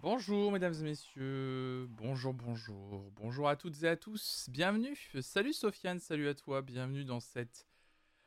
Bonjour 0.00 0.52
mesdames 0.52 0.74
et 0.74 0.82
messieurs, 0.82 1.86
bonjour, 1.92 2.34
bonjour, 2.34 3.02
bonjour 3.16 3.48
à 3.48 3.56
toutes 3.56 3.82
et 3.82 3.88
à 3.88 3.96
tous, 3.96 4.46
bienvenue, 4.50 4.94
salut 5.22 5.54
Sofiane, 5.54 6.00
salut 6.00 6.28
à 6.28 6.34
toi, 6.34 6.60
bienvenue 6.60 7.02
dans 7.02 7.18
cette 7.18 7.66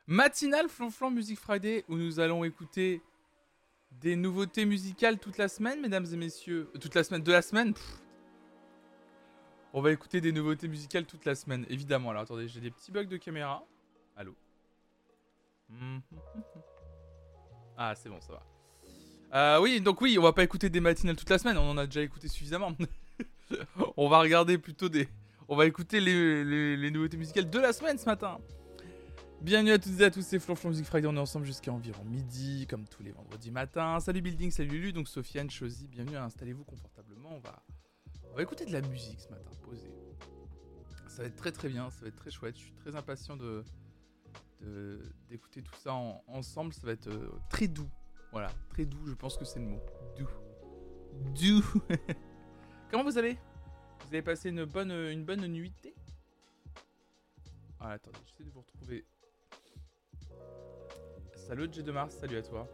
matinale 0.08 0.68
Flonflon 0.68 1.12
Music 1.12 1.38
Friday 1.38 1.84
où 1.88 1.96
nous 1.96 2.18
allons 2.18 2.42
écouter 2.42 3.00
des 3.92 4.16
nouveautés 4.16 4.64
musicales 4.64 5.18
toute 5.18 5.38
la 5.38 5.46
semaine 5.46 5.80
mesdames 5.80 6.06
et 6.12 6.16
messieurs, 6.16 6.68
euh, 6.74 6.78
toute 6.78 6.96
la 6.96 7.04
semaine, 7.04 7.22
de 7.22 7.32
la 7.32 7.40
semaine. 7.40 7.72
On 9.72 9.80
va 9.80 9.92
écouter 9.92 10.20
des 10.20 10.32
nouveautés 10.32 10.66
musicales 10.66 11.06
toute 11.06 11.24
la 11.24 11.36
semaine, 11.36 11.64
évidemment, 11.70 12.10
alors 12.10 12.22
attendez, 12.22 12.48
j'ai 12.48 12.60
des 12.60 12.72
petits 12.72 12.90
bugs 12.90 13.04
de 13.04 13.16
caméra, 13.16 13.64
allô? 14.16 14.34
Mhm. 15.68 16.02
Ah 17.76 17.94
c'est 17.94 18.08
bon, 18.08 18.20
ça 18.20 18.32
va. 18.32 18.42
Euh, 19.32 19.60
oui, 19.60 19.80
donc 19.80 20.00
oui, 20.00 20.18
on 20.18 20.22
va 20.22 20.32
pas 20.32 20.42
écouter 20.42 20.70
des 20.70 20.80
matinales 20.80 21.16
toute 21.16 21.30
la 21.30 21.38
semaine, 21.38 21.56
on 21.56 21.70
en 21.70 21.78
a 21.78 21.86
déjà 21.86 22.02
écouté 22.02 22.26
suffisamment. 22.26 22.72
on 23.96 24.08
va 24.08 24.20
regarder 24.20 24.58
plutôt 24.58 24.88
des... 24.88 25.08
On 25.48 25.56
va 25.56 25.66
écouter 25.66 26.00
les, 26.00 26.90
nouveautés 26.90 27.16
musicales 27.16 27.48
de 27.48 27.58
la 27.58 27.72
semaine 27.72 27.98
ce 27.98 28.06
matin. 28.06 28.38
Bienvenue 29.40 29.72
à 29.72 29.78
toutes 29.78 29.98
et 30.00 30.04
à 30.04 30.10
tous, 30.10 30.22
c'est 30.22 30.38
Flonflon 30.38 30.70
Music 30.70 30.84
Friday, 30.84 31.06
on 31.06 31.16
est 31.16 31.20
ensemble 31.20 31.46
jusqu'à 31.46 31.72
environ 31.72 32.04
midi, 32.04 32.66
comme 32.68 32.86
tous 32.86 33.02
les 33.02 33.10
vendredis 33.12 33.50
matins. 33.50 33.98
Salut 34.00 34.20
Building, 34.20 34.50
salut 34.50 34.68
Lulu, 34.68 34.92
donc 34.92 35.08
Sofiane, 35.08 35.50
Chosy, 35.50 35.86
bienvenue, 35.88 36.16
installez-vous 36.16 36.64
confortablement, 36.64 37.30
on 37.32 37.40
va... 37.40 37.62
On 38.32 38.36
va 38.36 38.42
écouter 38.42 38.64
de 38.64 38.72
la 38.72 38.80
musique 38.82 39.20
ce 39.20 39.28
matin, 39.28 39.50
posez. 39.62 39.90
Ça 41.08 41.22
va 41.22 41.28
être 41.28 41.36
très 41.36 41.50
très 41.50 41.68
bien, 41.68 41.90
ça 41.90 42.02
va 42.02 42.08
être 42.08 42.16
très 42.16 42.30
chouette, 42.30 42.56
je 42.56 42.62
suis 42.62 42.74
très 42.74 42.94
impatient 42.96 43.36
de 43.36 43.64
d'écouter 45.28 45.62
tout 45.62 45.74
ça 45.82 45.94
en- 45.94 46.22
ensemble, 46.26 46.74
ça 46.74 46.82
va 46.84 46.92
être 46.92 47.08
euh, 47.08 47.30
très 47.48 47.66
doux. 47.66 47.88
Voilà, 48.32 48.48
très 48.68 48.84
doux, 48.84 49.04
je 49.06 49.14
pense 49.14 49.36
que 49.36 49.44
c'est 49.44 49.58
le 49.58 49.66
mot. 49.66 49.80
Doux. 50.16 50.28
Doux. 51.34 51.64
Comment 52.90 53.04
vous 53.04 53.18
allez? 53.18 53.34
Vous 54.00 54.06
avez 54.08 54.22
passé 54.22 54.50
une 54.50 54.64
bonne, 54.64 54.90
une 54.92 55.24
bonne 55.24 55.46
nuitée? 55.46 55.94
Ah, 57.80 57.92
attendez, 57.92 58.18
j'essaie 58.26 58.44
de 58.44 58.50
vous 58.50 58.60
retrouver. 58.60 59.04
Salut 61.34 61.68
J 61.72 61.82
de 61.82 61.90
Mars, 61.92 62.14
salut 62.14 62.36
à 62.36 62.42
toi. 62.42 62.68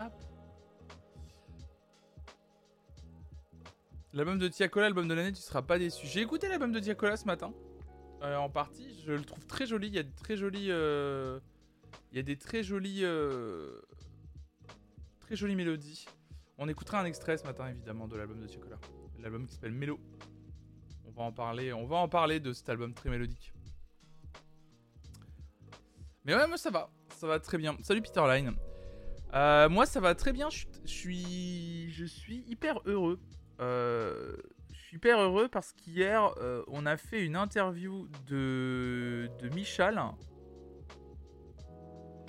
Hop. 0.00 0.12
L'album 4.12 4.38
de 4.38 4.48
Tiakola, 4.48 4.86
l'album 4.86 5.08
de 5.08 5.14
l'année, 5.14 5.32
tu 5.32 5.40
seras 5.42 5.62
pas 5.62 5.78
déçu. 5.78 6.06
J'ai 6.06 6.20
écouté 6.20 6.48
l'album 6.48 6.70
de 6.72 6.78
Tiakola 6.80 7.16
ce 7.16 7.24
matin. 7.26 7.52
euh, 8.22 8.36
en 8.36 8.48
partie, 8.48 9.00
je 9.04 9.12
le 9.12 9.24
trouve 9.24 9.44
très 9.46 9.66
joli. 9.66 9.88
Il 9.88 9.94
y 9.94 9.98
a 9.98 10.02
de 10.04 10.14
très 10.14 10.36
jolis. 10.36 10.68
euh, 10.70 11.40
il 12.10 12.16
y 12.16 12.20
a 12.20 12.22
des 12.22 12.36
très 12.36 12.62
jolies, 12.62 13.04
euh, 13.04 13.80
très 15.20 15.36
jolies 15.36 15.56
mélodies. 15.56 16.06
On 16.56 16.68
écoutera 16.68 17.00
un 17.00 17.04
extrait 17.04 17.36
ce 17.36 17.44
matin 17.44 17.68
évidemment 17.68 18.08
de 18.08 18.16
l'album 18.16 18.40
de 18.40 18.50
Chocolat, 18.50 18.78
l'album 19.20 19.46
qui 19.46 19.54
s'appelle 19.54 19.72
Mélo. 19.72 20.00
On 21.06 21.10
va 21.10 21.22
en 21.22 21.32
parler, 21.32 21.72
on 21.72 21.86
va 21.86 21.96
en 21.96 22.08
parler 22.08 22.40
de 22.40 22.52
cet 22.52 22.68
album 22.68 22.94
très 22.94 23.10
mélodique. 23.10 23.52
Mais 26.24 26.34
ouais, 26.34 26.46
moi 26.46 26.56
ça 26.56 26.70
va, 26.70 26.90
ça 27.16 27.26
va 27.26 27.40
très 27.40 27.58
bien. 27.58 27.76
Salut 27.82 28.02
Peter 28.02 28.22
Line. 28.26 28.54
Euh, 29.34 29.68
moi 29.68 29.86
ça 29.86 30.00
va 30.00 30.14
très 30.14 30.32
bien. 30.32 30.48
Je 30.50 30.66
je 30.84 30.90
suis, 30.90 31.90
je 31.90 32.04
suis 32.04 32.44
hyper 32.48 32.80
heureux. 32.86 33.20
Euh, 33.60 34.36
je 34.72 34.78
suis 34.78 34.96
hyper 34.96 35.20
heureux 35.20 35.48
parce 35.48 35.72
qu'hier 35.72 36.32
euh, 36.38 36.64
on 36.68 36.86
a 36.86 36.96
fait 36.96 37.24
une 37.24 37.36
interview 37.36 38.08
de 38.26 39.30
de 39.40 39.48
Michal. 39.50 40.00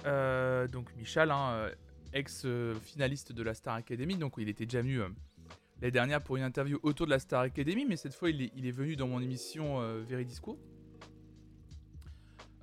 Euh, 0.05 0.67
donc 0.67 0.95
Michal, 0.95 1.31
hein, 1.31 1.51
euh, 1.51 1.71
ex-finaliste 2.13 3.31
de 3.31 3.43
la 3.43 3.53
Star 3.53 3.75
Academy, 3.75 4.15
donc 4.15 4.33
il 4.37 4.49
était 4.49 4.65
déjà 4.65 4.81
venu 4.81 5.01
euh, 5.01 5.09
l'année 5.81 5.91
dernière 5.91 6.21
pour 6.21 6.37
une 6.37 6.43
interview 6.43 6.79
autour 6.83 7.05
de 7.05 7.11
la 7.11 7.19
Star 7.19 7.41
Academy, 7.41 7.85
mais 7.87 7.97
cette 7.97 8.13
fois 8.13 8.29
il 8.29 8.67
est, 8.67 8.71
venu 8.71 8.95
dans 8.95 9.07
mon 9.07 9.21
émission 9.21 9.81
euh, 9.81 10.03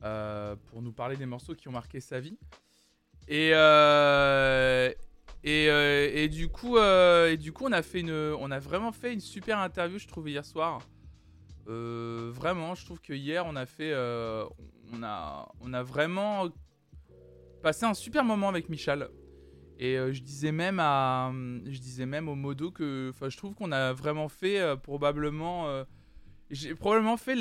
euh, 0.05 0.57
pour 0.67 0.83
nous 0.83 0.93
parler 0.93 1.17
des 1.17 1.27
morceaux 1.27 1.55
qui 1.55 1.69
ont 1.69 1.73
marqué 1.73 2.01
sa 2.01 2.21
vie. 2.21 2.39
Et, 3.29 3.51
et, 5.43 6.29
du 6.29 6.49
coup, 6.49 6.77
du 7.39 7.53
coup, 7.53 7.65
on 7.65 7.73
a 7.73 7.83
fait 7.83 8.01
une, 8.01 8.35
on 8.39 8.51
a 8.51 8.59
vraiment 8.59 8.93
fait 8.93 9.13
une 9.13 9.21
super 9.21 9.59
interview, 9.59 9.99
je 9.99 10.07
trouve 10.07 10.29
hier 10.29 10.45
soir. 10.45 10.81
Vraiment, 11.67 12.77
je 12.77 12.85
trouve 12.85 13.01
que 13.01 13.13
hier 13.13 13.45
on 13.47 13.57
a 13.57 13.67
fait, 13.67 13.93
on 14.93 15.03
a, 15.03 15.49
on 15.61 15.73
a 15.73 15.83
vraiment 15.83 16.49
un 17.85 17.95
super 17.95 18.25
moment 18.25 18.49
avec 18.49 18.69
Michal. 18.69 19.09
Et 19.79 19.99
euh, 19.99 20.13
je 20.13 20.23
disais 20.23 20.53
même 20.53 20.79
à, 20.81 21.31
je 21.67 21.79
disais 21.79 22.07
même 22.07 22.29
au 22.29 22.35
modo 22.35 22.71
que, 22.71 23.13
je 23.21 23.37
trouve 23.37 23.55
qu'on 23.55 23.73
a 23.73 23.93
vraiment 23.93 24.29
fait 24.29 24.59
euh, 24.59 24.77
probablement, 24.77 25.69
euh, 25.69 25.85
j'ai 26.51 26.75
probablement 26.75 27.17
fait 27.17 27.37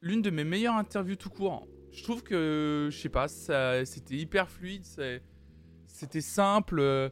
l'une 0.00 0.22
de 0.22 0.30
mes 0.30 0.44
meilleures 0.44 0.76
interviews 0.76 1.16
tout 1.16 1.30
court. 1.30 1.66
Je 1.92 2.02
trouve 2.02 2.22
que, 2.22 2.88
je 2.90 2.96
sais 2.96 3.08
pas, 3.08 3.28
c'était 3.28 4.16
hyper 4.16 4.48
fluide, 4.50 4.84
c'était 5.86 6.20
simple. 6.20 6.78
euh, 6.80 7.10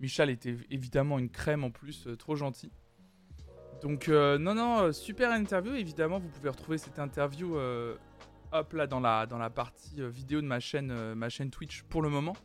Michal 0.00 0.30
était 0.30 0.56
évidemment 0.70 1.18
une 1.18 1.30
crème 1.30 1.64
en 1.64 1.70
plus, 1.70 2.06
euh, 2.06 2.16
trop 2.16 2.36
gentil. 2.36 2.70
Donc 3.82 4.08
euh, 4.08 4.38
non 4.38 4.54
non, 4.54 4.80
euh, 4.80 4.92
super 4.92 5.32
interview. 5.32 5.74
Évidemment, 5.74 6.18
vous 6.18 6.28
pouvez 6.28 6.48
retrouver 6.48 6.78
cette 6.78 6.98
interview 6.98 7.56
hop 8.52 8.72
là 8.72 8.86
dans 8.86 9.00
la, 9.00 9.50
partie 9.50 10.00
euh, 10.00 10.08
vidéo 10.08 10.40
de 10.40 10.46
ma 10.46 10.60
chaîne, 10.60 10.90
euh, 10.90 11.14
ma 11.14 11.28
chaîne 11.28 11.50
Twitch 11.50 11.82
pour 11.82 12.02
le 12.02 12.08
moment. 12.08 12.36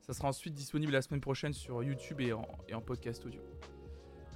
Ça 0.00 0.12
sera 0.12 0.28
ensuite 0.28 0.54
disponible 0.54 0.92
la 0.92 1.02
semaine 1.02 1.20
prochaine 1.20 1.52
sur 1.52 1.82
YouTube 1.82 2.20
et 2.20 2.32
en, 2.32 2.80
podcast 2.80 3.24
audio. 3.24 3.40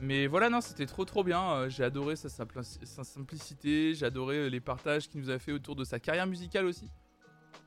Mais 0.00 0.26
voilà, 0.26 0.50
non, 0.50 0.60
c'était 0.60 0.86
trop 0.86 1.04
trop 1.04 1.24
bien. 1.24 1.52
Euh, 1.52 1.68
j'ai 1.68 1.84
adoré 1.84 2.16
sa, 2.16 2.28
simpli- 2.28 2.84
sa 2.84 3.04
simplicité, 3.04 3.94
j'ai 3.94 4.06
adoré 4.06 4.50
les 4.50 4.60
partages 4.60 5.08
qu'il 5.08 5.20
nous 5.20 5.30
a 5.30 5.38
fait 5.38 5.52
autour 5.52 5.76
de 5.76 5.84
sa 5.84 5.98
carrière 5.98 6.26
musicale 6.26 6.66
aussi. 6.66 6.90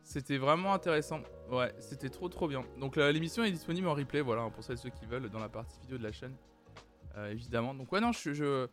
C'était 0.04 0.38
vraiment 0.38 0.74
intéressant. 0.74 1.22
Ouais, 1.52 1.74
c'était 1.80 2.10
trop 2.10 2.30
trop 2.30 2.48
bien. 2.48 2.64
Donc 2.80 2.96
l'émission 2.96 3.44
est 3.44 3.52
disponible 3.52 3.88
en 3.88 3.94
replay, 3.94 4.22
voilà, 4.22 4.44
hein, 4.44 4.52
pour 4.52 4.64
celles 4.64 4.76
et 4.76 4.82
ceux 4.82 4.90
qui 4.90 5.06
veulent, 5.06 5.30
dans 5.30 5.40
la 5.40 5.50
partie 5.50 5.80
vidéo 5.82 5.98
de 5.98 6.04
la 6.04 6.12
chaîne. 6.12 6.36
Évidemment. 7.30 7.74
Donc 7.74 7.92
ouais, 7.92 8.00
non, 8.00 8.12
je, 8.12 8.68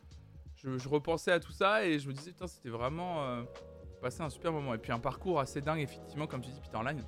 repensais 0.89 1.33
à 1.33 1.41
tout 1.41 1.53
ça 1.53 1.87
et 1.87 1.99
je 1.99 2.07
me 2.07 2.13
disais, 2.13 2.31
putain, 2.31 2.47
c'était 2.47 2.69
vraiment 2.69 3.45
passé 4.05 4.23
un 4.23 4.29
super 4.29 4.53
moment. 4.53 4.75
Et 4.75 4.79
puis 4.79 4.93
un 4.93 4.99
parcours 4.99 5.41
assez 5.41 5.63
dingue, 5.63 5.81
effectivement, 5.81 6.27
comme 6.27 6.43
tu 6.43 6.51
dis, 6.51 6.61
Peter 6.61 6.85
Line. 6.85 7.03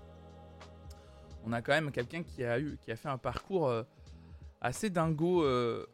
On 1.44 1.52
a 1.52 1.60
quand 1.60 1.72
même 1.72 1.92
quelqu'un 1.92 2.22
qui 2.22 2.42
a 2.42 2.58
eu, 2.58 2.78
qui 2.82 2.90
a 2.90 2.96
fait 2.96 3.10
un 3.10 3.18
parcours 3.18 3.68
euh, 3.68 3.82
assez 4.62 4.88
dingo, 4.88 5.44
euh, 5.44 5.86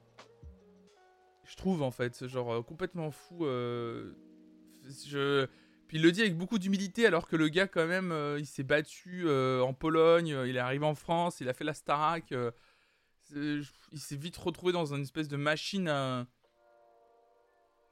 je 1.45 1.57
trouve 1.57 1.83
en 1.83 1.91
fait, 1.91 2.29
genre 2.29 2.55
euh, 2.55 2.63
complètement 2.63 3.11
fou. 3.11 3.39
je, 3.41 4.15
puis 5.89 5.99
il 5.99 6.03
le 6.03 6.13
dit 6.13 6.21
avec 6.21 6.39
beaucoup 6.39 6.61
d'humilité, 6.61 7.05
alors 7.05 7.27
que 7.27 7.35
le 7.35 7.49
gars 7.49 7.67
quand 7.67 7.87
même, 7.87 8.15
il 8.39 8.47
s'est 8.47 8.63
battu 8.63 9.29
en 9.29 9.75
Pologne, 9.75 10.39
il 10.47 10.57
est 10.57 10.61
arrivé 10.61 10.87
en 10.87 10.95
France, 10.95 11.41
il 11.41 11.49
a 11.49 11.53
fait 11.53 11.65
la 11.65 11.75
Starac. 11.75 12.33
il 13.35 13.65
s'est 13.97 14.17
vite 14.17 14.37
retrouvé 14.37 14.73
dans 14.73 14.95
une 14.95 15.03
espèce 15.03 15.29
de 15.29 15.37
machine 15.37 15.89
à- 15.89 16.27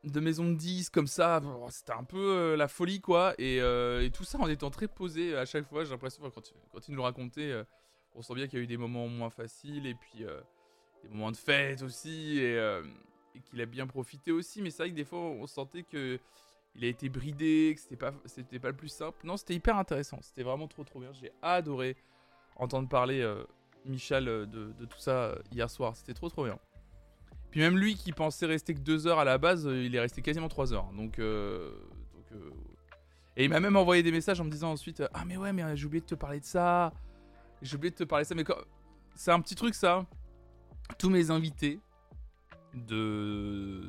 de 0.04 0.20
maison 0.20 0.48
de 0.48 0.54
10 0.54 0.90
comme 0.90 1.06
ça. 1.06 1.40
Bon, 1.40 1.68
C'était 1.70 1.92
un 1.92 2.04
peu 2.04 2.18
euh, 2.18 2.56
la 2.56 2.68
folie 2.68 3.00
quoi. 3.00 3.34
Et, 3.38 3.60
euh, 3.60 4.04
et 4.04 4.10
tout 4.10 4.24
ça 4.24 4.38
en 4.38 4.48
étant 4.48 4.70
très 4.70 4.88
posé 4.88 5.36
à 5.36 5.44
chaque 5.44 5.66
fois. 5.66 5.84
J'ai 5.84 5.90
l'impression 5.90 6.22
quand, 6.30 6.52
quand 6.72 6.88
il 6.88 6.92
nous 6.92 6.98
le 6.98 7.02
racontait, 7.02 7.50
euh, 7.50 7.64
on 8.14 8.22
sent 8.22 8.34
bien 8.34 8.46
qu'il 8.46 8.58
y 8.58 8.62
a 8.62 8.64
eu 8.64 8.68
des 8.68 8.76
moments 8.76 9.06
moins 9.08 9.30
faciles 9.30 9.86
et 9.86 9.94
puis 9.94 10.24
euh, 10.24 10.40
des 11.02 11.08
moments 11.08 11.30
de 11.30 11.36
fête 11.36 11.82
aussi. 11.82 12.38
Et, 12.38 12.58
qu'il 13.44 13.60
a 13.60 13.66
bien 13.66 13.86
profité 13.86 14.32
aussi. 14.32 14.60
Mais 14.60 14.70
c'est 14.70 14.82
vrai 14.82 14.90
que 14.90 14.96
des 14.96 15.04
fois 15.04 15.20
on 15.20 15.46
sentait 15.46 15.84
que 15.84 16.18
il 16.74 16.84
a 16.84 16.88
été 16.88 17.08
bridé, 17.08 17.72
que 17.74 17.80
c'était 17.80 17.96
pas, 17.96 18.12
c'était 18.26 18.58
pas 18.58 18.68
le 18.68 18.76
plus 18.76 18.88
simple. 18.88 19.18
Non, 19.24 19.36
c'était 19.36 19.54
hyper 19.54 19.76
intéressant. 19.76 20.18
C'était 20.20 20.42
vraiment 20.42 20.68
trop 20.68 20.84
trop 20.84 21.00
bien. 21.00 21.12
J'ai 21.12 21.32
adoré 21.40 21.96
entendre 22.56 22.88
parler 22.88 23.24
Michel 23.84 24.24
de, 24.24 24.46
de 24.46 24.84
tout 24.84 24.98
ça 24.98 25.36
hier 25.52 25.70
soir. 25.70 25.96
C'était 25.96 26.14
trop 26.14 26.28
trop 26.28 26.44
bien. 26.44 26.58
Puis 27.50 27.60
même 27.60 27.76
lui 27.76 27.94
qui 27.96 28.12
pensait 28.12 28.46
rester 28.46 28.74
que 28.74 28.80
deux 28.80 29.06
heures 29.06 29.18
à 29.18 29.24
la 29.24 29.38
base, 29.38 29.66
euh, 29.66 29.84
il 29.84 29.94
est 29.94 30.00
resté 30.00 30.22
quasiment 30.22 30.48
trois 30.48 30.72
heures. 30.72 30.90
Donc, 30.92 31.18
euh, 31.18 31.72
euh, 32.32 32.50
et 33.36 33.44
il 33.44 33.50
m'a 33.50 33.60
même 33.60 33.76
envoyé 33.76 34.02
des 34.02 34.12
messages 34.12 34.40
en 34.40 34.44
me 34.44 34.50
disant 34.50 34.72
ensuite 34.72 35.02
ah 35.14 35.24
mais 35.24 35.36
ouais 35.36 35.52
mais 35.52 35.76
j'ai 35.76 35.86
oublié 35.86 36.00
de 36.00 36.06
te 36.06 36.14
parler 36.14 36.40
de 36.40 36.44
ça, 36.44 36.92
j'ai 37.62 37.76
oublié 37.76 37.90
de 37.90 37.96
te 37.96 38.04
parler 38.04 38.24
de 38.24 38.28
ça. 38.28 38.34
Mais 38.34 38.44
c'est 39.14 39.30
un 39.32 39.40
petit 39.40 39.54
truc 39.54 39.74
ça. 39.74 40.06
Tous 40.98 41.10
mes 41.10 41.30
invités 41.30 41.80
de, 42.74 43.82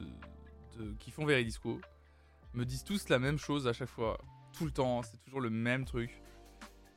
de 0.77 0.93
qui 0.99 1.11
font 1.11 1.25
Veridisco 1.25 1.79
me 2.53 2.65
disent 2.65 2.83
tous 2.83 3.09
la 3.09 3.19
même 3.19 3.37
chose 3.37 3.67
à 3.67 3.73
chaque 3.73 3.89
fois, 3.89 4.17
tout 4.53 4.65
le 4.65 4.71
temps. 4.71 5.01
C'est 5.03 5.17
toujours 5.23 5.41
le 5.41 5.49
même 5.49 5.85
truc. 5.85 6.21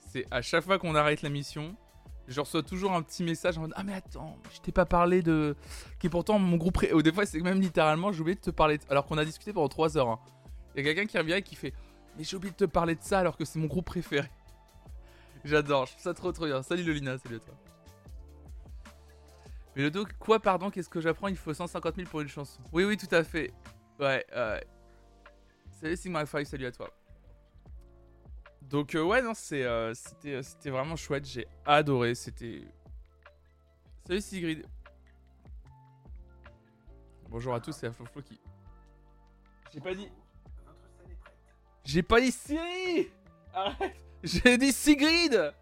C'est 0.00 0.26
à 0.31 0.43
chaque 0.43 0.64
fois 0.64 0.78
qu'on 0.78 0.94
arrête 0.94 1.22
la 1.22 1.31
mission, 1.31 1.76
je 2.29 2.41
reçois 2.41 2.62
toujours 2.62 2.93
un 2.93 3.03
petit 3.03 3.23
message 3.23 3.59
en 3.59 3.62
mode 3.62 3.73
Ah, 3.76 3.82
mais 3.82 3.94
attends, 3.94 4.37
je 4.53 4.61
t'ai 4.61 4.73
pas 4.73 4.87
parlé 4.87 5.23
de. 5.23 5.56
Qui 5.99 6.06
est 6.06 6.11
pourtant 6.11 6.38
mon 6.38 6.56
groupe. 6.56 6.75
pré- 6.75 6.93
Ou 6.93 7.03
des 7.03 7.12
fois, 7.12 7.26
c'est 7.26 7.41
même 7.41 7.61
littéralement, 7.61 8.12
j'ai 8.12 8.21
oublié 8.21 8.35
de 8.37 8.41
te 8.41 8.50
parler. 8.50 8.79
Alors 8.88 9.06
qu'on 9.06 9.19
a 9.19 9.25
discuté 9.25 9.53
pendant 9.53 9.69
3 9.69 9.97
heures. 9.99 10.09
hein. 10.09 10.19
Il 10.75 10.85
y 10.85 10.88
a 10.88 10.94
quelqu'un 10.94 11.06
qui 11.06 11.19
revient 11.19 11.35
et 11.35 11.43
qui 11.43 11.55
fait 11.55 11.73
Mais 12.19 12.25
j'ai 12.25 12.37
oublié 12.37 12.50
de 12.53 12.56
te 12.56 12.65
parler 12.65 12.94
de 12.94 13.03
ça 13.03 13.19
alors 13.21 13.37
que 13.37 13.44
c'est 13.44 13.59
mon 13.59 13.67
groupe 13.67 13.85
préféré. 13.87 14.29
J'adore, 15.44 15.87
je 15.87 15.93
trouve 15.93 16.03
ça 16.03 16.15
trop 16.15 16.32
trop 16.32 16.47
bien. 16.47 16.62
Salut 16.62 16.82
Lolina, 16.85 17.19
salut 17.19 17.37
à 17.37 17.41
toi. 17.41 17.55
Mais 19.77 19.82
le 19.82 19.91
dos, 19.91 20.06
quoi, 20.20 20.38
pardon, 20.41 20.70
qu'est-ce 20.70 20.88
que 20.88 21.00
j'apprends? 21.00 21.29
Il 21.29 21.37
faut 21.37 21.53
150 21.53 21.97
000 21.97 22.09
pour 22.09 22.20
une 22.20 22.29
chanson. 22.29 22.61
Oui, 22.73 22.85
oui, 22.85 22.97
tout 22.97 23.12
à 23.12 23.25
fait. 23.25 23.53
Ouais, 23.99 24.25
ouais. 24.35 24.65
Salut 25.81 25.97
Sigma 25.97 26.25
5, 26.25 26.47
salut 26.47 26.67
à 26.67 26.73
toi. 26.73 26.88
Donc, 28.70 28.94
euh, 28.94 29.02
ouais, 29.02 29.22
non, 29.22 29.32
c'est, 29.34 29.64
euh, 29.64 29.94
c'était, 29.94 30.43
c'était 30.43 30.70
vraiment 30.70 30.96
chouette. 30.96 31.26
J'ai 31.26 31.46
adoré. 31.64 32.14
C'était. 32.14 32.62
Salut 34.06 34.20
Sigrid. 34.20 34.66
Bonjour 37.28 37.55
à 37.55 37.61
tous, 37.61 37.72
c'est 37.72 37.87
Afloflo 37.87 38.22
qui. 38.22 38.40
J'ai 39.72 39.81
pas 39.81 39.94
dit. 39.94 40.08
J'ai 41.84 42.02
pas 42.02 42.20
dit 42.20 42.32
Siri 42.32 43.11
Arrête 43.52 43.94
J'ai 44.22 44.56
dit 44.56 44.72
Sigrid 44.72 45.52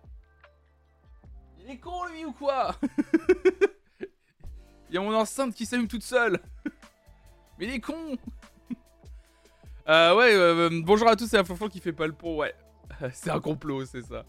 Il 1.58 1.70
est 1.70 1.78
con 1.78 2.04
lui 2.06 2.24
ou 2.24 2.32
quoi 2.32 2.76
Il 4.88 4.94
y 4.94 4.98
a 4.98 5.00
mon 5.00 5.14
enceinte 5.14 5.54
qui 5.54 5.66
s'allume 5.66 5.88
toute 5.88 6.04
seule 6.04 6.38
Mais 7.58 7.66
il 7.66 7.74
est 7.74 7.80
con 7.80 8.16
euh, 9.88 10.14
Ouais, 10.14 10.32
euh, 10.32 10.70
euh, 10.70 10.82
bonjour 10.84 11.08
à 11.08 11.16
tous, 11.16 11.26
c'est 11.26 11.38
Afloflo 11.38 11.68
qui 11.68 11.80
fait 11.80 11.92
pas 11.92 12.06
le 12.06 12.12
pont, 12.12 12.36
ouais. 12.36 12.54
c'est 13.12 13.30
un 13.30 13.40
complot, 13.40 13.84
c'est 13.86 14.02
ça. 14.02 14.24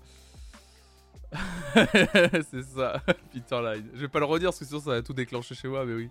c'est 2.52 2.64
ça, 2.64 3.02
Peter 3.32 3.62
Line. 3.62 3.90
Je 3.94 4.02
vais 4.02 4.08
pas 4.08 4.20
le 4.20 4.26
redire 4.26 4.50
parce 4.50 4.60
que 4.60 4.66
sinon 4.66 4.80
ça 4.80 4.92
va 4.92 5.02
tout 5.02 5.14
déclencher 5.14 5.56
chez 5.56 5.68
moi, 5.68 5.86
mais 5.86 5.94
oui. 5.94 6.10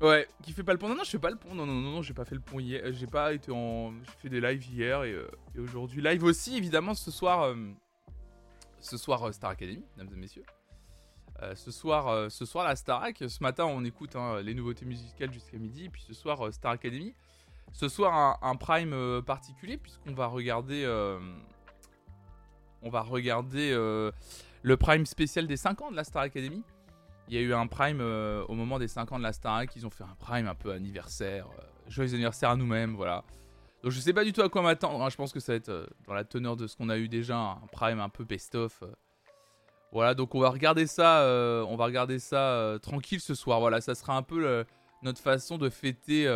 Ouais, 0.00 0.28
qui 0.42 0.52
fait 0.52 0.62
pas 0.62 0.72
le 0.72 0.78
pont. 0.78 0.88
Non, 0.88 0.94
non, 0.94 1.04
je 1.04 1.10
fais 1.10 1.18
pas 1.18 1.30
le 1.30 1.36
pont. 1.36 1.54
Non, 1.54 1.64
non, 1.64 1.72
non, 1.72 1.90
non, 1.90 2.02
j'ai 2.02 2.12
pas 2.12 2.24
fait 2.24 2.34
le 2.34 2.40
pont 2.40 2.60
hier. 2.60 2.82
J'ai 2.92 3.06
pas 3.06 3.32
été 3.32 3.50
en. 3.50 3.92
J'ai 3.92 4.12
fait 4.22 4.28
des 4.28 4.40
lives 4.40 4.66
hier 4.66 5.04
et, 5.04 5.12
euh, 5.12 5.30
et 5.54 5.58
aujourd'hui. 5.58 6.02
Live 6.02 6.22
aussi, 6.22 6.56
évidemment, 6.56 6.94
ce 6.94 7.10
soir. 7.10 7.42
euh, 7.44 7.56
ce 8.78 8.98
soir, 8.98 9.26
euh, 9.26 9.32
Star 9.32 9.50
Academy, 9.50 9.82
mesdames 9.96 10.12
et 10.14 10.20
messieurs. 10.20 10.44
Ce 11.54 11.70
soir, 11.70 12.30
ce 12.30 12.46
soir, 12.46 12.64
la 12.64 12.76
Starac. 12.76 13.22
Ce 13.28 13.42
matin, 13.42 13.66
on 13.66 13.84
écoute 13.84 14.16
hein, 14.16 14.40
les 14.40 14.54
nouveautés 14.54 14.86
musicales 14.86 15.30
jusqu'à 15.30 15.58
midi. 15.58 15.84
Et 15.84 15.90
puis 15.90 16.00
ce 16.00 16.14
soir, 16.14 16.50
Star 16.50 16.72
Academy. 16.72 17.14
Ce 17.72 17.88
soir, 17.88 18.38
un, 18.42 18.56
prime 18.56 18.92
euh, 18.94 19.20
particulier, 19.20 19.76
puisqu'on 19.76 20.14
va 20.14 20.26
regarder. 20.26 20.82
euh, 20.84 21.18
on 22.82 22.88
va 22.88 23.02
regarder 23.02 23.70
euh, 23.72 24.10
le 24.62 24.76
prime 24.76 25.04
spécial 25.06 25.46
des 25.46 25.56
5 25.56 25.82
ans 25.82 25.90
de 25.90 25.96
la 25.96 26.04
Star 26.04 26.22
Academy. 26.22 26.62
Il 27.28 27.34
y 27.34 27.38
a 27.38 27.40
eu 27.40 27.52
un 27.52 27.66
prime 27.66 28.00
au 28.00 28.54
moment 28.54 28.78
des 28.78 28.88
5 28.88 29.10
ans 29.12 29.18
de 29.18 29.24
la 29.24 29.32
Starac. 29.32 29.74
Ils 29.74 29.84
ont 29.84 29.90
fait 29.90 30.04
un 30.04 30.14
prime 30.18 30.46
un 30.46 30.54
peu 30.54 30.70
anniversaire. 30.70 31.48
joyeux 31.88 32.14
anniversaire 32.14 32.50
à 32.50 32.56
nous-mêmes, 32.56 32.94
voilà. 32.94 33.24
Donc 33.82 33.90
je 33.90 33.98
sais 33.98 34.12
pas 34.12 34.24
du 34.24 34.32
tout 34.32 34.42
à 34.42 34.48
quoi 34.48 34.62
m'attendre. 34.62 35.02
hein. 35.02 35.10
Je 35.10 35.16
pense 35.16 35.32
que 35.32 35.40
ça 35.40 35.52
va 35.52 35.56
être 35.56 35.88
dans 36.06 36.14
la 36.14 36.22
teneur 36.24 36.56
de 36.56 36.68
ce 36.68 36.76
qu'on 36.76 36.88
a 36.88 36.96
eu 36.96 37.08
déjà, 37.08 37.36
un 37.36 37.66
prime 37.72 37.98
un 37.98 38.08
peu 38.08 38.22
best-of. 38.24 38.84
Voilà, 39.90 40.14
donc 40.14 40.34
on 40.36 40.40
va 40.40 40.50
regarder 40.50 40.86
ça, 40.86 41.22
on 41.68 41.74
va 41.76 41.84
regarder 41.86 42.20
ça 42.20 42.78
tranquille 42.80 43.20
ce 43.20 43.34
soir. 43.34 43.58
Voilà, 43.58 43.80
ça 43.80 43.96
sera 43.96 44.16
un 44.16 44.22
peu 44.22 44.64
notre 45.02 45.20
façon 45.20 45.58
de 45.58 45.68
fêter, 45.68 46.26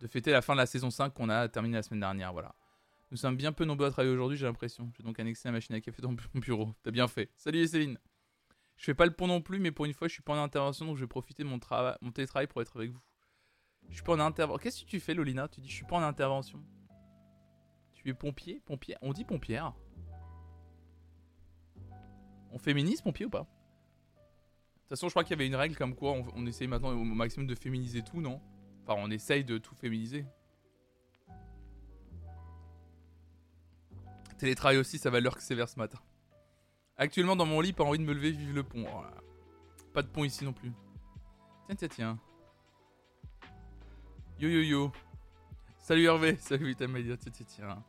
de 0.00 0.06
fêter 0.06 0.32
la 0.32 0.42
fin 0.42 0.54
de 0.54 0.58
la 0.58 0.66
saison 0.66 0.90
5 0.90 1.12
qu'on 1.14 1.28
a 1.28 1.48
terminée 1.48 1.76
la 1.76 1.82
semaine 1.82 2.00
dernière. 2.00 2.32
Voilà. 2.32 2.54
Nous 3.10 3.16
sommes 3.16 3.36
bien 3.36 3.52
peu 3.52 3.64
nombreux 3.64 3.86
à 3.86 3.90
travailler 3.90 4.14
aujourd'hui, 4.14 4.38
j'ai 4.38 4.46
l'impression. 4.46 4.90
J'ai 4.96 5.02
donc 5.02 5.18
annexé 5.18 5.48
la 5.48 5.52
machine 5.52 5.74
à 5.74 5.80
café 5.80 6.00
dans 6.00 6.10
mon 6.10 6.40
bureau. 6.40 6.74
T'as 6.82 6.90
bien 6.90 7.08
fait. 7.08 7.30
Salut 7.36 7.66
Céline. 7.66 7.98
Je 8.76 8.84
fais 8.84 8.94
pas 8.94 9.04
le 9.04 9.12
pont 9.12 9.26
non 9.26 9.42
plus, 9.42 9.58
mais 9.58 9.72
pour 9.72 9.84
une 9.84 9.92
fois, 9.92 10.08
je 10.08 10.14
suis 10.14 10.22
pas 10.22 10.32
en 10.32 10.42
intervention, 10.42 10.86
donc 10.86 10.96
je 10.96 11.02
vais 11.02 11.08
profiter 11.08 11.42
de 11.42 11.48
mon, 11.48 11.60
mon 12.00 12.12
télétravail 12.12 12.46
pour 12.46 12.62
être 12.62 12.76
avec 12.76 12.92
vous. 12.92 13.00
Je 13.88 13.94
suis 13.94 14.02
pas 14.02 14.14
en 14.14 14.20
intervention. 14.20 14.62
Qu'est-ce 14.62 14.84
que 14.84 14.88
tu 14.88 15.00
fais, 15.00 15.12
Lolina? 15.12 15.48
Tu 15.48 15.60
dis 15.60 15.68
je 15.68 15.74
suis 15.74 15.84
pas 15.84 15.96
en 15.96 16.02
intervention. 16.02 16.64
Tu 17.92 18.08
es 18.08 18.14
pompier? 18.14 18.62
Pompier 18.64 18.96
On 19.02 19.12
dit 19.12 19.24
pompière. 19.24 19.74
On 22.52 22.58
féminise 22.58 23.02
pompier 23.02 23.26
ou 23.26 23.30
pas? 23.30 23.42
De 23.42 23.44
toute 23.44 24.88
façon, 24.88 25.08
je 25.08 25.12
crois 25.12 25.24
qu'il 25.24 25.32
y 25.32 25.34
avait 25.34 25.46
une 25.46 25.56
règle 25.56 25.76
comme 25.76 25.94
quoi 25.94 26.12
on, 26.12 26.26
on 26.34 26.46
essaye 26.46 26.66
maintenant 26.66 26.92
au 26.92 27.04
maximum 27.04 27.46
de 27.46 27.54
féminiser 27.54 28.02
tout, 28.02 28.20
non? 28.20 28.40
On 28.98 29.10
essaye 29.10 29.44
de 29.44 29.58
tout 29.58 29.74
féminiser. 29.74 30.24
Télétravail 34.38 34.78
aussi, 34.78 34.98
ça 34.98 35.10
va 35.10 35.20
l'heure 35.20 35.36
que 35.36 35.42
sévère 35.42 35.68
ce 35.68 35.78
matin. 35.78 35.98
Actuellement 36.96 37.36
dans 37.36 37.46
mon 37.46 37.60
lit, 37.60 37.72
pas 37.72 37.84
envie 37.84 37.98
de 37.98 38.04
me 38.04 38.12
lever, 38.12 38.30
vive 38.30 38.54
le 38.54 38.62
pont. 38.62 38.86
Pas 39.92 40.02
de 40.02 40.08
pont 40.08 40.24
ici 40.24 40.44
non 40.44 40.52
plus. 40.52 40.72
Tiens, 41.66 41.76
tiens, 41.76 41.88
tiens. 41.88 42.18
Yo 44.38 44.48
yo 44.48 44.62
yo. 44.62 44.92
Salut 45.78 46.04
Hervé, 46.04 46.36
salut 46.40 46.66
Vitamedia, 46.66 47.16
tiens, 47.16 47.32
tiens, 47.32 47.46
tiens. 47.46 47.84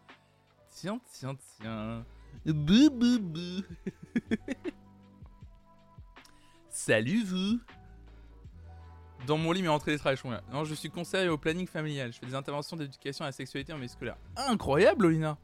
Tiens, 0.69 0.99
tiens, 1.11 1.35
tiens. 1.35 2.05
Bou, 2.45 2.89
bou, 2.89 3.19
bou. 3.19 3.63
Salut 6.69 7.23
vous. 7.23 7.59
Dans 9.27 9.37
mon 9.37 9.51
lit, 9.51 9.61
mais 9.61 9.69
je 9.69 10.15
suis 10.15 10.29
là. 10.29 10.41
Non, 10.51 10.63
je 10.65 10.73
suis 10.73 10.89
conseiller 10.89 11.29
au 11.29 11.37
planning 11.37 11.67
familial. 11.67 12.11
Je 12.11 12.19
fais 12.19 12.25
des 12.25 12.35
interventions 12.35 12.75
d'éducation 12.75 13.23
à 13.23 13.27
la 13.27 13.31
sexualité 13.31 13.71
en 13.71 13.75
milieu 13.77 13.87
scolaire. 13.87 14.17
Incroyable, 14.35 15.05
Olina. 15.05 15.37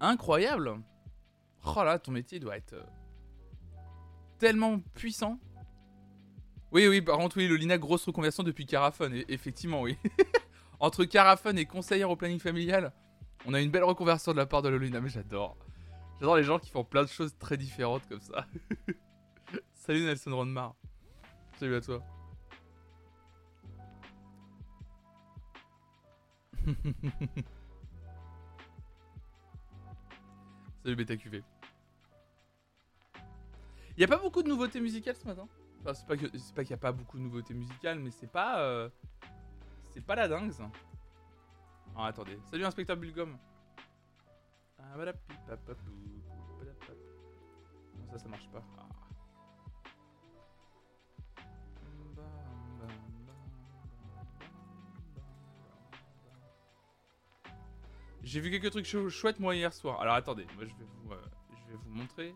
Incroyable. 0.00 0.80
Oh 1.64 1.82
là, 1.82 1.98
ton 1.98 2.12
métier 2.12 2.38
doit 2.38 2.56
être 2.56 2.74
euh, 2.74 2.82
tellement 4.38 4.78
puissant. 4.94 5.38
Oui, 6.70 6.86
oui, 6.88 7.00
par 7.00 7.18
contre, 7.18 7.36
oui, 7.36 7.48
Lolina, 7.48 7.78
grosse 7.78 8.04
reconversion 8.04 8.42
depuis 8.42 8.66
Carafone. 8.66 9.14
Et- 9.14 9.24
effectivement, 9.28 9.80
oui. 9.82 9.96
Entre 10.80 11.04
Carafone 11.04 11.58
et 11.58 11.64
conseillère 11.66 12.10
au 12.10 12.16
planning 12.16 12.38
familial, 12.40 12.92
on 13.46 13.54
a 13.54 13.60
une 13.60 13.70
belle 13.70 13.84
reconversion 13.84 14.32
de 14.32 14.36
la 14.36 14.46
part 14.46 14.62
de 14.62 14.68
Lolina, 14.68 15.00
mais 15.00 15.08
j'adore. 15.08 15.56
J'adore 16.20 16.36
les 16.36 16.44
gens 16.44 16.58
qui 16.58 16.70
font 16.70 16.84
plein 16.84 17.02
de 17.02 17.08
choses 17.08 17.34
très 17.38 17.56
différentes 17.56 18.06
comme 18.08 18.20
ça. 18.20 18.46
Salut 19.74 20.04
Nelson 20.04 20.34
Ronmar. 20.34 20.74
Salut 21.56 21.76
à 21.76 21.80
toi. 21.80 22.02
Salut 30.82 30.96
BetaQV. 30.96 31.42
Il 33.96 34.00
y 34.00 34.04
a 34.04 34.08
pas 34.08 34.16
beaucoup 34.18 34.42
de 34.42 34.48
nouveautés 34.48 34.80
musicales 34.80 35.14
ce 35.16 35.24
matin? 35.26 35.46
Enfin, 35.80 35.94
c'est 35.94 36.06
pas 36.06 36.16
qu'il 36.16 36.70
y 36.70 36.74
a 36.74 36.78
pas 36.78 36.90
beaucoup 36.92 37.18
de 37.18 37.22
nouveautés 37.22 37.54
musicales, 37.54 38.00
mais 38.00 38.10
c'est 38.10 38.26
pas 38.30 38.60
euh, 38.60 38.88
c'est 39.92 40.04
pas 40.04 40.16
la 40.16 40.26
dingue 40.26 40.50
ça. 40.50 40.68
Ah, 41.94 42.06
attendez. 42.06 42.38
Salut 42.50 42.64
inspecteur 42.64 42.96
Bulgum. 42.96 43.38
Ah, 44.78 44.96
ça 48.10 48.18
ça 48.18 48.28
marche 48.28 48.48
pas? 48.50 48.62
Ah. 48.78 48.93
J'ai 58.24 58.40
vu 58.40 58.50
quelques 58.50 58.70
trucs 58.70 58.86
chou- 58.86 59.10
chouettes 59.10 59.38
moi 59.38 59.54
hier 59.54 59.72
soir. 59.72 60.00
Alors 60.00 60.14
attendez, 60.14 60.46
moi 60.56 60.64
je 60.64 60.70
vais 60.74 60.86
vous, 61.02 61.12
euh, 61.12 61.20
montrer. 61.88 62.34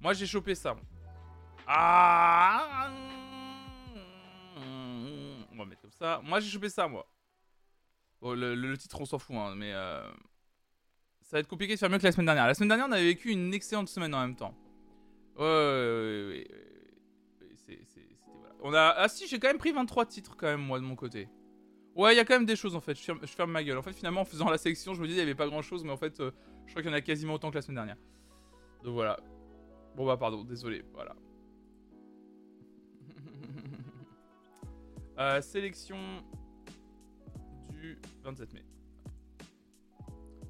Moi 0.00 0.12
j'ai 0.14 0.26
chopé 0.26 0.54
ça. 0.54 0.76
Ah 1.66 2.90
On 4.56 5.56
va 5.56 5.64
mettre 5.64 5.82
comme 5.82 5.90
ça. 5.92 6.20
Moi 6.24 6.40
j'ai 6.40 6.48
chopé 6.48 6.68
ça 6.68 6.86
moi. 6.88 7.06
Bon, 8.20 8.32
le, 8.34 8.54
le- 8.54 8.76
titre 8.78 9.00
on 9.00 9.04
s'en 9.04 9.18
fout 9.18 9.34
hein, 9.36 9.54
mais 9.56 9.72
euh, 9.72 10.08
ça 11.22 11.36
va 11.36 11.40
être 11.40 11.48
compliqué 11.48 11.74
de 11.74 11.78
faire 11.78 11.90
mieux 11.90 11.98
que 11.98 12.04
la 12.04 12.12
semaine 12.12 12.26
dernière. 12.26 12.46
La 12.46 12.54
semaine 12.54 12.68
dernière 12.68 12.86
on 12.88 12.92
avait 12.92 13.04
vécu 13.04 13.30
une 13.30 13.52
excellente 13.52 13.88
semaine 13.88 14.14
en 14.14 14.20
même 14.20 14.36
temps. 14.36 14.54
Ouais, 15.36 15.44
ouais, 15.44 16.26
ouais, 16.28 16.46
voilà. 18.26 18.54
On 18.60 18.74
a 18.74 18.94
ah 18.96 19.08
si 19.08 19.26
j'ai 19.28 19.38
quand 19.38 19.48
même 19.48 19.58
pris 19.58 19.72
23 19.72 20.06
titres 20.06 20.36
quand 20.36 20.46
même 20.46 20.60
moi 20.62 20.78
de 20.78 20.84
mon 20.84 20.96
côté. 20.96 21.28
Ouais, 21.98 22.14
il 22.14 22.16
y 22.16 22.20
a 22.20 22.24
quand 22.24 22.34
même 22.34 22.46
des 22.46 22.54
choses 22.56 22.76
en 22.76 22.80
fait. 22.80 22.94
Je 22.94 23.02
ferme, 23.26 23.50
ma 23.50 23.62
gueule. 23.64 23.76
En 23.76 23.82
fait, 23.82 23.92
finalement, 23.92 24.20
en 24.20 24.24
faisant 24.24 24.48
la 24.48 24.56
sélection, 24.56 24.94
je 24.94 25.02
me 25.02 25.06
disais 25.08 25.18
il 25.18 25.24
y 25.24 25.24
avait 25.24 25.34
pas 25.34 25.48
grand 25.48 25.62
chose, 25.62 25.82
mais 25.84 25.90
en 25.90 25.96
fait, 25.96 26.20
euh, 26.20 26.30
je 26.66 26.70
crois 26.70 26.80
qu'il 26.82 26.90
y 26.92 26.94
en 26.94 26.96
a 26.96 27.00
quasiment 27.00 27.34
autant 27.34 27.50
que 27.50 27.56
la 27.56 27.62
semaine 27.62 27.74
dernière. 27.74 27.96
Donc 28.84 28.94
voilà. 28.94 29.18
Bon 29.96 30.06
bah 30.06 30.16
pardon, 30.16 30.44
désolé. 30.44 30.84
Voilà. 30.94 31.14
Euh, 35.20 35.40
sélection 35.40 35.96
du 37.72 37.98
27 38.22 38.52
mai. 38.54 38.64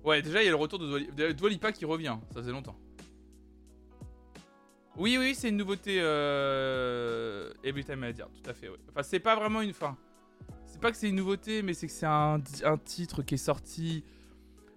Ouais, 0.04 0.20
déjà 0.20 0.42
il 0.42 0.44
y 0.44 0.48
a 0.48 0.50
le 0.50 0.56
retour 0.56 0.78
de 0.78 0.86
Dua 0.86 0.98
Li- 0.98 1.10
de 1.10 1.32
Dua 1.32 1.48
Lipa 1.48 1.72
qui 1.72 1.86
revient. 1.86 2.18
Ça 2.34 2.40
faisait 2.40 2.52
longtemps. 2.52 2.76
Oui, 4.98 5.16
oui, 5.18 5.34
c'est 5.34 5.48
une 5.48 5.56
nouveauté. 5.56 5.98
Euh... 6.02 7.50
Every 7.64 7.82
Time 7.82 8.04
I 8.04 8.12
Dire, 8.12 8.28
tout 8.30 8.50
à 8.50 8.52
fait. 8.52 8.68
Enfin, 8.90 9.02
c'est 9.02 9.20
pas 9.20 9.36
vraiment 9.36 9.62
une 9.62 9.72
fin. 9.72 9.96
C'est 10.78 10.82
pas 10.82 10.92
que 10.92 10.96
c'est 10.96 11.08
une 11.08 11.16
nouveauté, 11.16 11.62
mais 11.62 11.74
c'est 11.74 11.88
que 11.88 11.92
c'est 11.92 12.06
un, 12.06 12.40
titre 12.84 13.22
qui 13.22 13.34
est 13.34 13.36
sorti. 13.36 14.04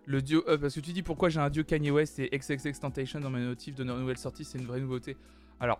Le 0.07 0.23
duo. 0.23 0.41
euh, 0.47 0.57
parce 0.57 0.73
que 0.73 0.79
tu 0.79 0.93
dis 0.93 1.03
pourquoi 1.03 1.29
j'ai 1.29 1.39
un 1.39 1.51
dieu 1.51 1.61
Kanye 1.61 1.91
West 1.91 2.17
et 2.17 2.27
XXX 2.35 2.79
Temptation 2.79 3.19
dans 3.19 3.29
mes 3.29 3.39
notifs 3.41 3.75
de 3.75 3.83
no- 3.83 3.99
nouvelle 3.99 4.17
sortie, 4.17 4.43
c'est 4.43 4.57
une 4.57 4.65
vraie 4.65 4.79
nouveauté. 4.79 5.15
Alors, 5.59 5.79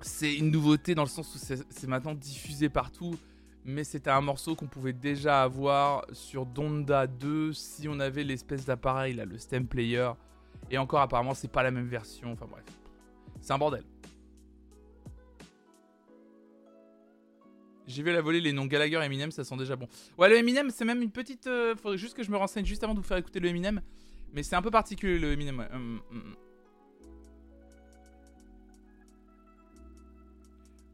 c'est 0.00 0.32
une 0.36 0.52
nouveauté 0.52 0.94
dans 0.94 1.02
le 1.02 1.08
sens 1.08 1.34
où 1.34 1.38
c'est 1.38 1.88
maintenant 1.88 2.14
diffusé 2.14 2.68
partout, 2.68 3.16
mais 3.64 3.82
c'était 3.82 4.10
un 4.10 4.20
morceau 4.20 4.54
qu'on 4.54 4.68
pouvait 4.68 4.92
déjà 4.92 5.42
avoir 5.42 6.06
sur 6.12 6.46
Donda 6.46 7.08
2 7.08 7.52
si 7.52 7.88
on 7.88 7.98
avait 7.98 8.22
l'espèce 8.22 8.64
d'appareil 8.64 9.14
là, 9.14 9.24
le 9.24 9.38
stem 9.38 9.66
player. 9.66 10.12
Et 10.70 10.78
encore, 10.78 11.00
apparemment, 11.00 11.34
c'est 11.34 11.50
pas 11.50 11.64
la 11.64 11.72
même 11.72 11.88
version. 11.88 12.30
Enfin 12.30 12.46
bref. 12.48 12.62
C'est 13.40 13.52
un 13.52 13.58
bordel. 13.58 13.82
J'ai 17.90 18.02
vu 18.02 18.12
la 18.12 18.20
volée 18.20 18.40
les 18.40 18.52
noms 18.52 18.66
Gallagher 18.66 18.98
et 19.02 19.04
Eminem, 19.04 19.30
ça 19.32 19.42
sent 19.44 19.56
déjà 19.56 19.74
bon. 19.76 19.88
Ouais, 20.16 20.28
le 20.28 20.36
Eminem, 20.36 20.70
c'est 20.70 20.84
même 20.84 21.02
une 21.02 21.10
petite. 21.10 21.46
euh, 21.48 21.74
faudrait 21.76 21.98
juste 21.98 22.16
que 22.16 22.22
je 22.22 22.30
me 22.30 22.36
renseigne 22.36 22.64
juste 22.64 22.84
avant 22.84 22.94
de 22.94 23.00
vous 23.00 23.04
faire 23.06 23.16
écouter 23.16 23.40
le 23.40 23.48
Eminem. 23.48 23.80
Mais 24.32 24.42
c'est 24.44 24.54
un 24.56 24.62
peu 24.62 24.70
particulier 24.70 25.18
le 25.18 25.32
Eminem. 25.32 25.58
ouais. 25.58 25.68
Hum, 25.72 26.00
hum, 26.10 26.18
hum. 26.18 26.34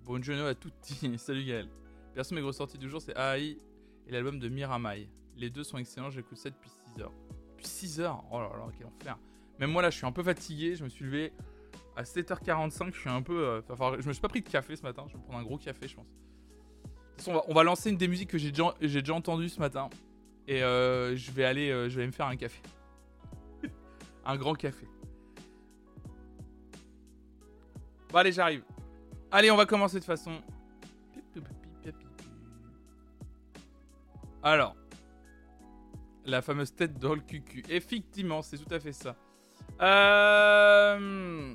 Bonjour 0.04 0.46
à 0.46 0.54
tutti. 0.54 1.12
Salut 1.18 1.44
Gaël. 1.44 1.68
Perso, 2.14 2.34
mes 2.34 2.40
grosses 2.40 2.56
sorties 2.56 2.78
du 2.78 2.88
jour, 2.88 3.00
c'est 3.02 3.16
AI 3.18 3.58
et 4.06 4.10
l'album 4.12 4.38
de 4.38 4.48
Miramai. 4.48 5.08
Les 5.36 5.50
deux 5.50 5.64
sont 5.64 5.76
excellents, 5.78 6.10
j'écoute 6.10 6.38
ça 6.38 6.48
depuis 6.48 6.70
6 6.94 7.02
heures. 7.02 7.12
Depuis 7.50 7.66
6 7.66 8.00
heures? 8.00 8.24
Oh 8.30 8.38
là 8.40 8.48
là, 8.56 8.66
quel 8.78 8.86
enfer. 8.86 9.18
Même 9.58 9.70
moi 9.70 9.82
là, 9.82 9.90
je 9.90 9.96
suis 9.98 10.06
un 10.06 10.12
peu 10.12 10.22
fatigué. 10.22 10.76
Je 10.76 10.84
me 10.84 10.88
suis 10.88 11.04
levé 11.04 11.32
à 11.96 12.04
7h45. 12.04 12.94
Je 12.94 13.00
suis 13.00 13.10
un 13.10 13.20
peu. 13.22 13.44
euh, 13.46 13.60
enfin, 13.68 13.96
je 13.98 14.06
me 14.08 14.12
suis 14.12 14.22
pas 14.22 14.28
pris 14.28 14.40
de 14.40 14.48
café 14.48 14.76
ce 14.76 14.82
matin. 14.82 15.04
Je 15.08 15.14
vais 15.16 15.22
prendre 15.22 15.38
un 15.38 15.42
gros 15.42 15.58
café, 15.58 15.88
je 15.88 15.96
pense. 15.96 16.06
On 17.26 17.54
va, 17.54 17.62
lancer 17.62 17.90
une 17.90 17.96
des 17.96 18.08
musiques 18.08 18.30
que 18.30 18.38
j'ai 18.38 18.50
déjà, 18.50 19.14
entendues 19.14 19.48
ce 19.48 19.58
matin. 19.58 19.88
Et 20.46 20.62
euh, 20.62 21.16
je 21.16 21.30
vais 21.30 21.44
aller, 21.44 21.70
euh, 21.70 21.88
je 21.88 21.98
vais 21.98 22.06
me 22.06 22.12
faire 22.12 22.26
un 22.26 22.36
café. 22.36 22.60
un 24.24 24.36
grand 24.36 24.54
café. 24.54 24.86
Bon, 28.10 28.18
allez, 28.18 28.32
j'arrive. 28.32 28.62
Allez, 29.30 29.50
on 29.50 29.56
va 29.56 29.66
commencer 29.66 29.98
de 29.98 30.04
façon. 30.04 30.32
Alors, 34.42 34.76
la 36.24 36.40
fameuse 36.40 36.72
tête 36.72 36.98
dans 37.00 37.14
le 37.14 37.20
cucu. 37.20 37.64
Effectivement, 37.68 38.42
c'est 38.42 38.58
tout 38.58 38.72
à 38.72 38.78
fait 38.78 38.92
ça. 38.92 39.16
Euh... 39.80 41.52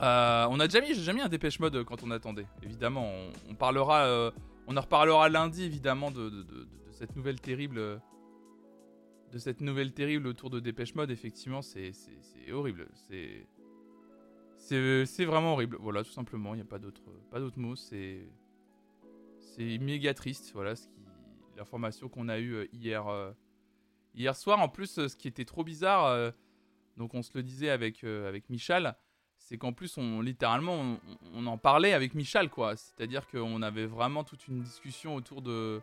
euh, 0.00 0.46
on 0.48 0.60
a 0.60 0.68
déjà 0.68 0.80
mis, 0.80 0.94
j'ai 0.94 1.12
mis 1.12 1.20
un 1.20 1.28
dépêche 1.28 1.58
mode 1.58 1.82
quand 1.82 2.04
on 2.04 2.12
attendait. 2.12 2.46
Évidemment, 2.62 3.10
on, 3.50 3.54
parlera, 3.54 4.32
on 4.68 4.76
en 4.76 4.82
reparlera 4.82 5.30
lundi 5.30 5.64
évidemment 5.64 6.10
de, 6.10 6.44
cette 6.90 7.16
nouvelle 7.16 7.40
terrible, 7.40 7.78
euh, 7.78 7.98
de 9.32 10.28
autour 10.28 10.50
de 10.50 10.60
dépêche 10.60 10.94
mode. 10.94 11.10
Effectivement, 11.10 11.62
c'est 11.62 11.92
horrible. 12.52 12.86
C'est 14.58 15.24
vraiment 15.24 15.54
horrible. 15.54 15.78
Voilà, 15.80 16.04
tout 16.04 16.12
simplement. 16.12 16.52
Il 16.54 16.58
n'y 16.58 16.62
a 16.62 16.66
pas 16.66 16.78
d'autre 16.78 17.00
mot. 17.58 17.76
C'est 17.76 18.28
c'est 19.38 19.78
méga 19.78 20.12
triste. 20.12 20.52
Voilà 20.52 20.74
l'information 21.56 22.08
qu'on 22.08 22.28
a 22.28 22.38
eue 22.38 22.54
euh, 22.54 22.66
hier 22.72 23.08
euh, 23.08 23.32
hier 24.14 24.36
soir. 24.36 24.60
En 24.60 24.68
plus, 24.68 25.08
ce 25.08 25.16
qui 25.16 25.28
était 25.28 25.46
trop 25.46 25.64
bizarre. 25.64 26.32
donc 26.98 27.14
on 27.14 27.22
se 27.22 27.30
le 27.34 27.42
disait 27.42 27.70
avec, 27.70 28.04
avec 28.04 28.50
Michal, 28.50 28.96
c'est 29.48 29.56
qu'en 29.56 29.72
plus 29.72 29.96
on 29.96 30.20
littéralement 30.20 30.74
on, 30.74 31.00
on 31.32 31.46
en 31.46 31.56
parlait 31.56 31.94
avec 31.94 32.14
Michal 32.14 32.50
quoi. 32.50 32.76
C'est-à-dire 32.76 33.26
qu'on 33.26 33.62
avait 33.62 33.86
vraiment 33.86 34.22
toute 34.22 34.46
une 34.46 34.60
discussion 34.60 35.14
autour 35.14 35.40
de. 35.40 35.80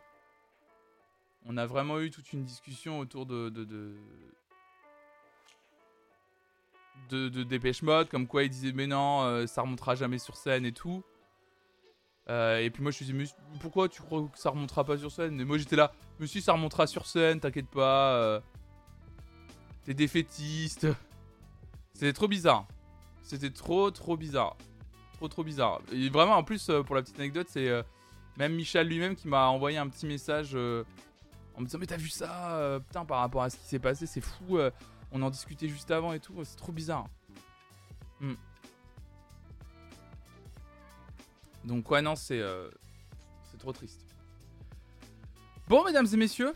On 1.44 1.56
a 1.56 1.66
vraiment 1.66 1.98
eu 1.98 2.10
toute 2.12 2.32
une 2.32 2.44
discussion 2.44 3.00
autour 3.00 3.26
de. 3.26 3.48
de, 3.48 3.64
de... 3.64 3.96
De, 7.10 7.28
de 7.28 7.42
Dépêche 7.42 7.82
Mode, 7.82 8.08
comme 8.08 8.26
quoi 8.26 8.42
il 8.44 8.50
disait 8.50 8.72
mais 8.72 8.86
non, 8.86 9.22
euh, 9.22 9.46
ça 9.46 9.62
remontera 9.62 9.94
jamais 9.96 10.18
sur 10.18 10.36
scène 10.36 10.64
et 10.64 10.72
tout. 10.72 11.04
Euh, 12.28 12.58
et 12.58 12.70
puis 12.70 12.82
moi 12.82 12.90
je 12.90 13.04
me 13.04 13.12
disais 13.12 13.12
mais 13.12 13.58
pourquoi 13.60 13.88
tu 13.88 14.00
crois 14.00 14.26
que 14.28 14.38
ça 14.38 14.50
remontera 14.50 14.84
pas 14.84 14.96
sur 14.96 15.10
scène? 15.10 15.40
Et 15.40 15.44
moi 15.44 15.58
j'étais 15.58 15.76
là, 15.76 15.92
mais 16.18 16.26
si 16.26 16.40
ça 16.40 16.52
remontera 16.52 16.86
sur 16.86 17.06
scène, 17.06 17.38
t'inquiète 17.40 17.68
pas. 17.68 18.14
euh, 18.14 18.40
T'es 19.84 19.94
défaitiste. 19.94 20.86
C'était 21.92 22.12
trop 22.12 22.28
bizarre. 22.28 22.66
C'était 23.26 23.50
trop 23.50 23.90
trop 23.90 24.16
bizarre. 24.16 24.56
Trop 25.14 25.26
trop 25.26 25.42
bizarre. 25.42 25.82
Vraiment 26.12 26.36
en 26.36 26.44
plus 26.44 26.70
euh, 26.70 26.84
pour 26.84 26.94
la 26.94 27.02
petite 27.02 27.18
anecdote 27.18 27.48
c'est 27.50 27.68
euh, 27.68 27.82
même 28.36 28.54
Michel 28.54 28.86
lui-même 28.86 29.16
qui 29.16 29.26
m'a 29.26 29.48
envoyé 29.48 29.78
un 29.78 29.88
petit 29.88 30.06
message 30.06 30.52
euh, 30.54 30.84
en 31.56 31.60
me 31.60 31.66
disant 31.66 31.78
mais 31.80 31.86
t'as 31.86 31.96
vu 31.96 32.08
ça 32.08 32.78
putain 32.86 33.04
par 33.04 33.18
rapport 33.18 33.42
à 33.42 33.50
ce 33.50 33.56
qui 33.56 33.64
s'est 33.64 33.80
passé 33.80 34.06
c'est 34.06 34.20
fou. 34.20 34.58
on 35.10 35.22
en 35.22 35.30
discutait 35.30 35.68
juste 35.68 35.90
avant 35.90 36.12
et 36.12 36.20
tout. 36.20 36.34
C'est 36.44 36.56
trop 36.56 36.70
bizarre. 36.70 37.08
Hmm. 38.20 38.34
Donc 41.64 41.90
ouais 41.90 42.02
non 42.02 42.14
c'est 42.14 42.40
euh, 42.40 42.70
trop 43.58 43.72
triste. 43.72 44.14
Bon 45.66 45.82
mesdames 45.82 46.06
et 46.12 46.16
messieurs, 46.16 46.54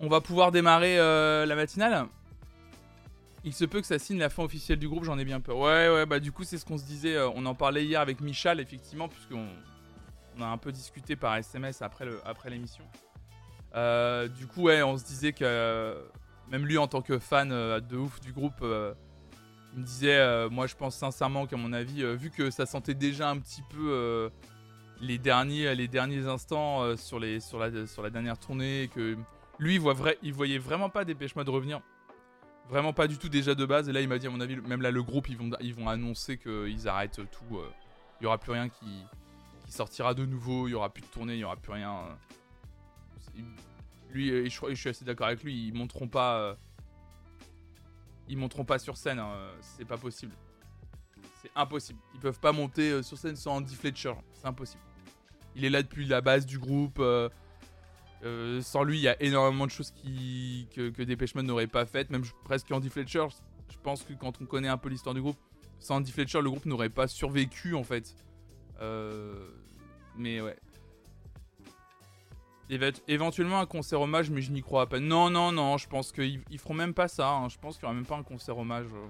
on 0.00 0.08
va 0.08 0.20
pouvoir 0.20 0.50
démarrer 0.50 0.96
la 0.96 1.54
matinale. 1.54 2.08
Il 3.46 3.54
se 3.54 3.64
peut 3.64 3.80
que 3.80 3.86
ça 3.86 4.00
signe 4.00 4.18
la 4.18 4.28
fin 4.28 4.42
officielle 4.42 4.80
du 4.80 4.88
groupe, 4.88 5.04
j'en 5.04 5.18
ai 5.18 5.24
bien 5.24 5.38
peur. 5.40 5.56
Ouais, 5.58 5.88
ouais, 5.88 6.04
bah 6.04 6.18
du 6.18 6.32
coup, 6.32 6.42
c'est 6.42 6.58
ce 6.58 6.64
qu'on 6.64 6.78
se 6.78 6.84
disait. 6.84 7.14
euh, 7.14 7.30
on 7.36 7.46
en 7.46 7.54
parlait 7.54 7.84
hier 7.84 8.00
avec 8.00 8.20
Michal, 8.20 8.58
effectivement, 8.58 9.08
puisqu'on 9.08 9.46
on 10.36 10.42
a 10.42 10.46
un 10.46 10.58
peu 10.58 10.72
discuté 10.72 11.14
par 11.14 11.36
SMS 11.36 11.80
après 11.80 12.50
l'émission. 12.50 12.82
Euh, 13.76 14.26
du 14.26 14.48
coup, 14.48 14.62
ouais, 14.62 14.82
on 14.82 14.98
se 14.98 15.04
disait 15.04 15.32
que 15.32 15.44
euh, 15.44 15.94
même 16.50 16.66
lui, 16.66 16.76
en 16.76 16.88
tant 16.88 17.02
que 17.02 17.20
fan 17.20 17.50
de 17.50 17.96
ouf 17.96 18.20
du 18.20 18.32
groupe, 18.32 18.62
il 18.62 19.78
me 19.80 19.84
disait, 19.84 20.48
moi, 20.48 20.66
je 20.66 20.74
pense 20.74 20.96
sincèrement 20.96 21.46
qu'à 21.46 21.56
mon 21.56 21.72
avis, 21.72 22.02
vu 22.16 22.30
que 22.30 22.50
ça 22.50 22.66
sentait 22.66 22.94
déjà 22.94 23.30
un 23.30 23.38
petit 23.38 23.62
peu 23.70 24.28
les 25.00 25.18
derniers 25.18 26.26
instants 26.26 26.96
sur 26.96 27.20
la 27.20 28.10
dernière 28.10 28.38
tournée, 28.38 28.90
que 28.92 29.16
lui, 29.60 29.80
il 30.22 30.32
voyait 30.32 30.58
vraiment 30.58 30.88
pas 30.90 31.04
Dépêche 31.04 31.36
Mode 31.36 31.48
revenir. 31.48 31.80
Vraiment 32.68 32.92
pas 32.92 33.06
du 33.06 33.16
tout 33.16 33.28
déjà 33.28 33.54
de 33.54 33.64
base. 33.64 33.88
Et 33.88 33.92
là, 33.92 34.00
il 34.00 34.08
m'a 34.08 34.18
dit, 34.18 34.26
à 34.26 34.30
mon 34.30 34.40
avis, 34.40 34.56
même 34.56 34.82
là, 34.82 34.90
le 34.90 35.02
groupe, 35.02 35.28
ils 35.28 35.36
vont, 35.36 35.50
ils 35.60 35.74
vont 35.74 35.88
annoncer 35.88 36.36
qu'ils 36.36 36.88
arrêtent 36.88 37.20
tout. 37.30 37.58
euh, 37.58 37.68
Il 38.20 38.24
y 38.24 38.26
aura 38.26 38.38
plus 38.38 38.52
rien 38.52 38.68
qui, 38.68 39.04
sortira 39.68 40.14
de 40.14 40.24
nouveau. 40.26 40.66
Il 40.68 40.72
y 40.72 40.74
aura 40.74 40.92
plus 40.92 41.02
de 41.02 41.06
tournée, 41.06 41.34
il 41.34 41.40
y 41.40 41.44
aura 41.44 41.56
plus 41.56 41.72
rien. 41.72 41.94
euh. 41.94 43.42
Lui, 44.10 44.30
euh, 44.30 44.48
je, 44.48 44.74
suis 44.74 44.88
assez 44.88 45.04
d'accord 45.04 45.26
avec 45.28 45.42
lui. 45.44 45.68
Ils 45.68 45.74
monteront 45.74 46.08
pas. 46.08 46.38
euh, 46.38 46.54
Ils 48.28 48.36
monteront 48.36 48.64
pas 48.64 48.78
sur 48.78 48.96
scène. 48.96 49.18
hein, 49.20 49.34
C'est 49.60 49.84
pas 49.84 49.98
possible. 49.98 50.32
C'est 51.42 51.50
impossible. 51.54 52.00
Ils 52.14 52.20
peuvent 52.20 52.40
pas 52.40 52.52
monter 52.52 53.02
sur 53.04 53.16
scène 53.16 53.36
sans 53.36 53.56
Andy 53.56 53.76
Fletcher. 53.76 54.14
C'est 54.32 54.46
impossible. 54.46 54.82
Il 55.54 55.64
est 55.64 55.70
là 55.70 55.82
depuis 55.82 56.04
la 56.06 56.20
base 56.20 56.46
du 56.46 56.58
groupe. 56.58 57.00
Euh, 58.26 58.60
sans 58.62 58.82
lui, 58.82 58.98
il 58.98 59.02
y 59.02 59.08
a 59.08 59.20
énormément 59.22 59.66
de 59.66 59.70
choses 59.70 59.92
que, 59.92 60.90
que 60.90 61.02
Dépêche 61.02 61.34
n'aurait 61.34 61.66
pas 61.66 61.86
faites. 61.86 62.10
Même 62.10 62.24
presque 62.44 62.70
Andy 62.70 62.88
Fletcher, 62.90 63.26
je 63.70 63.76
pense 63.82 64.02
que 64.02 64.12
quand 64.12 64.40
on 64.40 64.46
connaît 64.46 64.68
un 64.68 64.78
peu 64.78 64.88
l'histoire 64.88 65.14
du 65.14 65.22
groupe, 65.22 65.38
sans 65.78 65.96
Andy 65.96 66.12
Fletcher, 66.12 66.40
le 66.42 66.50
groupe 66.50 66.66
n'aurait 66.66 66.88
pas 66.90 67.06
survécu 67.08 67.74
en 67.74 67.84
fait. 67.84 68.14
Euh, 68.80 69.48
mais 70.16 70.40
ouais. 70.40 70.56
Éve- 72.68 73.00
éventuellement 73.06 73.60
un 73.60 73.66
concert 73.66 74.00
hommage, 74.00 74.28
mais 74.30 74.42
je 74.42 74.50
n'y 74.50 74.60
crois 74.62 74.88
pas. 74.88 74.98
Non, 74.98 75.30
non, 75.30 75.52
non, 75.52 75.76
je 75.78 75.88
pense 75.88 76.10
qu'ils 76.10 76.42
ils 76.50 76.58
feront 76.58 76.74
même 76.74 76.94
pas 76.94 77.06
ça. 77.08 77.30
hein. 77.30 77.48
Je 77.48 77.58
pense 77.58 77.76
qu'il 77.76 77.84
n'y 77.84 77.90
aura 77.90 77.94
même 77.94 78.06
pas 78.06 78.16
un 78.16 78.24
concert 78.24 78.58
hommage. 78.58 78.86
euh. 78.92 79.06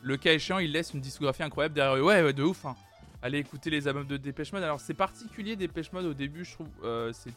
Le 0.00 0.16
cas 0.16 0.32
échéant, 0.32 0.58
il 0.58 0.72
laisse 0.72 0.94
une 0.94 1.00
discographie 1.00 1.42
incroyable 1.42 1.74
derrière 1.74 1.96
eux. 1.96 2.02
Ouais, 2.02 2.22
ouais, 2.22 2.32
de 2.32 2.42
ouf. 2.42 2.64
hein. 2.64 2.74
Allez 3.20 3.38
écouter 3.38 3.70
les 3.70 3.88
albums 3.88 4.06
de 4.06 4.16
Dépêche 4.16 4.52
Mode. 4.52 4.62
Alors 4.62 4.80
c'est 4.80 4.94
particulier 4.94 5.56
Dépêche 5.56 5.90
Mode 5.92 6.06
au 6.06 6.14
début, 6.14 6.44
je 6.44 6.52
trouve. 6.54 6.68
euh, 6.84 7.12
c'est- 7.12 7.32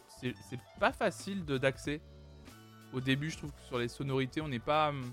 pas 0.78 0.92
facile 0.92 1.44
d'accès. 1.44 2.00
Au 2.92 3.00
début, 3.00 3.30
je 3.30 3.38
trouve 3.38 3.52
que 3.52 3.60
sur 3.62 3.78
les 3.78 3.88
sonorités, 3.88 4.40
on 4.40 4.48
n'est 4.48 4.58
pas 4.60 4.90
hum, 4.90 5.12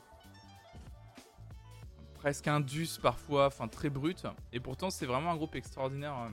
presque 2.16 2.48
indus 2.48 3.00
parfois, 3.02 3.48
enfin 3.48 3.68
très 3.68 3.90
brut. 3.90 4.26
Et 4.52 4.60
pourtant, 4.60 4.90
c'est 4.90 5.06
vraiment 5.06 5.32
un 5.32 5.36
groupe 5.38 5.56
extraordinaire. 5.56 6.16
euh. 6.18 6.30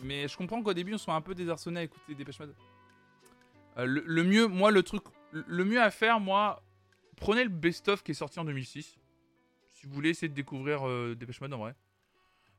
Mais 0.00 0.26
je 0.28 0.36
comprends 0.36 0.62
qu'au 0.62 0.74
début, 0.74 0.94
on 0.94 0.98
soit 0.98 1.14
un 1.14 1.20
peu 1.20 1.34
désarçonné 1.34 1.80
à 1.80 1.82
écouter 1.82 2.14
Dépêche 2.14 2.38
Mode. 2.40 2.54
Euh, 3.76 3.84
le, 3.86 4.24
mieux, 4.24 4.46
moi, 4.46 4.70
le 4.70 4.82
truc, 4.82 5.02
le- 5.32 5.44
le 5.46 5.64
mieux 5.64 5.80
à 5.82 5.90
faire, 5.90 6.18
moi, 6.20 6.62
prenez 7.16 7.44
le 7.44 7.50
best-of 7.50 8.02
qui 8.02 8.12
est 8.12 8.14
sorti 8.14 8.40
en 8.40 8.44
2006. 8.44 8.96
Si 9.68 9.86
vous 9.86 9.92
voulez 9.92 10.10
essayer 10.10 10.28
de 10.28 10.34
découvrir 10.34 10.88
euh, 10.88 11.14
Dépêche 11.14 11.40
Mode 11.40 11.52
en 11.52 11.58
vrai. 11.58 11.74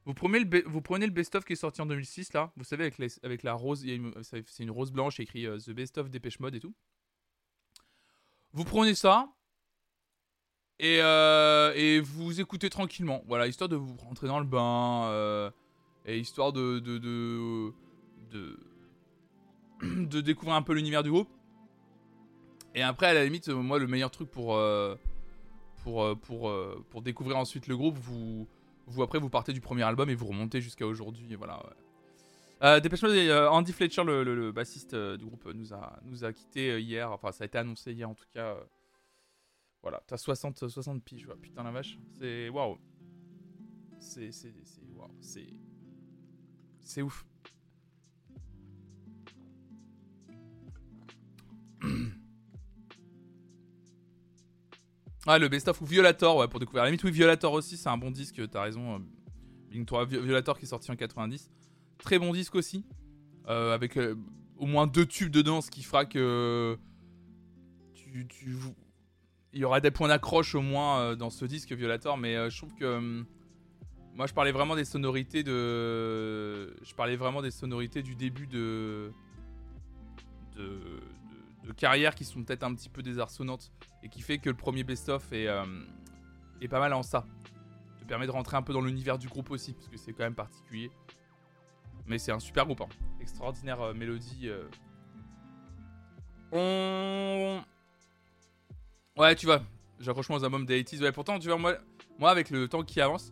Vous 0.05 0.13
prenez 0.13 0.39
le, 0.39 0.63
vous 0.67 0.81
prenez 0.81 1.05
le 1.05 1.11
best-of 1.11 1.45
qui 1.45 1.53
est 1.53 1.57
sorti 1.57 1.81
en 1.81 1.85
2006 1.85 2.33
là, 2.33 2.51
vous 2.55 2.63
savez 2.63 2.83
avec, 2.83 2.97
les- 2.97 3.19
avec 3.23 3.43
la 3.43 3.53
rose, 3.53 3.85
c'est 4.21 4.63
une 4.63 4.71
rose 4.71 4.91
blanche 4.91 5.19
écrit 5.19 5.45
euh, 5.45 5.57
The 5.59 5.71
Best 5.71 5.97
of 5.97 6.09
Dépêche 6.09 6.39
Mode 6.39 6.55
et 6.55 6.59
tout. 6.59 6.73
Vous 8.53 8.63
prenez 8.63 8.95
ça 8.95 9.29
et, 10.79 10.99
euh, 11.01 11.73
et 11.75 11.99
vous 11.99 12.39
écoutez 12.39 12.69
tranquillement, 12.69 13.23
voilà, 13.27 13.47
histoire 13.47 13.69
de 13.69 13.75
vous 13.75 13.95
rentrer 13.97 14.27
dans 14.27 14.39
le 14.39 14.45
bain 14.45 15.09
euh, 15.09 15.51
et 16.05 16.17
histoire 16.17 16.53
de 16.53 16.79
de, 16.79 16.97
de 16.97 17.73
de 18.31 18.59
de 19.81 20.21
découvrir 20.21 20.55
un 20.55 20.61
peu 20.61 20.73
l'univers 20.73 21.03
du 21.03 21.11
groupe. 21.11 21.29
Et 22.75 22.81
après, 22.81 23.07
à 23.07 23.13
la 23.13 23.23
limite, 23.25 23.49
moi, 23.49 23.77
le 23.79 23.87
meilleur 23.87 24.09
truc 24.11 24.29
pour 24.31 24.57
pour 25.83 26.17
pour 26.21 26.51
pour 26.89 27.01
découvrir 27.01 27.37
ensuite 27.37 27.67
le 27.67 27.75
groupe, 27.77 27.97
vous 27.97 28.47
vous 28.89 29.03
après 29.03 29.19
vous 29.19 29.29
partez 29.29 29.53
du 29.53 29.61
premier 29.61 29.83
album 29.83 30.09
et 30.09 30.15
vous 30.15 30.25
remontez 30.27 30.61
jusqu'à 30.61 30.85
aujourd'hui 30.85 31.35
voilà 31.35 31.57
ouais. 31.57 31.73
euh, 32.63 32.79
Dépêche 32.79 33.03
euh, 33.03 33.47
Andy 33.49 33.71
Fletcher 33.71 34.03
le, 34.03 34.51
bassiste 34.51 34.93
euh, 34.93 35.17
du 35.17 35.25
groupe 35.25 35.45
nous 35.53 35.73
a 35.73 35.99
nous 36.03 36.25
a 36.25 36.33
quitté 36.33 36.71
euh, 36.71 36.79
hier 36.79 37.11
enfin 37.11 37.31
ça 37.31 37.43
a 37.43 37.47
été 37.47 37.57
annoncé 37.57 37.93
hier 37.93 38.09
en 38.09 38.15
tout 38.15 38.25
cas 38.33 38.55
euh, 38.55 38.63
voilà 39.81 40.01
t'as 40.07 40.17
60 40.17 40.67
60 40.67 41.03
piges 41.03 41.27
ouais. 41.27 41.35
putain 41.41 41.63
la 41.63 41.71
vache 41.71 41.97
c'est 42.19 42.49
waouh 42.49 42.77
C'est. 43.99 44.31
C'est. 44.31 44.53
C'est. 45.21 45.47
C'est 46.81 47.01
ouf. 47.01 47.25
Ah, 55.27 55.37
le 55.37 55.49
best-of 55.49 55.81
ou 55.81 55.85
Violator, 55.85 56.37
ouais, 56.37 56.47
pour 56.47 56.59
découvrir. 56.59 56.83
La 56.83 56.89
limite, 56.89 57.03
oui, 57.03 57.11
Violator 57.11 57.51
aussi, 57.53 57.77
c'est 57.77 57.89
un 57.89 57.97
bon 57.97 58.11
disque, 58.11 58.41
t'as 58.49 58.61
raison. 58.61 58.95
Euh, 58.95 58.99
Blink 59.69 59.85
3, 59.85 60.05
Violator 60.05 60.57
qui 60.57 60.65
est 60.65 60.69
sorti 60.69 60.91
en 60.91 60.95
90. 60.95 61.51
Très 61.97 62.17
bon 62.17 62.31
disque 62.31 62.55
aussi. 62.55 62.85
Euh, 63.47 63.73
avec 63.73 63.97
euh, 63.97 64.15
au 64.57 64.65
moins 64.65 64.87
deux 64.87 65.05
tubes 65.05 65.31
dedans, 65.31 65.61
ce 65.61 65.69
qui 65.69 65.83
fera 65.83 66.05
que. 66.05 66.77
Tu, 67.93 68.25
tu, 68.27 68.57
il 69.53 69.59
y 69.59 69.65
aura 69.65 69.81
des 69.81 69.91
points 69.91 70.07
d'accroche 70.07 70.55
au 70.55 70.61
moins 70.61 71.15
dans 71.15 71.29
ce 71.29 71.45
disque 71.45 71.71
Violator, 71.73 72.17
mais 72.17 72.49
je 72.49 72.57
trouve 72.57 72.73
que. 72.75 73.23
moi, 74.15 74.25
je 74.25 74.33
parlais 74.33 74.51
vraiment 74.51 74.75
des 74.75 74.85
sonorités 74.85 75.43
de. 75.43 76.73
Je 76.83 76.95
parlais 76.95 77.17
vraiment 77.17 77.41
des 77.41 77.51
sonorités 77.51 78.01
du 78.01 78.15
début 78.15 78.47
de. 78.47 79.11
de, 80.55 80.79
de 81.69 81.73
carrière 81.73 82.15
qui 82.15 82.25
sont 82.25 82.43
peut-être 82.43 82.63
un 82.63 82.73
petit 82.73 82.89
peu 82.89 83.03
désarçonnantes 83.03 83.71
et 84.01 84.09
qui 84.09 84.21
fait 84.21 84.39
que 84.39 84.49
le 84.49 84.55
premier 84.55 84.83
best-of 84.83 85.31
est, 85.31 85.47
euh, 85.47 85.65
est 86.61 86.67
pas 86.67 86.79
mal 86.79 86.93
en 86.93 87.03
ça. 87.03 87.27
Te 87.99 88.05
permet 88.05 88.25
de 88.25 88.31
rentrer 88.31 88.57
un 88.57 88.63
peu 88.63 88.73
dans 88.73 88.81
l'univers 88.81 89.19
du 89.19 89.27
groupe 89.27 89.51
aussi, 89.51 89.73
parce 89.73 89.87
que 89.87 89.97
c'est 89.97 90.11
quand 90.13 90.23
même 90.23 90.33
particulier. 90.33 90.89
Mais 92.07 92.17
c'est 92.17 92.31
un 92.31 92.39
super 92.39 92.65
groupe, 92.65 92.81
hein. 92.81 92.89
extraordinaire 93.21 93.81
euh, 93.81 93.93
mélodie. 93.93 94.49
Euh. 94.49 94.67
On. 96.51 97.61
Ouais, 99.15 99.35
tu 99.35 99.45
vois, 99.45 99.61
j'accroche 99.99 100.27
moins 100.29 100.39
aux 100.39 100.43
albums 100.43 100.65
des 100.65 100.83
80s. 100.83 101.01
Ouais, 101.03 101.11
pourtant, 101.11 101.37
tu 101.37 101.49
vois, 101.49 101.59
moi, 101.59 101.77
moi 102.17 102.31
avec 102.31 102.49
le 102.49 102.67
temps 102.67 102.81
qui 102.81 102.99
avance, 102.99 103.31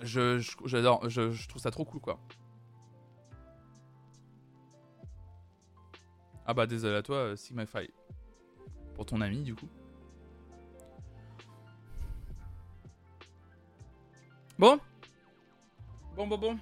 je, 0.00 0.38
j'adore, 0.66 1.08
je, 1.10 1.32
je 1.32 1.48
trouve 1.48 1.60
ça 1.60 1.72
trop 1.72 1.84
cool, 1.84 2.00
quoi. 2.00 2.20
Ah 6.46 6.54
bah 6.54 6.66
désolé 6.66 6.96
à 6.96 7.02
toi, 7.02 7.36
Sigma 7.36 7.66
Phi. 7.66 7.90
Pour 8.94 9.06
ton 9.06 9.20
ami, 9.20 9.42
du 9.42 9.54
coup. 9.54 9.68
Bon. 14.58 14.78
Bon, 16.14 16.26
bon, 16.26 16.38
bon. 16.38 16.58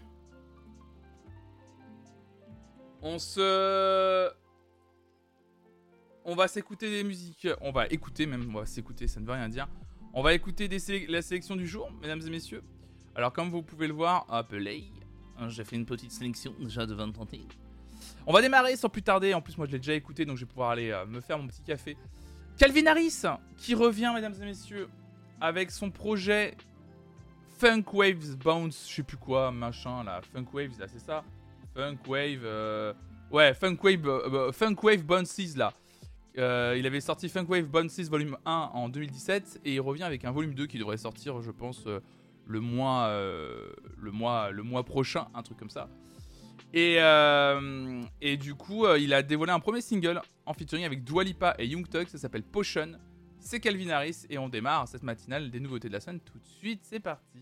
On 3.02 3.18
se... 3.18 4.30
On 6.24 6.36
va 6.36 6.46
s'écouter 6.46 6.88
des 6.88 7.02
musiques. 7.02 7.48
On 7.60 7.72
va 7.72 7.86
écouter 7.88 8.26
même. 8.26 8.48
On 8.54 8.60
va 8.60 8.66
s'écouter, 8.66 9.08
ça 9.08 9.20
ne 9.20 9.26
veut 9.26 9.32
rien 9.32 9.48
dire. 9.48 9.68
On 10.14 10.22
va 10.22 10.34
écouter 10.34 10.68
la 11.08 11.22
sélection 11.22 11.56
du 11.56 11.66
jour, 11.66 11.90
mesdames 12.00 12.20
et 12.24 12.30
messieurs. 12.30 12.62
Alors, 13.14 13.32
comme 13.32 13.50
vous 13.50 13.62
pouvez 13.62 13.88
le 13.88 13.94
voir, 13.94 14.26
hein, 14.30 15.48
J'ai 15.48 15.64
fait 15.64 15.76
une 15.76 15.86
petite 15.86 16.12
sélection 16.12 16.54
déjà 16.60 16.86
de 16.86 16.94
20 16.94 17.12
30 17.12 17.34
On 18.26 18.32
va 18.32 18.40
démarrer 18.40 18.76
sans 18.76 18.88
plus 18.88 19.02
tarder. 19.02 19.34
En 19.34 19.40
plus, 19.40 19.56
moi, 19.58 19.66
je 19.66 19.72
l'ai 19.72 19.78
déjà 19.78 19.94
écouté, 19.94 20.24
donc 20.24 20.36
je 20.36 20.44
vais 20.44 20.48
pouvoir 20.48 20.70
aller 20.70 20.90
euh, 20.90 21.04
me 21.06 21.20
faire 21.20 21.38
mon 21.38 21.48
petit 21.48 21.62
café. 21.62 21.96
Calvin 22.56 22.86
Harris 22.86 23.22
qui 23.56 23.74
revient, 23.74 24.12
mesdames 24.14 24.34
et 24.40 24.44
messieurs, 24.44 24.88
avec 25.40 25.70
son 25.70 25.90
projet 25.90 26.54
Funk 27.58 27.84
Waves 27.92 28.36
Bounce, 28.36 28.86
je 28.88 28.94
sais 28.96 29.02
plus 29.02 29.16
quoi, 29.16 29.50
machin 29.50 30.04
là, 30.04 30.20
Funk 30.32 30.46
Waves 30.52 30.78
là, 30.78 30.86
c'est 30.86 31.00
ça 31.00 31.24
Funk 31.74 31.98
Wave, 32.06 32.42
euh, 32.44 32.92
ouais, 33.30 33.54
Funk 33.54 33.78
Wave, 33.82 34.06
euh, 34.06 34.52
Funk 34.52 34.76
Wave 34.82 35.02
Bounces 35.02 35.56
là. 35.56 35.72
il 36.36 36.86
avait 36.86 37.00
sorti 37.00 37.28
Funk 37.28 37.46
Wave 37.48 37.66
Bounces 37.66 38.08
volume 38.08 38.36
1 38.44 38.70
en 38.74 38.88
2017 38.88 39.62
et 39.64 39.74
il 39.74 39.80
revient 39.80 40.02
avec 40.02 40.24
un 40.24 40.30
volume 40.30 40.54
2 40.54 40.66
qui 40.66 40.78
devrait 40.78 40.98
sortir, 40.98 41.40
je 41.40 41.50
pense, 41.50 41.86
le 42.46 42.60
mois, 42.60 43.08
le 43.08 44.10
mois, 44.10 44.50
le 44.50 44.62
mois 44.62 44.84
prochain, 44.84 45.28
un 45.34 45.42
truc 45.42 45.58
comme 45.58 45.70
ça. 45.70 45.88
Et, 46.72 46.96
euh, 46.98 48.02
et 48.20 48.36
du 48.36 48.54
coup, 48.54 48.86
euh, 48.86 48.98
il 48.98 49.12
a 49.12 49.22
dévoilé 49.22 49.52
un 49.52 49.60
premier 49.60 49.82
single 49.82 50.20
en 50.46 50.54
featuring 50.54 50.84
avec 50.84 51.04
Dua 51.04 51.22
Lipa 51.22 51.54
et 51.58 51.66
Young 51.66 51.86
Thug, 51.88 52.08
ça 52.08 52.18
s'appelle 52.18 52.42
Potion. 52.42 52.92
C'est 53.38 53.60
Calvin 53.60 53.90
Harris 53.90 54.24
et 54.30 54.38
on 54.38 54.48
démarre 54.48 54.88
cette 54.88 55.02
matinale 55.02 55.50
des 55.50 55.60
nouveautés 55.60 55.88
de 55.88 55.92
la 55.92 56.00
semaine 56.00 56.20
tout 56.20 56.38
de 56.38 56.46
suite, 56.46 56.80
c'est 56.84 57.00
parti. 57.00 57.40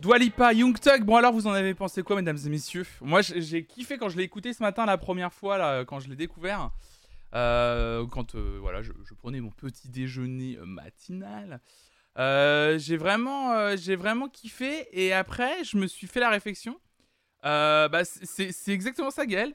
Dwalipa, 0.03 0.53
Young 0.53 0.77
Tug. 0.81 1.05
Bon 1.05 1.15
alors 1.15 1.33
vous 1.33 1.47
en 1.47 1.53
avez 1.53 1.75
pensé 1.75 2.03
quoi 2.03 2.17
mesdames 2.17 2.39
et 2.45 2.49
messieurs? 2.49 2.85
Moi 3.03 3.21
j'ai 3.23 3.65
kiffé 3.65 3.99
quand 3.99 4.09
je 4.09 4.17
l'ai 4.17 4.25
écouté 4.25 4.53
ce 4.53 4.61
matin 4.61 4.85
la 4.85 4.99
première 4.99 5.33
fois 5.33 5.59
là, 5.59 5.85
quand 5.85 6.01
je 6.01 6.09
l'ai 6.09 6.17
découvert. 6.17 6.73
Euh, 7.37 8.05
quand 8.09 8.35
euh, 8.35 8.59
voilà, 8.61 8.83
je, 8.83 8.91
prenais 9.17 9.41
mon 9.41 9.53
petit 9.53 9.89
déjeuner 9.89 10.57
euh, 10.57 10.67
matinal. 10.67 11.61
j'ai 12.17 12.97
vraiment, 12.97 13.77
j'ai 13.77 13.95
vraiment 13.95 14.29
kiffé 14.29 14.89
et 14.91 15.13
après 15.13 15.63
je 15.63 15.77
me 15.77 15.87
suis 15.87 16.09
fait 16.09 16.19
la 16.19 16.31
réflexion. 16.31 16.81
bah, 17.45 18.03
c'est 18.05 18.73
exactement 18.73 19.13
ça 19.13 19.25
Gaël. 19.25 19.55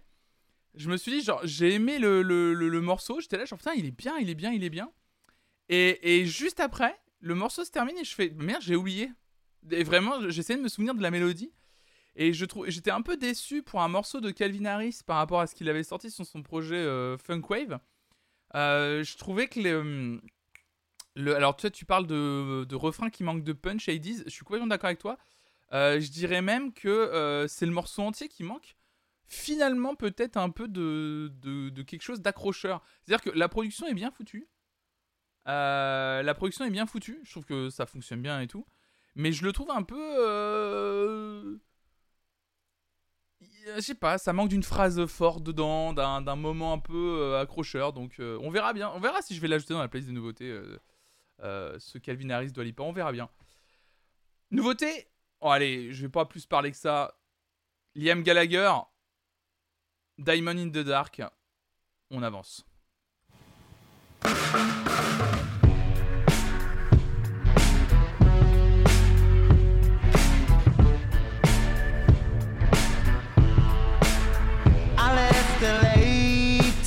Je 0.75 0.89
me 0.89 0.95
suis 0.95 1.11
dit 1.11 1.21
genre 1.23 1.41
j'ai 1.43 1.73
aimé 1.73 1.99
le, 1.99 2.21
le, 2.21 2.53
le, 2.53 2.81
morceau, 2.81 3.19
j'étais 3.19 3.37
là 3.37 3.43
genre 3.43 3.59
putain 3.59 3.73
il 3.73 3.85
est 3.85 3.91
bien, 3.91 4.17
il 4.17 4.29
est 4.29 4.35
bien, 4.35 4.53
il 4.53 4.63
est 4.63 4.69
bien. 4.69 4.89
Et, 5.67 6.21
et 6.21 6.25
juste 6.25 6.61
après 6.61 6.97
le 7.19 7.35
morceau 7.35 7.65
se 7.65 7.71
termine 7.71 7.97
et 7.97 8.05
je 8.05 8.15
fais 8.15 8.33
merde 8.37 8.61
j'ai 8.61 8.77
oublié. 8.77 9.11
Et 9.71 9.83
vraiment 9.83 10.29
j'essaie 10.29 10.55
de 10.55 10.61
me 10.61 10.69
souvenir 10.69 10.95
de 10.95 11.01
la 11.01 11.11
mélodie. 11.11 11.51
Et 12.19 12.33
je 12.33 12.45
j'étais 12.67 12.89
un 12.89 13.03
peu 13.03 13.15
déçu 13.15 13.61
pour 13.61 13.81
un 13.81 13.87
morceau 13.87 14.19
de 14.19 14.31
Calvin 14.31 14.65
Harris 14.65 15.01
par 15.05 15.17
rapport 15.17 15.39
à 15.39 15.45
ce 15.45 15.53
qu'il 15.53 15.69
avait 15.69 15.83
sorti 15.83 16.09
sur 16.09 16.25
son 16.25 16.41
projet 16.41 16.75
euh, 16.75 17.15
Funkwave. 17.15 17.79
Euh, 18.55 19.03
je 19.03 19.17
trouvais 19.17 19.47
que 19.47 19.59
euh, 19.63 20.19
le, 21.15 21.35
alors 21.35 21.55
tu 21.55 21.61
sais, 21.61 21.71
tu 21.71 21.85
parles 21.85 22.07
de, 22.07 22.65
de 22.67 22.75
refrain 22.75 23.11
qui 23.11 23.23
manque 23.23 23.43
de 23.43 23.53
punch, 23.53 23.87
Hades. 23.87 24.23
Je 24.25 24.29
suis 24.31 24.43
complètement 24.43 24.67
d'accord 24.67 24.87
avec 24.87 24.97
toi. 24.99 25.19
je 25.71 26.09
dirais 26.09 26.41
même 26.41 26.73
que 26.73 27.45
c'est 27.47 27.67
le 27.67 27.71
morceau 27.71 28.01
entier 28.01 28.27
qui 28.29 28.43
manque. 28.43 28.75
Finalement, 29.27 29.93
peut-être 29.93 30.37
un 30.37 30.49
peu 30.49 30.67
de, 30.67 31.31
de, 31.41 31.69
de 31.69 31.81
quelque 31.83 32.01
chose 32.01 32.21
d'accrocheur. 32.21 32.81
C'est-à-dire 33.03 33.31
que 33.31 33.37
la 33.37 33.47
production 33.47 33.85
est 33.85 33.93
bien 33.93 34.09
foutue. 34.09 34.47
la 35.45 36.33
production 36.35 36.65
est 36.65 36.71
bien 36.71 36.87
foutue. 36.87 37.19
Je 37.23 37.29
trouve 37.29 37.45
que 37.45 37.69
ça 37.69 37.85
fonctionne 37.85 38.23
bien 38.23 38.41
et 38.41 38.47
tout. 38.47 38.65
Mais 39.17 39.33
je 39.33 39.43
le 39.43 39.51
trouve 39.51 39.71
un 39.71 39.83
peu 39.83 41.59
je 43.75 43.81
sais 43.81 43.95
pas, 43.95 44.17
ça 44.17 44.33
manque 44.33 44.49
d'une 44.49 44.63
phrase 44.63 45.05
forte 45.05 45.43
dedans, 45.43 45.93
d'un 45.93 46.35
moment 46.35 46.73
un 46.73 46.79
peu 46.79 47.19
euh, 47.21 47.41
accrocheur. 47.41 47.93
Donc 47.93 48.19
euh, 48.19 48.39
on 48.41 48.49
verra 48.49 48.73
bien. 48.73 48.91
On 48.95 48.99
verra 48.99 49.21
si 49.21 49.35
je 49.35 49.41
vais 49.41 49.47
l'ajouter 49.47 49.73
dans 49.73 49.81
la 49.81 49.87
playlist 49.87 50.09
des 50.09 50.15
nouveautés. 50.15 50.59
Euh, 51.43 51.77
ce 51.79 51.97
Calvin 51.97 52.29
Harris 52.29 52.51
doit. 52.51 52.65
On 52.79 52.93
verra 52.93 53.11
bien. 53.11 53.29
Nouveauté? 54.51 55.07
Oh, 55.41 55.49
Allez, 55.49 55.93
je 55.93 56.03
vais 56.03 56.09
pas 56.11 56.25
plus 56.25 56.45
parler 56.45 56.71
que 56.71 56.77
ça. 56.77 57.19
Liam 57.95 58.23
Gallagher, 58.23 58.71
Diamond 60.17 60.57
in 60.57 60.69
the 60.69 60.79
Dark. 60.79 61.21
On 62.09 62.23
avance. 62.23 62.65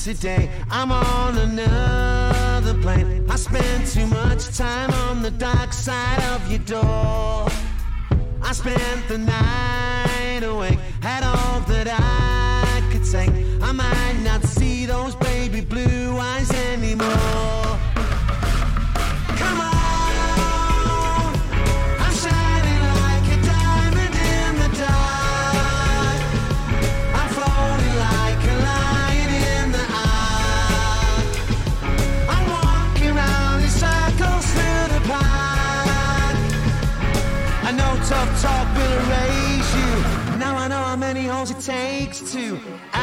Today. 0.04 0.48
I'm 0.70 0.90
on 0.90 1.36
another 1.36 2.74
plane. 2.80 3.26
I 3.28 3.36
spend 3.36 3.86
too 3.86 4.06
much 4.06 4.56
time 4.56 4.90
on 4.90 5.20
the 5.20 5.30
dark 5.30 5.72
side 5.74 6.22
of 6.34 6.50
your 6.50 6.60
door. 6.60 7.48
I 8.42 8.52
spent 8.52 9.08
the 9.08 9.18
night 9.18 10.42
awake, 10.42 10.78
had 11.02 11.22
all 11.22 11.60
that 11.60 11.88
I 11.90 12.80
could 12.90 13.04
take. 13.04 13.39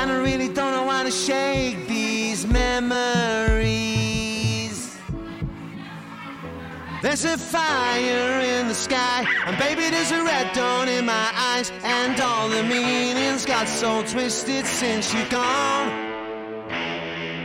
And 0.07 0.15
I 0.15 0.23
really 0.23 0.47
don't 0.47 0.71
know 0.71 0.89
how 0.89 1.03
to 1.03 1.11
shake 1.11 1.85
these 1.85 2.47
memories. 2.47 2.87
There's 7.01 7.25
a 7.25 7.37
fire 7.37 8.39
in 8.39 8.69
the 8.69 8.73
sky, 8.73 9.25
and 9.45 9.57
baby, 9.57 9.89
there's 9.89 10.11
a 10.13 10.23
red 10.23 10.53
dawn 10.53 10.87
in 10.87 11.05
my 11.05 11.29
eyes. 11.35 11.73
And 11.83 12.17
all 12.21 12.47
the 12.47 12.63
meanings 12.63 13.45
got 13.45 13.67
so 13.67 14.01
twisted 14.03 14.65
since 14.65 15.13
you're 15.13 15.27
gone. 15.27 15.89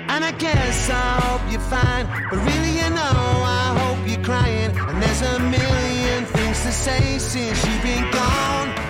And 0.09 0.25
I 0.25 0.31
guess 0.38 0.88
I 0.88 1.20
hope 1.25 1.42
you're 1.51 1.61
fine, 1.62 2.07
but 2.31 2.38
really, 2.38 2.77
you 2.79 2.90
know, 2.90 3.42
I 3.59 3.75
hope 3.81 4.09
you're 4.09 4.22
crying. 4.22 4.70
And 4.70 5.03
there's 5.03 5.22
a 5.22 5.40
million 5.40 6.27
things 6.27 6.62
to 6.62 6.70
say 6.70 7.18
since 7.18 7.66
you've 7.66 7.83
been 7.83 8.09
gone. 8.12 8.82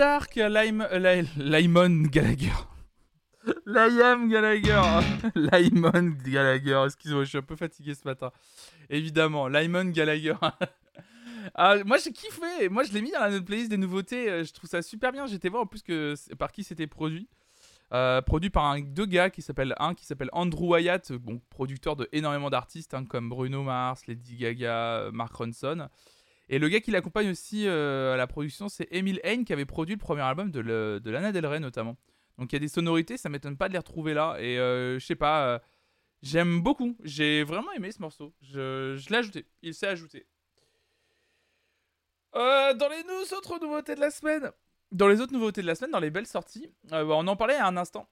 Dark, 0.00 0.36
Lime, 0.36 0.88
euh, 0.90 2.08
Gallagher. 2.08 2.54
Liam 3.66 4.30
Gallagher. 4.30 4.80
Lymon 5.34 6.16
Gallagher. 6.24 6.84
Excusez-moi, 6.86 7.24
je 7.24 7.28
suis 7.28 7.36
un 7.36 7.42
peu 7.42 7.54
fatigué 7.54 7.94
ce 7.94 8.08
matin. 8.08 8.32
Évidemment, 8.88 9.46
Lymon 9.46 9.90
Gallagher. 9.90 10.36
Ah, 11.54 11.76
moi 11.84 11.96
j'ai 11.96 12.12
kiffé, 12.12 12.68
moi 12.68 12.84
je 12.84 12.92
l'ai 12.92 13.00
mis 13.00 13.12
dans 13.12 13.20
la 13.20 13.40
playlist 13.40 13.70
des 13.70 13.78
nouveautés, 13.78 14.30
euh, 14.30 14.44
je 14.44 14.52
trouve 14.52 14.68
ça 14.68 14.82
super 14.82 15.10
bien. 15.10 15.26
J'étais 15.26 15.48
voir 15.48 15.62
en 15.62 15.66
plus 15.66 15.82
que 15.82 16.14
par 16.34 16.52
qui 16.52 16.62
c'était 16.62 16.86
produit. 16.86 17.28
Euh, 17.92 18.20
produit 18.20 18.50
par 18.50 18.66
un, 18.66 18.80
deux 18.80 19.06
gars 19.06 19.30
qui 19.30 19.40
s'appellent 19.40 19.74
un 19.78 19.94
qui 19.94 20.04
s'appelle 20.04 20.28
Andrew 20.32 20.68
Wyatt, 20.68 21.12
bon, 21.12 21.40
producteur 21.48 21.96
de 21.96 22.08
énormément 22.12 22.50
d'artistes 22.50 22.92
hein, 22.92 23.06
comme 23.06 23.30
Bruno 23.30 23.62
Mars, 23.62 24.06
Lady 24.06 24.36
Gaga, 24.36 25.10
Mark 25.12 25.34
Ronson. 25.34 25.88
Et 26.50 26.58
le 26.58 26.68
gars 26.68 26.80
qui 26.80 26.90
l'accompagne 26.90 27.30
aussi 27.30 27.66
à 27.66 28.16
la 28.16 28.26
production, 28.26 28.68
c'est 28.68 28.88
Emile 28.90 29.20
Hain 29.24 29.44
qui 29.44 29.52
avait 29.52 29.64
produit 29.64 29.94
le 29.94 30.00
premier 30.00 30.22
album 30.22 30.50
de, 30.50 30.60
de 30.60 31.10
Lana 31.10 31.32
Del 31.32 31.46
Rey 31.46 31.60
notamment. 31.60 31.96
Donc 32.38 32.52
il 32.52 32.56
y 32.56 32.58
a 32.58 32.60
des 32.60 32.68
sonorités, 32.68 33.16
ça 33.16 33.28
m'étonne 33.28 33.56
pas 33.56 33.68
de 33.68 33.72
les 33.72 33.78
retrouver 33.78 34.14
là. 34.14 34.36
Et 34.40 34.56
je 34.56 35.04
sais 35.04 35.14
pas, 35.14 35.62
j'aime 36.22 36.60
beaucoup. 36.60 36.96
J'ai 37.02 37.44
vraiment 37.44 37.72
aimé 37.72 37.92
ce 37.92 38.00
morceau. 38.00 38.34
Je, 38.42 38.96
l'ai 39.10 39.16
ajouté. 39.16 39.46
Il 39.62 39.74
s'est 39.74 39.88
ajouté. 39.88 40.26
Euh, 42.36 42.74
dans 42.74 42.88
les 42.88 43.32
autres 43.32 43.58
nouveautés 43.60 43.94
de 43.94 44.00
la 44.00 44.10
semaine, 44.10 44.50
dans 44.92 45.08
les 45.08 45.20
autres 45.20 45.32
nouveautés 45.32 45.62
de 45.62 45.66
la 45.66 45.74
semaine, 45.74 45.90
dans 45.90 46.00
les 46.00 46.10
belles 46.10 46.26
sorties, 46.26 46.70
euh, 46.92 47.04
on 47.04 47.26
en 47.26 47.36
parlait 47.36 47.56
à 47.56 47.66
un 47.66 47.76
instant. 47.76 48.08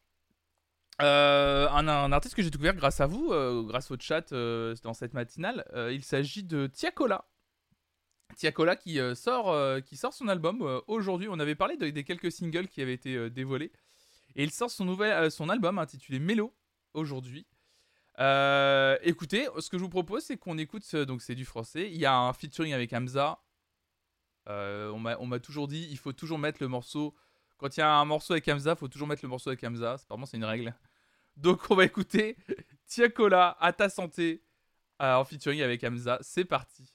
Euh, 1.01 1.69
un, 1.69 2.11
artiste 2.11 2.35
que 2.35 2.43
j'ai 2.43 2.51
découvert 2.51 2.75
grâce 2.75 3.01
à 3.01 3.07
vous, 3.07 3.29
grâce 3.67 3.91
au 3.93 3.97
chat 3.99 4.33
dans 4.33 4.95
cette 4.95 5.15
matinale. 5.15 5.65
il 5.93 6.03
s'agit 6.03 6.43
de 6.43 6.67
Tiakola. 6.67 7.25
Tiakola 8.37 8.77
qui, 8.77 8.99
sort, 9.15 9.83
qui 9.83 9.97
sort 9.97 10.13
son 10.13 10.29
album 10.29 10.83
aujourd'hui. 10.87 11.29
On 11.31 11.39
avait 11.39 11.55
parlé 11.55 11.77
des 11.77 12.05
quelques 12.05 12.31
singles 12.31 12.69
qui 12.69 12.83
avaient 12.83 12.95
été 12.95 13.31
dévoilés. 13.31 13.73
Et 14.37 14.45
il 14.45 14.51
sort 14.51 14.71
son, 14.71 14.85
nouvel, 14.85 15.31
son 15.31 15.49
album 15.49 15.79
intitulé 15.79 16.19
Mélo 16.19 16.55
aujourd'hui. 16.95 17.47
écoutez, 18.17 19.49
ce 19.59 19.69
que 19.71 19.79
je 19.79 19.83
vous 19.83 19.89
propose, 19.89 20.25
c'est 20.25 20.37
qu'on 20.37 20.59
écoute, 20.59 20.95
donc 20.95 21.23
c'est 21.23 21.35
du 21.35 21.45
français. 21.45 21.91
Il 21.91 21.99
y 21.99 22.07
a 22.07 22.17
un 22.17 22.33
featuring 22.33 22.73
avec 22.73 22.93
Hamza. 22.93 23.41
Euh, 24.49 24.91
on 24.91 25.27
m'a 25.27 25.39
toujours 25.41 25.69
dit, 25.69 25.87
il 25.91 25.99
faut 25.99 26.13
toujours 26.13 26.39
mettre 26.39 26.63
le 26.63 26.69
morceau. 26.69 27.15
Quand 27.59 27.77
il 27.77 27.81
y 27.81 27.83
a 27.83 27.93
un 27.93 28.05
morceau 28.05 28.33
avec 28.33 28.49
Hamza, 28.49 28.73
il 28.73 28.77
faut 28.77 28.89
toujours 28.89 29.09
mettre 29.09 29.25
le 29.25 29.29
morceau 29.29 29.51
avec 29.51 29.63
Hamza. 29.65 29.95
Apparemment, 29.95 30.27
c'est 30.27 30.37
une 30.37 30.45
règle. 30.45 30.75
Donc, 31.37 31.71
on 31.71 31.75
va 31.75 31.85
écouter 31.85 32.37
Tiakola, 32.87 33.57
à 33.61 33.73
ta 33.73 33.89
santé, 33.89 34.43
euh, 35.03 35.15
en 35.15 35.25
featuring 35.25 35.61
avec 35.63 35.85
Hamza. 35.85 36.19
C'est 36.23 36.45
parti. 36.45 36.93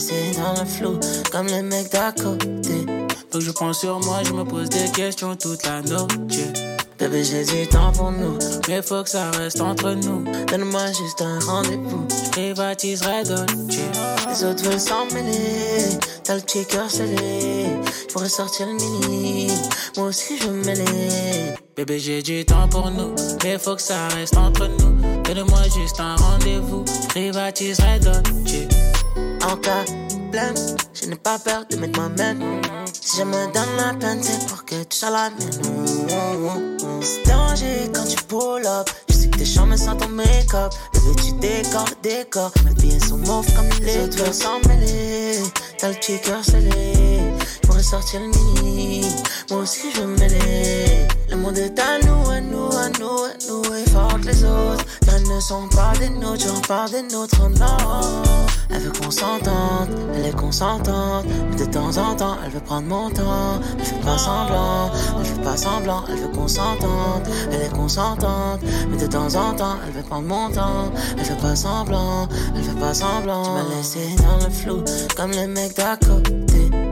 Laissé 0.00 0.32
dans 0.36 0.58
le 0.58 0.66
flou, 0.66 0.98
comme 1.30 1.46
les 1.46 1.62
mecs 1.62 1.92
d'à 1.92 2.12
côté. 2.12 2.86
Faut 3.30 3.38
que 3.38 3.44
je 3.44 3.50
prends 3.50 3.72
sur 3.72 4.00
moi, 4.00 4.20
je 4.24 4.32
me 4.32 4.44
pose 4.44 4.68
des 4.68 4.90
questions 4.92 5.36
toute 5.36 5.64
la 5.66 5.82
nuit. 5.82 5.98
Bébé, 6.98 7.24
j'ai 7.24 7.44
du 7.44 7.66
temps 7.66 7.92
pour 7.92 8.10
nous, 8.10 8.38
mais 8.68 8.82
faut 8.82 9.02
que 9.02 9.10
ça 9.10 9.30
reste 9.30 9.60
entre 9.60 9.92
nous. 9.92 10.24
Donne-moi 10.46 10.86
juste 10.88 11.22
un 11.22 11.38
rendez-vous, 11.40 12.06
je 12.24 12.30
privatiserai 12.30 13.24
Dolce. 13.24 13.78
Les 14.28 14.44
autres 14.44 14.64
veulent 14.64 14.80
s'en 14.80 15.06
mêler, 15.06 15.98
t'as 16.24 16.36
le 16.36 16.42
petit 16.42 16.66
cœur 16.66 16.90
scellé. 16.90 17.66
Je 18.08 18.12
pourrais 18.12 18.28
sortir 18.28 18.66
le 18.66 18.74
mini, 18.74 19.50
moi 19.96 20.08
aussi 20.08 20.38
je 20.38 20.48
mêler. 20.48 21.54
Bébé, 21.76 21.98
j'ai 21.98 22.22
du 22.22 22.44
temps 22.44 22.68
pour 22.68 22.90
nous, 22.90 23.14
mais 23.44 23.58
faut 23.58 23.76
que 23.76 23.82
ça 23.82 24.08
reste 24.08 24.36
entre 24.36 24.66
nous. 24.66 25.22
Donne-moi 25.22 25.62
juste 25.74 26.00
un 26.00 26.16
rendez-vous, 26.16 26.84
je 27.02 27.08
privatiserai 27.08 27.98
Dolce 28.00 28.99
en 29.44 29.56
cas 29.56 29.84
plein. 30.30 30.54
Je 30.94 31.06
n'ai 31.06 31.16
pas 31.16 31.38
peur 31.38 31.64
de 31.70 31.76
mettre 31.76 32.00
ma 32.00 32.08
main. 32.08 32.36
Si 32.92 33.18
je 33.18 33.24
me 33.24 33.52
donne 33.52 33.76
la 33.76 33.94
peine, 33.94 34.22
c'est 34.22 34.46
pour 34.46 34.64
que 34.64 34.82
tu 34.84 34.98
sois 34.98 35.10
la 35.10 35.30
mienne. 35.30 36.76
C'est 37.02 37.26
danger 37.26 37.90
quand 37.94 38.04
tu 38.04 38.16
pull 38.24 38.66
up. 38.66 38.88
Je 39.08 39.14
sais 39.14 39.28
que 39.28 39.38
tes 39.38 39.44
chambres 39.44 39.76
sans 39.76 39.96
ton 39.96 40.08
make-up. 40.08 40.72
Le 40.94 41.14
tu 41.22 41.32
décor, 41.40 41.86
décor. 42.02 42.52
Mes 42.64 42.74
pieds 42.74 43.00
sont 43.00 43.18
mauves 43.18 43.52
comme 43.54 43.68
les 43.82 44.04
autres 44.04 44.32
s'en 44.32 44.60
mêler. 44.68 45.38
T'as 45.78 45.88
le 45.88 45.94
petit 45.94 46.18
cœur 46.20 46.44
scellé. 46.44 47.20
Pour 47.62 47.80
sortir 47.80 48.20
le 48.20 48.26
mini. 48.26 49.06
Moi 49.50 49.62
aussi 49.62 49.90
je 49.92 50.02
veux. 50.02 50.16
Le 51.30 51.36
monde 51.36 51.58
est 51.58 51.78
à 51.78 51.98
nous, 52.04 52.30
à 52.30 52.40
nous, 52.40 52.68
à 52.76 52.88
nous, 52.98 53.24
à 53.24 53.32
nous. 53.48 53.74
Et 53.74 53.90
fort 53.90 54.18
les 54.24 54.44
autres. 54.44 54.84
Elles 55.08 55.22
ne 55.22 55.40
sont 55.40 55.68
pas 55.68 55.92
des 55.98 56.08
nôtres, 56.08 56.44
j'en 56.46 56.60
parle 56.60 56.90
des 56.90 57.02
nôtres, 57.02 57.48
non. 57.58 58.22
Elle 58.70 58.82
veut 58.82 58.92
qu'on 58.92 59.10
s'entende, 59.10 59.88
elle 60.14 60.26
est 60.26 60.36
consentante. 60.36 61.24
Mais 61.50 61.56
de 61.56 61.64
temps 61.64 61.96
en 61.98 62.14
temps, 62.14 62.36
elle 62.44 62.52
veut 62.52 62.60
prendre 62.60 62.86
mon 62.86 63.10
temps. 63.10 63.60
Elle 63.76 63.84
fait 63.84 64.00
pas 64.04 64.18
semblant, 64.18 64.90
elle 65.18 65.26
fait 65.26 65.42
pas 65.42 65.56
semblant. 65.56 66.04
Elle 66.08 66.18
veut 66.18 66.28
qu'on 66.28 66.48
s'entende, 66.48 67.22
elle 67.50 67.62
est 67.62 67.74
consentante. 67.74 68.60
Mais 68.88 68.98
de 68.98 69.06
temps 69.06 69.34
en 69.34 69.52
temps, 69.54 69.76
elle 69.84 69.92
veut 69.92 70.08
prendre 70.08 70.28
mon 70.28 70.50
temps. 70.50 70.92
Elle 71.18 71.24
fait 71.24 71.40
pas 71.40 71.56
semblant, 71.56 72.28
elle 72.56 72.62
fait 72.62 72.80
pas 72.80 72.94
semblant. 72.94 73.42
Tu 73.42 73.50
m'as 73.50 73.76
laissé 73.76 74.14
dans 74.16 74.44
le 74.44 74.50
flou, 74.52 74.84
comme 75.16 75.32
les 75.32 75.48
mecs 75.48 75.76
d'à 75.76 75.96
côté. 75.96 76.89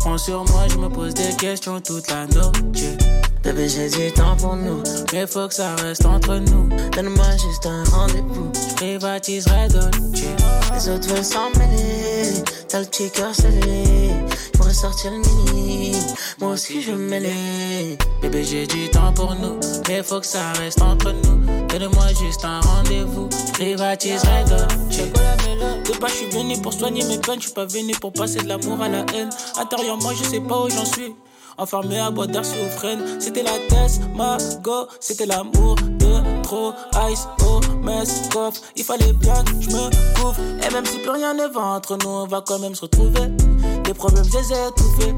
Prends 0.00 0.18
sur 0.18 0.44
moi, 0.50 0.66
je 0.68 0.76
me 0.76 0.88
pose 0.88 1.14
des 1.14 1.34
questions 1.36 1.80
toute 1.80 2.10
la 2.10 2.26
nuit. 2.26 2.96
Bébé, 3.42 3.68
j'ai 3.68 4.10
temps 4.10 4.36
pour 4.36 4.56
nous, 4.56 4.82
mais 5.12 5.26
faut 5.26 5.48
que 5.48 5.54
ça 5.54 5.74
reste 5.76 6.04
entre 6.04 6.36
nous. 6.36 6.68
Donne-moi 6.90 7.30
juste 7.32 7.66
un 7.66 7.84
rendez-vous, 7.84 8.50
je 8.54 8.74
privatiserai 8.74 9.68
Dolce. 9.68 9.96
Les 10.74 10.88
autres 10.88 11.08
veulent 11.08 11.24
s'en 11.24 11.50
mêler, 11.58 12.42
t'as 12.68 12.80
le 12.80 12.86
petit 12.86 13.10
cœur 13.10 13.34
scellé. 13.34 14.10
Sortir 14.72 15.10
le 15.10 15.18
mini, 15.18 15.89
moi 16.40 16.52
aussi 16.52 16.82
je 16.82 16.92
mêler. 16.92 17.96
Bébé, 18.22 18.44
j'ai 18.44 18.66
du 18.66 18.88
temps 18.90 19.12
pour 19.12 19.34
nous, 19.34 19.58
mais 19.88 20.02
faut 20.02 20.20
que 20.20 20.26
ça 20.26 20.52
reste 20.58 20.80
entre 20.82 21.12
nous. 21.12 21.66
Donne-moi 21.68 22.08
juste 22.20 22.44
un 22.44 22.60
rendez-vous, 22.60 23.28
privatiserai 23.54 24.44
Dolce. 24.48 24.98
De 25.86 25.98
pas, 25.98 26.08
je 26.08 26.14
suis 26.14 26.30
venu 26.30 26.60
pour 26.60 26.72
soigner 26.72 27.04
mes 27.04 27.18
peines, 27.18 27.40
je 27.40 27.46
suis 27.46 27.54
pas 27.54 27.66
venu 27.66 27.92
pour 28.00 28.12
passer 28.12 28.38
de 28.40 28.48
l'amour 28.48 28.80
à 28.80 28.88
la 28.88 29.04
haine. 29.14 29.30
Intérieur, 29.58 29.96
moi, 29.98 30.12
je 30.14 30.24
sais 30.24 30.40
pas 30.40 30.62
où 30.62 30.70
j'en 30.70 30.84
suis 30.84 31.14
enfermé 31.58 31.98
à 31.98 32.10
boire 32.10 32.26
d'air 32.26 32.44
freine 32.44 33.20
C'était 33.20 33.42
la 33.42 33.52
ma 34.16 34.38
go, 34.62 34.86
c'était 35.00 35.26
l'amour 35.26 35.76
trop 36.42 36.72
ice, 37.10 37.28
oh, 37.44 37.60
coffre. 38.32 38.60
Il 38.76 38.84
fallait 38.84 39.12
bien 39.12 39.42
que 39.44 39.60
je 39.60 39.70
me 39.70 40.14
couvre. 40.16 40.36
Et 40.66 40.72
même 40.72 40.86
si 40.86 40.98
plus 40.98 41.10
rien 41.10 41.34
ne 41.34 41.46
va 41.52 41.60
entre 41.60 41.96
nous, 41.98 42.10
on 42.10 42.26
va 42.26 42.42
quand 42.46 42.58
même 42.58 42.74
se 42.74 42.82
retrouver. 42.82 43.28
Des 43.84 43.94
problèmes, 43.94 44.24
j'ai 44.24 44.38
étouffés. 44.38 45.14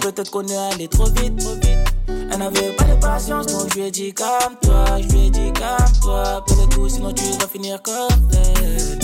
Peut-être 0.00 0.30
qu'on 0.30 0.46
est 0.46 0.56
allé 0.56 0.88
trop 0.88 1.06
vite, 1.06 1.36
trop 1.38 1.54
vite. 1.54 1.91
Elle 2.08 2.38
n'avait 2.38 2.72
pas 2.76 2.84
de 2.84 3.00
patience, 3.00 3.46
donc 3.46 3.72
je 3.72 3.78
lui 3.78 3.86
ai 3.86 3.90
dit 3.90 4.12
calme-toi, 4.12 4.84
je 5.00 5.08
lui 5.08 5.26
ai 5.26 5.30
dit 5.30 5.52
calme-toi. 5.52 6.44
Peut-être 6.46 6.68
tout, 6.70 6.88
sinon 6.88 7.12
tu 7.12 7.24
vas 7.38 7.46
finir 7.46 7.80
comme 7.82 8.28
elle. 8.32 8.98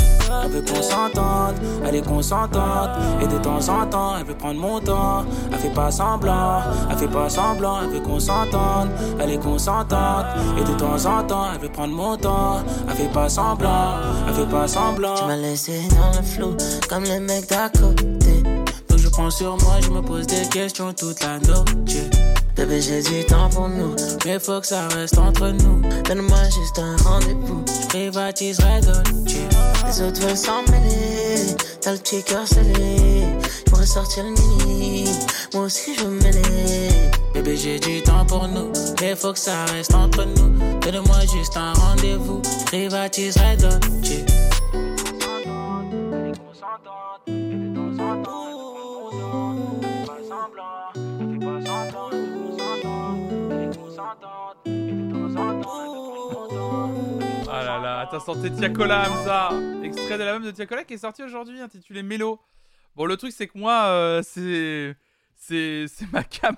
Elle 0.44 0.50
veut 0.50 0.60
qu'on 0.62 0.82
s'entende, 0.82 1.54
elle 1.86 1.94
est 1.94 2.06
consentante. 2.06 2.90
Et 3.22 3.26
de 3.26 3.38
temps 3.38 3.66
en 3.68 3.86
temps, 3.86 4.16
elle 4.18 4.26
veut 4.26 4.36
prendre 4.36 4.60
mon 4.60 4.78
temps. 4.80 5.24
Elle 5.50 5.58
fait 5.58 5.72
pas 5.72 5.90
semblant, 5.90 6.60
elle 6.90 6.98
fait 6.98 7.08
pas 7.08 7.28
semblant. 7.28 7.82
Elle 7.82 7.90
veut 7.90 8.00
qu'on 8.00 8.20
s'entende, 8.20 8.90
elle 9.20 9.30
est 9.30 9.38
consentante. 9.38 10.26
Et 10.58 10.64
de 10.64 10.78
temps 10.78 11.06
en 11.06 11.22
temps, 11.24 11.46
elle 11.54 11.60
veut 11.60 11.72
prendre 11.72 11.94
mon 11.94 12.16
temps. 12.16 12.62
Elle 12.88 12.96
fait 12.96 13.12
pas 13.12 13.28
semblant, 13.28 13.96
elle 14.26 14.34
fait 14.34 14.50
pas 14.50 14.68
semblant. 14.68 15.14
Tu 15.14 15.24
m'as 15.24 15.36
laissé 15.36 15.80
dans 15.90 16.18
le 16.18 16.24
flou, 16.24 16.56
comme 16.88 17.04
les 17.04 17.20
mecs 17.20 17.48
d'à 17.48 17.70
côté. 17.70 18.42
Donc 18.88 18.98
je 18.98 19.08
prends 19.08 19.30
sur 19.30 19.56
moi, 19.62 19.74
je 19.80 19.90
me 19.90 20.02
pose 20.02 20.26
des 20.26 20.46
questions 20.48 20.92
toute 20.92 21.22
la 21.22 21.38
nuit. 21.38 22.10
Bébé, 22.58 22.80
j'ai 22.80 23.00
du 23.02 23.24
temps 23.24 23.48
pour 23.50 23.68
nous, 23.68 23.94
mais 24.26 24.40
faut 24.40 24.60
que 24.60 24.66
ça 24.66 24.88
reste 24.88 25.16
entre 25.16 25.50
nous. 25.50 25.80
Donne-moi 26.02 26.42
juste 26.42 26.80
un 26.80 26.96
rendez-vous, 27.08 27.64
je 27.82 27.86
privatiserai 27.86 28.80
Dolce. 28.80 29.36
Les 29.86 30.02
autres 30.02 30.20
veulent 30.20 30.36
s'en 30.36 30.62
mêler, 30.62 31.54
t'as 31.80 31.92
le 31.92 31.98
petit 31.98 32.20
cœur 32.24 32.48
scellé. 32.48 33.26
J'pourrais 33.64 33.86
sortir 33.86 34.24
le 34.24 34.30
mini, 34.30 35.04
moi 35.54 35.66
aussi 35.66 35.94
je 35.94 36.02
veux 36.02 36.10
mêler. 36.10 36.88
Bébé, 37.32 37.56
j'ai 37.56 37.78
du 37.78 38.02
temps 38.02 38.26
pour 38.26 38.48
nous, 38.48 38.72
mais 39.00 39.14
faut 39.14 39.32
que 39.32 39.38
ça 39.38 39.64
reste 39.66 39.94
entre 39.94 40.24
nous. 40.24 40.80
Donne-moi 40.80 41.20
juste 41.32 41.56
un 41.56 41.72
rendez-vous, 41.74 42.42
je 42.42 42.64
privatiserai 42.64 43.56
Dolce. 43.56 44.24
Ah 47.30 47.67
attends, 58.08 58.20
santé 58.20 58.50
Tiakola, 58.50 59.10
Hamza 59.10 59.50
Extrait 59.84 60.16
de 60.16 60.24
l'album 60.24 60.44
de 60.44 60.50
Tiakola 60.50 60.84
qui 60.84 60.94
est 60.94 60.98
sorti 60.98 61.22
aujourd'hui, 61.22 61.60
intitulé 61.60 62.02
Mélo. 62.02 62.40
Bon, 62.96 63.04
le 63.04 63.16
truc, 63.18 63.32
c'est 63.32 63.46
que 63.46 63.58
moi, 63.58 63.84
euh, 63.88 64.22
c'est. 64.24 64.96
C'est 65.36 66.10
ma 66.12 66.24
cam. 66.24 66.56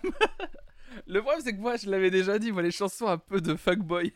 le 1.06 1.20
problème, 1.20 1.42
c'est 1.44 1.52
que 1.52 1.60
moi, 1.60 1.76
je 1.76 1.90
l'avais 1.90 2.10
déjà 2.10 2.38
dit, 2.38 2.52
moi, 2.52 2.62
les 2.62 2.70
chansons 2.70 3.08
un 3.08 3.18
peu 3.18 3.40
de 3.40 3.56
fuckboy. 3.56 4.12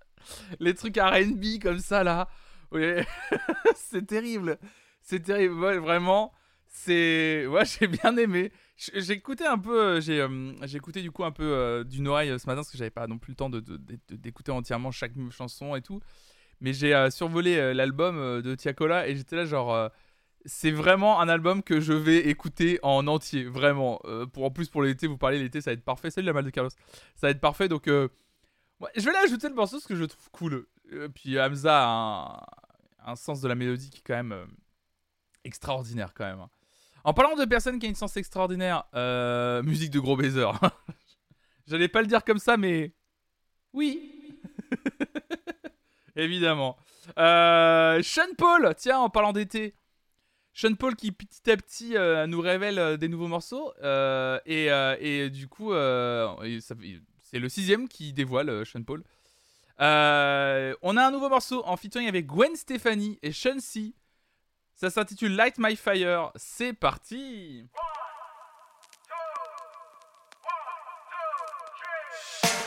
les 0.60 0.74
trucs 0.74 0.96
RB 0.96 1.60
comme 1.62 1.78
ça, 1.80 2.02
là. 2.02 2.28
Oui. 2.72 2.94
c'est 3.76 4.06
terrible. 4.06 4.58
C'est 5.02 5.20
terrible. 5.20 5.76
vraiment. 5.76 6.32
C'est. 6.66 7.46
Ouais, 7.46 7.64
j'ai 7.66 7.88
bien 7.88 8.16
aimé. 8.16 8.52
J'ai 8.76 9.12
écouté 9.12 9.44
un 9.44 9.58
peu. 9.58 10.00
J'ai 10.00 10.26
j'ai 10.62 10.78
écouté 10.78 11.02
du 11.02 11.10
coup 11.10 11.24
un 11.24 11.32
peu 11.32 11.84
d'une 11.86 12.08
oreille 12.08 12.30
ce 12.38 12.46
matin 12.46 12.56
parce 12.56 12.70
que 12.70 12.78
j'avais 12.78 12.90
pas 12.90 13.06
non 13.06 13.18
plus 13.18 13.32
le 13.32 13.36
temps 13.36 13.50
d'écouter 13.50 14.50
entièrement 14.50 14.90
chaque 14.90 15.12
chanson 15.30 15.76
et 15.76 15.82
tout. 15.82 16.00
Mais 16.60 16.72
j'ai 16.72 17.10
survolé 17.10 17.72
l'album 17.74 18.42
de 18.42 18.54
Tiakola 18.54 19.08
et 19.08 19.16
j'étais 19.16 19.36
là 19.36 19.44
genre 19.44 19.90
c'est 20.44 20.70
vraiment 20.70 21.20
un 21.20 21.28
album 21.28 21.62
que 21.62 21.80
je 21.80 21.92
vais 21.92 22.28
écouter 22.28 22.78
en 22.82 23.06
entier, 23.06 23.44
vraiment. 23.44 24.00
Euh, 24.04 24.26
pour, 24.26 24.44
en 24.44 24.50
plus, 24.50 24.68
pour 24.68 24.82
l'été, 24.82 25.06
vous 25.06 25.18
parlez 25.18 25.38
l'été, 25.38 25.60
ça 25.60 25.70
va 25.70 25.74
être 25.74 25.84
parfait. 25.84 26.10
Salut 26.10 26.26
la 26.26 26.32
mal 26.32 26.44
de 26.44 26.50
Carlos. 26.50 26.70
Ça 26.70 27.26
va 27.26 27.30
être 27.30 27.40
parfait, 27.40 27.68
donc 27.68 27.88
euh, 27.88 28.08
je 28.96 29.04
vais 29.04 29.12
là 29.12 29.20
ajouter 29.24 29.48
le 29.48 29.54
morceau 29.54 29.76
parce 29.76 29.86
que 29.86 29.96
je 29.96 30.04
trouve 30.04 30.30
cool. 30.30 30.66
Euh, 30.92 31.08
puis 31.08 31.38
Hamza 31.38 31.82
a 31.82 32.46
un, 33.06 33.16
sens 33.16 33.40
de 33.40 33.48
la 33.48 33.54
mélodie 33.54 33.90
qui 33.90 33.98
est 33.98 34.04
quand 34.06 34.14
même 34.14 34.46
extraordinaire, 35.44 36.14
quand 36.14 36.24
même. 36.24 36.46
En 37.04 37.14
parlant 37.14 37.36
de 37.36 37.44
personnes 37.44 37.78
qui 37.78 37.86
ont 37.86 37.90
une 37.90 37.94
sens 37.94 38.16
extraordinaire, 38.16 38.84
musique 39.62 39.90
de 39.90 40.00
gros 40.00 40.16
baiser. 40.16 40.50
J'allais 41.66 41.88
pas 41.88 42.00
le 42.00 42.08
dire 42.08 42.24
comme 42.24 42.38
ça, 42.38 42.56
mais 42.56 42.94
oui. 43.72 44.36
Évidemment. 46.16 46.76
Sean 47.16 48.34
Paul, 48.36 48.74
tiens, 48.76 48.98
en 48.98 49.10
parlant 49.10 49.32
d'été. 49.32 49.74
Sean 50.52 50.74
Paul 50.74 50.96
qui 50.96 51.12
petit 51.12 51.50
à 51.50 51.56
petit 51.56 51.96
euh, 51.96 52.26
nous 52.26 52.40
révèle 52.40 52.78
euh, 52.78 52.96
des 52.96 53.08
nouveaux 53.08 53.28
morceaux 53.28 53.72
euh, 53.82 54.38
et, 54.46 55.30
du 55.30 55.48
coup 55.48 55.72
c'est 55.72 57.38
le 57.38 57.48
sixième 57.48 57.88
qui 57.88 58.12
dévoile 58.12 58.66
Sean 58.66 58.82
Paul. 58.82 59.02
on 59.78 59.84
a 60.96 61.06
un 61.06 61.10
nouveau 61.10 61.28
morceau 61.28 61.62
en 61.66 61.76
featuring 61.76 62.08
avec 62.08 62.26
Gwen 62.26 62.54
Stefani 62.56 63.18
et 63.22 63.32
Sean 63.32 63.60
C. 63.60 63.94
Ça 64.74 64.90
s'intitule 64.90 65.36
Light 65.36 65.56
My 65.58 65.76
Fire. 65.76 66.32
C'est 66.36 66.72
parti. 66.72 67.66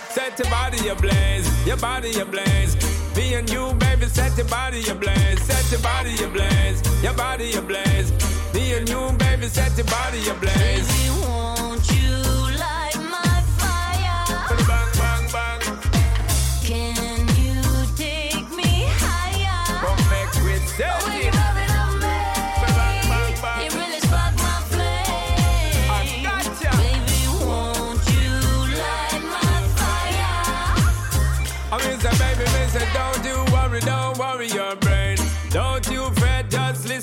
Set 0.09 0.37
your 0.37 0.49
body 0.49 0.89
ablaze, 0.89 1.67
your 1.67 1.77
body 1.77 2.19
ablaze. 2.19 2.92
Me 3.15 3.35
and 3.35 3.49
you, 3.49 3.73
baby, 3.75 4.05
set 4.07 4.35
your 4.37 4.47
body 4.47 4.87
ablaze, 4.89 5.41
set 5.43 5.71
your 5.71 5.81
body 5.81 6.13
ablaze, 6.23 6.81
your 7.03 7.13
body 7.13 7.53
ablaze. 7.53 8.11
Me 8.53 8.73
and 8.73 8.89
you, 8.89 9.11
baby, 9.17 9.47
set 9.47 9.75
your 9.77 9.85
body 9.85 10.27
ablaze. 10.29 10.87
Baby, 10.87 11.09
won't 11.21 11.85
you 11.91 12.17
light 12.57 12.97
my 13.15 13.43
fire? 13.59 14.25
Bang, 14.67 14.91
bang, 14.99 15.25
bang. 15.31 15.61
Can 16.63 17.27
you 17.37 17.61
take 17.95 18.49
me 18.55 18.85
higher? 19.03 19.85
Come 19.85 19.97
back 20.09 20.33
with 20.43 20.77
that. 20.77 21.32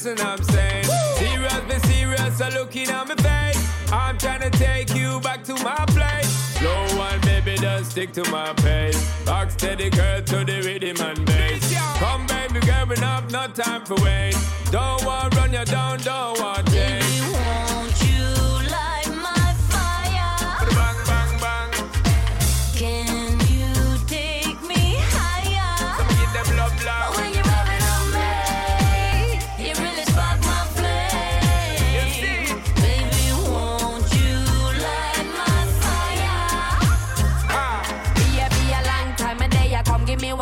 Listen, 0.05 0.27
I'm 0.27 0.43
saying. 0.43 0.85
Serious, 1.17 1.61
be 1.61 1.89
serious, 1.89 2.39
so 2.39 2.49
looking 2.49 2.89
at 2.89 3.09
my 3.09 3.15
face. 3.17 3.93
I'm 3.93 4.17
trying 4.19 4.41
to 4.41 4.51
take 4.51 4.95
you 4.95 5.21
back 5.21 5.45
to 5.45 5.55
my 5.63 5.85
place. 5.89 6.29
Slow 6.59 6.99
one, 6.99 7.21
baby, 7.21 7.57
just 7.57 7.91
stick 7.91 8.13
to 8.13 8.31
my 8.31 8.53
pace. 8.55 8.99
Rock 9.27 9.51
steady, 9.51 9.91
girl, 9.91 10.23
to 10.23 10.45
the 10.45 10.63
rhythm 10.65 11.05
and 11.07 11.27
bass. 11.27 11.75
Come, 11.99 12.27
baby, 12.27 12.61
girl, 12.61 12.91
enough, 12.91 13.31
no 13.31 13.47
time 13.49 13.85
for 13.85 13.97
wait. 14.03 14.35
Don't 14.71 15.05
want 15.05 15.35
run 15.37 15.53
you 15.53 15.65
down, 15.65 15.99
don't 15.99 16.41
want 16.41 16.67
change. 16.73 18.10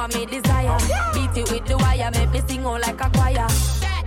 What 0.09 0.19
me 0.19 0.27
desire. 0.27 0.77
Beat 1.15 1.37
it 1.37 1.51
with 1.51 1.67
the 1.67 1.77
wire, 1.79 2.11
make 2.13 2.31
me 2.31 2.41
sing 2.49 2.67
all 2.67 2.79
like 2.79 3.01
a 3.01 3.11
choir. 3.11 3.47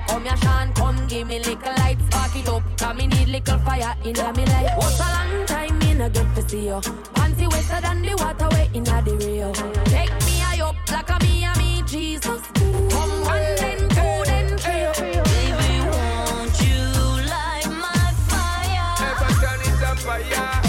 Come 0.08 0.24
here, 0.24 0.38
Sean, 0.38 0.74
come 0.74 1.08
give 1.08 1.28
me 1.28 1.40
little 1.40 1.74
light, 1.78 1.98
spark 2.10 2.36
it 2.36 2.50
up. 2.50 2.64
Cause 2.78 2.96
me 2.96 3.08
need 3.08 3.28
little 3.30 3.60
fire 3.60 3.96
in 4.04 4.14
me 4.14 4.46
life. 4.46 4.78
What 4.78 5.00
a 5.00 5.34
long 5.34 5.46
time 5.46 5.80
me 5.80 5.94
no 5.94 6.10
get 6.10 6.36
to 6.36 6.50
see 6.50 6.66
you. 6.66 6.82
Panty 7.16 7.48
wetter 7.52 7.82
than 7.82 8.02
the 8.02 8.16
water 8.18 8.50
way 8.56 8.70
in 8.74 8.84
the 8.84 9.18
Rio. 9.26 9.52
Take 9.86 10.14
me 10.26 10.40
high 10.40 10.62
up 10.62 10.76
like 10.92 11.10
a 11.10 11.24
me 11.24 11.44
and 11.44 11.58
me 11.58 11.84
Jesus. 11.86 12.42
Come 12.54 13.22
one 13.22 13.56
then 13.60 13.80
two 13.90 14.24
then 14.26 14.58
three. 14.58 14.88
Baby, 15.00 15.72
won't 15.92 16.56
you 16.66 16.82
light 17.30 17.68
my 17.70 18.14
fire? 18.28 18.96
Never 19.00 19.34
turn 19.42 19.62
it 19.62 19.84
up 19.84 20.00
fire. 20.00 20.24
fire 20.24 20.61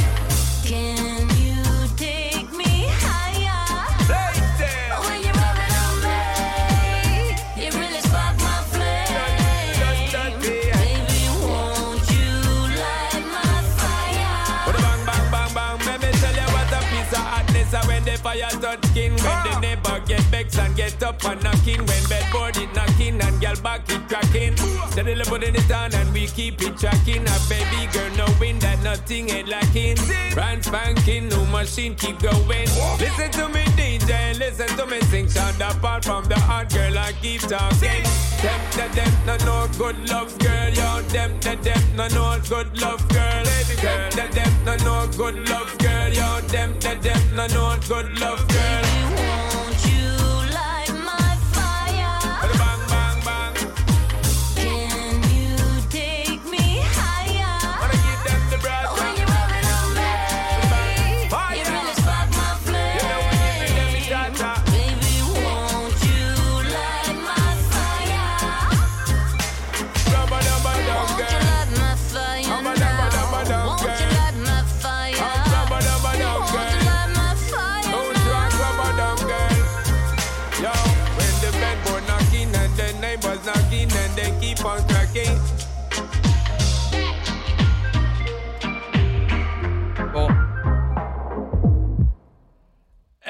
up 21.02 21.24
and 21.24 21.42
knocking 21.42 21.78
when 21.86 22.04
bedboard 22.08 22.56
it 22.56 22.72
knocking 22.74 23.20
and 23.20 23.40
girl 23.40 23.56
back 23.62 23.82
it 23.88 24.08
cracking. 24.08 24.56
Steadily 24.90 25.24
putting 25.24 25.54
it 25.54 25.70
on 25.70 25.94
and 25.94 26.12
we 26.12 26.26
keep 26.26 26.60
it 26.62 26.76
tracking. 26.76 27.26
A 27.26 27.38
baby 27.48 27.88
girl 27.92 28.10
knowing 28.16 28.58
that 28.60 28.82
nothing 28.82 29.30
ain't 29.30 29.48
lacking. 29.48 29.96
Brand 30.34 30.64
spanking, 30.64 31.28
new 31.28 31.44
machine 31.46 31.94
keep 31.94 32.18
going. 32.20 32.68
Listen 32.98 33.30
to 33.32 33.48
me 33.48 33.64
DJ, 33.76 34.38
listen 34.38 34.68
to 34.76 34.86
me 34.86 35.00
sing. 35.02 35.28
Sound 35.28 35.60
apart 35.60 36.04
from 36.04 36.24
the 36.24 36.38
hard 36.38 36.70
girl 36.72 36.98
I 36.98 37.12
keep 37.20 37.40
talking. 37.40 38.04
Them, 38.42 38.60
them, 38.76 38.92
them, 38.94 39.12
no 39.26 39.36
no 39.44 39.68
good 39.78 40.08
love 40.08 40.38
girl, 40.38 40.70
yo. 40.70 41.02
Them, 41.08 41.38
them, 41.40 41.62
them, 41.62 41.82
no 41.96 42.08
no 42.08 42.40
good 42.48 42.80
love 42.80 43.08
girl. 43.08 43.44
Them, 43.44 44.10
them, 44.10 44.30
them, 44.30 44.64
no 44.64 44.76
no 44.76 45.10
good 45.16 45.48
love 45.48 45.78
girl, 45.78 46.12
yo. 46.12 46.40
Them, 46.48 46.78
them, 46.80 47.00
them, 47.00 47.36
no 47.36 47.46
no 47.48 47.78
good 47.88 48.18
love 48.18 48.46
girl. 48.48 49.51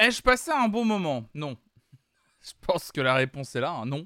Ai-je 0.03 0.21
passé 0.21 0.51
un 0.51 0.67
bon 0.67 0.83
moment? 0.83 1.29
Non. 1.33 1.55
Je 2.41 2.51
pense 2.59 2.91
que 2.91 2.99
la 2.99 3.13
réponse 3.13 3.55
est 3.55 3.61
là, 3.61 3.71
hein. 3.71 3.85
non. 3.85 4.05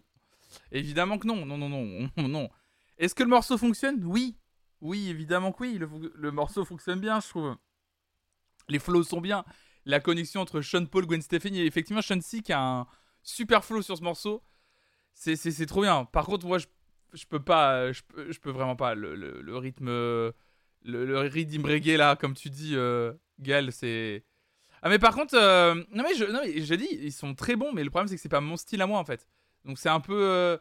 Évidemment 0.72 1.18
que 1.18 1.26
non, 1.26 1.44
non, 1.44 1.58
non, 1.58 1.70
non, 1.70 2.10
non. 2.18 2.50
Est-ce 3.00 3.16
que 3.16 3.24
le 3.24 3.30
morceau 3.30 3.58
fonctionne? 3.58 4.04
Oui. 4.06 4.38
Oui, 4.80 5.10
évidemment 5.10 5.52
que 5.52 5.64
oui. 5.64 5.80
Le, 5.80 6.32
morceau 6.32 6.64
fonctionne 6.66 7.00
bien, 7.00 7.20
je 7.20 7.30
trouve. 7.30 7.58
Les 8.70 8.78
flows 8.78 9.04
sont 9.04 9.22
bien. 9.22 9.44
La 9.86 10.00
connexion 10.00 10.42
entre 10.42 10.62
Sean 10.62 10.86
Paul, 10.86 11.08
Gwen 11.08 11.22
Stefani 11.22 11.62
et 11.62 11.66
effectivement 11.66 12.04
Sean 12.04 12.20
qui 12.20 12.54
a 12.54 12.62
un 12.62 12.88
super 13.24 13.66
flow 13.66 13.82
sur 13.82 13.98
ce 13.98 14.04
morceau. 14.04 14.44
C'est 15.16 15.66
trop 15.66 15.82
bien. 15.82 16.06
Par 16.06 16.28
contre, 16.28 16.46
moi, 16.46 16.60
je, 16.60 17.26
peux 17.26 17.42
pas. 17.44 17.92
Je 17.92 18.02
peux, 18.40 18.52
vraiment 18.52 18.76
pas. 18.76 18.94
Le, 18.94 19.58
rythme. 19.58 19.88
Le, 19.88 20.36
le 20.84 21.20
rythme 21.22 21.66
reggae, 21.66 21.98
là, 21.98 22.16
comme 22.16 22.36
tu 22.36 22.52
dis, 22.52 22.76
euh, 22.76 23.14
Gal, 23.40 23.72
c'est 23.72 24.27
ah 24.88 24.90
mais 24.90 25.00
par 25.00 25.14
contre, 25.14 25.36
euh, 25.36 25.76
non 25.92 26.04
mais 26.04 26.16
je, 26.16 26.24
non 26.24 26.40
mais 26.42 26.62
j'ai 26.62 26.78
dit, 26.78 26.88
ils 26.90 27.12
sont 27.12 27.36
très 27.36 27.58
bons, 27.58 27.74
mais 27.74 27.84
le 27.84 27.90
problème 27.90 28.08
c'est 28.08 28.16
que 28.16 28.22
c'est 28.22 28.30
pas 28.30 28.40
mon 28.40 28.56
style 28.56 28.82
à 28.82 28.88
moi 28.88 29.00
en 29.00 29.04
fait. 29.04 29.28
Donc 29.66 29.78
c'est 29.80 29.90
un 29.90 30.00
peu, 30.00 30.18
euh, 30.18 30.58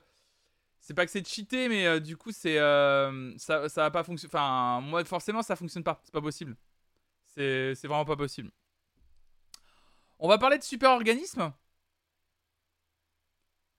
c'est 0.81 0.95
pas 0.95 1.05
que 1.07 1.13
c'est 1.13 1.25
cheaté, 1.25 1.69
mais 1.69 1.87
euh, 1.87 2.01
du 2.01 2.17
coup, 2.17 2.33
c'est 2.33 2.57
ça, 3.39 3.69
ça 3.69 3.83
va 3.83 3.91
pas 3.93 4.03
fonctionner. 4.03 4.35
Enfin, 4.35 4.81
moi, 4.81 5.05
forcément, 5.05 5.43
ça 5.43 5.55
fonctionne 5.55 5.85
pas. 5.85 6.01
C'est 6.03 6.13
pas 6.13 6.21
possible. 6.21 6.57
C'est 7.25 7.77
c'est 7.77 7.87
vraiment 7.87 8.05
pas 8.05 8.17
possible. 8.17 8.51
On 10.19 10.27
va 10.29 10.39
parler 10.39 10.59
de 10.59 10.65
Super 10.65 10.91
Organisme. 10.91 11.53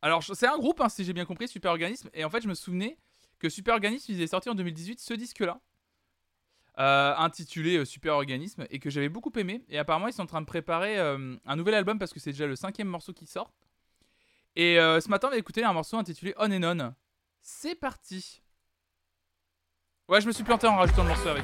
Alors, 0.01 0.23
c'est 0.23 0.47
un 0.47 0.57
groupe, 0.57 0.79
hein, 0.79 0.87
si 0.87 1.03
j'ai 1.03 1.11
bien 1.11 1.25
compris, 1.25 1.49
Super 1.49 1.71
Organisme. 1.71 2.09
Et 2.13 2.23
en 2.23 2.29
fait, 2.29 2.41
je 2.41 2.47
me 2.47 2.53
souvenais 2.53 2.97
que 3.37 3.49
Super 3.49 3.73
Organisme, 3.73 4.13
ils 4.13 4.17
avaient 4.19 4.27
sorti 4.27 4.49
en 4.49 4.55
2018 4.55 5.01
ce 5.01 5.13
disque-là, 5.13 5.59
euh, 6.79 7.15
intitulé 7.17 7.77
euh, 7.77 7.85
Super 7.85 8.13
Organisme, 8.13 8.65
et 8.69 8.79
que 8.79 8.89
j'avais 8.89 9.09
beaucoup 9.09 9.31
aimé. 9.35 9.63
Et 9.69 9.79
apparemment, 9.79 10.07
ils 10.07 10.13
sont 10.13 10.23
en 10.23 10.27
train 10.27 10.41
de 10.41 10.45
préparer 10.45 10.99
euh, 10.99 11.35
un 11.45 11.55
nouvel 11.55 11.73
album 11.73 11.97
parce 11.97 12.13
que 12.13 12.19
c'est 12.19 12.31
déjà 12.31 12.45
le 12.45 12.55
cinquième 12.55 12.87
morceau 12.87 13.13
qui 13.13 13.25
sort. 13.25 13.51
Et 14.55 14.77
ce 14.77 15.07
matin, 15.09 15.27
on 15.27 15.31
va 15.31 15.37
écouter 15.37 15.63
un 15.63 15.71
morceau 15.73 15.97
intitulé 15.97 16.33
On 16.39 16.51
and 16.51 16.63
On. 16.63 16.93
C'est 17.43 17.75
parti. 17.75 18.41
Ouais, 20.09 20.19
je 20.19 20.25
me 20.25 20.31
suis 20.31 20.43
planté 20.43 20.65
en 20.65 20.77
rajoutant 20.77 21.03
le 21.03 21.09
morceau 21.09 21.27
avec. 21.29 21.43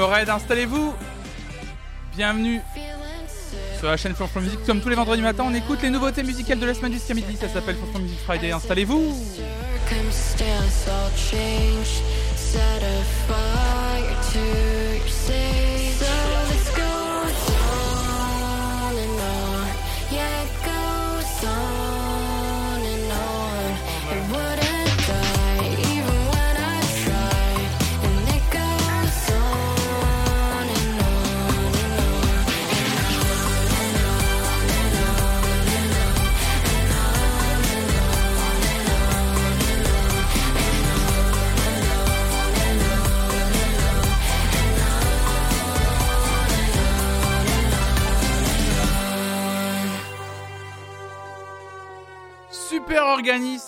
Au 0.00 0.06
raid, 0.06 0.28
installez-vous 0.28 0.94
Bienvenue 2.16 2.60
sur 3.78 3.88
la 3.88 3.96
chaîne 3.96 4.14
Flonflon 4.14 4.42
Music. 4.42 4.58
Comme 4.66 4.80
tous 4.80 4.88
les 4.88 4.94
vendredis 4.94 5.22
matins, 5.22 5.44
on 5.46 5.54
écoute 5.54 5.80
les 5.82 5.90
nouveautés 5.90 6.22
musicales 6.22 6.58
de 6.58 6.66
la 6.66 6.74
semaine 6.74 6.92
jusqu'à 6.92 7.14
midi. 7.14 7.36
Ça 7.36 7.48
s'appelle 7.48 7.76
Flonflon 7.76 8.00
Music 8.00 8.18
Friday. 8.20 8.52
Installez-vous 8.52 9.14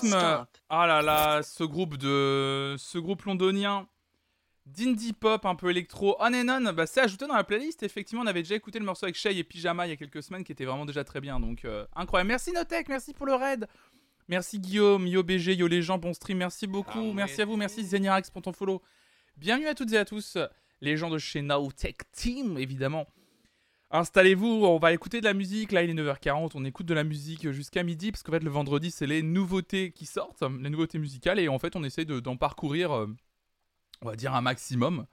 Stop. 0.07 0.49
Ah 0.69 0.87
là 0.87 1.03
là, 1.03 1.43
ce 1.43 1.65
groupe 1.65 1.97
de. 1.97 2.75
Ce 2.79 2.99
groupe 2.99 3.23
londonien 3.23 3.87
d'indie 4.67 5.13
pop 5.13 5.45
un 5.45 5.55
peu 5.55 5.71
électro 5.71 6.17
on 6.21 6.33
and 6.33 6.49
on, 6.49 6.73
bah, 6.73 6.87
c'est 6.87 7.01
ajouté 7.01 7.27
dans 7.27 7.35
la 7.35 7.45
playlist. 7.45 7.83
Effectivement, 7.83 8.23
on 8.23 8.27
avait 8.27 8.43
déjà 8.43 8.55
écouté 8.55 8.79
le 8.79 8.85
morceau 8.85 9.07
avec 9.07 9.17
Shay 9.17 9.37
et 9.37 9.45
Pyjama 9.45 9.87
il 9.87 9.91
y 9.91 9.93
a 9.93 9.97
quelques 9.97 10.23
semaines 10.23 10.45
qui 10.45 10.53
était 10.53 10.65
vraiment 10.65 10.87
déjà 10.87 11.05
très 11.05 11.21
bien. 11.21 11.41
Donc 11.41 11.65
euh, 11.65 11.85
incroyable. 11.97 12.29
Merci 12.29 12.53
Notek, 12.53 12.89
merci 12.89 13.13
pour 13.13 13.27
le 13.27 13.35
raid. 13.35 13.67
Merci 14.29 14.61
Guillaume, 14.61 15.07
Yo 15.07 15.23
BG, 15.23 15.55
Yo 15.57 15.67
les 15.67 15.83
gens, 15.83 15.99
bon 15.99 16.15
stream, 16.15 16.39
merci 16.39 16.67
beaucoup. 16.67 17.11
Ah, 17.11 17.15
merci 17.15 17.43
à 17.43 17.45
vous, 17.45 17.57
merci 17.57 17.85
Zenirax 17.85 18.31
pour 18.31 18.43
ton 18.43 18.53
follow. 18.53 18.81
Bienvenue 19.37 19.67
à 19.67 19.75
toutes 19.75 19.93
et 19.93 19.99
à 19.99 20.05
tous, 20.05 20.39
les 20.81 20.97
gens 20.97 21.11
de 21.11 21.19
chez 21.19 21.43
Nowtech 21.43 22.11
Team, 22.13 22.57
évidemment. 22.57 23.07
Installez-vous, 23.95 24.47
on 24.65 24.79
va 24.79 24.93
écouter 24.95 25.21
de 25.21 25.27
la 25.27 25.35
musique. 25.35 25.71
Là, 25.71 25.83
il 25.83 25.91
est 25.91 25.95
9h40, 25.95 26.53
on 26.55 26.65
écoute 26.65 26.87
de 26.87 26.95
la 26.95 27.05
musique 27.05 27.51
jusqu'à 27.51 27.83
midi, 27.83 28.11
parce 28.11 28.23
qu'en 28.23 28.33
fait, 28.33 28.43
le 28.43 28.51
vendredi, 28.51 28.91
c'est 28.91 29.07
les 29.07 29.21
nouveautés 29.23 29.93
qui 29.93 30.07
sortent, 30.07 30.43
les 30.43 30.71
nouveautés 30.71 30.99
musicales, 30.99 31.39
et 31.39 31.49
en 31.49 31.59
fait, 31.59 31.77
on 31.77 31.85
essaie 31.85 32.07
de- 32.07 32.19
d'en 32.19 32.39
parcourir, 32.39 32.91
euh, 32.93 33.07
on 34.01 34.07
va 34.09 34.17
dire, 34.17 34.35
un 34.35 34.41
maximum. 34.41 35.07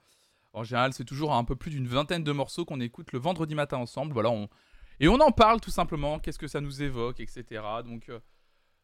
En 0.54 0.64
général, 0.64 0.94
c'est 0.94 1.04
toujours 1.04 1.34
un 1.34 1.44
peu 1.44 1.56
plus 1.56 1.70
d'une 1.70 1.86
vingtaine 1.86 2.24
de 2.24 2.32
morceaux 2.32 2.64
qu'on 2.64 2.80
écoute 2.80 3.12
le 3.12 3.18
vendredi 3.18 3.54
matin 3.54 3.76
ensemble. 3.76 4.14
Voilà, 4.14 4.30
on... 4.30 4.48
Et 4.98 5.08
on 5.08 5.20
en 5.20 5.30
parle 5.30 5.60
tout 5.60 5.70
simplement, 5.70 6.18
qu'est-ce 6.18 6.38
que 6.38 6.48
ça 6.48 6.62
nous 6.62 6.82
évoque, 6.82 7.20
etc. 7.20 7.62
Donc, 7.84 8.08
euh, 8.08 8.18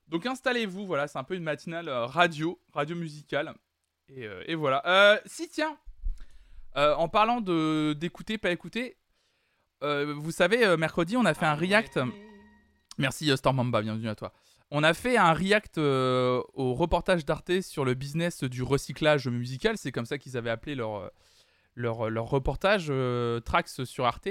donc 0.09 0.27
installez-vous, 0.27 0.87
voilà, 0.87 1.09
c'est 1.09 1.19
un 1.19 1.25
peu 1.25 1.35
une 1.37 1.43
matinale 1.43 1.89
euh, 1.89 2.05
radio, 2.07 2.61
radio 2.73 2.95
musicale. 2.97 3.55
Et, 4.09 4.27
et 4.47 4.55
voilà. 4.55 5.21
Si, 5.27 5.49
tiens, 5.49 5.77
en 6.75 7.09
parlant 7.09 7.41
d'écouter, 7.41 8.39
pas 8.39 8.53
écouter, 8.53 8.97
euh, 9.83 10.15
vous 10.17 10.31
savez, 10.31 10.65
euh, 10.65 10.77
mercredi, 10.77 11.17
on 11.17 11.25
a 11.25 11.35
fait 11.35 11.47
un 11.47 11.55
react. 11.55 12.01
Merci 12.99 13.31
euh, 13.31 13.37
Stormamba, 13.37 13.83
bienvenue 13.83 14.09
à 14.09 14.15
toi. 14.15 14.33
On 14.71 14.83
a 14.83 14.95
fait 14.95 15.17
un 15.17 15.33
react 15.33 15.79
au 15.79 16.75
reportage 16.75 17.25
d'Arte 17.25 17.61
sur 17.61 17.85
le 17.85 17.95
business 17.95 18.43
du 18.43 18.63
recyclage 18.63 19.29
musical. 19.29 19.77
C'est 19.79 19.93
comme 19.93 20.07
ça 20.07 20.19
qu'ils 20.19 20.37
avaient 20.37 20.51
appelé 20.51 20.75
leur, 20.75 21.13
leur, 21.77 22.11
leur 22.11 22.25
reportage 22.25 22.87
euh, 22.91 23.39
Trax 23.39 23.85
sur 23.85 24.07
Arte. 24.07 24.29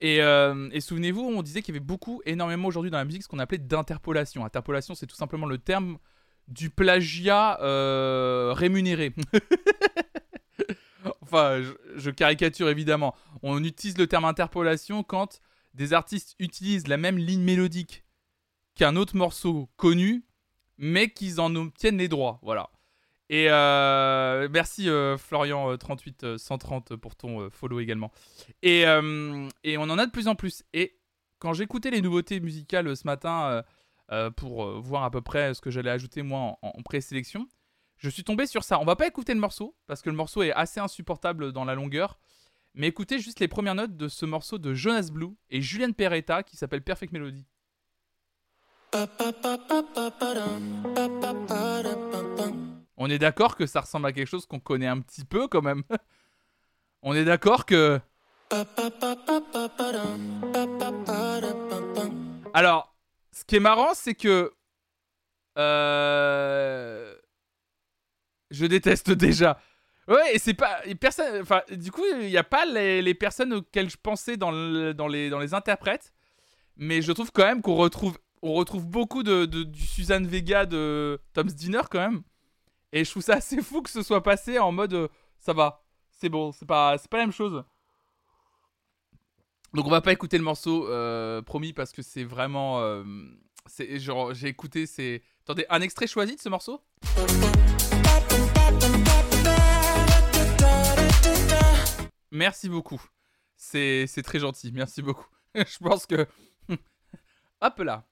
Et, 0.00 0.18
et 0.18 0.80
souvenez-vous, 0.80 1.22
on 1.22 1.42
disait 1.42 1.62
qu'il 1.62 1.74
y 1.74 1.78
avait 1.78 1.84
beaucoup, 1.84 2.20
énormément 2.26 2.68
aujourd'hui 2.68 2.90
dans 2.90 2.98
la 2.98 3.04
musique, 3.04 3.22
ce 3.22 3.28
qu'on 3.28 3.38
appelait 3.38 3.58
d'interpolation. 3.58 4.44
Interpolation, 4.44 4.94
c'est 4.94 5.06
tout 5.06 5.16
simplement 5.16 5.46
le 5.46 5.58
terme 5.58 5.98
du 6.46 6.68
plagiat 6.68 7.56
rémunéré. 8.52 9.14
enfin, 11.24 11.62
je, 11.96 12.10
caricature 12.10 12.68
évidemment. 12.68 13.14
On 13.42 13.62
utilise 13.62 13.98
le 13.98 14.06
terme 14.06 14.24
interpolation 14.24 15.02
quand 15.02 15.40
des 15.74 15.92
artistes 15.92 16.36
utilisent 16.38 16.88
la 16.88 16.96
même 16.96 17.18
ligne 17.18 17.42
mélodique 17.42 18.04
qu'un 18.74 18.96
autre 18.96 19.16
morceau 19.16 19.68
connu, 19.76 20.24
mais 20.78 21.10
qu'ils 21.10 21.40
en 21.40 21.54
obtiennent 21.54 21.98
les 21.98 22.08
droits. 22.08 22.40
Voilà. 22.42 22.70
Et 23.30 23.46
euh, 23.48 24.48
merci 24.50 24.88
euh, 24.88 25.16
Florian 25.16 25.70
euh, 25.72 25.76
38 25.76 26.24
euh, 26.24 26.38
130 26.38 26.96
pour 26.96 27.16
ton 27.16 27.48
follow 27.50 27.80
également. 27.80 28.12
Et, 28.62 28.82
et 28.82 29.78
on 29.78 29.82
en 29.82 29.98
a 29.98 30.06
de 30.06 30.10
plus 30.10 30.28
en 30.28 30.34
plus. 30.34 30.62
Et 30.72 30.98
quand 31.38 31.52
j'écoutais 31.52 31.90
les 31.90 32.02
nouveautés 32.02 32.40
musicales 32.40 32.96
ce 32.96 33.06
matin 33.06 33.62
pour 34.36 34.80
voir 34.80 35.04
à 35.04 35.10
peu 35.10 35.20
près 35.20 35.54
ce 35.54 35.60
que 35.60 35.70
j'allais 35.70 35.90
ajouter 35.90 36.22
moi 36.22 36.58
en, 36.62 36.72
en 36.74 36.82
présélection, 36.82 37.48
je 38.04 38.10
suis 38.10 38.22
tombé 38.22 38.46
sur 38.46 38.64
ça. 38.64 38.78
On 38.80 38.84
va 38.84 38.96
pas 38.96 39.06
écouter 39.06 39.32
le 39.32 39.40
morceau 39.40 39.74
parce 39.86 40.02
que 40.02 40.10
le 40.10 40.16
morceau 40.16 40.42
est 40.42 40.52
assez 40.52 40.78
insupportable 40.78 41.52
dans 41.52 41.64
la 41.64 41.74
longueur. 41.74 42.18
Mais 42.74 42.88
écoutez 42.88 43.18
juste 43.18 43.40
les 43.40 43.48
premières 43.48 43.74
notes 43.74 43.96
de 43.96 44.08
ce 44.08 44.26
morceau 44.26 44.58
de 44.58 44.74
Jonas 44.74 45.08
Blue 45.10 45.34
et 45.48 45.62
Julian 45.62 45.92
Peretta 45.92 46.42
qui 46.42 46.58
s'appelle 46.58 46.82
Perfect 46.82 47.14
Melody. 47.14 47.46
On 52.98 53.08
est 53.08 53.18
d'accord 53.18 53.56
que 53.56 53.64
ça 53.64 53.80
ressemble 53.80 54.06
à 54.08 54.12
quelque 54.12 54.28
chose 54.28 54.44
qu'on 54.44 54.60
connaît 54.60 54.86
un 54.86 55.00
petit 55.00 55.24
peu 55.24 55.48
quand 55.48 55.62
même. 55.62 55.82
On 57.02 57.14
est 57.14 57.24
d'accord 57.24 57.64
que. 57.64 57.98
Alors, 62.52 62.94
ce 63.32 63.44
qui 63.44 63.56
est 63.56 63.60
marrant, 63.60 63.94
c'est 63.94 64.14
que. 64.14 64.52
euh, 65.56 67.14
Je 68.54 68.66
déteste 68.66 69.10
déjà. 69.10 69.58
Ouais, 70.06 70.34
et 70.34 70.38
c'est 70.38 70.54
pas. 70.54 70.84
et 70.86 70.94
Personne, 70.94 71.44
du 71.72 71.90
coup, 71.90 72.04
il 72.20 72.28
n'y 72.28 72.36
a 72.36 72.44
pas 72.44 72.64
les, 72.66 73.14
personnes 73.14 73.54
auxquelles 73.54 73.90
je 73.90 73.96
pensais 73.96 74.36
dans, 74.36 74.52
dans, 74.92 75.08
les, 75.08 75.30
dans 75.30 75.38
les 75.38 75.54
interprètes. 75.54 76.12
Mais 76.76 77.02
je 77.02 77.12
trouve 77.12 77.30
quand 77.32 77.44
même 77.44 77.62
qu'on 77.62 77.76
retrouve, 77.76 78.18
on 78.42 78.52
retrouve 78.54 78.86
beaucoup 78.86 79.22
de, 79.22 79.44
du 79.46 79.86
Suzanne 79.86 80.26
Vega 80.26 80.66
de 80.66 81.20
Tom's 81.32 81.54
Dinner 81.54 81.82
quand 81.90 82.00
même. 82.00 82.22
Et 82.92 83.04
je 83.04 83.10
trouve 83.10 83.22
ça 83.22 83.34
assez 83.34 83.60
fou 83.62 83.82
que 83.82 83.90
ce 83.90 84.02
soit 84.02 84.22
passé 84.22 84.58
en 84.58 84.72
mode 84.72 84.94
euh, 84.94 85.08
ça 85.38 85.52
va, 85.52 85.82
c'est 86.10 86.28
bon, 86.28 86.52
c'est 86.52 86.66
pas, 86.66 86.96
pas 87.10 87.18
la 87.18 87.24
même 87.24 87.32
chose. 87.32 87.64
Donc 89.74 89.86
on 89.86 89.90
va 89.90 90.00
pas 90.00 90.12
écouter 90.12 90.38
le 90.38 90.44
morceau, 90.44 90.88
euh, 90.88 91.42
promis, 91.42 91.72
parce 91.72 91.90
que 91.92 92.02
c'est 92.02 92.22
vraiment. 92.22 92.80
euh, 92.80 93.02
j'ai 93.78 94.48
écouté, 94.48 94.86
c'est. 94.86 95.22
Attendez, 95.42 95.66
un 95.68 95.80
extrait 95.80 96.06
choisi 96.06 96.36
de 96.36 96.40
ce 96.40 96.48
morceau? 96.48 96.80
Merci 102.34 102.68
beaucoup. 102.68 103.00
C'est 103.56 104.08
très 104.24 104.40
gentil, 104.40 104.72
merci 104.72 105.02
beaucoup. 105.02 105.28
je 105.54 105.78
pense 105.78 106.04
que. 106.04 106.26
Hop 107.60 107.78
là. 107.78 108.04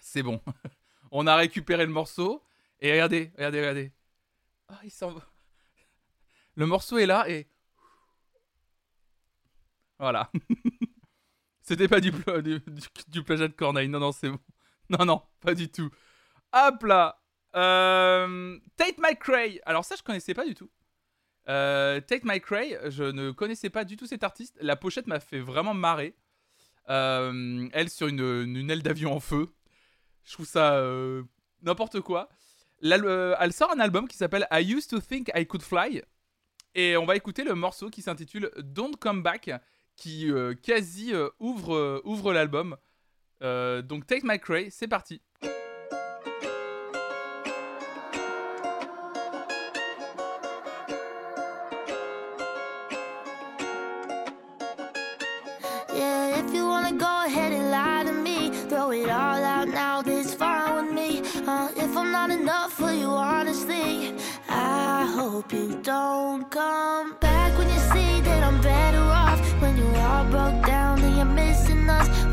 C'est 0.00 0.22
bon. 0.22 0.40
On 1.10 1.26
a 1.26 1.34
récupéré 1.34 1.84
le 1.84 1.92
morceau. 1.92 2.44
Et 2.78 2.92
regardez, 2.92 3.32
regardez, 3.34 3.58
regardez. 3.58 3.92
Ah, 4.68 4.78
il 4.84 4.92
s'en 4.92 5.10
va. 5.10 5.26
Le 6.54 6.64
morceau 6.66 6.98
est 6.98 7.06
là 7.06 7.28
et. 7.28 7.48
Voilà. 9.98 10.30
C'était 11.60 11.88
pas 11.88 12.00
du, 12.00 12.12
pla- 12.12 12.40
plagiat 13.24 13.48
de 13.48 13.52
Corneille. 13.52 13.88
Non, 13.88 13.98
non, 13.98 14.12
c'est 14.12 14.30
bon. 14.30 14.38
Non, 14.90 15.04
non, 15.04 15.22
pas 15.40 15.54
du 15.54 15.68
tout. 15.68 15.90
Hop 16.52 16.84
là. 16.84 17.20
Euh, 17.56 18.60
Tate 18.76 18.98
McRae. 18.98 19.58
Alors, 19.66 19.84
ça, 19.84 19.96
je 19.96 20.04
connaissais 20.04 20.34
pas 20.34 20.46
du 20.46 20.54
tout. 20.54 20.70
Euh, 21.48 22.00
Tate 22.00 22.24
McRae, 22.24 22.90
je 22.90 23.04
ne 23.04 23.30
connaissais 23.30 23.70
pas 23.70 23.84
du 23.84 23.96
tout 23.96 24.06
cet 24.06 24.22
artiste. 24.22 24.56
La 24.60 24.76
pochette 24.76 25.06
m'a 25.06 25.20
fait 25.20 25.40
vraiment 25.40 25.74
marrer. 25.74 26.14
Euh, 26.88 27.68
elle 27.72 27.88
sur 27.88 28.08
une, 28.08 28.20
une 28.20 28.70
aile 28.70 28.82
d'avion 28.82 29.12
en 29.12 29.20
feu. 29.20 29.48
Je 30.24 30.32
trouve 30.32 30.46
ça 30.46 30.74
euh, 30.74 31.22
n'importe 31.62 32.00
quoi. 32.00 32.28
Elle 32.82 33.52
sort 33.52 33.70
un 33.72 33.80
album 33.80 34.08
qui 34.08 34.16
s'appelle 34.16 34.46
I 34.50 34.72
Used 34.72 34.90
to 34.90 35.00
Think 35.00 35.30
I 35.34 35.46
Could 35.46 35.62
Fly. 35.62 36.02
Et 36.74 36.96
on 36.96 37.04
va 37.04 37.16
écouter 37.16 37.44
le 37.44 37.54
morceau 37.54 37.90
qui 37.90 38.00
s'intitule 38.00 38.50
Don't 38.58 38.96
Come 38.98 39.22
Back, 39.22 39.50
qui 39.96 40.30
quasi 40.62 41.12
ouvre, 41.40 42.00
ouvre 42.04 42.32
l'album. 42.32 42.76
Donc 43.40 44.06
Take 44.06 44.22
My 44.24 44.38
Cray, 44.38 44.70
c'est 44.70 44.88
parti. 44.88 45.20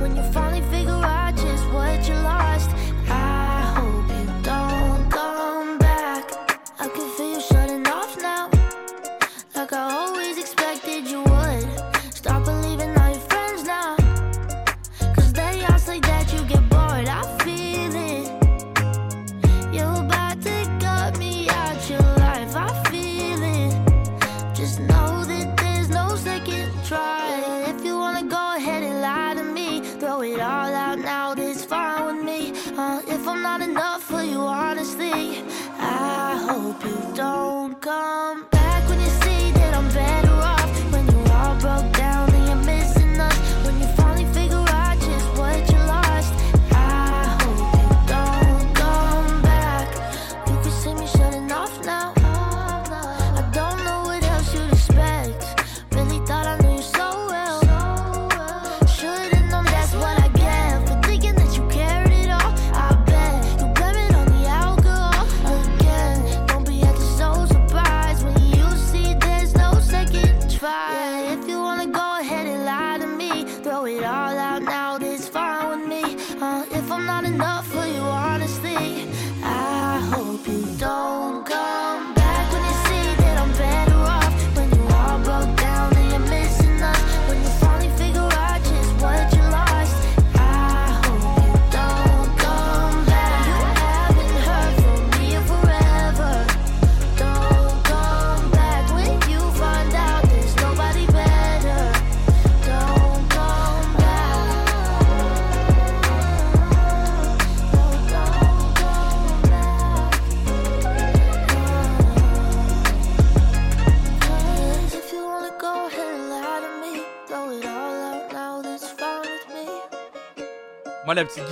When 0.08 0.16
you 0.16 0.32
finally 0.32 0.47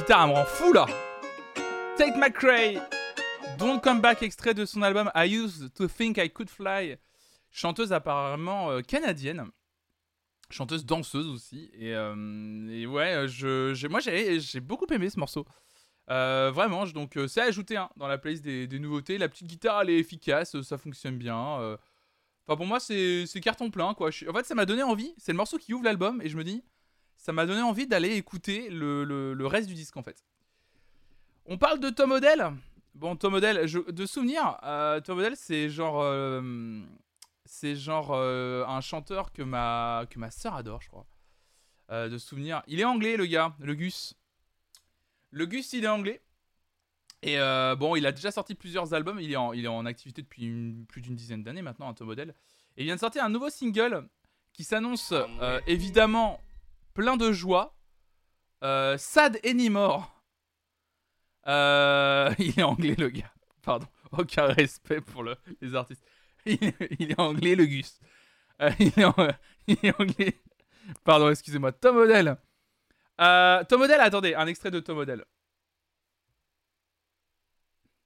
guitare, 0.06 0.24
elle 0.26 0.30
me 0.30 0.36
rend 0.36 0.46
fou 0.46 0.72
là. 0.72 0.86
Take 1.98 2.16
McRae. 2.18 2.80
Don't 3.58 3.80
Come 3.82 4.02
Back, 4.02 4.22
extrait 4.22 4.54
de 4.54 4.64
son 4.64 4.84
album 4.84 5.10
I 5.16 5.28
Used 5.28 5.74
to 5.74 5.88
Think 5.88 6.18
I 6.18 6.30
Could 6.30 6.50
Fly. 6.50 6.98
chanteuse 7.52 7.92
apparemment 7.92 8.70
euh, 8.70 8.82
canadienne, 8.82 9.50
chanteuse 10.52 10.86
danseuse 10.86 11.28
aussi. 11.28 11.72
Et, 11.74 11.96
euh, 11.96 12.86
ouais, 12.86 13.28
je, 13.28 13.74
j'ai- 13.74 13.88
moi 13.88 14.00
j'ai, 14.00 14.60
beaucoup 14.60 14.86
aimé 14.92 15.10
ce 15.10 15.20
morceau. 15.20 15.46
Euh, 16.12 16.52
vraiment, 16.54 16.86
je- 16.86 16.94
donc 16.94 17.18
euh, 17.18 17.28
c'est 17.28 17.42
à 17.42 17.46
ajouter 17.46 17.78
hein, 17.78 17.90
dans 17.96 18.08
la 18.08 18.20
playlist 18.20 18.44
des, 18.44 18.80
nouveautés. 18.80 19.18
La 19.18 19.28
petite 19.28 19.48
guitare, 19.48 19.82
elle 19.82 19.90
est 19.90 19.98
efficace, 19.98 20.56
euh, 20.56 20.62
ça 20.62 20.78
fonctionne 20.78 21.18
bien. 21.18 21.60
euh. 21.62 21.78
Enfin, 22.48 22.58
pour 22.58 22.68
moi, 22.68 22.80
c'est, 22.80 23.26
carton 23.42 23.72
plein, 23.72 23.96
quoi. 23.96 24.12
Je 24.12 24.30
en 24.30 24.34
fait, 24.34 24.46
ça 24.46 24.54
m'a 24.54 24.68
donné 24.68 24.84
envie. 24.84 25.16
C'est 25.18 25.32
le 25.32 25.38
morceau 25.38 25.58
qui 25.58 25.74
ouvre 25.74 25.84
l'album, 25.86 26.22
et 26.22 26.30
je 26.30 26.38
me 26.38 26.44
dis, 26.44 26.64
ça 27.26 27.34
m'a 27.34 27.48
donné 27.48 27.64
envie 27.64 27.88
d'aller 27.88 28.12
écouter 28.18 28.70
le, 28.70 29.04
le- 29.04 29.34
le 29.34 29.48
reste 29.48 29.68
du 29.68 29.74
disque, 29.74 29.98
en 29.98 30.04
fait. 30.04 30.24
On 31.48 31.58
parle 31.58 31.80
de 31.80 31.90
Tom 31.90 32.12
Odell. 32.12 32.52
Bon, 32.94 33.16
Tom 33.16 33.34
Odell, 33.34 33.68
je- 33.68 33.80
de 33.92 34.06
souvenir, 34.06 34.58
euh, 34.62 35.02
Tom 35.02 35.18
Odell, 35.18 35.36
c'est 35.36 35.68
genre, 35.72 36.02
euh, 36.04 36.84
c'est 37.46 37.76
genre 37.76 38.12
euh, 38.14 38.64
un 38.68 38.80
chanteur 38.80 39.32
que 39.34 39.42
ma 39.42 40.06
que 40.08 40.20
ma 40.20 40.30
sœur 40.30 40.54
adore, 40.54 40.84
je 40.84 40.88
crois. 40.90 41.08
Euh, 41.90 42.10
de 42.10 42.20
souvenir, 42.20 42.62
il 42.68 42.80
est 42.80 42.84
anglais, 42.86 43.18
le 43.18 43.26
gars, 43.26 43.56
le 43.60 43.74
Gus. 43.74 44.14
Le 45.32 45.48
Gus, 45.48 45.74
il 45.74 45.84
est 45.84 45.88
anglais. 45.88 46.22
Et 47.24 47.38
bon, 47.80 47.96
il 47.96 48.06
a 48.06 48.12
déjà 48.12 48.30
sorti 48.30 48.54
plusieurs 48.54 48.94
albums. 48.94 49.20
Il 49.20 49.32
est 49.32 49.36
en, 49.36 49.52
il 49.52 49.66
est 49.66 49.68
en 49.68 49.88
activité 49.88 50.22
depuis 50.22 50.44
une- 50.46 50.86
plus 50.86 51.02
d'une 51.02 51.16
dizaine 51.16 51.42
d'années 51.44 51.64
maintenant, 51.64 51.90
un 51.90 51.96
Tom 51.96 52.10
Odell. 52.10 52.36
Et 52.78 52.84
il 52.84 52.86
vient 52.86 52.94
de 52.96 53.00
sortir 53.00 53.24
un 53.24 53.30
nouveau 53.30 53.50
single 53.50 54.08
qui 54.54 54.64
s'annonce 54.64 55.12
euh, 55.12 55.60
évidemment 55.66 56.40
plein 56.96 57.18
de 57.18 57.32
joie. 57.32 57.78
Euh, 58.64 58.98
Sad 58.98 59.40
Anymore. 59.46 60.24
Euh, 61.46 62.34
il 62.40 62.60
est 62.60 62.64
anglais, 62.64 62.96
le 62.98 63.10
gars. 63.10 63.32
Pardon. 63.62 63.88
Aucun 64.12 64.48
respect 64.48 65.02
pour 65.02 65.22
le- 65.24 65.38
les 65.62 65.76
artistes. 65.76 66.04
Il, 66.46 66.64
est- 67.12 67.20
anglais, 67.20 67.56
le 67.56 67.66
Gus. 67.66 68.00
Euh, 68.62 68.70
il, 68.80 68.94
est 69.00 69.04
anglais. 70.00 70.42
Pardon, 71.04 71.30
excusez-moi. 71.30 71.72
Tom 71.72 71.98
Odell. 71.98 72.38
Tom 73.18 73.82
Odell, 73.82 74.00
attendez, 74.00 74.36
un 74.36 74.48
extrait 74.48 74.72
de 74.72 74.80
Tom 74.80 75.00
Odell. 75.00 75.26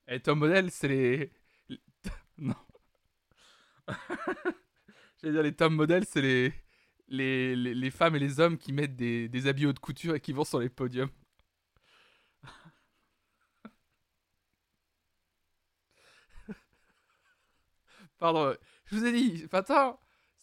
Et 0.08 0.20
Tom 0.22 0.42
Odell, 0.42 0.72
c'est 0.72 0.88
les. 0.88 1.32
Non. 2.38 2.56
J'allais 5.22 5.34
dire, 5.34 5.44
les 5.44 5.56
Tom 5.56 5.86
c'est 6.08 6.22
les... 6.22 6.54
Les, 7.10 7.55
les, 7.55 7.91
femmes 7.91 8.16
et 8.16 8.20
les 8.20 8.39
hommes 8.39 8.57
qui 8.57 8.72
mettent 8.72 8.95
des, 8.95 9.28
des 9.30 9.47
habits 9.47 9.66
haute 9.66 9.80
couture 9.80 10.16
et 10.16 10.20
qui 10.20 10.32
vont 10.32 10.43
sur 10.43 10.60
les 10.60 10.70
podiums. 10.70 11.10
Pardon, 18.20 18.55
je 18.86 18.95
vous 18.95 19.05
ai 19.05 19.12
dit, 19.12 19.39
ce 19.39 19.47
matin, 19.51 19.97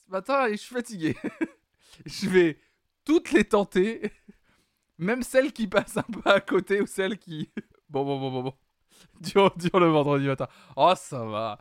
ce 0.04 0.10
matin, 0.10 0.48
je 0.50 0.56
suis 0.56 0.74
fatigué. 0.74 1.16
je 2.06 2.28
vais 2.28 2.58
toutes 3.04 3.32
les 3.32 3.44
tenter, 3.44 4.12
même 4.98 5.22
celles 5.22 5.52
qui 5.52 5.66
passent 5.66 5.96
un 5.96 6.02
peu 6.02 6.28
à 6.28 6.40
côté 6.40 6.80
ou 6.80 6.86
celles 6.86 7.18
qui... 7.18 7.50
Bon, 7.88 8.04
bon, 8.04 8.18
bon, 8.18 8.30
bon, 8.30 8.42
bon. 8.42 8.54
Dur, 9.20 9.54
dur 9.56 9.78
le 9.78 9.86
vendredi 9.86 10.26
matin. 10.26 10.48
Oh, 10.76 10.92
ça 10.96 11.24
va. 11.24 11.58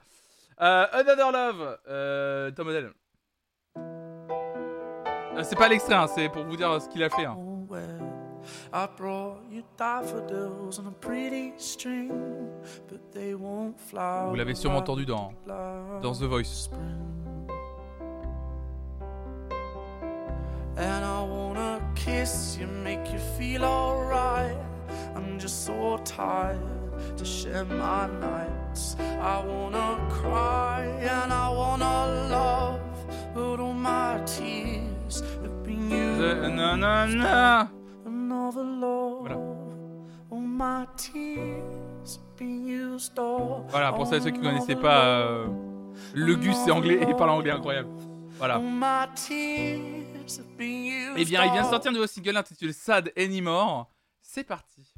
Euh, 0.62 0.88
Another 0.92 1.32
Love, 1.32 1.80
euh, 1.88 2.52
Tom 2.52 2.68
Odell. 2.68 2.94
Euh, 5.36 5.44
c'est 5.44 5.56
pas 5.58 5.68
l'extrait, 5.68 5.96
hein, 5.96 6.08
c'est 6.14 6.30
pour 6.30 6.44
vous 6.44 6.56
dire 6.56 6.82
ce 6.82 6.88
qu'il 6.90 7.04
a 7.04 7.10
fait. 7.10 7.26
hein. 7.26 7.38
Well, 7.70 8.02
I 8.74 8.88
brought 8.96 9.42
you 9.52 9.64
daffodils 9.78 10.80
on 10.80 10.88
a 10.88 10.92
pretty 11.02 11.54
string, 11.58 12.12
but 12.88 13.00
they 13.12 13.34
won't 13.34 13.74
flower. 13.80 14.30
Vous 14.30 14.36
l'avez 14.36 14.54
sûrement 14.56 14.78
entendu 14.78 15.06
dans, 15.06 15.32
dans 16.02 16.14
The 16.14 16.24
Voice. 16.24 16.70
And 20.78 21.06
I 21.06 21.22
wanna 21.24 21.80
kiss 21.96 22.58
you, 22.60 22.68
make 22.68 23.12
you 23.12 23.20
feel 23.38 23.64
alright. 23.64 24.58
I'm 25.16 25.40
just 25.40 25.66
so 25.66 25.98
tired 26.04 26.60
to 27.18 27.26
share 27.26 27.64
my 27.66 28.08
nights. 28.20 28.96
I 29.00 29.42
wanna 29.46 29.98
cry 30.10 30.84
and 31.02 31.32
I 31.34 31.50
wanna 31.50 32.28
love, 32.30 32.80
but 33.34 33.60
all 33.60 33.74
my 33.74 34.20
tears. 34.26 34.75
The-. 35.90 37.70
Voilà. 39.20 39.36
Voilà, 43.70 43.94
pour 43.94 44.08
ceux 44.08 44.20
ceux 44.20 44.30
qui 44.32 44.40
ne 44.40 44.48
on 44.48 44.52
connaissaient 44.52 44.76
pas, 44.76 45.06
euh, 45.06 45.48
le 46.14 46.36
Gus 46.36 46.56
c'est 46.64 46.72
anglais 46.72 47.00
et 47.02 47.14
parle 47.14 47.32
anglais 47.32 47.52
incroyable. 47.52 47.90
Voilà. 48.38 48.60
Eh 51.18 51.26
bien, 51.26 51.46
il 51.46 51.52
vient 51.52 51.64
de 51.64 51.68
sortir 51.68 51.92
un 51.92 51.94
nouveau 51.94 52.08
single 52.08 52.38
intitulé 52.38 52.74
Sad 52.74 53.12
Anymore. 53.18 53.90
C'est 54.22 54.44
parti. 54.44 54.95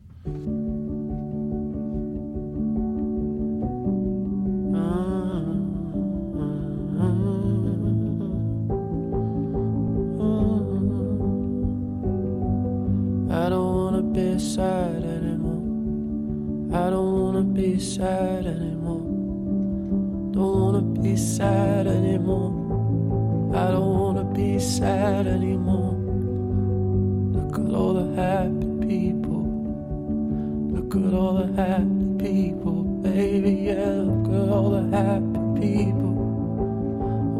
Be 17.77 17.83
sad 17.83 18.47
anymore. 18.47 19.05
Don't 20.31 20.61
wanna 20.61 20.81
be 20.81 21.15
sad 21.15 21.85
anymore. 21.85 22.51
I 23.55 23.69
don't 23.69 23.99
wanna 23.99 24.23
be 24.23 24.57
sad 24.57 25.27
anymore. 25.27 25.93
Look 27.35 27.59
at 27.59 27.75
all 27.75 27.93
the 27.93 28.07
happy 28.19 28.71
people. 28.87 29.43
Look 30.73 30.95
at 30.95 31.13
all 31.13 31.33
the 31.33 31.53
happy 31.61 32.05
people, 32.17 32.81
baby. 33.03 33.53
Yeah, 33.69 34.01
look 34.09 34.27
at 34.33 34.49
all 34.49 34.69
the 34.71 34.83
happy 34.97 35.43
people. 35.61 36.15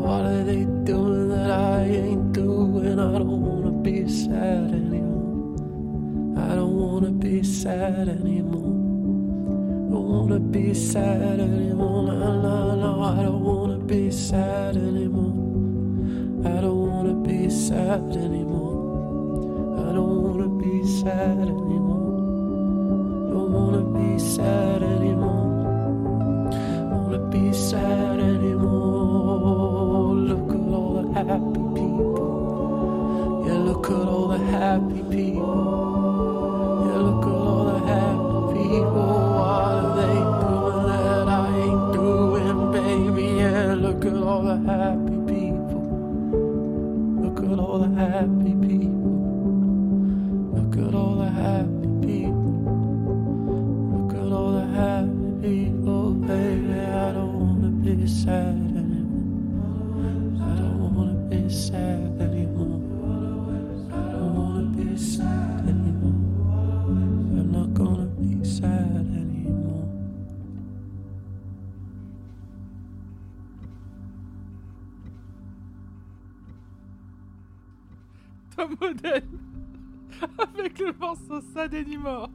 What 0.01 0.21
are 0.33 0.43
they 0.43 0.65
doing 0.83 1.29
that 1.29 1.49
I 1.49 1.81
ain't 1.85 2.31
doing? 2.33 2.99
I 2.99 3.17
don't 3.17 3.41
wanna 3.41 3.71
be 3.71 4.07
sad 4.07 4.69
anymore. 4.81 5.55
I 6.37 6.53
don't 6.53 6.77
wanna 6.77 7.09
be 7.09 7.41
sad 7.41 8.07
anymore. 8.07 8.76
Don't 9.89 10.07
wanna 10.09 10.39
be 10.39 10.73
sad 10.73 11.39
anymore. 11.39 12.03
No. 12.03 13.01
I 13.03 13.23
don't 13.23 13.43
wanna 13.43 13.77
be 13.77 14.11
sad 14.11 14.75
anymore. 14.75 15.33
I 16.45 16.61
don't 16.61 16.87
wanna 16.91 17.13
be 17.13 17.49
sad 17.49 18.15
anymore. 18.15 19.79
I 19.79 19.93
don't 19.93 20.23
wanna 20.23 20.49
be 20.49 20.85
sad 20.85 21.39
anymore. 21.39 22.19
Don't 23.31 23.51
wanna 23.53 23.83
be 23.97 24.19
sad 24.19 24.83
anymore. 24.83 25.47
Wanna 26.91 27.19
be 27.29 27.53
sad 27.53 28.19
anymore. 28.19 30.15
Look 30.29 30.49
at 30.57 30.73
all 30.77 30.93
the 31.01 31.03
happy 31.13 31.63
people. 31.79 33.43
Yeah, 33.47 33.59
look 33.69 33.85
at 33.89 34.07
all 34.07 34.27
the 34.27 34.37
happy 34.37 35.01
people. 35.15 35.55
Yeah, 36.87 36.99
look 37.07 37.25
at 37.25 37.33
all 37.47 37.63
the 37.71 37.79
happy 37.87 38.69
people. 38.69 39.26
All 44.37 44.43
the 44.43 44.71
happy 44.71 45.17
people. 45.33 45.81
Look 47.23 47.39
at 47.39 47.57
all 47.59 47.79
the 47.79 47.89
happy 47.99 48.53
people. 48.53 48.96
Model 78.79 79.23
avec 80.37 80.79
le 80.79 80.93
morceau 80.93 81.41
Sad 81.53 81.73
Anymore. 81.75 82.29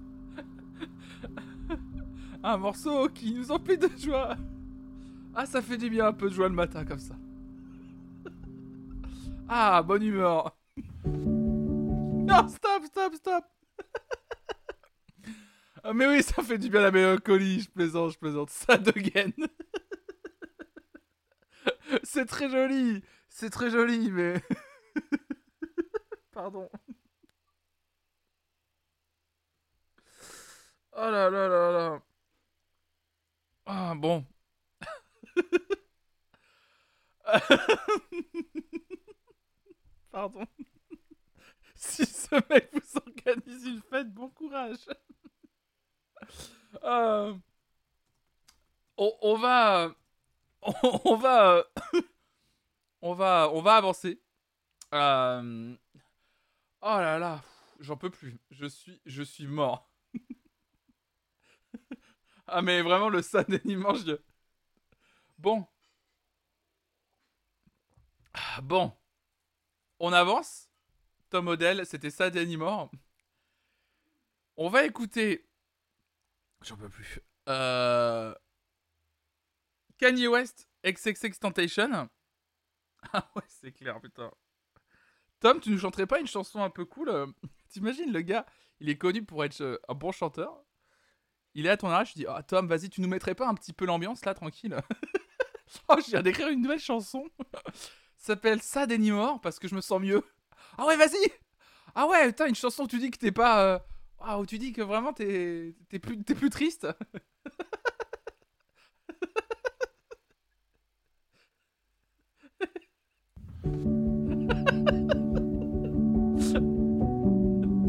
Un 2.43 2.57
morceau 2.57 3.09
qui 3.09 3.35
nous 3.35 3.51
emplit 3.51 3.78
de 3.78 3.89
joie. 3.99 4.37
Ah, 5.35 5.47
ça 5.47 5.62
fait 5.62 5.76
du 5.76 5.89
bien 5.89 6.07
un 6.07 6.12
peu 6.12 6.28
de 6.28 6.35
joie 6.35 6.49
le 6.49 6.55
matin 6.55 6.85
comme 6.85 6.99
ça. 6.99 7.14
Ah, 9.49 9.83
bonne 9.83 10.03
humeur. 10.03 10.57
Non, 11.05 12.49
stop, 12.49 12.85
stop, 12.85 13.14
stop. 13.14 13.45
Ah, 15.85 15.93
mais 15.93 16.07
oui, 16.07 16.22
ça 16.22 16.43
fait 16.43 16.59
du 16.59 16.70
bien 16.70 16.80
la 16.80 16.93
mélancolie. 16.93 17.61
Je 17.61 17.70
plaisante, 17.70 18.12
je 18.12 18.18
plaisante. 18.18 18.51
Sad 18.51 18.89
again. 18.89 19.33
C'est 22.05 22.26
très 22.26 22.49
joli. 22.49 23.03
C'est 23.28 23.51
très 23.51 23.68
joli, 23.68 24.11
mais. 24.11 24.41
Pardon. 26.33 26.68
Oh 30.95 31.11
là 31.11 31.30
là 31.30 31.49
là 31.49 31.70
là. 31.72 32.03
Ah 33.66 33.95
bon. 33.95 34.24
Pardon. 40.11 40.47
Si 41.74 42.07
ce 42.07 42.35
mec 42.49 42.70
vous 42.72 43.01
organise 43.07 43.66
une 43.66 43.83
fête, 43.83 44.09
bon 44.12 44.28
courage. 44.28 44.78
Euh, 46.85 47.35
on, 48.97 49.12
on 49.20 49.37
va, 49.37 49.95
on, 50.62 50.72
on 51.05 51.16
va, 51.16 51.64
on 53.01 53.14
va, 53.14 53.51
on 53.53 53.61
va 53.62 53.76
avancer. 53.76 54.20
Euh, 54.95 55.74
Oh 56.83 56.99
là 56.99 57.18
là, 57.18 57.43
j'en 57.80 57.97
peux 57.97 58.11
plus. 58.11 58.39
Je 58.51 58.66
suis, 58.66 59.01
je 59.07 59.22
suis 59.22 59.47
mort. 59.47 59.89
ah 62.49 62.61
mais 62.61 62.83
vraiment 62.83 63.09
le 63.09 63.22
sad 63.22 63.53
animal, 63.55 63.97
je... 63.97 64.18
Bon. 65.39 65.66
Ah, 68.35 68.61
Bon. 68.62 68.93
On 70.01 70.12
avance. 70.12 70.68
Tom 71.30 71.47
Odell, 71.49 71.87
c'était 71.87 72.11
sad 72.11 72.37
Anymore. 72.37 72.91
On 74.57 74.68
va 74.68 74.85
écouter. 74.85 75.49
J'en 76.62 76.76
peux 76.76 76.89
plus. 76.89 77.20
Euh... 77.49 78.35
Kanye 79.99 80.26
West, 80.26 80.68
XXX 80.85 81.39
Tentation. 81.39 82.11
Ah 83.12 83.28
ouais, 83.35 83.43
c'est 83.49 83.72
clair, 83.72 84.01
putain. 84.01 84.30
Tom, 85.43 85.61
tu 85.61 85.70
nous 85.70 85.78
chanterais 85.78 86.07
pas 86.07 86.20
une 86.20 86.26
chanson 86.26 86.62
un 86.62 86.70
peu 86.70 86.84
cool 86.84 87.09
euh, 87.11 87.26
T'imagines, 87.68 88.12
le 88.12 88.20
gars, 88.22 88.47
il 88.80 88.88
est 88.88 88.97
connu 88.97 89.24
pour 89.24 89.45
être 89.45 89.61
euh, 89.61 89.78
un 89.88 89.95
bon 89.95 90.12
chanteur. 90.12 90.64
Il 91.55 91.66
est 91.66 91.70
à 91.70 91.76
ton 91.76 91.90
âge, 91.90 92.11
je 92.11 92.14
dis, 92.14 92.26
ah 92.28 92.43
Tom, 92.43 92.66
vas-y, 92.68 92.88
tu 92.88 93.01
nous 93.03 93.09
mettrais 93.09 93.34
pas 93.34 93.49
un 93.49 93.55
petit 93.55 93.72
peu 93.72 93.84
l'ambiance 93.84 94.24
là, 94.24 94.34
tranquille? 94.34 94.76
Oh, 95.88 95.97
je 96.05 96.11
viens 96.11 96.22
d'écrire 96.22 96.49
une 96.49 96.61
nouvelle 96.61 96.78
chanson. 96.78 97.24
Ça 98.18 98.34
s'appelle 98.34 98.61
Sad 98.61 98.93
Anymore 98.93 99.40
parce 99.40 99.59
que 99.59 99.68
je 99.68 99.74
me 99.74 99.80
sens 99.80 100.01
mieux. 100.03 100.22
Ah 100.76 100.86
ouais, 100.86 100.97
vas-y 100.99 101.16
Ah 101.95 102.07
ouais, 102.07 102.28
putain, 102.28 102.47
une 102.47 102.55
chanson 102.55 102.84
où 102.84 102.88
tu 102.88 102.99
dis 102.99 103.11
que 103.11 103.16
t'es 103.18 103.32
pas. 103.32 103.64
euh, 103.64 103.78
Ah, 104.20 104.38
tu 104.47 104.59
dis 104.59 104.74
que 104.74 104.82
vraiment 104.82 105.14
t'es 105.14 105.74
t'es 105.88 105.99
plus, 105.99 106.22
t'es 106.24 106.34
plus 106.34 106.51
triste. 106.51 106.86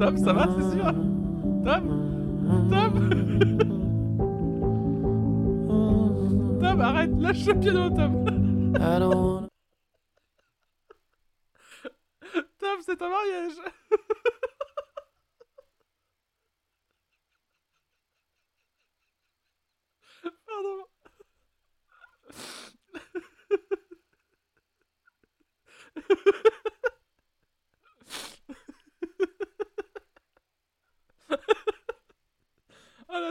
Tom, 0.03 0.17
ça 0.17 0.33
va, 0.33 0.49
c'est 0.57 0.75
sûr. 0.75 0.83
Tom 1.63 1.85
Tom. 2.69 2.93
Tom, 6.59 6.81
arrête, 6.81 7.11
lâche 7.17 7.45
le 7.45 7.53
piano, 7.57 7.89
Tom. 7.89 8.25
Tom, 12.59 12.79
c'est 12.85 13.01
un 13.01 13.09
mariage. 13.09 13.53
Pardon. 20.45 20.83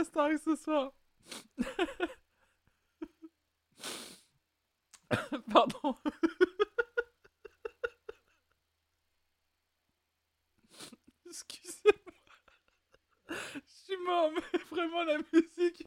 Ah 0.02 0.04
la 0.04 0.04
star 0.04 0.30
ce 0.44 0.56
soir. 0.56 0.92
Pardon. 5.52 5.94
Excusez-moi. 11.26 12.12
Je 13.28 13.34
suis 13.84 13.96
mort, 14.04 14.30
mais 14.34 14.42
vraiment 14.70 15.04
la 15.04 15.18
musique. 15.32 15.84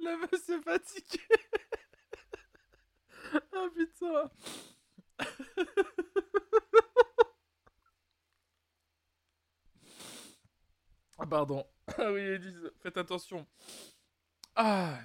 La 0.00 0.16
meuf 0.16 0.34
s'est 0.44 0.60
fatiguée. 0.62 1.20
ah 3.52 3.68
putain. 3.72 4.30
Ah 11.19 11.19
pardon. 11.30 11.64
Ah 11.98 12.12
oui, 12.12 12.22
ils 12.34 12.38
disent, 12.38 12.70
faites 12.82 12.96
attention. 12.98 13.46
Ah. 14.54 15.00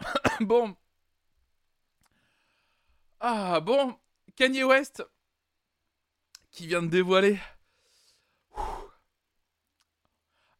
bon. 0.40 0.74
Ah 3.20 3.60
bon. 3.60 3.98
Kanye 4.34 4.64
West 4.64 5.04
qui 6.50 6.66
vient 6.66 6.82
de 6.82 6.88
dévoiler 6.88 7.38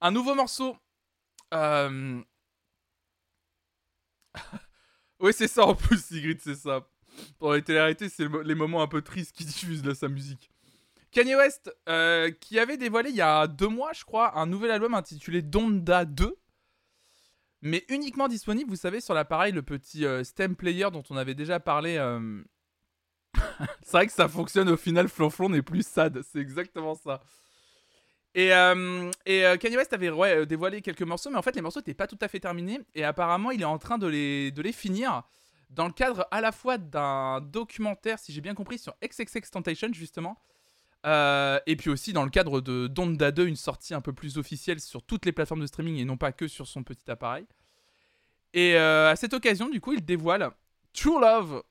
un 0.02 0.10
nouveau 0.10 0.34
morceau. 0.34 0.76
Euh, 1.54 2.22
oui, 5.20 5.32
c'est 5.32 5.48
ça 5.48 5.64
en 5.64 5.74
plus, 5.74 6.04
Sigrid, 6.04 6.40
c'est 6.42 6.54
ça. 6.54 6.86
Pour 7.38 7.54
les 7.54 7.62
télé 7.62 7.94
c'est 8.10 8.28
les 8.44 8.54
moments 8.54 8.82
un 8.82 8.88
peu 8.88 9.00
tristes 9.00 9.32
qui 9.34 9.44
diffusent 9.46 9.84
là, 9.84 9.94
sa 9.94 10.08
musique. 10.08 10.51
Kanye 11.12 11.36
West, 11.36 11.70
euh, 11.88 12.30
qui 12.30 12.58
avait 12.58 12.78
dévoilé 12.78 13.10
il 13.10 13.16
y 13.16 13.20
a 13.20 13.46
deux 13.46 13.68
mois, 13.68 13.92
je 13.92 14.02
crois, 14.04 14.38
un 14.38 14.46
nouvel 14.46 14.70
album 14.70 14.94
intitulé 14.94 15.42
Donda 15.42 16.04
2. 16.06 16.36
Mais 17.60 17.84
uniquement 17.88 18.28
disponible, 18.28 18.70
vous 18.70 18.76
savez, 18.76 19.00
sur 19.00 19.14
l'appareil, 19.14 19.52
le 19.52 19.62
petit 19.62 20.04
euh, 20.04 20.24
stem 20.24 20.56
player 20.56 20.88
dont 20.90 21.04
on 21.10 21.16
avait 21.16 21.34
déjà 21.34 21.60
parlé. 21.60 21.96
euh, 21.98 22.42
c'est 23.82 23.92
vrai 23.92 24.06
que 24.06 24.12
ça 24.12 24.26
fonctionne 24.26 24.68
au 24.70 24.76
final, 24.76 25.08
Flonflon 25.08 25.50
n'est 25.50 25.62
plus 25.62 25.86
sad, 25.86 26.22
c'est 26.22 26.40
exactement 26.40 26.94
ça. 26.94 27.20
Et, 28.34 28.48
et 29.26 29.58
Kanye 29.60 29.76
West 29.76 29.92
avait 29.92 30.08
ouais, 30.08 30.46
dévoilé 30.46 30.80
quelques 30.80 31.02
morceaux, 31.02 31.28
mais 31.28 31.36
en 31.36 31.42
fait 31.42 31.54
les 31.54 31.60
morceaux 31.60 31.80
n'étaient 31.80 31.92
pas 31.92 32.06
tout 32.06 32.18
à 32.22 32.28
fait 32.28 32.40
terminés. 32.40 32.80
Et 32.94 33.04
apparemment 33.04 33.50
il 33.50 33.60
est 33.60 33.66
en 33.66 33.76
train 33.76 33.98
de 33.98 34.06
les, 34.06 34.50
de 34.50 34.62
les 34.62 34.72
finir 34.72 35.22
dans 35.68 35.86
le 35.86 35.92
cadre 35.92 36.26
à 36.30 36.40
la 36.40 36.50
fois 36.50 36.78
d'un 36.78 37.42
documentaire, 37.42 38.18
si 38.18 38.32
j'ai 38.32 38.40
bien 38.40 38.54
compris, 38.54 38.78
sur 38.78 38.94
XXX 39.04 39.50
Tentation 39.50 39.88
justement. 39.92 40.38
Euh, 41.04 41.58
et 41.66 41.74
puis 41.76 41.90
aussi 41.90 42.12
dans 42.12 42.24
le 42.24 42.30
cadre 42.30 42.60
de 42.60 42.86
Donda 42.86 43.32
2, 43.32 43.46
une 43.46 43.56
sortie 43.56 43.94
un 43.94 44.00
peu 44.00 44.12
plus 44.12 44.38
officielle 44.38 44.80
sur 44.80 45.02
toutes 45.02 45.26
les 45.26 45.32
plateformes 45.32 45.60
de 45.60 45.66
streaming 45.66 45.96
et 45.96 46.04
non 46.04 46.16
pas 46.16 46.32
que 46.32 46.46
sur 46.46 46.68
son 46.68 46.84
petit 46.84 47.10
appareil. 47.10 47.46
Et 48.54 48.76
euh, 48.76 49.10
à 49.10 49.16
cette 49.16 49.34
occasion, 49.34 49.68
du 49.68 49.80
coup, 49.80 49.92
il 49.94 50.04
dévoile 50.04 50.50
True 50.92 51.20
Love 51.20 51.62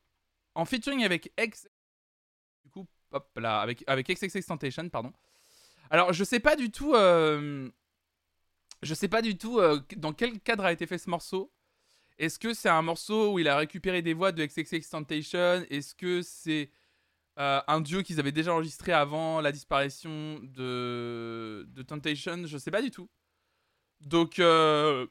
en 0.56 0.66
featuring 0.66 1.04
avec 1.04 1.32
X. 1.40 1.70
Du 2.66 2.82
avec, 3.44 3.84
avec 3.88 4.10
pardon. 4.92 5.14
Alors, 5.90 6.12
je 6.14 6.24
sais 6.24 6.40
pas 6.40 6.56
du 6.56 6.72
tout. 6.72 6.94
euh, 6.96 7.70
je 8.82 8.94
sais 8.94 9.08
pas 9.08 9.22
du 9.22 9.38
tout 9.38 9.62
dans 9.98 10.12
quel 10.12 10.40
cadre 10.40 10.66
a 10.66 10.72
été 10.72 10.88
fait 10.88 10.98
ce 10.98 11.10
morceau. 11.10 11.52
Est-ce 12.18 12.40
que 12.40 12.54
c'est 12.54 12.70
un 12.70 12.82
morceau 12.82 13.34
où 13.34 13.40
il 13.40 13.48
a 13.48 13.58
récupéré 13.58 14.02
des 14.02 14.14
voix 14.14 14.32
de 14.32 14.46
XXX 14.46 14.90
Tentation 14.90 15.66
Est-ce 15.70 15.96
que 15.96 16.22
c'est 16.22 16.70
euh, 17.40 17.62
un 17.68 17.82
duo 17.82 18.04
qu'ils 18.04 18.20
avaient 18.20 18.32
déjà 18.32 18.54
enregistré 18.54 18.92
avant 18.92 19.42
la 19.42 19.52
disparition 19.52 20.40
de, 20.44 21.66
de 21.70 21.82
Temptation 21.82 22.46
Je 22.46 22.58
sais 22.58 22.72
pas 22.72 22.82
du 22.82 22.92
tout. 22.92 23.10
Donc, 24.02 24.40
euh, 24.40 25.08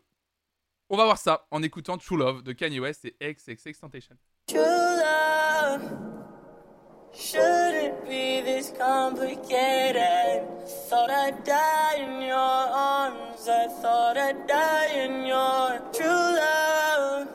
on 0.88 0.96
va 0.96 1.04
voir 1.04 1.18
ça 1.18 1.46
en 1.50 1.62
écoutant 1.62 1.96
True 1.96 2.16
Love 2.16 2.42
de 2.42 2.52
Kanye 2.52 2.80
West 2.80 3.04
et 3.04 3.16
XXX 3.20 3.78
Temptation. 3.80 4.16
True 4.46 4.58
love 4.58 5.82
shouldn't 7.14 8.04
be 8.04 8.40
this 8.40 8.72
complicated. 8.76 10.46
Thought 10.88 11.10
I'd 11.10 11.44
die 11.44 11.96
in 11.96 12.22
your 12.22 12.36
arms. 12.36 13.48
I 13.48 13.68
thought 13.80 14.16
I'd 14.16 14.46
die 14.46 14.86
in 14.94 15.26
your 15.26 15.80
true 15.92 16.06
love. 16.06 17.28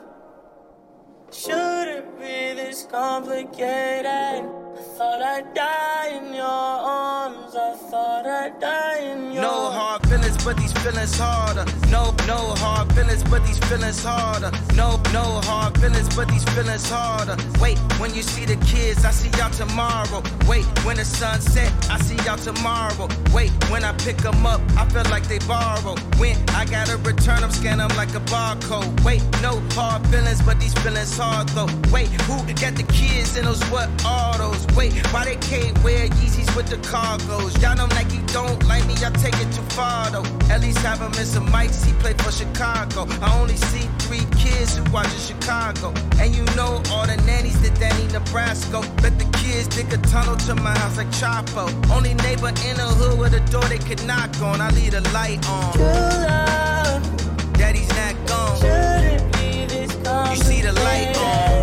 Shouldn't 1.32 2.18
be 2.18 2.54
this 2.54 2.84
complicated. 2.84 4.65
I 4.96 4.98
thought 4.98 5.20
I'd 5.20 5.52
die 5.52 6.08
in 6.16 6.32
your 6.32 6.46
arms. 6.46 7.54
I 7.54 7.74
thought 7.74 8.24
I'd 8.24 8.58
die 8.58 9.00
in 9.00 9.30
your 9.30 9.42
No 9.42 9.70
hard 9.70 10.08
feelings, 10.08 10.42
but 10.42 10.56
these 10.56 10.72
feelings 10.72 11.18
harder. 11.18 11.66
No, 11.90 12.14
no 12.26 12.54
hard 12.58 12.92
feelings, 12.92 13.22
but 13.24 13.46
these 13.46 13.58
feelings 13.58 14.02
harder. 14.02 14.50
No, 14.74 15.00
no 15.12 15.40
hard 15.44 15.78
feelings, 15.78 16.14
but 16.14 16.28
these 16.28 16.44
feelings 16.54 16.88
harder. 16.90 17.36
Wait, 17.60 17.78
when 17.98 18.14
you 18.14 18.22
see 18.22 18.44
the 18.44 18.56
kids, 18.66 19.04
I 19.04 19.10
see 19.10 19.30
y'all 19.38 19.50
tomorrow. 19.50 20.22
Wait, 20.48 20.64
when 20.84 20.96
the 20.96 21.04
sun 21.04 21.40
set, 21.40 21.72
I 21.90 21.98
see 22.00 22.16
y'all 22.24 22.36
tomorrow. 22.36 23.08
Wait, 23.32 23.50
when 23.70 23.84
I 23.84 23.92
pick 23.92 24.18
them 24.18 24.46
up, 24.46 24.60
I 24.76 24.84
feel 24.88 25.04
like 25.10 25.26
they 25.28 25.38
borrow. 25.40 25.94
When 26.18 26.36
I 26.50 26.64
gotta 26.64 26.96
return 26.98 27.40
them, 27.40 27.50
scan 27.50 27.78
them 27.78 27.90
like 27.96 28.14
a 28.14 28.20
barcode. 28.20 29.04
Wait, 29.04 29.22
no 29.42 29.60
hard 29.72 30.06
feelings, 30.08 30.42
but 30.42 30.58
these 30.60 30.74
feelings 30.74 31.16
hard 31.16 31.48
though. 31.50 31.68
Wait, 31.92 32.08
who 32.26 32.36
got 32.54 32.74
the 32.74 32.86
kids 32.92 33.36
in 33.36 33.44
those 33.44 33.62
what 33.64 33.88
autos? 34.04 34.66
Wait, 34.76 34.92
why 35.12 35.24
they 35.24 35.36
can't 35.36 35.76
wear 35.84 36.08
Yeezys 36.08 36.54
with 36.56 36.68
the 36.68 36.76
cargos? 36.78 37.60
Y'all 37.62 37.76
know 37.76 37.86
Nike 37.88 38.20
don't 38.32 38.62
like 38.66 38.86
me, 38.86 38.94
I 39.04 39.10
take 39.10 39.34
it 39.34 39.52
too 39.52 39.62
far 39.76 40.10
though. 40.10 40.24
At 40.50 40.60
least 40.62 40.78
have 40.78 41.00
him 41.00 41.12
in 41.12 41.26
some 41.26 41.46
mics, 41.48 41.75
he 41.84 41.92
played 41.94 42.20
for 42.22 42.30
Chicago. 42.30 43.06
I 43.22 43.38
only 43.40 43.56
see 43.56 43.88
three 43.98 44.24
kids 44.38 44.76
who 44.76 44.84
watch 44.92 45.12
in 45.12 45.20
Chicago. 45.20 45.92
And 46.20 46.34
you 46.34 46.44
know 46.56 46.82
all 46.90 47.06
the 47.06 47.16
nannies 47.26 47.60
that 47.62 47.78
Danny 47.78 48.06
Nebraska. 48.12 48.80
Bet 49.02 49.18
the 49.18 49.26
kids 49.38 49.68
dig 49.68 49.92
a 49.92 49.98
tunnel 49.98 50.36
to 50.46 50.54
my 50.54 50.76
house 50.78 50.96
like 50.96 51.08
Chapo. 51.08 51.64
Only 51.90 52.14
neighbor 52.14 52.48
in 52.48 52.76
the 52.76 52.88
hood 52.98 53.18
with 53.18 53.34
a 53.34 53.40
door 53.50 53.64
they 53.64 53.78
could 53.78 54.04
knock 54.06 54.30
on. 54.40 54.60
I 54.60 54.70
leave 54.70 54.92
the 54.92 55.02
light 55.12 55.46
on. 55.48 55.72
True 55.72 55.84
love 55.84 57.02
Daddy's 57.54 57.88
not 57.88 58.14
gone. 58.26 58.60
shouldn't 58.60 59.32
be 59.34 59.66
this 59.66 59.92
You 60.30 60.36
see 60.44 60.60
the 60.62 60.72
light 60.72 61.16
on. 61.16 61.55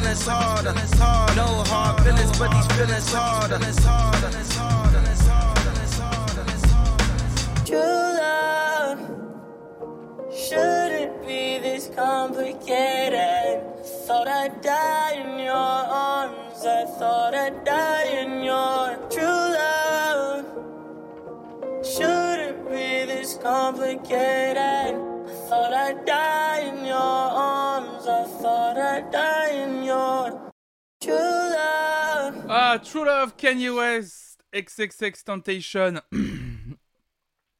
Feelings, 0.00 0.26
harder. 0.26 0.74
No 1.36 1.46
hard 1.70 2.02
feelings, 2.02 2.38
but 2.38 2.50
these 2.50 2.66
feelings 2.76 3.12
harder. 3.12 3.58
True 7.64 8.08
love 8.22 8.98
shouldn't 10.32 11.26
be 11.26 11.58
this 11.58 11.90
complicated. 11.94 13.62
Thought 14.06 14.28
I'd 14.28 14.60
die 14.60 15.14
in 15.14 15.38
your 15.38 15.54
arms. 15.54 16.64
I 16.64 16.84
thought 16.98 17.34
I'd 17.34 17.64
die 17.64 18.04
in 18.22 18.44
your 18.44 18.96
true 19.10 19.46
love. 19.60 20.44
Shouldn't 21.84 22.68
be 22.70 23.06
this 23.10 23.38
complicated. 23.42 24.56
I 24.58 25.48
thought 25.48 25.74
I'd 25.74 26.04
die 26.04 26.60
in 26.70 26.84
your 26.84 26.94
arms. 26.94 28.06
I 28.06 28.24
thought 28.40 28.78
I'd 28.78 29.10
die 29.10 29.35
True 32.78 33.04
Love, 33.04 33.34
Kanye 33.36 33.70
West, 33.70 34.38
XXX 34.54 35.24
Temptation. 35.24 35.94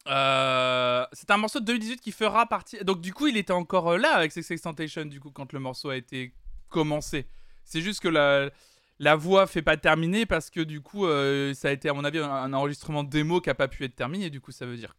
Euh, 0.09 1.05
c'est 1.12 1.33
un 1.33 1.37
morceau 1.37 1.59
de 1.59 1.64
2018 1.64 2.01
qui 2.01 2.12
fera 2.12 2.47
partie. 2.47 2.79
Donc, 2.85 3.01
du 3.01 3.12
coup, 3.12 3.27
il 3.27 3.37
était 3.37 3.53
encore 3.53 3.91
euh, 3.91 3.99
là 3.99 4.14
avec 4.14 4.33
XXX 4.33 4.61
Temptation, 4.61 5.05
du 5.05 5.19
coup, 5.19 5.33
quand 5.33 5.53
le 5.53 5.59
morceau 5.59 5.91
a 5.91 5.97
été 5.97 6.33
commencé. 6.69 7.27
C'est 7.64 7.81
juste 7.81 7.99
que 7.99 8.07
la, 8.07 8.51
la 9.01 9.17
voix 9.17 9.49
fait 9.49 9.62
pas 9.62 9.77
terminer 9.77 10.25
parce 10.25 10.49
que, 10.49 10.61
du 10.61 10.81
coup, 10.81 11.07
euh, 11.07 11.55
ça 11.55 11.71
a 11.71 11.73
été, 11.73 11.89
à 11.89 11.93
mon 11.93 12.05
avis, 12.05 12.21
un, 12.21 12.53
enregistrement 12.53 13.03
démo 13.03 13.41
qui 13.41 13.51
a 13.51 13.57
pas 13.57 13.67
pu 13.67 13.83
être 13.83 13.97
terminé, 13.97 14.31
du 14.31 14.41
coup, 14.41 14.53
ça 14.53 14.64
veut 14.64 14.77
dire. 14.77 14.95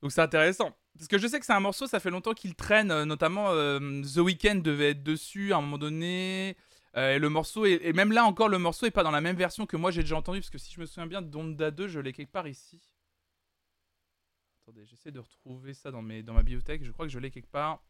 Donc, 0.00 0.12
c'est 0.12 0.22
intéressant. 0.22 0.74
Parce 0.96 1.08
que 1.08 1.18
je 1.18 1.26
sais 1.26 1.38
que 1.38 1.44
c'est 1.44 1.52
un 1.52 1.60
morceau, 1.60 1.86
ça 1.86 2.00
fait 2.00 2.08
longtemps 2.08 2.32
qu'il 2.32 2.54
traîne, 2.54 2.88
notamment 3.04 3.50
The 3.50 4.16
Weeknd 4.16 4.62
devait 4.62 4.92
être 4.92 5.02
dessus 5.02 5.52
à 5.52 5.58
un 5.58 5.60
moment 5.60 5.76
donné. 5.76 6.56
Euh, 6.96 7.16
et 7.16 7.18
le 7.18 7.28
morceau, 7.28 7.64
est- 7.66 7.80
et 7.82 7.92
même 7.92 8.12
là 8.12 8.24
encore, 8.24 8.48
le 8.48 8.58
morceau 8.58 8.86
est 8.86 8.90
pas 8.92 9.02
dans 9.02 9.10
la 9.10 9.20
même 9.20 9.36
version 9.36 9.66
que 9.66 9.76
moi 9.76 9.90
j'ai 9.90 10.02
déjà 10.02 10.16
entendu, 10.16 10.40
parce 10.40 10.50
que 10.50 10.58
si 10.58 10.72
je 10.72 10.80
me 10.80 10.86
souviens 10.86 11.06
bien, 11.06 11.22
Donda 11.22 11.70
2, 11.70 11.88
je 11.88 11.98
l'ai 11.98 12.12
quelque 12.12 12.30
part 12.30 12.46
ici. 12.46 12.80
Attendez, 14.62 14.86
j'essaie 14.86 15.10
de 15.10 15.18
retrouver 15.18 15.74
ça 15.74 15.90
dans, 15.90 16.02
mes, 16.02 16.22
dans 16.22 16.32
ma 16.34 16.42
bibliothèque, 16.42 16.84
je 16.84 16.92
crois 16.92 17.06
que 17.06 17.12
je 17.12 17.18
l'ai 17.18 17.30
quelque 17.30 17.50
part. 17.50 17.82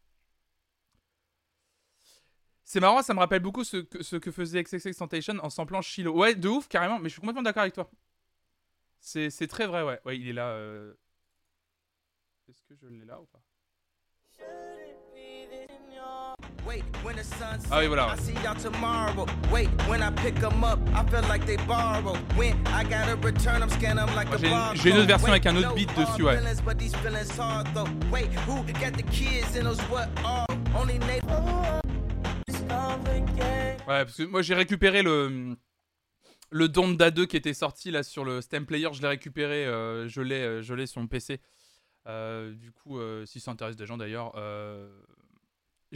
C'est 2.63 2.79
marrant, 2.79 3.03
ça 3.03 3.13
me 3.13 3.19
rappelle 3.19 3.41
beaucoup 3.43 3.63
ce 3.63 3.77
que, 3.77 4.01
ce 4.01 4.15
que 4.15 4.31
faisait 4.31 4.63
en 5.41 5.49
samplant 5.51 5.83
Shiloh. 5.83 6.17
Ouais, 6.17 6.33
de 6.33 6.49
ouf, 6.49 6.67
carrément, 6.67 6.97
mais 6.97 7.09
je 7.09 7.13
suis 7.13 7.21
complètement 7.21 7.43
d'accord 7.43 7.61
avec 7.61 7.75
toi. 7.75 7.89
C'est 8.99 9.29
c'est 9.29 9.47
très 9.47 9.67
vrai, 9.67 9.83
ouais. 9.83 9.99
Ouais, 10.03 10.17
il 10.17 10.27
est 10.27 10.33
là. 10.33 10.47
euh. 10.49 10.95
Est-ce 12.49 12.63
que 12.63 12.75
je 12.75 12.87
l'ai 12.87 13.05
là 13.05 13.21
ou 13.21 13.25
pas? 13.27 13.41
Ah 17.71 17.79
oui, 17.79 17.87
voilà. 17.87 18.07
J'ai 24.39 24.47
une- 24.47 24.97
autre 24.97 25.07
version 25.07 25.27
avec 25.29 25.45
un 25.45 25.55
autre 25.55 25.73
beat 25.75 25.89
dessus, 25.97 26.23
ouais. 26.23 26.35
Ouais, 33.87 34.03
parce 34.03 34.17
que 34.17 34.23
moi 34.23 34.41
j'ai 34.41 34.55
récupéré 34.55 35.03
le 35.03 35.55
le 36.51 36.69
Donda 36.69 37.11
2 37.11 37.25
qui 37.25 37.37
était 37.37 37.53
sorti 37.53 37.91
là 37.91 38.01
sur 38.01 38.23
le 38.25 38.41
Stem 38.41 38.65
Player, 38.65 38.87
je 38.93 39.01
l'ai 39.01 39.07
récupéré, 39.07 39.65
euh, 39.65 40.07
je 40.07 40.21
l'ai 40.21 40.41
euh, 40.41 40.61
je 40.61 40.73
l'ai 40.73 40.87
sur 40.87 41.01
mon 41.01 41.07
PC. 41.07 41.39
Euh, 42.07 42.53
du 42.53 42.71
coup, 42.71 42.99
si 43.25 43.39
ça 43.39 43.51
intéresse 43.51 43.75
des 43.75 43.85
gens 43.85 43.97
d'ailleurs, 43.97 44.31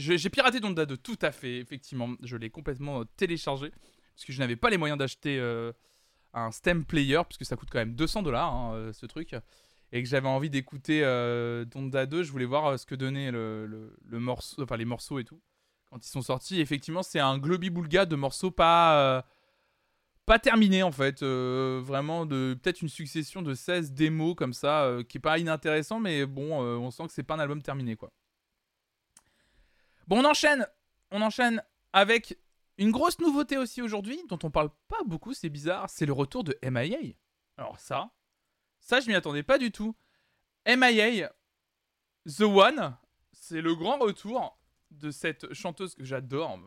j'ai 0.00 0.30
piraté 0.30 0.60
Donda 0.60 0.86
2, 0.86 0.96
tout 0.96 1.18
à 1.22 1.32
fait, 1.32 1.58
effectivement, 1.58 2.10
je 2.22 2.36
l'ai 2.36 2.50
complètement 2.50 3.00
euh, 3.00 3.04
téléchargé 3.16 3.70
parce 3.70 4.24
que 4.26 4.32
je 4.32 4.38
n'avais 4.38 4.56
pas 4.56 4.70
les 4.70 4.76
moyens 4.76 4.98
d'acheter 4.98 5.38
euh, 5.38 5.72
un 6.34 6.50
Stem 6.50 6.84
Player 6.84 7.20
puisque 7.28 7.44
ça 7.44 7.56
coûte 7.56 7.68
quand 7.70 7.78
même 7.78 7.94
200 7.94 8.22
dollars 8.22 8.74
ce 8.92 9.06
truc 9.06 9.34
et 9.92 10.02
que 10.02 10.08
j'avais 10.08 10.28
envie 10.28 10.50
d'écouter 10.50 11.02
euh, 11.04 11.64
Donda 11.64 12.06
2, 12.06 12.22
je 12.22 12.30
voulais 12.30 12.44
voir 12.44 12.66
euh, 12.66 12.76
ce 12.76 12.86
que 12.86 12.94
donnait 12.94 13.30
le, 13.30 13.92
morceau, 14.10 14.62
enfin 14.62 14.76
les 14.76 14.84
morceaux 14.84 15.18
et 15.18 15.24
tout 15.24 15.40
quand 15.90 16.04
ils 16.04 16.10
sont 16.10 16.22
sortis. 16.22 16.60
Effectivement, 16.60 17.02
c'est 17.02 17.18
un 17.18 17.38
globi-boulga 17.38 18.06
de 18.06 18.14
morceaux 18.14 18.52
pas, 18.52 19.00
euh, 19.00 19.22
pas 20.26 20.38
terminés 20.38 20.84
en 20.84 20.92
fait. 20.92 21.22
Euh, 21.22 21.80
vraiment, 21.82 22.26
de 22.26 22.56
peut-être 22.62 22.82
une 22.82 22.88
succession 22.88 23.42
de 23.42 23.54
16 23.54 23.92
démos 23.92 24.36
comme 24.36 24.52
ça, 24.52 24.84
euh, 24.84 25.02
qui 25.02 25.18
est 25.18 25.20
pas 25.20 25.38
inintéressant, 25.38 25.98
mais 25.98 26.26
bon, 26.26 26.62
euh, 26.62 26.76
on 26.76 26.92
sent 26.92 27.08
que 27.08 27.12
c'est 27.12 27.24
pas 27.24 27.34
un 27.34 27.40
album 27.40 27.60
terminé 27.62 27.96
quoi. 27.96 28.12
Bon, 30.10 30.20
on 30.20 30.24
enchaîne. 30.24 30.66
On 31.12 31.22
enchaîne 31.22 31.62
avec 31.92 32.36
une 32.78 32.90
grosse 32.90 33.20
nouveauté 33.20 33.56
aussi 33.56 33.80
aujourd'hui, 33.80 34.20
dont 34.28 34.40
on 34.42 34.50
parle 34.50 34.70
pas 34.88 35.02
beaucoup, 35.06 35.34
c'est 35.34 35.48
bizarre, 35.48 35.88
c'est 35.88 36.04
le 36.04 36.12
retour 36.12 36.42
de 36.42 36.58
MIA. 36.68 37.14
Alors 37.56 37.78
ça, 37.78 38.10
ça 38.80 38.98
je 39.00 39.06
m'y 39.06 39.14
attendais 39.14 39.44
pas 39.44 39.56
du 39.56 39.70
tout. 39.70 39.94
MIA, 40.66 41.28
The 42.26 42.40
One, 42.40 42.96
c'est 43.32 43.60
le 43.60 43.76
grand 43.76 43.98
retour 43.98 44.58
de 44.90 45.12
cette 45.12 45.52
chanteuse 45.54 45.94
que 45.94 46.02
j'adore. 46.02 46.58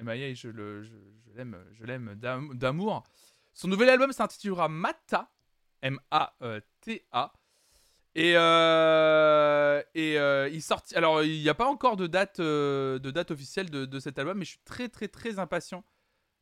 MIA, 0.00 0.34
je 0.34 0.48
l'aime, 1.34 1.64
je 1.72 1.84
l'aime 1.84 2.14
d'am- 2.14 2.54
d'amour. 2.56 3.02
Son 3.52 3.66
nouvel 3.66 3.88
album 3.88 4.12
s'intitulera 4.12 4.68
Mata, 4.68 5.28
M-A-T-A. 5.82 7.32
Et, 8.14 8.34
euh, 8.36 9.82
et 9.94 10.18
euh, 10.18 10.48
il 10.52 10.62
sorti. 10.62 10.94
Alors, 10.94 11.22
il 11.22 11.40
n'y 11.40 11.48
a 11.48 11.54
pas 11.54 11.66
encore 11.66 11.96
de 11.96 12.06
date, 12.06 12.40
euh, 12.40 12.98
de 12.98 13.10
date 13.10 13.30
officielle 13.30 13.70
de, 13.70 14.00
cet 14.00 14.18
album, 14.18 14.38
mais 14.38 14.44
je 14.44 14.50
suis 14.50 14.60
très, 14.64 14.88
très, 14.88 15.08
très 15.08 15.38
impatient 15.38 15.84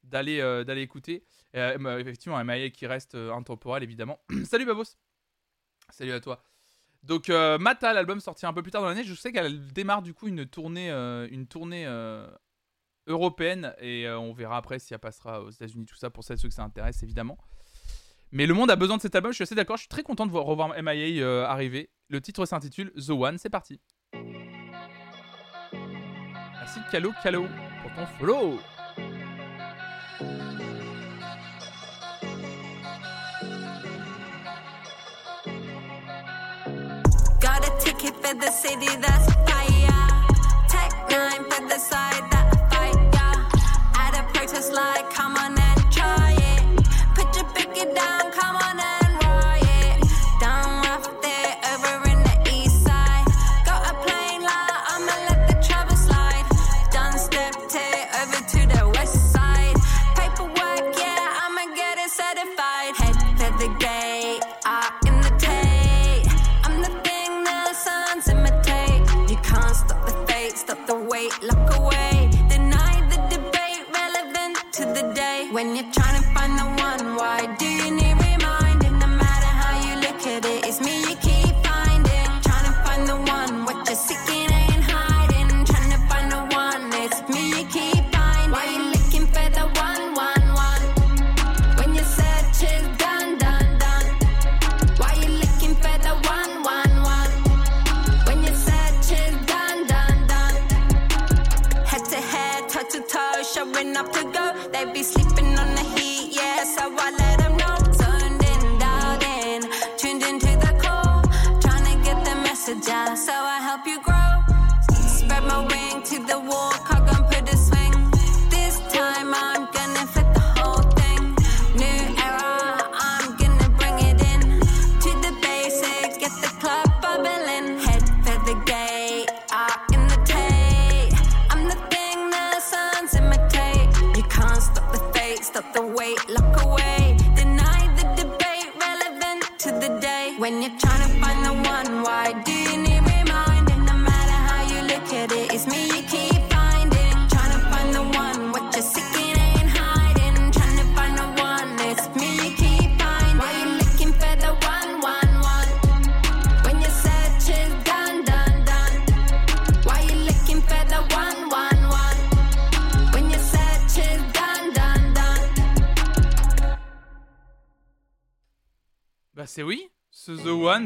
d'aller 0.03 0.39
d'aller 0.65 0.83
écouter. 0.83 1.25
Bah, 1.55 2.01
effectivement, 2.01 2.43
MIA 2.43 2.71
qui 2.71 2.87
reste 2.87 3.15
intemporel, 3.15 3.83
évidemment. 3.83 4.19
Salut 4.45 4.65
Babos. 4.65 4.97
Salut 5.91 6.13
à 6.13 6.21
toi. 6.21 6.43
Donc 7.03 7.29
Mata, 7.29 7.93
l'album 7.93 8.21
sorti 8.21 8.47
un 8.47 8.53
peu 8.53 8.63
plus 8.63 8.73
tard 8.73 8.83
dans 8.83 8.89
l'année, 8.89 9.05
je 9.05 9.15
sais 9.15 9.33
qu'elle 9.33 9.73
démarre 9.73 10.03
du 10.03 10.13
coup 10.13 10.29
une 10.29 10.47
tournée, 10.47 10.91
une 10.91 11.47
tournée 11.47 11.87
européenne 13.07 13.75
et 13.81 14.09
on 14.09 14.33
verra 14.33 14.57
après 14.57 14.79
si 14.79 14.95
elle 14.95 15.01
passera 15.01 15.43
aux 15.43 15.51
États-Unis 15.51 15.87
tout 15.87 15.97
ça 15.97 16.11
pour 16.11 16.25
celles 16.25 16.39
ceux 16.39 16.49
que 16.49 16.55
ça 16.55 16.65
intéresse 16.65 17.03
évidemment. 17.03 17.39
Mais 18.33 18.47
le 18.47 18.55
monde 18.55 18.71
a 18.71 18.77
besoin 18.77 18.97
de 18.97 19.03
cet 19.03 19.15
album, 19.15 19.33
je 19.33 19.37
suis 19.37 19.43
assez 19.43 19.55
d'accord. 19.55 19.77
Je 19.77 19.83
suis 19.83 19.89
très 19.89 20.03
content 20.03 20.27
de 20.27 20.31
voir, 20.31 20.45
revoir 20.45 20.71
MIA 20.81 21.23
euh, 21.23 21.45
arriver. 21.47 21.91
Le 22.09 22.21
titre 22.21 22.47
s'intitule 22.47 22.93
The 22.93 23.11
One, 23.11 23.39
c'est 23.39 23.51
parti. 23.51 23.81
Merci 26.55 26.81
Calo 26.93 27.13
Calo 27.23 27.47
pour 27.83 27.93
ton 27.95 28.07
follow. 28.19 28.59
Side 41.81 42.31
that 42.31 44.13
a 44.15 44.23
protest 44.35 44.73
like, 44.75 45.60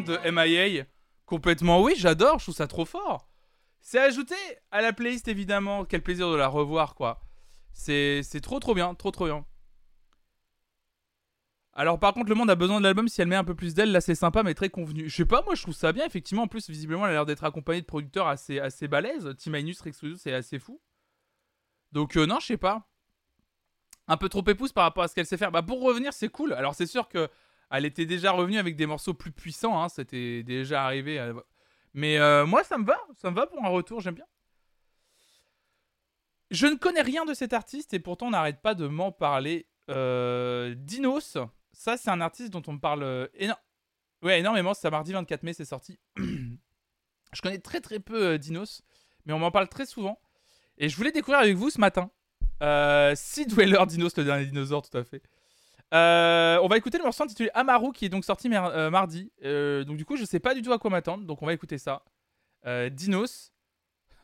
de 0.04 0.18
MIA. 0.30 0.84
Complètement 1.26 1.82
oui, 1.82 1.94
j'adore, 1.96 2.38
je 2.38 2.44
trouve 2.44 2.54
ça 2.54 2.66
trop 2.66 2.84
fort. 2.84 3.28
C'est 3.80 3.98
ajouté 3.98 4.34
à 4.70 4.80
la 4.80 4.92
playlist 4.92 5.28
évidemment, 5.28 5.84
quel 5.84 6.02
plaisir 6.02 6.30
de 6.30 6.36
la 6.36 6.48
revoir 6.48 6.94
quoi. 6.94 7.20
C'est 7.72 8.22
trop 8.42 8.60
trop 8.60 8.74
bien, 8.74 8.94
trop 8.94 9.10
trop 9.10 9.26
bien. 9.26 9.44
Alors 11.76 11.98
par 11.98 12.14
contre 12.14 12.28
le 12.28 12.36
monde 12.36 12.50
a 12.50 12.54
besoin 12.54 12.78
de 12.78 12.84
l'album 12.84 13.08
si 13.08 13.20
elle 13.20 13.26
met 13.26 13.34
un 13.36 13.44
peu 13.44 13.54
plus 13.56 13.74
d'elle, 13.74 13.90
là 13.90 14.00
c'est 14.00 14.14
sympa 14.14 14.42
mais 14.42 14.54
très 14.54 14.70
convenu. 14.70 15.08
Je 15.08 15.16
sais 15.16 15.24
pas, 15.24 15.42
moi 15.42 15.54
je 15.54 15.62
trouve 15.62 15.74
ça 15.74 15.92
bien 15.92 16.06
effectivement, 16.06 16.44
en 16.44 16.48
plus 16.48 16.70
visiblement 16.70 17.04
elle 17.04 17.10
a 17.10 17.14
l'air 17.14 17.26
d'être 17.26 17.44
accompagnée 17.44 17.80
de 17.80 17.86
producteurs 17.86 18.28
assez, 18.28 18.60
assez 18.60 18.86
balèzes. 18.86 19.34
Team 19.36 19.54
Rex 19.54 20.04
c'est 20.16 20.32
assez 20.32 20.58
fou. 20.58 20.80
Donc 21.92 22.16
euh, 22.16 22.26
non 22.26 22.38
je 22.40 22.46
sais 22.46 22.56
pas. 22.56 22.88
Un 24.06 24.16
peu 24.16 24.28
trop 24.28 24.44
épouse 24.46 24.72
par 24.72 24.84
rapport 24.84 25.02
à 25.02 25.08
ce 25.08 25.14
qu'elle 25.14 25.26
sait 25.26 25.36
faire. 25.36 25.50
Bah 25.50 25.62
pour 25.62 25.82
revenir 25.82 26.12
c'est 26.12 26.28
cool. 26.28 26.52
Alors 26.52 26.74
c'est 26.74 26.86
sûr 26.86 27.08
que 27.08 27.28
elle 27.70 27.84
était 27.84 28.06
déjà 28.06 28.32
revenue 28.32 28.58
avec 28.58 28.76
des 28.76 28.86
morceaux 28.86 29.14
plus 29.14 29.32
puissants, 29.32 29.82
hein, 29.82 29.88
c'était 29.88 30.42
déjà 30.42 30.84
arrivé. 30.84 31.18
euh, 31.18 31.34
Mais 31.94 32.18
euh, 32.18 32.46
moi, 32.46 32.64
ça 32.64 32.78
me 32.78 32.84
va, 32.84 32.98
ça 33.16 33.30
me 33.30 33.36
va 33.36 33.46
pour 33.46 33.64
un 33.64 33.68
retour, 33.68 34.00
j'aime 34.00 34.14
bien. 34.14 34.26
Je 36.50 36.66
ne 36.66 36.76
connais 36.76 37.02
rien 37.02 37.24
de 37.24 37.34
cet 37.34 37.52
artiste 37.52 37.94
et 37.94 37.98
pourtant 37.98 38.26
on 38.26 38.30
n'arrête 38.30 38.60
pas 38.62 38.74
de 38.74 38.86
m'en 38.86 39.10
parler. 39.12 39.66
Euh, 39.90 40.74
Dinos, 40.76 41.36
ça 41.72 41.96
c'est 41.96 42.10
un 42.10 42.20
artiste 42.20 42.50
dont 42.50 42.62
on 42.68 42.78
parle 42.78 43.28
ouais, 44.22 44.40
énormément, 44.40 44.74
c'est 44.74 44.90
mardi 44.90 45.12
24 45.12 45.42
mai, 45.42 45.52
c'est 45.52 45.64
sorti. 45.64 45.98
je 46.16 47.42
connais 47.42 47.58
très 47.58 47.80
très 47.80 47.98
peu 47.98 48.38
Dinos, 48.38 48.82
mais 49.26 49.32
on 49.32 49.38
m'en 49.38 49.50
parle 49.50 49.68
très 49.68 49.86
souvent. 49.86 50.20
Et 50.78 50.88
je 50.88 50.96
voulais 50.96 51.12
découvrir 51.12 51.40
avec 51.40 51.56
vous 51.56 51.70
ce 51.70 51.80
matin. 51.80 52.10
Euh, 52.62 53.14
Sea 53.16 53.46
Dweller 53.46 53.84
Dinos, 53.86 54.16
le 54.16 54.24
dernier 54.24 54.46
dinosaure, 54.46 54.88
tout 54.88 54.96
à 54.96 55.04
fait. 55.04 55.22
Euh, 55.94 56.58
on 56.60 56.66
va 56.66 56.76
écouter 56.76 56.98
le 56.98 57.04
morceau 57.04 57.22
intitulé 57.22 57.50
Amaru 57.54 57.92
qui 57.92 58.06
est 58.06 58.08
donc 58.08 58.24
sorti 58.24 58.50
euh, 58.52 58.90
mardi. 58.90 59.30
Euh, 59.44 59.84
donc 59.84 59.96
du 59.96 60.04
coup, 60.04 60.16
je 60.16 60.24
sais 60.24 60.40
pas 60.40 60.54
du 60.54 60.62
tout 60.62 60.72
à 60.72 60.78
quoi 60.78 60.90
m'attendre. 60.90 61.24
Donc 61.24 61.40
on 61.42 61.46
va 61.46 61.52
écouter 61.52 61.78
ça. 61.78 62.02
Dinos. 62.90 63.52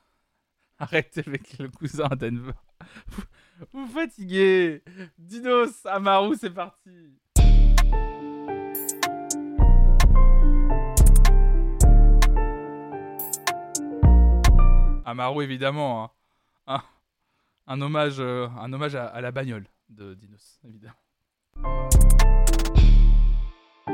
Arrêtez 0.79 1.23
avec 1.27 1.59
le 1.59 1.69
cousin 1.69 2.09
Denver. 2.09 2.53
vous, 3.73 3.87
fatiguez. 3.87 4.83
Dinos, 5.19 5.85
Amaru, 5.85 6.35
c'est 6.41 6.51
parti. 6.51 6.91
Amaru 15.05 15.43
évidemment. 15.45 16.11
hein. 16.67 16.83
Un, 17.67 17.81
hommage, 17.81 18.21
un 18.21 18.73
hommage 18.73 18.95
à, 18.97 19.07
à 19.07 19.21
la 19.21 19.31
bagnole 19.31 19.67
de 19.89 20.15
Dinos 20.15 20.61
évidemment. 20.65 20.95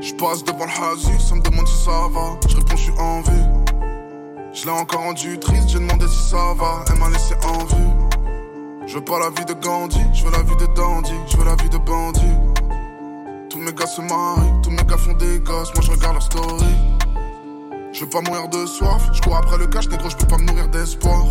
Je 0.03 0.13
passe 0.15 0.45
devant 0.45 0.67
le 0.67 0.71
Hazu, 0.71 1.19
ça 1.19 1.35
me 1.35 1.41
demande 1.41 1.67
si 1.67 1.85
ça 1.85 1.91
va. 2.13 2.39
Je 2.49 2.57
réponds, 2.57 2.77
je 2.77 2.83
suis 2.83 2.93
en 2.93 3.23
vue. 3.23 4.53
Je 4.53 4.65
l'ai 4.65 4.71
encore 4.71 5.01
rendu 5.01 5.39
triste, 5.39 5.71
j'ai 5.71 5.79
demandé 5.79 6.07
si 6.07 6.31
ça 6.31 6.55
va. 6.55 6.85
Elle 6.89 6.99
m'a 6.99 7.09
laissé 7.09 7.35
en 7.45 7.65
vue. 7.65 8.87
Je 8.87 8.95
veux 8.95 9.05
pas 9.05 9.19
la 9.19 9.31
vie 9.31 9.45
de 9.47 9.55
Gandhi, 9.55 10.01
je 10.13 10.25
veux 10.25 10.31
la 10.31 10.43
vie 10.43 10.57
de 10.57 10.67
Dandy, 10.75 11.13
je 11.27 11.37
veux 11.37 11.45
la 11.45 11.57
vie 11.57 11.69
de 11.69 11.79
bandit. 11.79 12.21
Tous 13.49 13.59
mes 13.59 13.73
gars 13.73 13.87
se 13.87 14.01
marient, 14.03 14.53
tous 14.63 14.71
mes 14.71 14.85
gars 14.85 14.99
font 14.99 15.15
des 15.15 15.41
gosses, 15.41 15.75
moi 15.75 15.83
je 15.83 15.91
regarde 15.91 16.13
leur 16.13 16.23
story. 16.23 16.75
Je 17.93 18.01
veux 18.01 18.11
pas 18.11 18.21
mourir 18.21 18.49
de 18.49 18.67
soif, 18.67 19.11
je 19.13 19.21
cours 19.23 19.37
après 19.37 19.59
le 19.59 19.67
cash, 19.67 19.89
négro, 19.89 20.09
je 20.09 20.17
peux 20.17 20.27
pas 20.27 20.39
me 20.39 20.45
nourrir 20.45 20.69
d'espoir. 20.69 21.25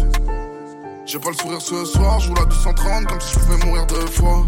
J'ai 1.05 1.19
pas 1.19 1.29
le 1.29 1.35
sourire 1.35 1.61
ce 1.61 1.85
soir, 1.85 2.19
je 2.19 2.29
roule 2.29 2.39
à 2.39 2.45
230 2.45 3.05
comme 3.05 3.21
si 3.21 3.35
je 3.35 3.39
pouvais 3.39 3.65
mourir 3.65 3.85
deux 3.85 4.07
fois. 4.07 4.43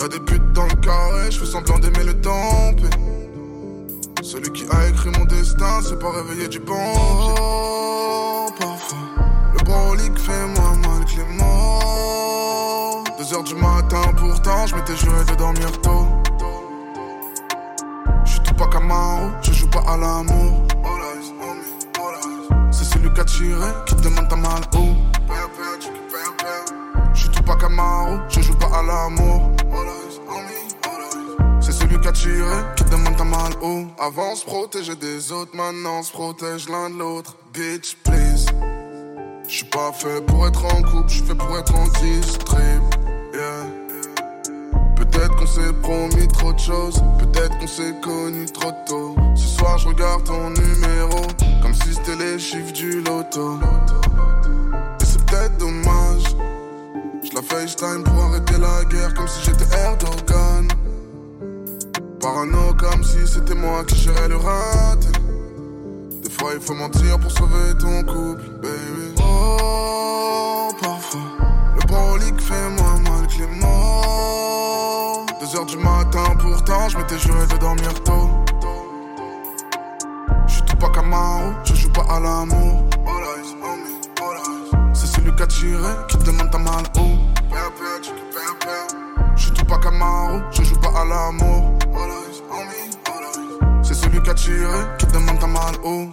Y'a 0.00 0.08
des 0.08 0.20
putes 0.20 0.52
dans 0.52 0.66
le 0.66 0.74
carré, 0.76 1.30
je 1.30 1.38
fais 1.38 1.46
semblant 1.46 1.78
d'aimer 1.78 2.04
le 2.04 2.20
temps. 2.20 2.72
Celui 4.22 4.50
qui 4.52 4.64
a 4.70 4.88
écrit 4.88 5.10
mon 5.10 5.24
destin 5.26 5.82
s'est 5.82 5.98
pas 5.98 6.10
réveillé 6.10 6.48
du 6.48 6.58
bon 6.58 6.74
parfois, 8.58 8.98
le 9.52 9.62
brolic 9.64 10.18
fait 10.18 10.46
moins 10.46 10.76
mal 10.76 11.04
que 11.04 11.16
les 11.16 11.36
morts. 11.36 13.04
Deux 13.18 13.34
heures 13.34 13.44
du 13.44 13.54
matin, 13.54 14.02
pourtant, 14.16 14.66
je 14.66 14.74
m'étais 14.74 14.96
juré 14.96 15.24
de 15.24 15.34
dormir 15.34 15.70
tôt. 15.80 16.06
Je 18.24 18.30
suis 18.32 18.40
tout 18.40 18.54
pas 18.54 18.66
Camaro, 18.68 19.28
je 19.42 19.52
joue 19.52 19.68
pas 19.68 19.84
à 19.86 19.96
l'amour. 19.96 20.66
C'est 22.70 22.84
celui 22.84 23.12
qui 23.12 23.20
a 23.20 23.24
tiré 23.24 23.70
qui 23.86 23.94
te 23.94 24.02
demande 24.02 24.28
ta 24.28 24.36
mal 24.36 24.62
où? 24.74 24.94
Je 27.12 27.20
suis 27.20 27.30
tout 27.30 27.42
pas 27.42 27.56
Camaro, 27.56 28.18
je 28.28 28.40
joue 28.40 28.56
pas 28.56 28.70
à 28.78 28.82
l'amour. 28.82 29.52
C'est 31.60 31.72
celui 31.72 31.98
qui 32.00 32.08
a 32.08 32.12
tiré, 32.12 32.56
qui 32.76 32.84
demande 32.84 33.16
ta 33.16 33.24
mal 33.24 33.52
où? 33.62 33.86
Avant, 33.98 34.34
se 34.34 34.44
protéger 34.44 34.96
des 34.96 35.32
autres, 35.32 35.56
maintenant, 35.56 36.02
se 36.02 36.12
protège 36.12 36.68
l'un 36.68 36.90
de 36.90 36.98
l'autre. 36.98 37.36
Bitch, 37.52 37.96
please. 38.04 38.46
Je 39.48 39.54
suis 39.56 39.66
pas 39.66 39.92
fait 39.92 40.24
pour 40.26 40.46
être 40.46 40.64
en 40.64 40.82
couple, 40.82 41.08
je 41.08 41.22
fait 41.22 41.34
pour 41.34 41.56
être 41.58 41.74
en 41.74 41.86
distrib. 42.02 42.82
Yeah. 43.32 43.66
Peut-être 44.96 45.36
qu'on 45.36 45.46
s'est 45.46 45.72
promis 45.82 46.28
trop 46.28 46.52
de 46.52 46.58
choses, 46.58 47.02
peut-être 47.18 47.58
qu'on 47.58 47.66
s'est 47.66 47.94
connu 48.02 48.46
trop 48.46 48.72
tôt. 48.86 49.14
Ce 49.34 49.58
soir, 49.58 49.78
je 49.78 49.88
regarde 49.88 50.24
ton 50.24 50.50
numéro, 50.50 51.20
comme 51.62 51.74
si 51.74 51.94
c'était 51.94 52.16
les 52.16 52.38
chiffres 52.38 52.72
du 52.72 53.00
loto. 53.00 53.58
Et 55.00 55.04
c'est 55.04 55.24
peut-être 55.26 55.56
dommage. 55.58 56.03
La 57.34 57.42
FaceTime 57.42 58.04
pour 58.04 58.22
arrêter 58.26 58.54
la 58.58 58.84
guerre, 58.84 59.12
comme 59.14 59.26
si 59.26 59.42
j'étais 59.44 59.64
Erdogan. 59.76 60.68
Parano, 62.20 62.72
comme 62.74 63.02
si 63.02 63.26
c'était 63.26 63.56
moi 63.56 63.84
qui 63.84 63.96
gérais 63.96 64.28
le 64.28 64.36
rat. 64.36 64.96
Des 66.22 66.30
fois, 66.30 66.52
il 66.54 66.60
faut 66.60 66.74
mentir 66.74 67.18
pour 67.18 67.32
sauver 67.32 67.74
ton 67.80 68.04
couple, 68.04 68.48
baby. 68.62 69.14
Oh, 69.18 70.68
parfois, 70.80 71.20
le 71.74 71.86
brolic 71.88 72.40
fait 72.40 72.70
moins 72.80 73.00
mal 73.00 73.26
que 73.26 73.38
les 73.38 73.48
mots. 73.48 75.26
Deux 75.40 75.58
heures 75.58 75.66
du 75.66 75.76
matin, 75.78 76.36
pourtant, 76.38 76.88
je 76.88 76.98
m'étais 76.98 77.18
juré 77.18 77.46
de 77.48 77.56
dormir 77.56 77.94
tôt. 78.04 78.30
Je 80.46 80.52
suis 80.52 80.62
tout 80.62 80.76
pas 80.76 80.90
Camaro, 80.90 81.52
je 81.64 81.74
joue 81.74 81.90
pas 81.90 82.06
à 82.08 82.20
l'amour. 82.20 82.84
Eyes. 85.34 85.34
C'est 85.34 85.34
celui 85.34 85.36
qui 85.36 85.42
a 85.42 85.46
tiré 85.46 85.92
qui 86.08 86.18
te 86.18 86.24
demande 86.24 86.50
ta 86.50 86.58
mal 86.58 86.84
où. 86.96 87.18
Je 89.36 89.42
suis 89.42 89.52
tout 89.52 89.64
pas 89.64 89.78
Camaro, 89.78 90.40
je 90.50 90.62
joue 90.62 90.80
pas 90.80 91.00
à 91.00 91.04
l'amour. 91.04 91.78
C'est 93.82 93.94
celui 93.94 94.22
qui 94.22 94.30
a 94.30 94.34
tiré 94.34 94.78
qui 94.98 95.06
te 95.06 95.12
demande 95.12 95.38
ta 95.38 95.46
mal 95.46 95.74
où? 95.84 96.12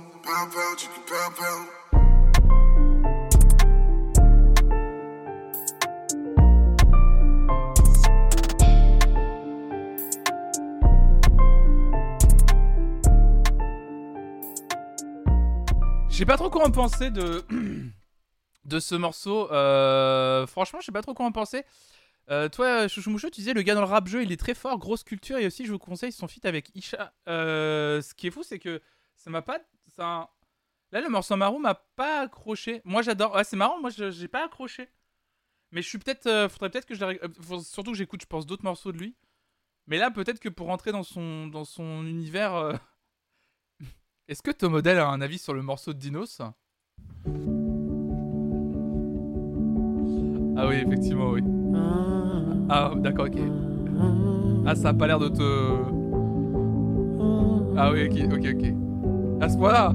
Je 16.10 16.18
sais 16.18 16.26
pas 16.26 16.38
trop 16.38 16.50
quoi 16.50 16.68
en 16.68 16.72
penser 16.72 17.10
de, 17.10 17.44
de 18.66 18.80
ce 18.80 18.96
morceau. 18.96 19.52
Euh, 19.52 20.46
franchement, 20.48 20.80
je 20.80 20.86
sais 20.86 20.92
pas 20.92 21.02
trop 21.02 21.14
quoi 21.14 21.26
en 21.26 21.32
penser. 21.32 21.64
Euh, 22.30 22.50
toi, 22.50 22.88
Chouchou 22.88 23.10
Mouchou, 23.10 23.30
tu 23.30 23.42
disais 23.42 23.54
le 23.54 23.62
gars 23.62 23.74
dans 23.74 23.82
le 23.82 23.88
rap 23.88 24.08
jeu, 24.08 24.24
il 24.24 24.32
est 24.32 24.40
très 24.40 24.54
fort, 24.54 24.78
grosse 24.78 25.04
culture. 25.04 25.38
Et 25.38 25.46
aussi, 25.46 25.66
je 25.66 25.72
vous 25.72 25.80
conseille 25.80 26.12
son 26.12 26.28
feat 26.28 26.46
avec 26.46 26.72
Isha. 26.76 27.14
Euh, 27.28 28.02
ce 28.02 28.14
qui 28.14 28.28
est 28.28 28.32
fou, 28.32 28.44
c'est 28.44 28.60
que 28.60 28.82
ça 29.16 29.30
m'a 29.30 29.42
pas. 29.42 29.60
Là, 29.98 31.00
le 31.02 31.10
morceau 31.10 31.36
Marou 31.36 31.60
m'a 31.60 31.76
pas 31.76 32.22
accroché. 32.22 32.82
Moi, 32.86 33.02
j'adore. 33.02 33.36
Ouais, 33.36 33.44
c'est 33.44 33.58
marrant, 33.58 33.80
moi, 33.80 33.90
j'ai 33.90 34.28
pas 34.28 34.46
accroché. 34.46 34.90
Mais 35.72 35.82
je 35.82 35.88
suis 35.88 35.98
peut-être. 35.98 36.50
faudrait 36.50 36.70
peut-être 36.70 36.86
que 36.86 36.96
je. 36.96 37.60
surtout 37.64 37.92
que 37.92 37.98
j'écoute, 37.98 38.22
je 38.22 38.28
pense, 38.28 38.46
d'autres 38.46 38.64
morceaux 38.64 38.92
de 38.92 38.98
lui. 38.98 39.16
Mais 39.88 39.98
là, 39.98 40.12
peut-être 40.12 40.40
que 40.40 40.50
pour 40.50 40.68
rentrer 40.68 40.92
dans 40.92 41.04
son, 41.04 41.48
dans 41.48 41.66
son 41.66 42.06
univers. 42.06 42.80
Est-ce 44.28 44.42
que 44.42 44.52
ton 44.52 44.70
modèle 44.70 45.00
a 45.00 45.08
un 45.08 45.20
avis 45.20 45.40
sur 45.40 45.54
le 45.54 45.62
morceau 45.62 45.94
de 45.94 46.00
Dinos? 46.00 46.42
Ah 50.58 50.68
oui, 50.68 50.76
effectivement, 50.76 51.32
oui. 51.32 51.42
Ah, 52.70 52.94
d'accord, 52.98 53.26
ok. 53.28 53.38
Ah, 54.66 54.76
ça 54.76 54.90
a 54.90 54.94
pas 54.94 55.08
l'air 55.08 55.20
de 55.20 55.30
te. 55.30 55.42
Ah 57.78 57.92
oui, 57.92 58.06
ok, 58.06 58.34
ok, 58.34 58.46
ok. 58.56 59.42
À 59.42 59.50
ce 59.50 59.58
point-là? 59.58 59.94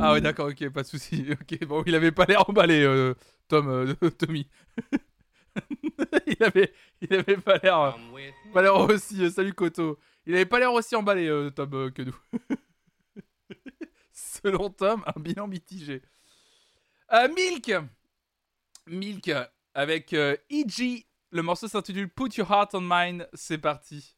Ah 0.00 0.12
ouais, 0.12 0.20
d'accord, 0.20 0.48
ok, 0.48 0.68
pas 0.70 0.82
de 0.82 0.86
souci. 0.86 1.26
Ok, 1.40 1.64
bon, 1.66 1.82
il 1.86 1.94
avait 1.94 2.10
pas 2.12 2.24
l'air 2.26 2.48
emballé, 2.48 2.82
euh, 2.82 3.14
Tom, 3.48 3.68
euh, 3.68 3.94
Tommy. 4.18 4.48
il 6.26 6.42
avait, 6.42 6.72
il 7.00 7.14
avait 7.14 7.36
pas 7.36 7.58
l'air, 7.62 7.78
euh, 7.78 7.90
pas 8.52 8.62
l'air 8.62 8.76
aussi. 8.76 9.30
salut 9.30 9.52
Koto. 9.52 9.98
Il 10.26 10.34
avait 10.34 10.46
pas 10.46 10.58
l'air 10.58 10.72
aussi 10.72 10.96
emballé, 10.96 11.28
Tom, 11.54 11.90
que 11.92 12.02
nous. 12.02 12.16
Selon 14.12 14.70
Tom, 14.70 15.02
un 15.06 15.20
bilan 15.20 15.46
mitigé. 15.46 16.02
Euh, 17.12 17.28
Milk, 17.28 17.72
Milk 18.86 19.30
avec 19.74 20.12
euh, 20.12 20.36
E.G. 20.50 21.06
Le 21.30 21.42
morceau 21.42 21.68
s'intitule 21.68 22.08
Put 22.08 22.36
Your 22.36 22.50
Heart 22.50 22.74
on 22.74 22.80
Mine. 22.80 23.26
C'est 23.34 23.58
parti. 23.58 24.13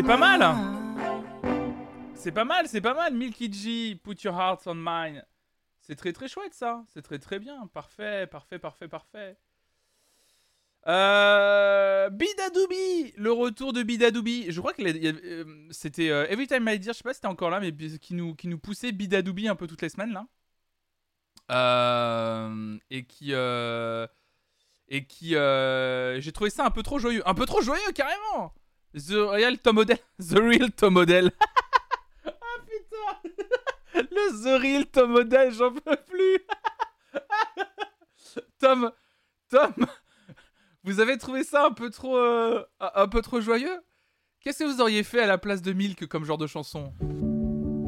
C'est 0.00 0.06
pas 0.06 0.16
mal. 0.16 0.56
C'est 2.14 2.32
pas 2.32 2.44
mal, 2.46 2.66
c'est 2.68 2.80
pas 2.80 2.94
mal. 2.94 3.12
Milk 3.14 3.38
EG, 3.42 3.96
Put 4.02 4.16
Your 4.24 4.34
Heart 4.34 4.66
on 4.66 4.74
Mine. 4.74 5.22
C'est 5.82 5.94
très 5.94 6.14
très 6.14 6.26
chouette 6.26 6.54
ça. 6.54 6.82
C'est 6.88 7.02
très 7.02 7.18
très 7.18 7.38
bien. 7.38 7.66
Parfait, 7.74 8.26
parfait, 8.26 8.58
parfait, 8.58 8.88
parfait. 8.88 9.36
Euh, 10.86 12.08
Bidadoubi, 12.08 13.12
le 13.18 13.30
retour 13.30 13.74
de 13.74 13.82
Bidadoubi. 13.82 14.46
Je 14.50 14.58
crois 14.60 14.72
que 14.72 14.80
euh, 14.82 15.68
c'était 15.70 16.08
euh, 16.08 16.26
Every 16.30 16.46
Time 16.46 16.66
I 16.66 16.78
Dear, 16.78 16.94
je 16.94 16.98
sais 16.98 17.02
pas 17.02 17.12
si 17.12 17.16
c'était 17.16 17.26
encore 17.28 17.50
là, 17.50 17.60
mais 17.60 17.70
qui 17.98 18.14
nous, 18.14 18.34
qui 18.34 18.48
nous 18.48 18.58
poussait 18.58 18.92
Bidadoubi 18.92 19.48
un 19.48 19.54
peu 19.54 19.66
toutes 19.66 19.82
les 19.82 19.90
semaines 19.90 20.14
là. 20.14 20.24
Euh, 21.50 22.78
et 22.88 23.04
qui. 23.04 23.34
euh, 23.34 24.06
et 24.88 25.04
qui. 25.04 25.36
euh, 25.36 26.22
J'ai 26.22 26.32
trouvé 26.32 26.48
ça 26.48 26.64
un 26.64 26.70
peu 26.70 26.82
trop 26.82 26.98
joyeux. 26.98 27.22
Un 27.28 27.34
peu 27.34 27.44
trop 27.44 27.60
joyeux 27.60 27.92
carrément! 27.94 28.54
The 28.94 29.30
Real 29.30 29.58
Tom 29.58 29.76
Model. 29.76 29.98
The 30.18 30.38
Real 30.38 30.70
Tom 30.72 30.94
Model. 30.94 31.30
ah 32.26 32.30
putain! 32.66 33.30
Le 34.10 34.42
The 34.42 34.60
Real 34.60 34.86
Tom 34.86 35.12
Model, 35.12 35.52
j'en 35.52 35.72
peux 35.72 35.96
plus! 36.08 36.38
Tom. 38.58 38.90
Tom. 39.48 39.86
Vous 40.84 41.00
avez 41.00 41.18
trouvé 41.18 41.44
ça 41.44 41.66
un 41.66 41.72
peu 41.72 41.90
trop, 41.90 42.16
euh, 42.16 42.64
un 42.80 42.90
un 42.94 43.08
peu 43.08 43.20
trop 43.22 43.40
joyeux? 43.40 43.80
Qu'est-ce 44.40 44.60
que 44.60 44.64
vous 44.64 44.80
auriez 44.80 45.02
fait 45.02 45.20
à 45.20 45.26
la 45.26 45.38
place 45.38 45.60
de 45.60 45.72
Milk 45.72 46.06
comme 46.06 46.24
genre 46.24 46.38
de 46.38 46.46
chanson? 46.46 46.94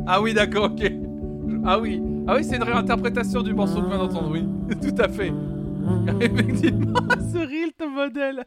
Ah 0.06 0.20
oui, 0.20 0.34
d'accord, 0.34 0.70
ok. 0.72 0.92
Ah 1.64 1.78
oui, 1.78 2.02
ah 2.26 2.36
oui, 2.36 2.44
c'est 2.44 2.56
une 2.56 2.62
réinterprétation 2.62 3.42
du 3.42 3.54
morceau 3.54 3.76
que 3.76 3.82
je 3.82 3.86
viens 3.86 3.98
d'entendre, 3.98 4.30
oui, 4.30 4.44
tout 4.80 5.00
à 5.00 5.08
fait. 5.08 5.32
Effectivement, 6.20 7.00
ce 7.32 7.38
real 7.38 7.72
ton 7.72 7.88
modèle. 7.88 8.44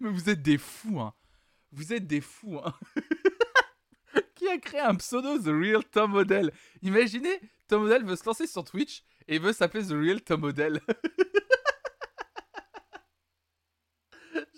Mais 0.00 0.10
vous 0.10 0.28
êtes 0.30 0.42
des 0.42 0.58
fous, 0.58 1.00
hein. 1.00 1.12
Vous 1.72 1.92
êtes 1.92 2.06
des 2.06 2.20
fous, 2.20 2.60
hein. 2.64 2.74
Qui 4.34 4.48
a 4.48 4.58
créé 4.58 4.80
un 4.80 4.94
pseudo 4.94 5.38
The 5.38 5.48
Real 5.48 5.84
Tom 5.84 6.12
Model 6.12 6.52
Imaginez, 6.82 7.40
Tom 7.66 7.82
Model 7.82 8.04
veut 8.04 8.16
se 8.16 8.24
lancer 8.24 8.46
sur 8.46 8.64
Twitch 8.64 9.02
et 9.26 9.38
veut 9.38 9.52
s'appeler 9.52 9.84
The 9.84 9.92
Real 9.92 10.22
Tom 10.22 10.40
Model. 10.40 10.80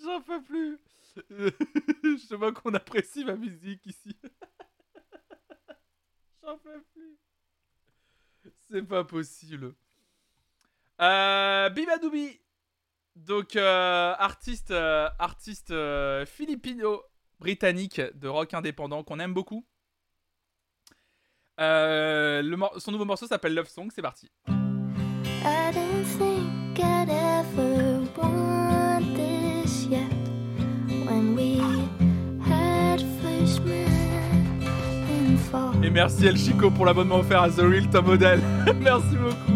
J'en 0.03 0.21
peux 0.21 0.41
plus. 0.43 0.77
Je 1.29 2.35
vois 2.35 2.53
qu'on 2.53 2.73
apprécie 2.73 3.25
ma 3.25 3.35
musique 3.35 3.85
ici. 3.85 4.15
J'en 6.41 6.57
peux 6.57 6.81
plus. 6.93 7.17
C'est 8.69 8.83
pas 8.83 9.03
possible. 9.03 9.75
Euh, 11.01 11.69
Bibadoubi. 11.69 12.39
Donc, 13.15 13.55
euh, 13.55 14.13
artiste, 14.17 14.71
euh, 14.71 15.09
artiste 15.19 15.71
euh, 15.71 16.25
philippino-britannique 16.25 18.01
de 18.15 18.27
rock 18.27 18.53
indépendant 18.53 19.03
qu'on 19.03 19.19
aime 19.19 19.33
beaucoup. 19.33 19.65
Euh, 21.59 22.41
le 22.41 22.57
son 22.79 22.91
nouveau 22.91 23.05
morceau 23.05 23.27
s'appelle 23.27 23.53
Love 23.53 23.67
Song, 23.67 23.89
c'est 23.93 24.01
parti. 24.01 24.29
I 24.47 25.71
didn't 25.73 26.05
think 26.17 26.79
I'd 26.79 27.09
ever 27.09 28.01
want 28.17 29.15
this 29.15 29.85
yet. 29.85 30.09
When 31.05 31.35
we 31.35 31.59
had 32.47 33.01
first 33.21 33.61
met 33.65 33.87
in 35.09 35.37
fall, 35.37 35.83
Et 35.83 35.89
merci 35.89 36.25
El 36.25 36.37
Chico 36.37 36.71
pour 36.71 36.85
l'abonnement 36.85 37.19
offert 37.19 37.43
à 37.43 37.49
The 37.49 37.59
Real 37.59 37.89
Tom 37.89 38.05
Model. 38.05 38.39
merci 38.79 39.15
beaucoup. 39.17 39.50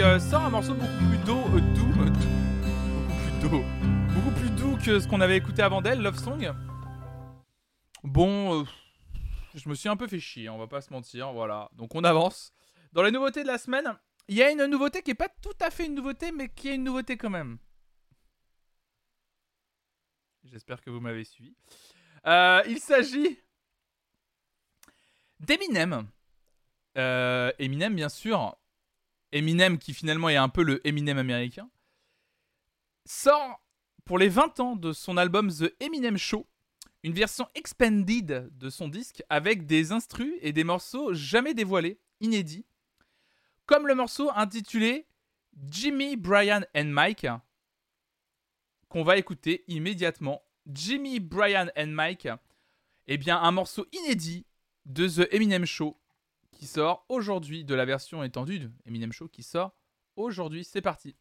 Euh, 0.00 0.20
sort 0.20 0.42
un 0.42 0.50
morceau 0.50 0.74
beaucoup 0.74 1.04
plus 1.08 1.18
doux, 1.24 1.42
euh, 1.56 1.60
doux, 1.74 2.02
euh, 2.02 2.10
beaucoup 3.08 3.18
plus 3.18 3.48
doux, 3.48 3.64
beaucoup 4.14 4.30
plus 4.30 4.50
doux 4.50 4.76
que 4.76 5.00
ce 5.00 5.08
qu'on 5.08 5.20
avait 5.20 5.36
écouté 5.36 5.62
avant 5.62 5.82
d'elle, 5.82 6.00
Love 6.00 6.18
Song. 6.18 6.54
Bon, 8.04 8.64
je 9.54 9.68
me 9.68 9.74
suis 9.74 9.88
un 9.88 9.96
peu 9.96 10.06
fait 10.06 10.20
chier, 10.20 10.48
on 10.50 10.58
va 10.58 10.68
pas 10.68 10.82
se 10.82 10.92
mentir, 10.92 11.32
voilà. 11.32 11.68
Donc 11.72 11.96
on 11.96 12.04
avance. 12.04 12.52
Dans 12.92 13.02
les 13.02 13.10
nouveautés 13.10 13.42
de 13.42 13.48
la 13.48 13.58
semaine, 13.58 13.98
il 14.28 14.36
y 14.36 14.42
a 14.42 14.52
une 14.52 14.66
nouveauté 14.66 15.02
qui 15.02 15.10
est 15.10 15.14
pas 15.14 15.30
tout 15.42 15.56
à 15.60 15.70
fait 15.70 15.86
une 15.86 15.94
nouveauté, 15.94 16.30
mais 16.30 16.48
qui 16.48 16.68
est 16.68 16.76
une 16.76 16.84
nouveauté 16.84 17.16
quand 17.16 17.30
même. 17.30 17.58
J'espère 20.44 20.80
que 20.80 20.90
vous 20.90 21.00
m'avez 21.00 21.24
suivi. 21.24 21.56
Il 22.24 22.78
s'agit 22.78 23.40
d'Eminem. 25.40 26.06
Eminem, 26.94 27.96
bien 27.96 28.08
sûr. 28.08 28.57
Eminem, 29.32 29.78
qui 29.78 29.94
finalement 29.94 30.28
est 30.28 30.36
un 30.36 30.48
peu 30.48 30.62
le 30.62 30.86
Eminem 30.86 31.18
américain, 31.18 31.70
sort 33.04 33.62
pour 34.04 34.18
les 34.18 34.28
20 34.28 34.60
ans 34.60 34.76
de 34.76 34.92
son 34.92 35.16
album 35.16 35.50
The 35.52 35.74
Eminem 35.80 36.16
Show 36.16 36.46
une 37.02 37.12
version 37.12 37.46
expanded 37.54 38.50
de 38.56 38.70
son 38.70 38.88
disque 38.88 39.22
avec 39.28 39.66
des 39.66 39.92
instrus 39.92 40.34
et 40.40 40.52
des 40.52 40.64
morceaux 40.64 41.14
jamais 41.14 41.54
dévoilés, 41.54 42.00
inédits, 42.20 42.66
comme 43.66 43.86
le 43.86 43.94
morceau 43.94 44.30
intitulé 44.34 45.06
Jimmy, 45.70 46.16
Brian 46.16 46.62
and 46.74 46.86
Mike, 46.86 47.26
qu'on 48.88 49.04
va 49.04 49.16
écouter 49.16 49.64
immédiatement. 49.68 50.42
Jimmy, 50.66 51.20
Brian 51.20 51.68
and 51.76 51.88
Mike, 51.88 52.28
eh 53.06 53.16
bien 53.16 53.40
un 53.40 53.52
morceau 53.52 53.86
inédit 53.92 54.44
de 54.86 55.08
The 55.08 55.32
Eminem 55.32 55.66
Show 55.66 55.96
qui 56.58 56.66
sort 56.66 57.06
aujourd'hui, 57.08 57.64
de 57.64 57.74
la 57.74 57.84
version 57.84 58.22
étendue 58.22 58.58
de 58.58 58.70
Eminem 58.84 59.12
Show 59.12 59.28
qui 59.28 59.42
sort 59.42 59.74
aujourd'hui. 60.16 60.64
C'est 60.64 60.82
parti. 60.82 61.16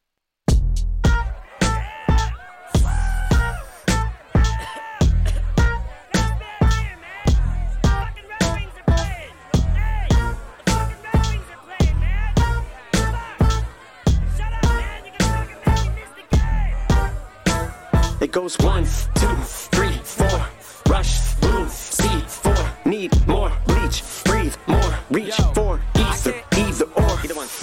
Reach 25.09 25.35
for 25.53 25.79
either, 25.95 26.33
either 26.55 26.85
or. 26.95 27.07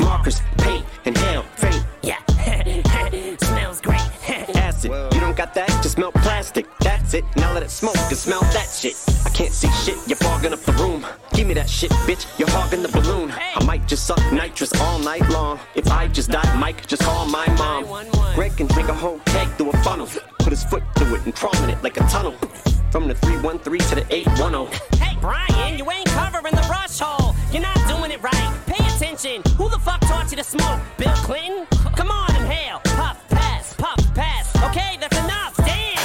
Markers, 0.01 0.41
paint, 0.59 0.85
inhale, 1.05 1.45
faint. 1.57 1.85
Yeah, 2.03 2.19
smells 3.39 3.81
great. 3.81 4.01
Acid, 4.57 4.91
you 5.13 5.21
don't 5.21 5.37
got 5.37 5.55
that? 5.55 5.69
Just 5.83 5.99
melt 5.99 6.15
plastic. 6.15 6.67
That's 6.81 7.15
it. 7.15 7.25
Now 7.37 7.53
let 7.53 7.63
it 7.63 7.71
smoke 7.71 7.97
and 7.97 8.17
smell 8.17 8.41
that 8.41 8.69
shit. 8.71 8.95
I 9.25 9.31
can't 9.31 9.53
see 9.53 9.71
shit. 9.85 9.97
You're 10.07 10.17
fogging 10.17 10.53
up 10.53 10.61
the 10.61 10.73
room. 10.73 11.05
Give 11.33 11.47
me 11.47 11.55
that 11.55 11.69
shit, 11.69 11.91
bitch. 12.07 12.27
You're 12.39 12.51
hogging 12.51 12.83
the 12.83 12.89
balloon. 12.89 13.33
I 13.33 13.63
might 13.65 13.87
just 13.87 14.07
suck 14.07 14.21
nitrous 14.33 14.73
all 14.81 14.99
night 14.99 15.29
long. 15.31 15.59
If 15.75 15.91
I 15.91 16.09
just 16.09 16.31
die, 16.31 16.57
Mike, 16.59 16.87
just 16.87 17.03
call 17.03 17.27
my 17.27 17.47
mom. 17.57 17.85
Greg 18.35 18.57
can 18.57 18.67
drink 18.69 18.89
a 18.89 18.95
whole 18.95 19.19
keg 19.27 19.49
through 19.57 19.71
a 19.71 19.77
funnel. 19.79 20.09
Put 20.39 20.51
his 20.51 20.65
foot 20.65 20.83
through 20.97 21.17
it 21.17 21.25
and 21.25 21.35
trauma 21.35 21.69
it 21.69 21.83
like 21.83 21.97
a 21.97 22.07
tunnel. 22.09 22.33
From 22.91 23.09
the 23.09 23.15
313 23.15 23.81
to 23.89 23.95
the 23.97 24.15
810. 24.15 25.01
Hey, 25.01 25.17
Brian, 25.21 25.79
you 25.79 25.91
ain't 25.91 26.14
attention. 29.15 29.43
Who 29.57 29.69
the 29.69 29.79
fuck 29.79 30.01
taught 30.01 30.31
you 30.31 30.37
to 30.37 30.45
smoke? 30.45 30.81
Bill 30.99 31.13
Clinton? 31.23 31.67
Come 31.97 32.11
on, 32.11 32.35
inhale. 32.37 32.81
Puff, 32.85 33.19
pass, 33.29 33.73
puff, 33.75 33.97
pass. 34.15 34.55
Okay, 34.65 34.97
that's 35.01 35.17
enough. 35.17 35.57
Damn. 35.57 35.97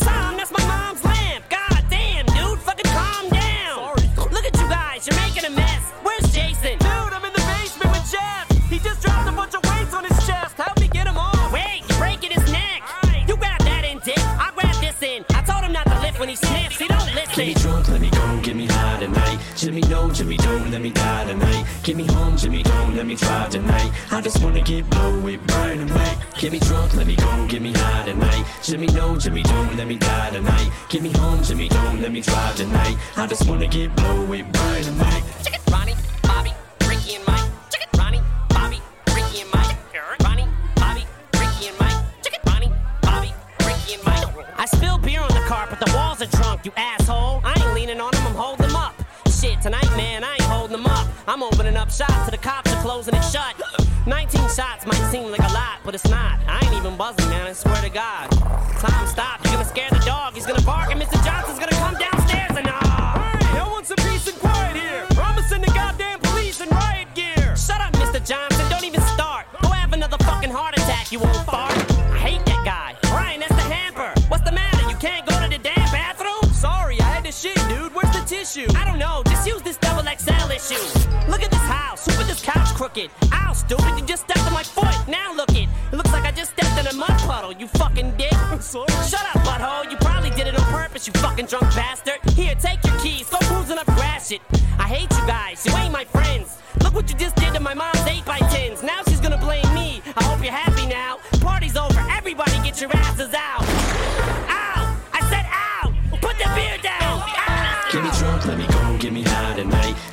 Tom, 0.00 0.36
that's 0.36 0.50
my 0.50 0.64
mom's 0.66 1.04
lamp. 1.04 1.44
God 1.48 1.84
damn, 1.88 2.26
dude. 2.26 2.58
Fucking 2.58 2.90
calm 2.90 3.28
down. 3.30 3.96
Sorry. 3.96 4.30
Look 4.32 4.44
at 4.44 4.56
you 4.58 4.68
guys. 4.68 5.06
You're 5.06 5.20
making 5.20 5.44
a 5.44 5.50
mess. 5.50 5.92
Where's 6.02 6.32
Jason? 6.32 6.78
Dude, 6.78 7.12
I'm 7.14 7.24
in 7.24 7.32
the 7.32 7.44
basement 7.54 7.92
with 7.92 8.10
Jeff. 8.10 8.50
He 8.68 8.78
just 8.78 9.02
dropped 9.02 9.28
a 9.28 9.32
bunch 9.32 9.54
of 9.54 9.62
weights 9.70 9.94
on 9.94 10.04
his 10.04 10.18
chest. 10.26 10.56
Help 10.56 10.78
me 10.80 10.88
get 10.88 11.06
him 11.06 11.16
off. 11.16 11.52
Wait, 11.52 11.82
you're 11.88 11.98
breaking 11.98 12.32
his 12.32 12.50
neck. 12.50 12.82
You 13.28 13.36
grab 13.36 13.60
that 13.60 13.84
in, 13.84 13.98
dick. 14.00 14.18
I 14.18 14.50
grab 14.54 14.74
this 14.80 15.00
in. 15.02 15.24
I 15.30 15.42
told 15.42 15.62
him 15.62 15.72
not 15.72 15.86
to 15.86 16.00
lift 16.00 16.18
when 16.18 16.28
he 16.28 16.36
sniffs. 16.36 16.78
He 16.78 16.88
don't 16.88 17.14
listen. 17.14 17.36
Get 17.36 17.46
me 17.46 17.54
drunk, 17.54 17.88
let 17.88 18.00
me 18.00 18.10
go, 18.10 18.40
get 18.42 18.56
me 18.56 18.66
high 18.66 18.98
tonight. 18.98 19.38
Jimmy, 19.56 19.82
no, 19.82 20.10
Jimmy, 20.10 20.36
don't 20.36 20.70
let 20.70 20.80
me 20.80 20.90
die 20.90 21.24
tonight. 21.26 21.43
Get 21.84 21.96
me 21.96 22.06
home, 22.06 22.34
Jimmy, 22.34 22.62
don't 22.62 22.96
let 22.96 23.04
me 23.04 23.14
drive 23.14 23.50
tonight. 23.50 23.92
I 24.10 24.22
just 24.22 24.42
wanna 24.42 24.62
get 24.62 24.88
blow 24.88 25.20
with 25.20 25.38
and 25.54 25.90
Mike. 25.90 26.16
Get 26.38 26.50
me 26.50 26.58
drunk, 26.58 26.94
let 26.94 27.06
me 27.06 27.14
go, 27.14 27.46
get 27.46 27.60
me 27.60 27.74
high 27.74 28.06
tonight. 28.06 28.42
Jimmy, 28.62 28.86
no, 28.86 29.18
Jimmy, 29.18 29.42
don't 29.42 29.76
let 29.76 29.86
me 29.86 29.96
die 29.96 30.30
tonight. 30.30 30.70
Get 30.88 31.02
me 31.02 31.10
home, 31.10 31.42
Jimmy, 31.42 31.68
don't 31.68 32.00
let 32.00 32.10
me 32.10 32.22
drive 32.22 32.56
tonight. 32.56 32.96
I 33.18 33.26
just 33.26 33.46
wanna 33.46 33.66
get 33.66 33.94
blow 33.96 34.24
with 34.24 34.46
and 34.46 34.96
Mike. 34.96 35.24
Check 35.44 35.60
Ronnie, 35.70 35.94
Bobby, 36.22 36.52
Ricky, 36.88 37.16
and 37.16 37.26
Mike. 37.26 37.50
Check 37.70 37.82
it, 37.82 37.98
Ronnie, 37.98 38.22
Bobby, 38.48 38.80
Ricky, 39.14 39.42
and 39.42 39.50
Mike. 39.52 39.76
Ronnie, 40.22 40.48
Bobby, 40.76 41.04
Ricky, 41.34 41.68
and 41.68 41.78
Mike. 41.80 42.02
Check 42.22 42.32
it, 42.32 42.40
Ronnie, 42.48 42.72
Bobby, 43.02 43.30
Ricky, 43.60 43.94
and 43.96 44.04
Mike. 44.06 44.46
I 44.56 44.64
spill 44.64 44.96
beer 44.96 45.20
on 45.20 45.28
the 45.28 45.44
carpet, 45.46 45.80
the 45.80 45.92
walls 45.94 46.22
are 46.22 46.32
drunk, 46.38 46.64
you 46.64 46.72
asshole. 46.78 47.42
I 47.44 47.52
ain't 47.62 47.74
leaning 47.74 48.00
on 48.00 48.10
them, 48.12 48.26
I'm 48.26 48.34
holding 48.34 48.68
them 48.68 48.76
up. 48.76 48.94
Shit, 49.28 49.60
tonight, 49.60 49.90
man, 49.98 50.24
I 50.24 50.32
ain't. 50.32 50.43
I'm 51.26 51.42
opening 51.42 51.76
up 51.76 51.90
shop 51.90 52.12
to 52.26 52.30
the 52.30 52.36
cops 52.36 52.70
are 52.70 52.82
closing 52.82 53.14
it 53.14 53.22
shut. 53.22 53.54
19 54.06 54.40
shots 54.50 54.84
might 54.84 55.10
seem 55.10 55.30
like 55.30 55.40
a 55.40 55.52
lot, 55.54 55.78
but 55.82 55.94
it's 55.94 56.08
not. 56.08 56.38
I 56.46 56.60
ain't 56.62 56.74
even 56.74 56.96
buzzing, 56.96 57.28
man, 57.30 57.46
I 57.46 57.52
swear 57.54 57.80
to 57.80 57.88
God. 57.88 58.30
Tom, 58.30 59.06
stop, 59.06 59.42
you're 59.44 59.54
gonna 59.54 59.64
scare 59.64 59.88
the 59.88 60.04
dog. 60.04 60.34
He's 60.34 60.44
gonna 60.44 60.60
bark, 60.62 60.90
and 60.90 61.00
Mr. 61.00 61.22
Johnson's 61.24 61.58
gonna 61.58 61.72
come 61.80 61.94
downstairs 61.94 62.56
and 62.58 62.66
ah. 62.68 63.38
Hey, 63.40 63.58
I 63.58 63.68
want 63.70 63.86
some 63.86 63.96
peace 63.96 64.28
and 64.28 64.38
quiet 64.38 64.76
here. 64.76 65.06
Gonna 65.16 65.40
the 65.48 65.72
goddamn 65.72 66.20
police 66.20 66.60
in 66.60 66.68
riot 66.68 67.08
gear. 67.14 67.56
Shut 67.56 67.80
up, 67.80 67.92
Mr. 67.94 68.20
Johnson, 68.24 68.68
don't 68.68 68.84
even 68.84 69.00
start. 69.16 69.46
Go 69.62 69.68
have 69.68 69.94
another 69.94 70.18
fucking 70.24 70.50
heart 70.50 70.76
attack, 70.76 71.10
you 71.10 71.20
old 71.20 71.46
fart. 71.46 71.72
I 72.12 72.18
hate 72.18 72.44
that 72.44 72.62
guy. 72.66 72.96
Brian, 73.08 73.40
that's 73.40 73.54
the 73.54 73.62
hamper. 73.62 74.12
What's 74.28 74.44
the 74.44 74.52
matter? 74.52 74.86
You 74.90 74.96
can't 74.96 75.24
go 75.26 75.40
to 75.40 75.48
the 75.48 75.58
damn 75.58 75.88
bathroom? 75.90 76.52
Sorry, 76.52 77.00
I 77.00 77.04
had 77.04 77.24
to 77.24 77.32
shit, 77.32 77.56
dude. 77.70 77.94
Where's 77.94 78.12
the 78.12 78.24
tissue? 78.26 78.66
I 78.76 78.84
don't 78.84 78.98
know. 78.98 79.22
Just 79.26 79.46
use 79.46 79.62
this 79.62 79.78
double 79.78 80.04
XL 80.04 80.52
issue. 80.52 80.93
Crooked? 82.94 83.10
Ow, 83.32 83.52
stupid. 83.52 83.98
You 83.98 84.06
just 84.06 84.24
stepped 84.24 84.46
on 84.46 84.52
my 84.52 84.62
foot. 84.62 84.94
Now 85.08 85.34
look 85.34 85.50
it. 85.50 85.68
It 85.92 85.96
looks 85.96 86.12
like 86.12 86.24
I 86.24 86.32
just 86.32 86.52
stepped 86.52 86.78
in 86.78 86.86
a 86.86 86.94
mud 86.94 87.18
puddle, 87.20 87.52
you 87.52 87.66
fucking 87.66 88.16
dick. 88.16 88.32
Sorry. 88.60 88.86
Shut 89.08 89.24
up, 89.34 89.42
butthole. 89.42 89.90
You 89.90 89.96
probably 89.98 90.30
did 90.30 90.46
it 90.46 90.58
on 90.58 90.64
purpose, 90.72 91.06
you 91.06 91.12
fucking 91.14 91.46
drunk 91.46 91.74
bastard. 91.74 92.18
Here, 92.32 92.54
take 92.54 92.84
your 92.84 92.98
keys. 93.00 93.28
Go 93.28 93.38
cruising 93.42 93.78
up 93.78 93.86
grass 93.86 94.28
shit. 94.28 94.40
I 94.78 94.86
hate 94.88 95.10
you 95.10 95.26
guys. 95.26 95.64
You 95.66 95.76
ain't 95.76 95.92
my 95.92 96.04
friends. 96.04 96.58
Look 96.82 96.94
what 96.94 97.08
you 97.10 97.16
just 97.16 97.36
did 97.36 97.54
to 97.54 97.60
my 97.60 97.74
mom's 97.74 98.04
8 98.06 98.24
by 98.24 98.38
10s 98.38 98.82
Now 98.82 99.00
she's 99.08 99.20
gonna 99.20 99.38
blame 99.38 99.72
me. 99.74 100.02
I 100.16 100.24
hope 100.24 100.42
you're 100.42 100.52
happy 100.52 100.86
now. 100.86 101.18
Party's 101.40 101.76
over. 101.76 102.00
Everybody 102.10 102.52
get 102.62 102.80
your 102.80 102.90
asses 102.96 103.13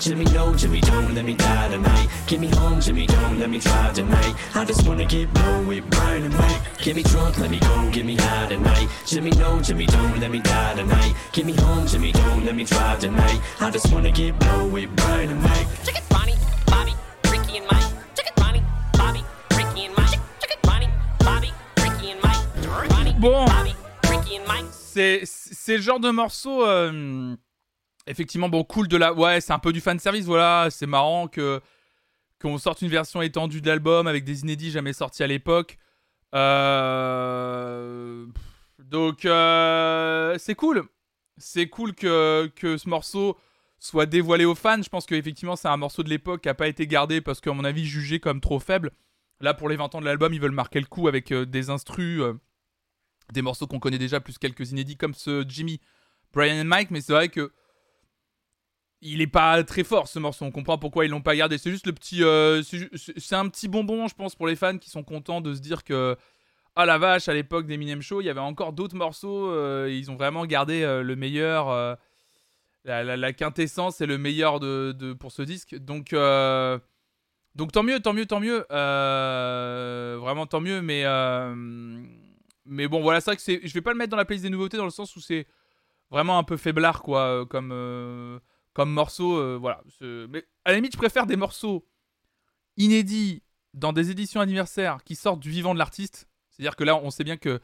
Jimmy, 0.01 0.25
no, 0.33 0.55
Jimmy, 0.55 0.81
don't 0.81 1.13
let 1.13 1.23
me 1.23 1.35
die 1.35 1.69
tonight. 1.69 2.09
Get 2.25 2.39
me 2.39 2.47
home, 2.47 2.81
Jimmy, 2.81 3.05
don't 3.05 3.37
let 3.37 3.51
me 3.51 3.59
drive 3.59 3.93
tonight. 3.93 4.33
I 4.55 4.65
just 4.65 4.87
wanna 4.87 5.05
get 5.05 5.31
blow 5.31 5.61
with 5.61 5.87
Brian 5.91 6.23
and 6.23 6.35
Mike. 6.35 6.59
Get 6.79 6.95
me 6.95 7.03
drunk, 7.03 7.37
let 7.37 7.51
me 7.51 7.59
go, 7.59 7.91
get 7.91 8.03
me 8.03 8.15
high 8.15 8.47
tonight. 8.47 8.89
Jimmy, 9.05 9.29
no, 9.37 9.61
Jimmy, 9.61 9.85
don't 9.85 10.19
let 10.19 10.31
me 10.31 10.39
die 10.39 10.73
tonight. 10.73 11.13
Get 11.33 11.45
me 11.45 11.53
home, 11.53 11.85
Jimmy, 11.85 12.11
don't 12.13 12.43
let 12.43 12.55
me 12.55 12.63
drive 12.63 12.97
tonight. 12.97 13.39
I 13.59 13.69
just 13.69 13.93
wanna 13.93 14.09
get 14.09 14.39
blow 14.39 14.65
with 14.69 14.89
Brian 14.95 15.29
and 15.29 15.43
Mike. 15.43 15.67
Check 15.85 15.97
it, 15.97 16.03
Ronnie, 16.11 16.33
Bobby, 16.65 16.93
Ricky, 17.29 17.57
and 17.57 17.67
Mike. 17.67 17.93
Check 18.15 18.25
it, 18.25 18.41
Ronnie, 18.41 18.63
Bobby, 18.93 19.23
Ricky, 19.55 19.85
and 19.85 19.95
Mike. 19.95 20.19
Check 20.39 20.49
it, 20.49 20.67
Ronnie, 20.67 20.89
Bobby, 21.19 21.53
Ricky, 21.77 22.09
and 22.09 22.21
Mike. 22.23 22.91
Ronnie, 22.91 23.13
Bon. 23.19 23.45
Bobby, 23.45 23.75
Ricky, 24.09 24.37
and 24.37 24.47
Mike. 24.47 24.65
C'est 24.71 25.21
c'est 25.25 25.77
le 25.77 25.83
genre 25.83 25.99
de 25.99 26.09
morceau 26.09 26.65
euh, 26.65 27.35
effectivement 28.07 28.49
bon 28.49 28.63
cool 28.63 28.87
de 28.87 28.97
la 28.97 29.13
ouais 29.13 29.41
c'est 29.41 29.53
un 29.53 29.59
peu 29.59 29.73
du 29.73 29.81
fan 29.81 29.99
service 29.99 30.25
voilà. 30.25 30.67
C'est 30.71 30.87
marrant 30.87 31.27
que 31.27 31.61
qu'on 32.41 32.57
sorte 32.57 32.81
une 32.81 32.89
version 32.89 33.21
étendue 33.21 33.61
de 33.61 33.67
l'album 33.67 34.07
avec 34.07 34.23
des 34.23 34.41
inédits 34.41 34.71
jamais 34.71 34.93
sortis 34.93 35.23
à 35.23 35.27
l'époque. 35.27 35.77
Euh, 36.33 38.25
donc 38.79 39.25
euh, 39.25 40.37
c'est 40.39 40.55
cool. 40.55 40.83
C'est 41.37 41.67
cool 41.67 41.93
que 41.93 42.51
que 42.55 42.77
ce 42.77 42.89
morceau 42.89 43.37
soit 43.79 44.05
dévoilé 44.05 44.45
aux 44.45 44.55
fans. 44.55 44.81
Je 44.81 44.89
pense 44.89 45.05
qu'effectivement 45.05 45.55
c'est 45.55 45.67
un 45.67 45.77
morceau 45.77 46.03
de 46.03 46.09
l'époque 46.09 46.41
qui 46.41 46.49
a 46.49 46.53
pas 46.53 46.67
été 46.67 46.87
gardé 46.87 47.21
parce 47.21 47.41
qu'à 47.41 47.53
mon 47.53 47.63
avis 47.63 47.85
jugé 47.85 48.19
comme 48.19 48.41
trop 48.41 48.59
faible. 48.59 48.91
Là 49.39 49.53
pour 49.53 49.69
les 49.69 49.75
20 49.75 49.95
ans 49.95 49.99
de 50.01 50.05
l'album 50.05 50.33
ils 50.33 50.41
veulent 50.41 50.51
marquer 50.51 50.79
le 50.79 50.85
coup 50.85 51.07
avec 51.07 51.31
euh, 51.31 51.45
des 51.45 51.69
instrus 51.69 52.21
euh, 52.21 52.33
des 53.31 53.41
morceaux 53.41 53.67
qu'on 53.67 53.79
connaît 53.79 53.97
déjà, 53.97 54.19
plus 54.19 54.37
quelques 54.37 54.71
inédits 54.71 54.97
comme 54.97 55.13
ce 55.13 55.45
Jimmy, 55.47 55.79
Brian 56.33 56.55
et 56.55 56.63
Mike, 56.63 56.91
mais 56.91 57.01
c'est 57.01 57.13
vrai 57.13 57.29
que 57.29 57.51
il 59.01 59.21
est 59.21 59.27
pas 59.27 59.63
très 59.63 59.83
fort 59.83 60.07
ce 60.07 60.19
morceau. 60.19 60.45
On 60.45 60.51
comprend 60.51 60.77
pourquoi 60.77 61.05
ils 61.05 61.11
l'ont 61.11 61.21
pas 61.21 61.35
gardé. 61.35 61.57
C'est 61.57 61.71
juste 61.71 61.87
le 61.87 61.93
petit, 61.93 62.23
euh, 62.23 62.61
c'est 63.17 63.35
un 63.35 63.49
petit 63.49 63.67
bonbon, 63.67 64.07
je 64.07 64.15
pense, 64.15 64.35
pour 64.35 64.47
les 64.47 64.55
fans 64.55 64.77
qui 64.77 64.89
sont 64.89 65.03
contents 65.03 65.41
de 65.41 65.53
se 65.53 65.59
dire 65.59 65.83
que 65.83 66.15
ah 66.75 66.85
la 66.85 66.97
vache, 66.97 67.27
à 67.27 67.33
l'époque 67.33 67.65
d'Eminem 67.65 68.01
Show, 68.01 68.21
il 68.21 68.25
y 68.25 68.29
avait 68.29 68.39
encore 68.39 68.73
d'autres 68.73 68.95
morceaux. 68.95 69.49
euh, 69.51 69.89
ils 69.91 70.09
ont 70.11 70.15
vraiment 70.15 70.45
gardé 70.45 70.83
euh, 70.83 71.01
le 71.03 71.15
meilleur, 71.15 71.97
la, 72.85 73.33
quintessence 73.33 74.01
et 74.01 74.05
le 74.05 74.17
meilleur 74.17 74.59
de, 74.59 75.13
pour 75.13 75.31
ce 75.31 75.41
disque. 75.41 75.75
Donc 75.75 76.15
donc 77.55 77.73
tant 77.73 77.83
mieux, 77.83 77.99
tant 77.99 78.13
mieux, 78.13 78.25
tant 78.27 78.39
mieux. 78.39 78.65
Vraiment 78.69 80.45
tant 80.45 80.61
mieux. 80.61 80.81
Mais 80.81 81.03
mais 82.65 82.87
bon, 82.87 83.01
voilà, 83.01 83.19
c'est 83.19 83.31
vrai 83.31 83.37
que. 83.37 83.67
Je 83.67 83.73
vais 83.73 83.81
pas 83.81 83.91
le 83.91 83.97
mettre 83.97 84.11
dans 84.11 84.17
la 84.17 84.25
playlist 84.25 84.43
des 84.43 84.51
nouveautés 84.51 84.77
dans 84.77 84.85
le 84.85 84.91
sens 84.91 85.15
où 85.15 85.19
c'est 85.19 85.47
vraiment 86.11 86.37
un 86.37 86.43
peu 86.43 86.55
faiblard 86.55 87.01
quoi, 87.01 87.45
comme 87.47 88.39
comme 88.73 88.91
morceau. 88.91 89.37
euh, 89.37 89.57
voilà. 89.59 89.81
Mais 90.01 90.45
à 90.65 90.71
la 90.71 90.75
limite, 90.75 90.93
je 90.93 90.97
préfère 90.97 91.25
des 91.25 91.35
morceaux 91.35 91.85
inédits 92.77 93.43
dans 93.73 93.93
des 93.93 94.11
éditions 94.11 94.41
anniversaires 94.41 95.03
qui 95.03 95.15
sortent 95.15 95.39
du 95.39 95.49
vivant 95.49 95.73
de 95.73 95.79
l'artiste. 95.79 96.27
C'est-à-dire 96.49 96.75
que 96.75 96.83
là, 96.83 96.95
on 96.97 97.09
sait 97.11 97.23
bien 97.23 97.37
que 97.37 97.59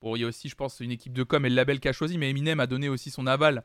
bon, 0.00 0.16
il 0.16 0.20
y 0.20 0.24
a 0.24 0.28
aussi, 0.28 0.48
je 0.48 0.54
pense, 0.54 0.80
une 0.80 0.90
équipe 0.90 1.12
de 1.12 1.22
com 1.22 1.44
et 1.44 1.50
le 1.50 1.54
label 1.54 1.80
qui 1.80 1.88
a 1.88 1.92
choisi, 1.92 2.16
mais 2.18 2.30
Eminem 2.30 2.60
a 2.60 2.66
donné 2.66 2.88
aussi 2.88 3.10
son 3.10 3.26
aval 3.26 3.64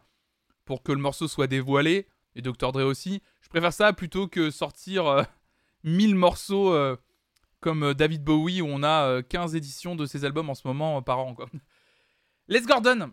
pour 0.66 0.84
que 0.84 0.92
le 0.92 1.00
morceau 1.00 1.28
soit 1.28 1.48
dévoilé 1.48 2.08
et 2.36 2.42
Dr 2.42 2.72
Dre 2.72 2.84
aussi. 2.84 3.22
Je 3.42 3.50
préfère 3.50 3.72
ça 3.72 3.94
plutôt 3.94 4.28
que 4.28 4.52
sortir 4.52 5.06
euh, 5.08 5.24
1000 5.84 6.16
morceaux 6.16 6.74
euh, 6.74 6.98
comme 7.62 7.84
euh, 7.84 7.94
David 7.94 8.24
Bowie 8.24 8.62
où 8.62 8.68
on 8.68 8.84
a 8.84 9.06
euh, 9.08 9.22
15 9.22 9.56
éditions 9.56 9.96
de 9.96 10.06
ses 10.06 10.26
albums 10.26 10.50
en 10.50 10.56
ce 10.56 10.68
moment 10.68 11.02
par 11.02 11.20
an. 11.20 11.34
Quoi. 11.36 11.48
Les 12.48 12.62
Gordon. 12.62 13.12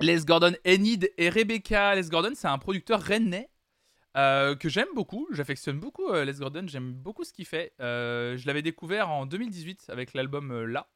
Les 0.00 0.24
Gordon, 0.24 0.54
Enid 0.66 1.12
et 1.18 1.28
Rebecca. 1.28 1.94
Les 1.94 2.08
Gordon, 2.08 2.32
c'est 2.34 2.46
un 2.46 2.58
producteur 2.58 3.00
rennais 3.00 3.50
euh, 4.16 4.54
que 4.54 4.68
j'aime 4.68 4.88
beaucoup. 4.94 5.28
J'affectionne 5.32 5.80
beaucoup 5.80 6.08
euh, 6.08 6.24
Les 6.24 6.34
Gordon. 6.34 6.66
J'aime 6.66 6.92
beaucoup 6.92 7.24
ce 7.24 7.32
qu'il 7.32 7.46
fait. 7.46 7.72
Euh, 7.80 8.36
je 8.36 8.46
l'avais 8.46 8.62
découvert 8.62 9.10
en 9.10 9.26
2018 9.26 9.86
avec 9.88 10.14
l'album 10.14 10.64
Là. 10.64 10.88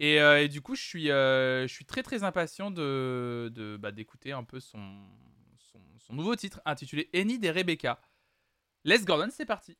Et, 0.00 0.48
du 0.48 0.60
coup, 0.60 0.74
je 0.74 0.82
suis, 0.82 1.06
je 1.06 1.66
suis 1.68 1.84
très 1.84 2.02
très 2.02 2.22
impatient 2.22 2.70
de, 2.70 3.50
de, 3.52 3.76
bah, 3.76 3.90
d'écouter 3.90 4.30
un 4.32 4.44
peu 4.44 4.60
son, 4.60 4.80
son, 5.56 5.80
son 5.98 6.12
nouveau 6.12 6.36
titre 6.36 6.60
intitulé 6.64 7.08
Enid 7.14 7.44
et 7.44 7.50
Rebecca. 7.50 8.00
Les 8.84 9.00
Gordon, 9.00 9.28
c'est 9.30 9.46
parti. 9.46 9.76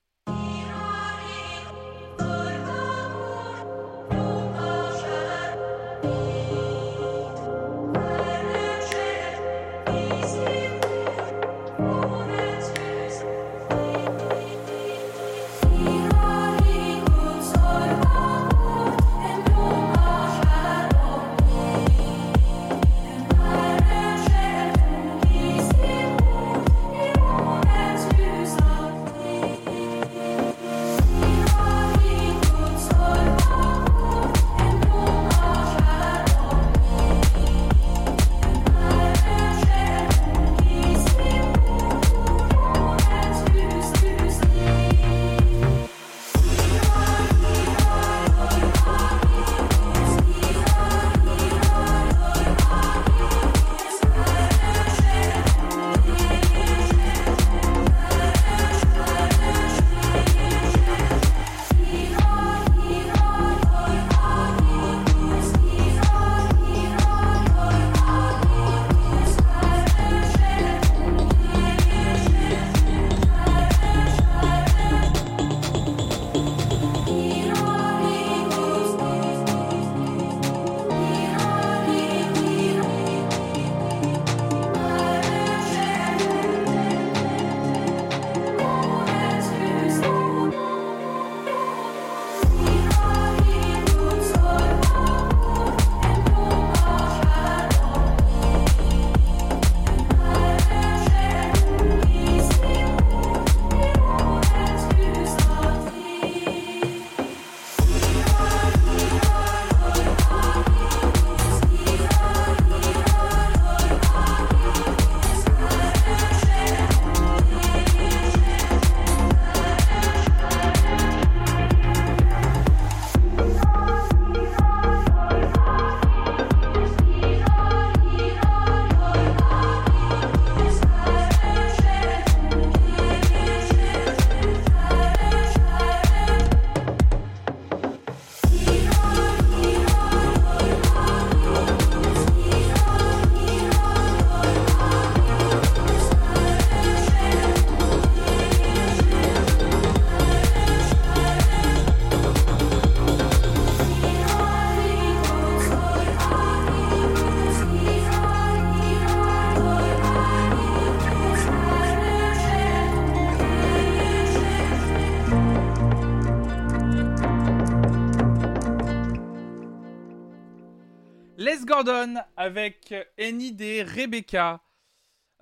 Avec 172.36 172.92
Enid 173.20 173.60
et 173.60 173.82
Rebecca. 173.82 174.60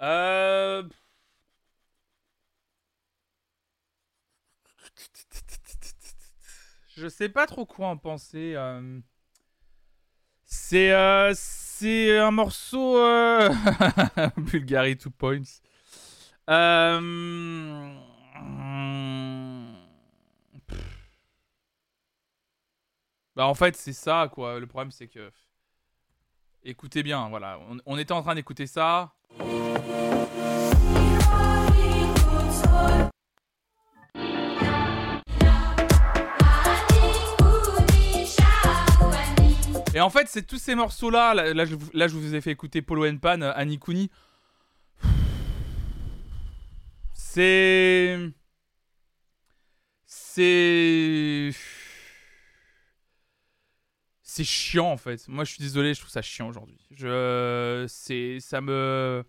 Euh... 0.02 0.82
Je 6.96 7.08
sais 7.08 7.28
pas 7.28 7.46
trop 7.46 7.64
quoi 7.66 7.88
en 7.88 7.96
penser. 7.96 8.54
euh. 8.56 9.00
C'est 10.44 10.92
euh, 10.92 11.32
c'est 11.34 12.18
un 12.18 12.30
morceau 12.30 12.98
euh... 12.98 13.50
Bulgari 14.36 14.96
2 14.96 15.10
points. 15.10 15.42
Bah 23.36 23.46
en 23.46 23.54
fait 23.54 23.76
c'est 23.76 23.92
ça 23.92 24.28
quoi. 24.32 24.58
Le 24.58 24.66
problème 24.66 24.90
c'est 24.90 25.08
que 25.08 25.30
écoutez 26.66 27.02
bien 27.02 27.28
voilà. 27.28 27.58
On, 27.86 27.96
était 27.96 28.12
en 28.12 28.22
train 28.22 28.34
d'écouter 28.34 28.66
ça. 28.66 29.12
Et 39.94 40.00
en 40.00 40.10
fait, 40.10 40.28
c'est 40.28 40.46
tous 40.46 40.58
ces 40.58 40.74
morceaux-là. 40.74 41.32
Là, 41.32 41.64
je, 41.64 41.74
vous- 41.74 42.34
ai 42.34 42.40
fait 42.42 42.50
écouter 42.50 42.82
Polo 42.82 43.06
and 43.06 43.16
Pan, 43.16 43.40
euh, 43.40 43.52
Annie. 43.54 43.80
C'est. 47.14 48.18
C'est. 50.04 51.50
C'est 54.36 54.44
chiant 54.44 54.92
en 54.92 54.98
fait. 54.98 55.26
Moi 55.28 55.44
je 55.44 55.52
suis 55.52 55.62
désolé, 55.62 55.94
je 55.94 56.00
trouve 56.00 56.10
ça 56.10 56.20
chiant 56.20 56.46
aujourd'hui. 56.46 56.76
Je. 56.90 57.86
C'est. 57.88 58.36
Ça 58.38 58.60
me. 58.60 59.24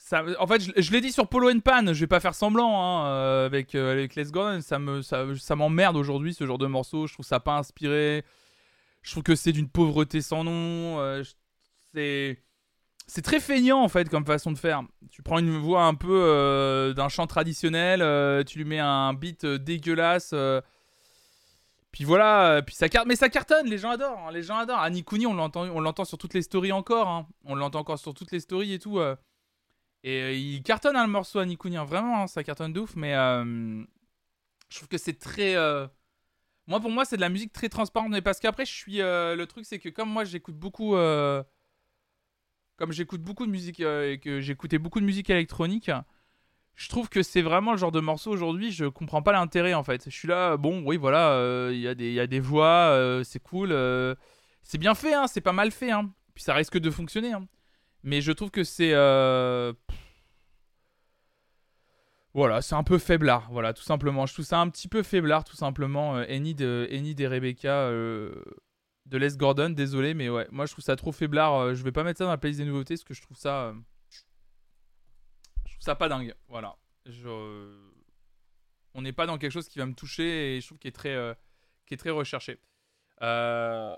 Ça, 0.00 0.22
en 0.38 0.46
fait, 0.46 0.60
je, 0.76 0.92
l'ai 0.92 1.00
dit 1.00 1.10
sur 1.10 1.28
Polo 1.28 1.50
and 1.50 1.60
Pan, 1.60 1.86
je 1.86 2.00
vais 2.00 2.06
pas 2.06 2.20
faire 2.20 2.34
semblant 2.34 2.82
hein, 2.82 3.06
euh, 3.06 3.46
avec, 3.46 3.74
euh, 3.74 3.92
avec 3.92 4.16
Les 4.16 4.24
Gordon. 4.24 4.60
Ça 4.60 4.78
me, 4.78 5.00
ça, 5.00 5.24
ça 5.38 5.56
m'emmerde 5.56 5.96
aujourd'hui 5.96 6.34
ce 6.34 6.44
genre 6.44 6.58
de 6.58 6.66
morceau. 6.66 7.06
Je 7.06 7.14
trouve 7.14 7.24
ça 7.24 7.40
pas 7.40 7.56
inspiré. 7.56 8.22
Je 9.00 9.12
trouve 9.12 9.22
que 9.22 9.34
c'est 9.34 9.52
d'une 9.52 9.70
pauvreté 9.70 10.20
sans 10.20 10.44
nom. 10.44 11.00
euh, 11.00 11.24
c'est 11.94 12.38
c'est 13.06 13.22
très 13.22 13.40
feignant 13.40 13.82
en 13.82 13.88
fait 13.88 14.10
comme 14.10 14.26
façon 14.26 14.52
de 14.52 14.58
faire. 14.58 14.82
Tu 15.10 15.22
prends 15.22 15.38
une 15.38 15.56
voix 15.56 15.84
un 15.84 15.94
peu 15.94 16.92
d'un 16.94 17.08
chant 17.08 17.26
traditionnel, 17.26 18.44
tu 18.44 18.58
lui 18.58 18.66
mets 18.66 18.78
un 18.78 19.14
beat 19.14 19.46
dégueulasse. 19.46 20.34
Puis 21.90 22.04
voilà, 22.04 22.56
euh, 22.56 22.62
puis 22.62 22.74
ça 22.74 22.88
carte, 22.88 23.06
mais 23.06 23.16
ça 23.16 23.28
cartonne, 23.28 23.66
les 23.66 23.78
gens 23.78 23.90
adorent, 23.90 24.18
hein, 24.28 24.32
les 24.32 24.42
gens 24.42 24.58
adorent. 24.58 24.80
Annie 24.80 25.04
Cooney, 25.04 25.26
on 25.26 25.34
l'entend, 25.34 25.62
on 25.62 25.80
l'entend 25.80 26.04
sur 26.04 26.18
toutes 26.18 26.34
les 26.34 26.42
stories 26.42 26.72
encore, 26.72 27.08
hein. 27.08 27.26
on 27.44 27.54
l'entend 27.54 27.80
encore 27.80 27.98
sur 27.98 28.14
toutes 28.14 28.30
les 28.30 28.40
stories 28.40 28.74
et 28.74 28.78
tout. 28.78 28.98
euh. 28.98 29.16
et 30.04 30.22
euh, 30.22 30.32
il 30.32 30.62
cartonne 30.62 30.96
hein, 30.96 31.06
le 31.06 31.12
morceau 31.12 31.38
Annie 31.38 31.56
Cooney, 31.56 31.76
hein, 31.76 31.84
vraiment, 31.84 32.22
hein, 32.22 32.26
ça 32.26 32.44
cartonne 32.44 32.72
de 32.72 32.80
ouf. 32.80 32.94
Mais 32.94 33.14
euh, 33.14 33.82
je 34.68 34.76
trouve 34.76 34.88
que 34.88 34.98
c'est 34.98 35.18
très, 35.18 35.54
moi 36.66 36.80
pour 36.80 36.90
moi 36.90 37.04
c'est 37.06 37.16
de 37.16 37.22
la 37.22 37.30
musique 37.30 37.52
très 37.52 37.70
transparente, 37.70 38.10
mais 38.10 38.22
parce 38.22 38.38
qu'après 38.38 38.66
je 38.66 38.72
suis, 38.72 38.98
le 38.98 39.44
truc 39.46 39.64
c'est 39.64 39.78
que 39.78 39.88
comme 39.88 40.10
moi 40.10 40.24
j'écoute 40.24 40.56
beaucoup, 40.56 40.92
comme 42.76 42.92
j'écoute 42.92 43.22
beaucoup 43.22 43.46
de 43.46 43.50
musique 43.50 43.80
et 43.80 44.20
que 44.22 44.40
j'écoutais 44.40 44.78
beaucoup 44.78 45.00
de 45.00 45.06
musique 45.06 45.30
électronique. 45.30 45.90
Je 46.78 46.88
trouve 46.88 47.08
que 47.08 47.24
c'est 47.24 47.42
vraiment 47.42 47.72
le 47.72 47.78
genre 47.78 47.90
de 47.90 47.98
morceau 47.98 48.30
aujourd'hui, 48.30 48.70
je 48.70 48.84
comprends 48.84 49.20
pas 49.20 49.32
l'intérêt 49.32 49.74
en 49.74 49.82
fait. 49.82 50.04
Je 50.08 50.14
suis 50.16 50.28
là, 50.28 50.56
bon, 50.56 50.84
oui, 50.86 50.96
voilà, 50.96 51.32
euh, 51.32 51.70
il 51.74 51.80
y, 51.80 51.88
a 52.20 52.26
des- 52.28 52.38
voix, 52.38 52.90
euh, 52.92 53.24
c'est 53.24 53.40
cool, 53.40 53.72
euh, 53.72 54.14
c'est 54.62 54.78
bien 54.78 54.94
fait, 54.94 55.12
hein, 55.12 55.26
c'est 55.26 55.40
pas 55.40 55.52
mal 55.52 55.72
fait, 55.72 55.90
hein. 55.90 56.08
puis 56.34 56.44
ça 56.44 56.54
risque 56.54 56.78
de 56.78 56.88
fonctionner. 56.92 57.32
hein. 57.32 57.48
Mais 58.04 58.20
je 58.20 58.30
trouve 58.30 58.52
que 58.52 58.62
c'est. 58.62 58.92
euh, 58.94 59.72
Voilà, 62.34 62.62
c'est 62.62 62.74
un 62.76 62.84
peu 62.84 62.98
faiblard, 62.98 63.48
voilà, 63.50 63.72
tout 63.72 63.82
simplement. 63.82 64.26
Je 64.26 64.34
trouve 64.34 64.44
ça 64.44 64.60
un 64.60 64.68
petit 64.68 64.86
peu 64.86 65.02
faiblard, 65.02 65.42
tout 65.44 65.56
simplement. 65.56 66.16
Euh, 66.16 66.24
euh, 66.28 66.86
Enid 66.90 67.20
et 67.20 67.26
Rebecca 67.26 67.72
euh, 67.88 68.32
de 69.06 69.18
Les 69.18 69.36
Gordon, 69.36 69.70
désolé, 69.70 70.14
mais 70.14 70.28
ouais, 70.28 70.46
moi 70.52 70.66
je 70.66 70.72
trouve 70.72 70.84
ça 70.84 70.94
trop 70.94 71.10
faiblard. 71.12 71.54
euh, 71.56 71.74
je 71.74 71.82
vais 71.82 71.90
pas 71.92 72.04
mettre 72.04 72.18
ça 72.18 72.24
dans 72.24 72.30
la 72.30 72.38
playlist 72.38 72.60
des 72.60 72.66
nouveautés 72.66 72.94
parce 72.94 73.04
que 73.04 73.14
je 73.14 73.22
trouve 73.22 73.36
ça. 73.36 73.74
Ça 75.88 75.94
pas 75.96 76.10
dingue, 76.10 76.34
voilà. 76.48 76.76
Je- 77.06 77.88
On 78.92 79.00
n'est 79.00 79.12
pas 79.14 79.24
dans 79.26 79.38
quelque 79.38 79.52
chose 79.52 79.68
qui 79.68 79.78
va 79.78 79.86
me 79.86 79.94
toucher 79.94 80.56
et 80.56 80.60
je 80.60 80.66
trouve 80.66 80.78
qu'il 80.78 80.88
est 80.88 80.92
très, 80.92 81.14
euh, 81.14 81.32
qui 81.86 81.94
est 81.94 81.96
très 81.96 82.10
recherché. 82.10 82.60
Euh, 83.22 83.96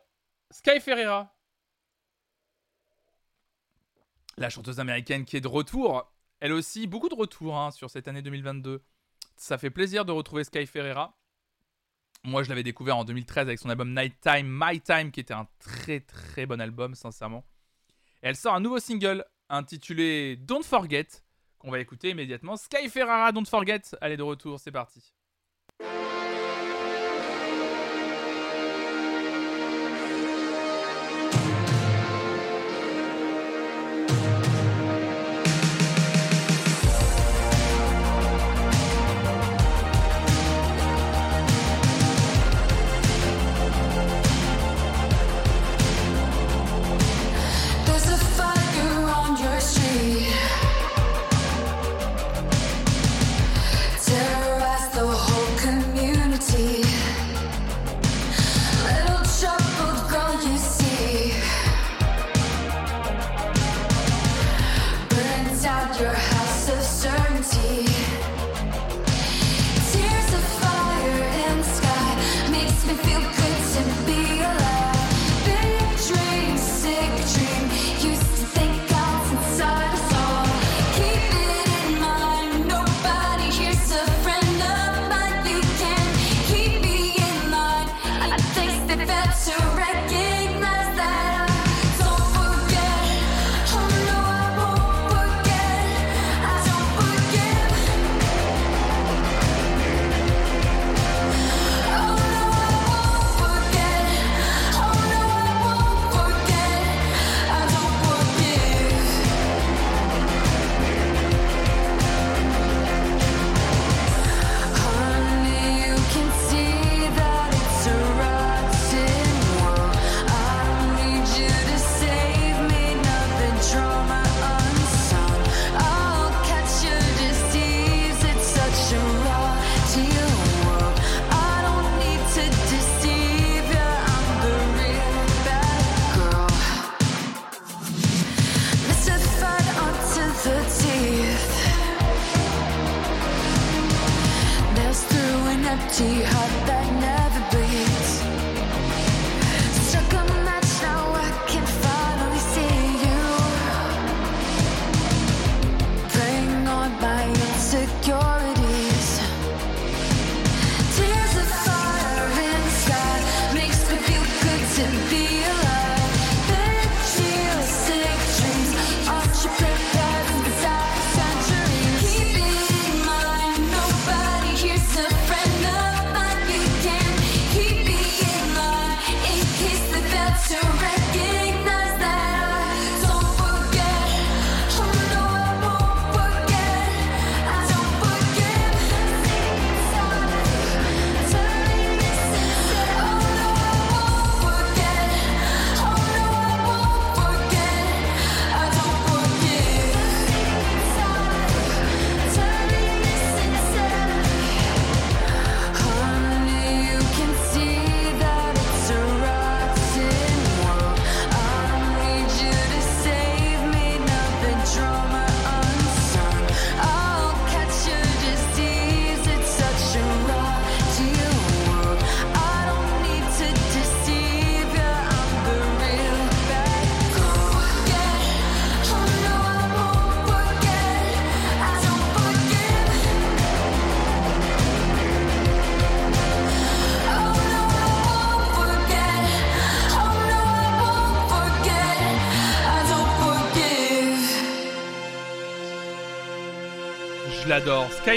Sky 0.52 0.78
Ferreira, 0.78 1.34
la 4.36 4.50
chanteuse 4.50 4.78
américaine 4.78 5.24
qui 5.24 5.36
est 5.36 5.40
de 5.40 5.48
retour, 5.48 6.12
elle 6.38 6.52
aussi, 6.52 6.86
beaucoup 6.86 7.08
de 7.08 7.14
retours 7.16 7.58
hein, 7.58 7.72
sur 7.72 7.90
cette 7.90 8.06
année 8.06 8.22
2022. 8.22 8.84
Ça 9.36 9.58
fait 9.58 9.70
plaisir 9.70 10.04
de 10.04 10.12
retrouver 10.12 10.44
Sky 10.44 10.66
Ferreira. 10.66 11.18
Moi, 12.22 12.42
je 12.44 12.48
l'avais 12.50 12.62
découvert 12.62 12.96
en 12.98 13.04
2013 13.04 13.48
avec 13.48 13.58
son 13.58 13.68
album 13.70 13.92
Nighttime, 13.94 14.46
My 14.46 14.80
Time, 14.80 15.10
qui 15.10 15.20
était 15.20 15.34
un 15.34 15.48
très 15.58 16.00
très 16.00 16.46
bon 16.46 16.60
album, 16.60 16.94
sincèrement. 16.94 17.44
Et 18.22 18.28
elle 18.28 18.36
sort 18.36 18.54
un 18.54 18.60
nouveau 18.60 18.78
single 18.78 19.24
intitulé 19.48 20.36
Don't 20.36 20.62
Forget, 20.62 21.08
qu'on 21.61 21.70
va 21.70 21.78
écouter 21.78 22.11
immédiatement. 22.11 22.57
Sky 22.57 22.89
Ferrara, 22.89 23.31
Don't 23.31 23.47
Forget, 23.47 23.82
allez 24.01 24.16
de 24.16 24.23
retour, 24.23 24.59
c'est 24.59 24.73
parti. 24.73 25.15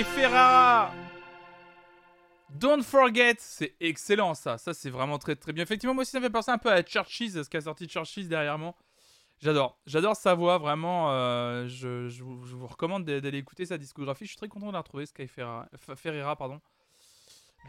Ferrara 0.02 0.92
Don't 2.50 2.82
forget, 2.84 3.36
c'est 3.40 3.76
excellent 3.80 4.34
ça. 4.34 4.58
Ça, 4.58 4.74
c'est 4.74 4.90
vraiment 4.90 5.18
très 5.18 5.36
très 5.36 5.54
bien. 5.54 5.64
Effectivement, 5.64 5.94
moi 5.94 6.02
aussi, 6.04 6.12
ça 6.12 6.20
me 6.20 6.26
fait 6.26 6.32
penser 6.32 6.52
un 6.52 6.58
peu 6.58 6.72
à 6.72 6.82
Churches, 6.84 7.30
ce 7.30 7.50
qu'a 7.50 7.62
sorti 7.62 7.88
Churches 7.88 8.20
derrière 8.28 8.58
moi. 8.58 8.76
J'adore. 9.42 9.78
J'adore 9.86 10.16
sa 10.16 10.36
voix, 10.36 10.58
vraiment. 10.60 11.12
euh, 11.12 11.68
je, 11.68 12.08
je 12.10 12.24
vous, 12.24 12.46
je 12.46 12.56
vous 12.56 12.68
recommande 12.68 13.06
d'a- 13.06 13.20
d'aller 13.22 13.40
écouter 13.40 13.66
sa 13.66 13.78
discographie. 13.78 14.26
Je 14.26 14.30
suis 14.30 14.38
très 14.38 14.48
content 14.48 14.68
de 14.68 14.72
la 14.74 14.80
retrouver, 14.80 15.06
Sky 15.06 15.28
Ferreira, 15.28 16.36
pardon. 16.36 16.62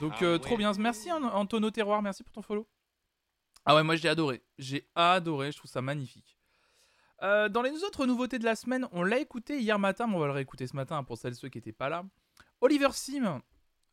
Donc, 0.01 0.13
Ah 0.21 0.25
euh, 0.25 0.33
ouais. 0.35 0.39
trop 0.39 0.57
bien. 0.57 0.71
Merci, 0.79 1.11
An- 1.11 1.23
Antonio 1.25 1.71
Terroir. 1.71 2.01
Merci 2.03 2.23
pour 2.23 2.33
ton 2.33 2.43
follow. 2.43 2.67
Ah 3.65 3.75
ouais, 3.75 3.83
moi, 3.83 3.97
j'ai 3.97 4.09
adoré. 4.11 4.43
J'ai 4.59 4.87
adoré. 4.95 5.51
Je 5.51 5.57
trouve 5.59 5.71
ça 5.71 5.81
magnifique. 5.83 6.34
Euh, 7.23 7.49
dans 7.49 7.63
les 7.63 7.85
autres 7.85 8.07
nouveautés 8.07 8.39
de 8.39 8.45
la 8.45 8.57
semaine, 8.57 8.89
on 8.93 9.03
l'a 9.03 9.19
écouté 9.19 9.61
hier 9.61 9.79
matin, 9.79 10.07
mais 10.07 10.17
on 10.17 10.19
va 10.19 10.27
le 10.27 10.33
réécouter 10.33 10.67
ce 10.67 10.77
matin 10.77 11.03
pour 11.05 11.17
celles 11.17 11.33
et 11.33 11.37
ceux 11.37 11.49
qui 11.49 11.59
n'étaient 11.59 11.73
pas 11.73 11.89
là. 11.89 12.05
Oliver 12.61 12.89
Sim, 12.93 13.41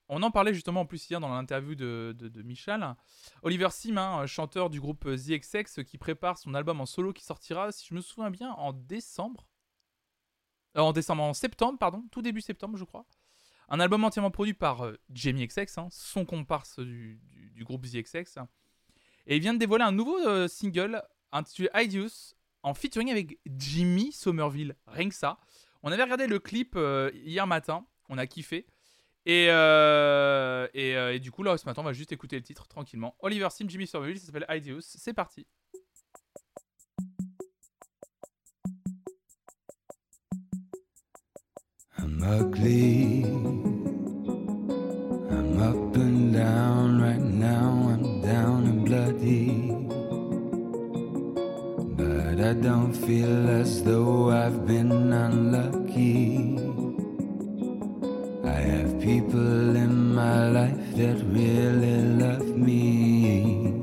on 0.09 0.23
en 0.23 0.31
parlait 0.31 0.53
justement 0.53 0.81
en 0.81 0.85
plus 0.85 1.09
hier 1.09 1.19
dans 1.19 1.29
l'interview 1.29 1.75
de, 1.75 2.41
Michel. 2.43 2.95
Oliver 3.43 3.69
Sim, 3.69 3.97
hein, 3.97 4.25
chanteur 4.25 4.69
du 4.69 4.79
groupe 4.79 5.05
The 5.05 5.39
XX, 5.39 5.83
qui 5.83 5.97
prépare 5.97 6.37
son 6.37 6.53
album 6.53 6.81
en 6.81 6.85
solo 6.85 7.13
qui 7.13 7.23
sortira, 7.23 7.71
si 7.71 7.87
je 7.87 7.93
me 7.93 8.01
souviens 8.01 8.31
bien, 8.31 8.51
en 8.51 8.73
décembre. 8.73 9.47
Euh, 10.77 10.81
en 10.81 10.93
décembre, 10.93 11.23
en 11.23 11.33
septembre, 11.33 11.77
pardon, 11.77 12.03
tout 12.11 12.21
début 12.21 12.41
septembre, 12.41 12.77
je 12.77 12.83
crois. 12.83 13.05
Un 13.69 13.79
album 13.79 14.03
entièrement 14.03 14.31
produit 14.31 14.53
par 14.53 14.85
euh, 14.85 14.97
Jamie 15.13 15.47
XX, 15.47 15.77
hein, 15.77 15.87
son 15.91 16.25
comparse 16.25 16.79
du, 16.79 17.21
groupe 17.59 17.85
The 17.85 18.03
XX. 18.03 18.39
Et 19.27 19.35
il 19.35 19.41
vient 19.41 19.53
de 19.53 19.59
dévoiler 19.59 19.83
un 19.83 19.91
nouveau 19.91 20.47
single 20.47 21.03
intitulé 21.31 21.69
Ideus 21.75 22.35
en 22.63 22.73
featuring 22.73 23.11
avec 23.11 23.39
Jimmy 23.45 24.11
Somerville. 24.11 24.75
Rien 24.87 25.09
que 25.09 25.15
ça. 25.15 25.39
On 25.83 25.91
avait 25.91 26.03
regardé 26.03 26.27
le 26.27 26.39
clip 26.39 26.73
euh, 26.75 27.11
hier 27.13 27.47
matin, 27.47 27.85
on 28.09 28.17
a 28.17 28.27
kiffé. 28.27 28.67
Et, 29.25 29.47
euh, 29.49 30.67
et, 30.73 30.95
euh, 30.95 31.13
et 31.13 31.19
du 31.19 31.31
coup, 31.31 31.43
là, 31.43 31.57
ce 31.57 31.65
matin, 31.65 31.81
on 31.81 31.85
va 31.85 31.93
juste 31.93 32.11
écouter 32.11 32.35
le 32.35 32.43
titre 32.43 32.67
tranquillement. 32.67 33.15
Oliver 33.19 33.49
Sim, 33.51 33.65
Jimmy 33.67 33.87
Somerville, 33.87 34.19
ça 34.19 34.27
s'appelle 34.27 34.45
Ideus. 34.49 34.81
C'est 34.81 35.13
parti. 35.13 35.45
I 52.43 52.53
don't 52.53 52.91
feel 52.91 53.49
as 53.49 53.83
though 53.83 54.31
I've 54.31 54.65
been 54.65 54.91
unlucky. 55.13 56.57
I 58.43 58.59
have 58.73 58.99
people 58.99 59.75
in 59.75 60.15
my 60.15 60.49
life 60.49 60.95
that 60.95 61.21
really 61.25 62.01
love 62.23 62.47
me. 62.57 63.73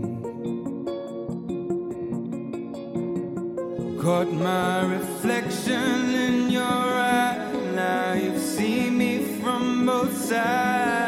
Caught 4.02 4.32
my 4.32 4.82
reflection 4.96 6.14
in 6.26 6.50
your 6.50 6.62
eye. 6.62 7.52
Now 7.76 8.14
you've 8.14 8.42
seen 8.42 8.98
me 8.98 9.22
from 9.40 9.86
both 9.86 10.16
sides 10.16 11.07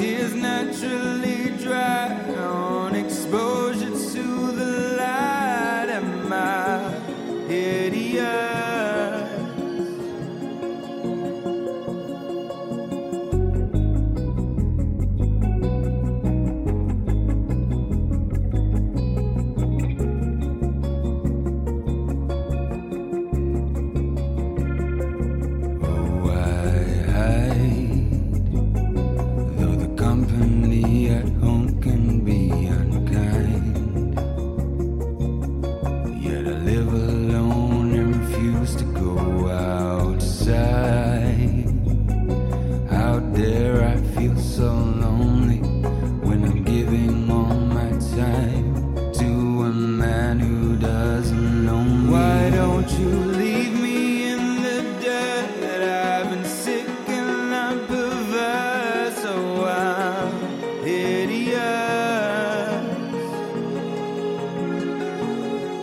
tears 0.00 0.34
naturally 0.34 1.50
dry 1.62 2.29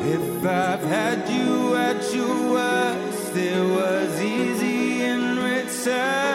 If 0.10 0.46
I've 0.46 0.80
had 0.84 1.30
you 1.30 1.76
at 1.76 2.14
your 2.14 2.52
worst, 2.54 3.36
it 3.36 3.62
was 3.62 4.22
easy 4.22 5.02
in 5.02 5.38
return. 5.38 6.27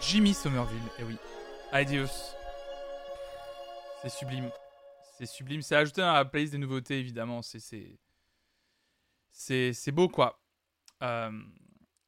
Jimmy 0.00 0.34
Somerville, 0.34 0.78
eh 1.00 1.02
oui. 1.02 1.16
Adios. 1.72 2.06
C'est 4.00 4.08
sublime. 4.08 4.52
C'est 5.18 5.26
sublime. 5.26 5.60
C'est 5.60 5.74
ajouté 5.74 6.00
à 6.00 6.12
la 6.12 6.24
playlist 6.24 6.52
des 6.52 6.58
nouveautés, 6.58 7.00
évidemment. 7.00 7.42
C'est. 7.42 7.98
Beau, 9.90 10.08
quoi. 10.08 10.40
Euh, 11.02 11.42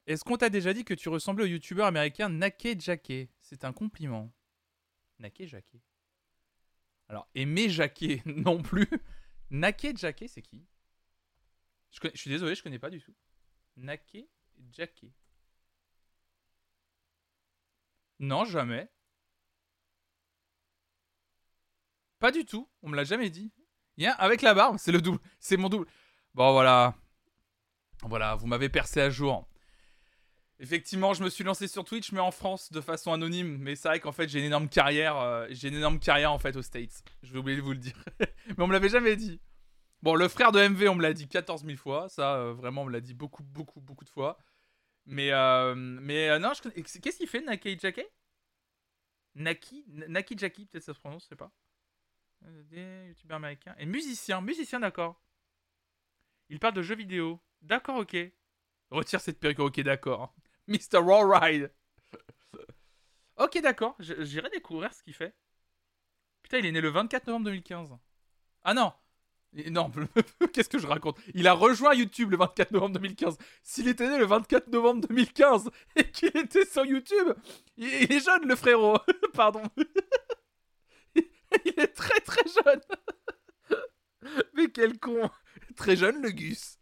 Est-ce 0.07 0.23
qu'on 0.23 0.37
t'a 0.37 0.49
déjà 0.49 0.73
dit 0.73 0.85
que 0.85 0.95
tu 0.95 1.09
ressemblais 1.09 1.43
au 1.43 1.49
youtubeur 1.49 1.87
américain 1.87 2.29
Nake 2.29 2.81
Jacquet 2.81 3.29
C'est 3.41 3.65
un 3.65 3.73
compliment. 3.73 4.33
Nake 5.19 5.47
Jacquet. 5.47 5.81
Alors, 7.09 7.29
Aimé 7.35 7.69
Jacquet, 7.69 8.23
non 8.27 8.63
plus. 8.63 8.89
Nake 9.51 9.97
Jacquet, 9.99 10.29
c'est 10.29 10.43
qui? 10.43 10.65
Je 11.91 12.11
suis 12.15 12.31
désolé, 12.31 12.55
je 12.55 12.63
connais 12.63 12.79
pas 12.79 12.91
du 12.91 13.01
tout. 13.01 13.15
Nake 13.77 14.29
Jacquet. 14.71 15.11
Non, 18.23 18.45
jamais. 18.45 18.89
Pas 22.21 22.31
du 22.31 22.45
tout, 22.45 22.71
on 22.83 22.89
me 22.89 22.95
l'a 22.95 23.03
jamais 23.03 23.31
dit. 23.31 23.51
Il 23.97 24.05
y 24.05 24.07
a 24.07 24.13
avec 24.13 24.43
la 24.43 24.55
barbe, 24.55 24.77
c'est 24.79 24.93
le 24.93 25.01
double, 25.01 25.19
c'est 25.41 25.57
mon 25.57 25.69
double. 25.69 25.87
Bon 26.33 26.53
voilà. 26.53 26.95
Voilà, 28.05 28.37
vous 28.37 28.47
m'avez 28.47 28.69
percé 28.69 29.01
à 29.01 29.11
jour. 29.11 29.49
Effectivement, 30.61 31.15
je 31.15 31.25
me 31.25 31.31
suis 31.31 31.43
lancé 31.43 31.67
sur 31.67 31.85
Twitch 31.85 32.13
mais 32.13 32.21
en 32.21 32.31
France 32.31 32.71
de 32.71 32.81
façon 32.81 33.13
anonyme, 33.13 33.59
mais 33.59 33.75
c'est 33.75 33.89
vrai 33.89 33.99
qu'en 33.99 34.13
fait, 34.13 34.29
j'ai 34.29 34.39
une 34.39 34.45
énorme 34.45 34.69
carrière, 34.69 35.17
euh, 35.17 35.49
j'ai 35.51 35.67
une 35.67 35.75
énorme 35.75 35.99
carrière 35.99 36.33
en 36.33 36.39
fait 36.39 36.55
aux 36.55 36.63
States. 36.63 37.03
Je 37.25 37.33
vais 37.33 37.41
oublier 37.41 37.57
de 37.57 37.63
vous 37.63 37.73
le 37.73 37.79
dire. 37.79 38.05
mais 38.21 38.63
on 38.63 38.69
me 38.69 38.73
l'avait 38.73 38.89
jamais 38.89 39.17
dit. 39.17 39.41
Bon, 40.01 40.15
le 40.15 40.29
frère 40.29 40.53
de 40.53 40.61
MV, 40.61 40.89
on 40.91 40.95
me 40.95 41.03
l'a 41.03 41.13
dit 41.13 41.27
14 41.27 41.65
000 41.65 41.77
fois, 41.77 42.09
ça 42.09 42.37
euh, 42.37 42.53
vraiment 42.53 42.83
on 42.83 42.85
me 42.85 42.93
l'a 42.93 43.01
dit 43.01 43.15
beaucoup 43.15 43.43
beaucoup 43.43 43.81
beaucoup 43.81 44.05
de 44.05 44.11
fois. 44.11 44.39
Mais 45.07 45.33
euh, 45.33 45.75
mais 45.75 46.31
euh, 46.31 46.39
non, 46.39 46.53
je 46.55 46.69
qu'est-ce 46.69 47.17
qu'il 47.17 47.29
fait 47.29 47.41
Naki 47.41 47.79
Jackie? 47.79 48.07
Naki 49.35 49.85
Naki 49.89 50.37
Jackie, 50.39 50.67
peut-être 50.67 50.85
ça 50.85 50.95
se 50.95 51.01
prononce, 51.01 51.25
je 51.25 51.29
sais 51.29 51.37
pas. 51.37 51.53
Des 52.43 53.15
américains. 53.31 53.75
Et 53.79 53.87
musicien, 53.87 54.41
musicien, 54.41 54.81
d'accord. 54.81 55.21
Il 56.49 56.59
parle 56.59 56.75
de 56.75 56.83
jeux 56.83 56.97
vidéo. 56.97 57.41
D'accord, 57.63 57.97
ok. 57.99 58.17
Retire 58.91 59.21
cette 59.21 59.39
perruque, 59.39 59.61
ok, 59.61 59.81
d'accord. 59.81 60.35
Mr. 60.69 60.99
Rawride. 60.99 61.73
ok, 63.37 63.61
d'accord. 63.63 63.97
J'irai 64.01 64.51
découvrir 64.51 64.93
ce 64.93 65.03
qu'il 65.03 65.15
fait. 65.15 65.35
Putain, 66.43 66.59
il 66.59 66.67
est 66.67 66.73
né 66.73 66.81
le 66.81 66.91
24 66.91 67.27
novembre 67.29 67.47
2015. 67.47 67.97
Ah 68.65 68.75
non 68.75 68.93
Non, 69.71 69.91
qu'est-ce 70.53 70.69
que 70.69 70.79
je 70.79 70.87
raconte? 70.87 71.19
Il 71.35 71.47
a 71.47 71.53
rejoint 71.53 71.95
YouTube 71.95 72.31
le 72.31 72.39
24 72.39 72.71
novembre 72.71 72.95
2015. 72.95 73.37
S'il 73.63 73.89
était 73.89 74.09
né 74.09 74.19
le 74.19 74.25
24 74.25 74.69
novembre 74.69 75.07
2015 75.09 75.71
et 75.97 76.11
qu'il 76.11 76.35
était 76.37 76.65
sur 76.65 76.87
YouTube, 76.87 77.29
il 77.77 77.87
est 78.13 78.25
jeune 78.25 78.47
le 78.47 78.57
frérot. 78.57 78.99
Pardon. 79.35 79.63
Il 81.15 81.75
est 81.77 81.95
très 81.95 82.21
très 82.21 82.45
jeune. 82.65 82.81
Mais 84.55 84.69
quel 84.69 84.99
con. 84.99 85.31
Très 85.77 85.97
jeune 85.97 86.23
le 86.23 86.31
Gus. 86.31 86.79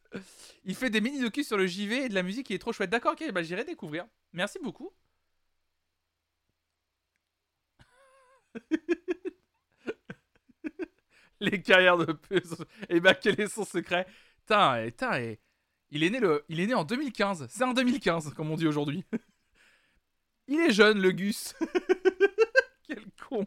Il 0.64 0.74
fait 0.76 0.90
des 0.90 1.00
mini-docus 1.00 1.46
sur 1.46 1.56
le 1.56 1.66
JV 1.66 2.04
et 2.04 2.08
de 2.08 2.14
la 2.14 2.22
musique 2.22 2.46
qui 2.46 2.54
est 2.54 2.58
trop 2.58 2.72
chouette. 2.72 2.90
D'accord, 2.90 3.12
ok, 3.12 3.32
bah 3.32 3.42
j'irai 3.42 3.64
découvrir. 3.64 4.06
Merci 4.32 4.58
beaucoup. 4.62 4.92
Les 11.52 11.62
carrières 11.62 11.96
de 11.96 12.12
puces. 12.12 12.56
Et 12.88 13.00
bah 13.00 13.14
quel 13.14 13.40
est 13.40 13.48
son 13.48 13.64
secret? 13.64 14.06
Putain, 14.40 14.82
et- 14.84 14.90
putain, 14.90 15.18
et- 15.20 15.40
il 15.90 16.04
est 16.04 16.10
né 16.66 16.74
en 16.74 16.84
2015. 16.84 17.46
C'est 17.50 17.64
en 17.64 17.72
2015, 17.72 18.32
comme 18.34 18.50
on 18.50 18.56
dit 18.56 18.66
aujourd'hui. 18.66 19.04
Il 20.46 20.58
est 20.60 20.72
jeune, 20.72 21.00
le 21.00 21.12
Gus. 21.12 21.54
quel 22.82 23.04
con. 23.28 23.46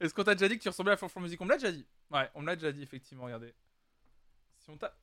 Est-ce 0.00 0.12
qu'on 0.12 0.24
t'a 0.24 0.34
déjà 0.34 0.48
dit 0.48 0.58
que 0.58 0.62
tu 0.62 0.68
ressemblais 0.68 0.92
à 0.92 0.96
Flonflon 0.96 1.22
Music 1.22 1.40
On 1.40 1.44
me 1.44 1.50
l'a 1.50 1.56
déjà 1.56 1.72
dit. 1.72 1.86
Ouais, 2.10 2.28
on 2.34 2.42
me 2.42 2.46
l'a 2.46 2.56
déjà 2.56 2.70
dit, 2.72 2.82
effectivement, 2.82 3.24
regardez. 3.24 3.54
Si 4.58 4.68
on 4.70 4.76
tape... 4.76 4.98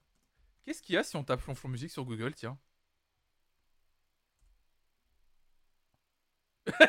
Qu'est-ce 0.64 0.82
qu'il 0.84 0.94
y 0.96 0.98
a 0.98 1.04
si 1.04 1.16
on 1.16 1.24
tape 1.24 1.42
Flonflon 1.42 1.70
Music 1.70 1.90
sur 1.90 2.06
Google, 2.06 2.34
tiens? 2.36 2.58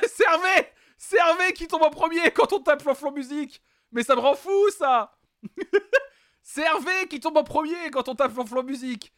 Servez 0.06 0.68
Servez 0.96 1.52
qui 1.52 1.66
tombe 1.66 1.82
en 1.82 1.90
premier 1.90 2.30
quand 2.30 2.52
on 2.52 2.60
tape 2.60 2.82
Flonflon 2.82 3.12
Music 3.12 3.62
Mais 3.94 4.02
ça 4.02 4.14
me 4.14 4.20
rend 4.20 4.34
fou, 4.34 4.70
ça. 4.76 5.16
Servez 6.42 7.08
qui 7.08 7.20
tombe 7.20 7.38
en 7.38 7.44
premier 7.44 7.90
quand 7.90 8.08
on 8.08 8.14
tape 8.14 8.32
Flonflon 8.32 8.62
Music 8.62 9.14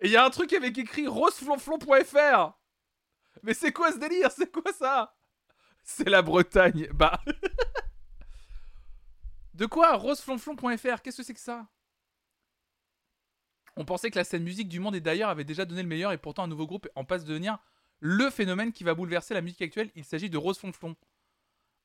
Et 0.00 0.06
il 0.06 0.10
y 0.10 0.16
a 0.16 0.24
un 0.24 0.30
truc 0.30 0.52
avec 0.52 0.78
écrit 0.78 1.08
roseflonflon.fr 1.08 2.54
mais 3.44 3.52
c'est 3.52 3.72
quoi 3.72 3.92
ce 3.92 3.98
délire? 3.98 4.30
C'est 4.30 4.50
quoi 4.50 4.72
ça? 4.72 5.14
C'est 5.82 6.08
la 6.08 6.22
Bretagne. 6.22 6.88
Bah. 6.94 7.20
De 9.52 9.66
quoi 9.66 9.96
Roseflonflon.fr 9.96 11.02
Qu'est-ce 11.02 11.18
que 11.18 11.22
c'est 11.22 11.34
que 11.34 11.40
ça? 11.40 11.68
On 13.76 13.84
pensait 13.84 14.10
que 14.10 14.18
la 14.18 14.24
scène 14.24 14.44
musique 14.44 14.68
du 14.68 14.80
monde 14.80 14.96
et 14.96 15.00
d'ailleurs 15.00 15.28
avait 15.28 15.44
déjà 15.44 15.66
donné 15.66 15.82
le 15.82 15.88
meilleur 15.88 16.12
et 16.12 16.18
pourtant 16.18 16.44
un 16.44 16.48
nouveau 16.48 16.66
groupe 16.66 16.88
en 16.94 17.04
passe 17.04 17.24
de 17.24 17.28
devenir 17.28 17.58
le 18.06 18.28
phénomène 18.28 18.70
qui 18.70 18.84
va 18.84 18.92
bouleverser 18.92 19.32
la 19.32 19.40
musique 19.40 19.62
actuelle. 19.62 19.90
Il 19.94 20.04
s'agit 20.04 20.28
de 20.28 20.36
Roseflonflon. 20.36 20.94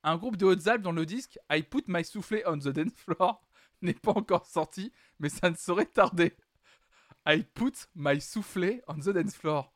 Un 0.03 0.17
groupe 0.17 0.35
de 0.35 0.45
Hautes-Alpes 0.45 0.81
dont 0.81 0.91
le 0.91 1.05
disque 1.05 1.39
I 1.49 1.63
Put 1.63 1.85
My 1.87 2.03
Soufflé 2.03 2.43
on 2.45 2.59
the 2.59 2.67
Dance 2.67 2.91
Floor 2.93 3.41
n'est 3.81 3.93
pas 3.93 4.11
encore 4.11 4.45
sorti, 4.45 4.91
mais 5.19 5.29
ça 5.29 5.49
ne 5.49 5.55
saurait 5.55 5.85
tarder. 5.85 6.35
I 7.25 7.45
Put 7.53 7.87
My 7.95 8.19
Soufflé 8.19 8.81
on 8.89 8.95
the 8.95 9.11
Dance 9.11 9.37
Floor. 9.37 9.73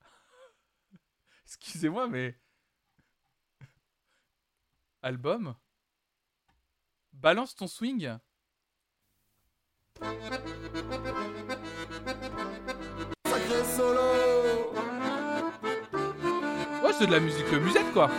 Excusez-moi, 1.44 2.08
mais. 2.08 2.34
Album? 5.02 5.54
Balance 7.12 7.54
ton 7.54 7.66
swing 7.66 8.16
Sacré 13.26 13.64
solo 13.76 14.35
c'est 16.98 17.06
de 17.06 17.12
la 17.12 17.20
musique 17.20 17.50
musette, 17.52 17.92
quoi 17.92 18.10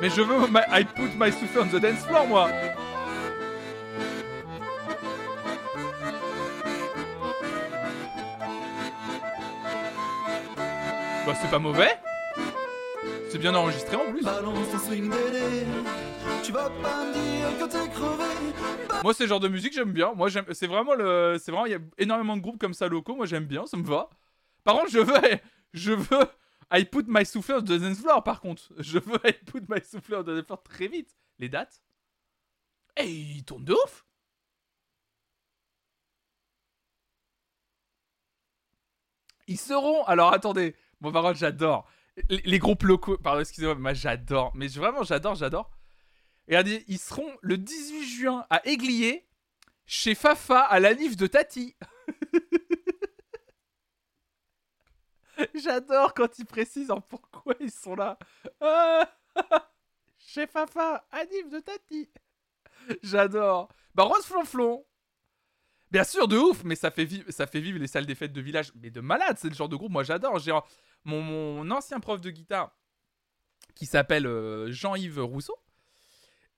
Mais 0.00 0.10
je 0.10 0.20
veux 0.22 0.46
my- 0.48 0.60
I 0.70 0.84
put 0.84 1.10
my 1.18 1.30
souffle 1.32 1.60
on 1.60 1.66
the 1.66 1.80
dance 1.80 2.04
floor, 2.06 2.26
moi 2.26 2.48
Bah, 11.26 11.34
c'est 11.40 11.50
pas 11.50 11.58
mauvais 11.58 11.90
C'est 13.30 13.38
bien 13.38 13.54
enregistré 13.54 13.96
en 13.96 14.10
plus 14.12 14.22
Balance 14.22 14.70
ton 14.70 14.78
swing 14.78 15.10
Dédé 15.10 15.66
Tu 16.42 16.52
vas 16.52 16.70
pas 16.82 17.04
me 17.04 17.12
dire 17.12 17.58
que 17.58 17.72
t'es 17.72 17.90
crevé 17.90 18.24
Moi, 19.02 19.12
c'est 19.14 19.24
le 19.24 19.28
genre 19.28 19.40
de 19.40 19.48
musique 19.48 19.72
j'aime 19.74 19.92
bien. 19.92 20.12
Moi, 20.14 20.28
j'aime. 20.28 20.44
C'est 20.52 20.66
vraiment 20.66 20.94
le. 20.94 21.36
C'est 21.42 21.50
vraiment. 21.50 21.66
Il 21.66 21.72
y 21.72 21.74
a 21.74 21.78
énormément 21.98 22.36
de 22.36 22.42
groupes 22.42 22.58
comme 22.58 22.74
ça 22.74 22.88
locaux. 22.88 23.14
Moi, 23.16 23.26
j'aime 23.26 23.44
bien. 23.44 23.66
Ça 23.66 23.76
me 23.76 23.84
va. 23.84 24.08
Par 24.64 24.74
contre, 24.76 24.90
je 24.90 24.98
veux. 25.00 25.14
Je 25.74 25.92
veux. 25.92 26.26
I 26.70 26.84
put 26.84 27.04
my 27.06 27.24
souffle 27.24 27.54
on 27.54 27.62
the 27.62 27.78
dance 27.78 28.00
floor. 28.00 28.22
Par 28.24 28.40
contre, 28.40 28.72
je 28.78 28.98
veux 28.98 29.18
I 29.24 29.32
put 29.32 29.62
my 29.68 29.80
souffle 29.82 30.14
on 30.16 30.22
the 30.22 30.26
dance 30.26 30.46
floor 30.46 30.62
très 30.62 30.88
vite. 30.88 31.16
Les 31.38 31.48
dates. 31.48 31.82
Et 32.96 33.10
il 33.10 33.44
tourne 33.44 33.64
de 33.64 33.74
ouf. 33.74 34.06
Ils 39.46 39.58
seront. 39.58 40.04
Alors, 40.04 40.32
attendez. 40.32 40.74
Bon, 41.00 41.12
par 41.12 41.22
contre, 41.22 41.38
j'adore. 41.38 41.86
Les, 42.30 42.58
groupes 42.58 42.82
locaux. 42.82 43.18
Pardon, 43.18 43.40
excusez-moi, 43.40 43.74
mais 43.74 43.80
moi, 43.80 43.94
j'adore. 43.94 44.52
Mais 44.54 44.68
vraiment, 44.68 45.02
j'adore, 45.04 45.34
j'adore. 45.34 45.70
Regardez, 46.48 46.84
ils 46.88 46.98
seront 46.98 47.30
le 47.42 47.58
18 47.58 48.04
juin 48.04 48.46
à 48.50 48.66
Aiglier, 48.66 49.26
chez 49.84 50.14
Fafa, 50.14 50.60
à 50.60 50.80
la 50.80 50.94
Nif 50.94 51.16
de 51.16 51.26
Tati. 51.26 51.76
J'adore 55.54 56.14
quand 56.14 56.38
ils 56.38 56.46
précisent 56.46 56.90
en 56.90 57.00
pourquoi 57.00 57.54
ils 57.60 57.70
sont 57.70 57.94
là. 57.94 58.18
Ah, 58.60 59.08
chez 60.18 60.46
Fafa, 60.46 61.06
Nif 61.30 61.48
de 61.50 61.60
Tati. 61.60 62.10
J'adore. 63.02 63.68
Bah, 63.94 64.04
Rose 64.04 64.24
Flonflon. 64.24 64.84
Bien 65.90 66.04
sûr, 66.04 66.26
de 66.26 66.36
ouf, 66.36 66.64
mais 66.64 66.74
ça 66.74 66.90
fait, 66.90 67.04
vivre, 67.04 67.30
ça 67.30 67.46
fait 67.46 67.60
vivre 67.60 67.78
les 67.78 67.86
salles 67.86 68.06
des 68.06 68.14
fêtes 68.14 68.32
de 68.32 68.40
village. 68.40 68.72
Mais 68.74 68.90
de 68.90 69.00
malade, 69.00 69.36
c'est 69.38 69.48
le 69.48 69.54
genre 69.54 69.68
de 69.68 69.76
groupe, 69.76 69.92
moi 69.92 70.02
j'adore. 70.02 70.38
J'ai 70.38 70.52
mon, 71.04 71.70
ancien 71.70 72.00
prof 72.00 72.20
de 72.20 72.30
guitare, 72.30 72.76
qui 73.74 73.86
s'appelle 73.86 74.26
euh, 74.26 74.70
Jean-Yves 74.72 75.20
Rousseau, 75.20 75.56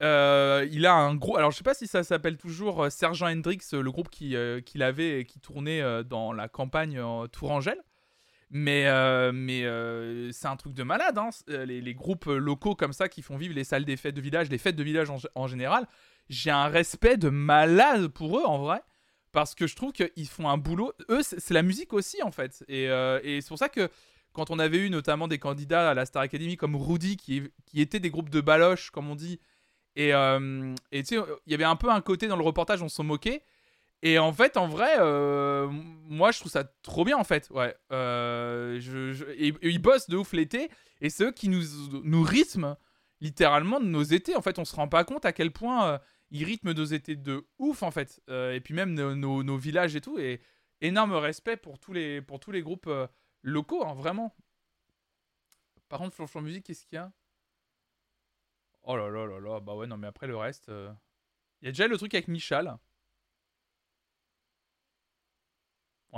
euh, 0.03 0.67
il 0.71 0.87
a 0.87 0.95
un 0.95 1.15
gros. 1.15 1.37
Alors, 1.37 1.51
je 1.51 1.59
sais 1.59 1.65
pas 1.65 1.75
si 1.75 1.87
ça 1.87 2.05
s'appelle 2.05 2.39
toujours 2.39 2.85
euh, 2.85 2.91
Sergent 2.91 3.27
Hendrix, 3.27 3.61
le 3.73 3.91
groupe 3.91 4.09
qui, 4.09 4.35
qu'il 4.65 4.83
avait 4.83 5.21
et 5.21 5.25
qui 5.25 5.41
tournait 5.41 6.05
dans 6.05 6.33
la 6.33 6.49
campagne 6.49 7.03
Tourangelle. 7.31 7.83
Mais, 8.51 8.87
euh, 8.87 9.31
mais 9.33 9.65
euh, 9.65 10.33
c'est 10.33 10.47
un 10.47 10.57
truc 10.57 10.73
de 10.73 10.83
malade, 10.83 11.19
hein. 11.19 11.29
Euh, 11.51 11.67
les, 11.67 11.95
groupes 11.95 12.27
locaux 12.27 12.75
comme 12.75 12.95
ça 12.95 13.09
qui 13.09 13.21
font 13.21 13.37
vivre 13.37 13.55
les 13.55 13.65
salles 13.65 13.85
des 13.85 13.97
fêtes 13.99 14.15
de 14.15 14.23
village, 14.23 14.49
les 14.49 14.57
fêtes 14.57 14.77
de 14.77 14.83
village 14.83 15.09
en, 15.35 15.47
général. 15.47 15.87
J'ai 16.31 16.51
un 16.51 16.69
respect 16.69 17.19
de 17.19 17.29
malade 17.29 18.09
pour 18.09 18.39
eux 18.39 18.45
en 18.45 18.59
vrai. 18.59 18.81
parce 19.33 19.55
que 19.55 19.67
je 19.67 19.77
trouve 19.77 19.93
qu'ils 19.93 20.29
font 20.29 20.49
un 20.49 20.57
boulot. 20.57 20.93
Eux, 21.11 21.21
c'est 21.23 21.53
la 21.53 21.63
musique 21.63 21.93
aussi, 21.93 22.23
en 22.23 22.33
fait. 22.33 22.65
Et, 22.69 22.87
c'est 23.41 23.49
pour 23.49 23.59
ça 23.59 23.69
que 23.69 23.91
quand 24.33 24.51
on 24.51 24.59
avait 24.59 24.79
eu 24.79 24.91
notamment 24.91 25.29
des 25.29 25.39
candidats 25.39 25.91
à 25.91 25.95
la 25.95 26.07
Star 26.07 26.23
Academy 26.23 26.57
comme 26.57 26.77
Rudy, 26.77 27.17
qui, 27.17 27.43
qui 27.67 27.81
étaient 27.83 28.01
des 28.01 28.11
groupes 28.11 28.31
de 28.31 28.41
baloches, 28.41 28.91
comme 28.91 29.11
on 29.11 29.15
dit, 29.15 29.41
et 29.97 30.13
tu 30.13 31.05
sais, 31.05 31.17
il 31.47 31.53
y 31.53 31.55
avait 31.55 31.65
un 31.65 31.77
peu 31.77 31.91
un 31.91 32.01
côté 32.01 32.29
dans 32.29 32.37
le 32.37 32.45
reportage, 32.45 32.83
on 32.83 32.89
s'en 32.89 33.05
moquait. 33.05 33.43
Et 34.03 34.19
en 34.19 34.33
fait, 34.33 34.57
en 34.57 34.69
vrai, 34.69 34.97
euh, 34.99 35.69
moi, 35.69 36.31
je 36.31 36.39
trouve 36.39 36.53
ça 36.53 36.65
trop 36.83 37.05
bien, 37.05 37.17
en 37.17 37.25
fait. 37.25 37.51
Ouais. 37.51 37.77
Euh, 37.93 38.81
et, 39.37 39.53
ils 39.63 39.81
bossent 39.81 40.09
de 40.09 40.17
ouf 40.17 40.33
l'été, 40.33 40.71
et 41.01 41.11
c'est 41.11 41.25
eux 41.25 41.33
qui 41.33 41.49
nous, 41.49 42.23
rythment 42.23 42.77
littéralement 43.21 43.81
de 43.81 43.87
nos 43.87 44.03
étés. 44.03 44.37
En 44.37 44.43
fait, 44.43 44.59
on 44.59 44.65
se 44.65 44.77
rend 44.77 44.89
pas 44.89 45.05
compte 45.05 45.25
à 45.25 45.33
quel 45.33 45.53
point 45.53 45.89
euh, 45.89 45.99
ils 46.31 46.45
rythment 46.45 46.73
nos 46.75 46.85
étés 46.85 47.17
de 47.17 47.49
ouf, 47.59 47.83
en 47.83 47.91
fait. 47.91 48.21
Et 48.29 48.61
puis 48.61 48.75
même 48.75 48.95
nos, 48.95 49.57
villages 49.57 49.97
et 49.97 50.01
tout. 50.01 50.19
Et 50.19 50.41
énorme 50.81 51.15
respect 51.15 51.57
pour 51.57 51.81
tous 51.81 51.93
les, 51.93 52.23
pour 52.23 52.39
tous 52.39 52.53
les 52.53 52.63
groupes 52.63 52.91
locaux, 53.43 53.85
hein, 53.85 53.95
vraiment. 53.95 54.37
Par 55.89 55.99
contre, 55.99 56.15
Flonflon 56.15 56.43
Musique, 56.43 56.67
qu'est-ce 56.67 56.87
qu'il 56.87 56.97
y 56.97 56.99
a? 56.99 57.11
Oh 58.83 58.97
là 58.97 59.11
là 59.11 59.27
là 59.27 59.41
là, 59.41 59.61
bah 59.61 59.75
ouais, 59.75 59.87
non, 59.87 59.97
mais 59.97 60.07
après 60.07 60.29
le 60.29 60.37
reste. 60.37 60.69
Il 60.69 61.65
y 61.65 61.69
a 61.69 61.73
déjà 61.73 61.89
le 61.89 61.97
truc 61.97 62.15
avec 62.15 62.29
Michal. 62.29 62.79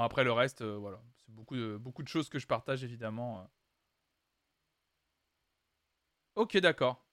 Après 0.03 0.25
le 0.25 0.33
reste, 0.33 0.63
euh, 0.63 0.77
voilà. 0.77 1.01
C'est 1.17 1.31
beaucoup 1.31 1.57
de, 1.57 1.77
beaucoup 1.77 2.03
de 2.03 2.09
choses 2.09 2.29
que 2.29 2.39
je 2.39 2.47
partage, 2.47 2.85
évidemment. 2.85 3.41
euh. 3.41 3.45
Ok, 6.37 6.57
d'accord. 6.59 7.05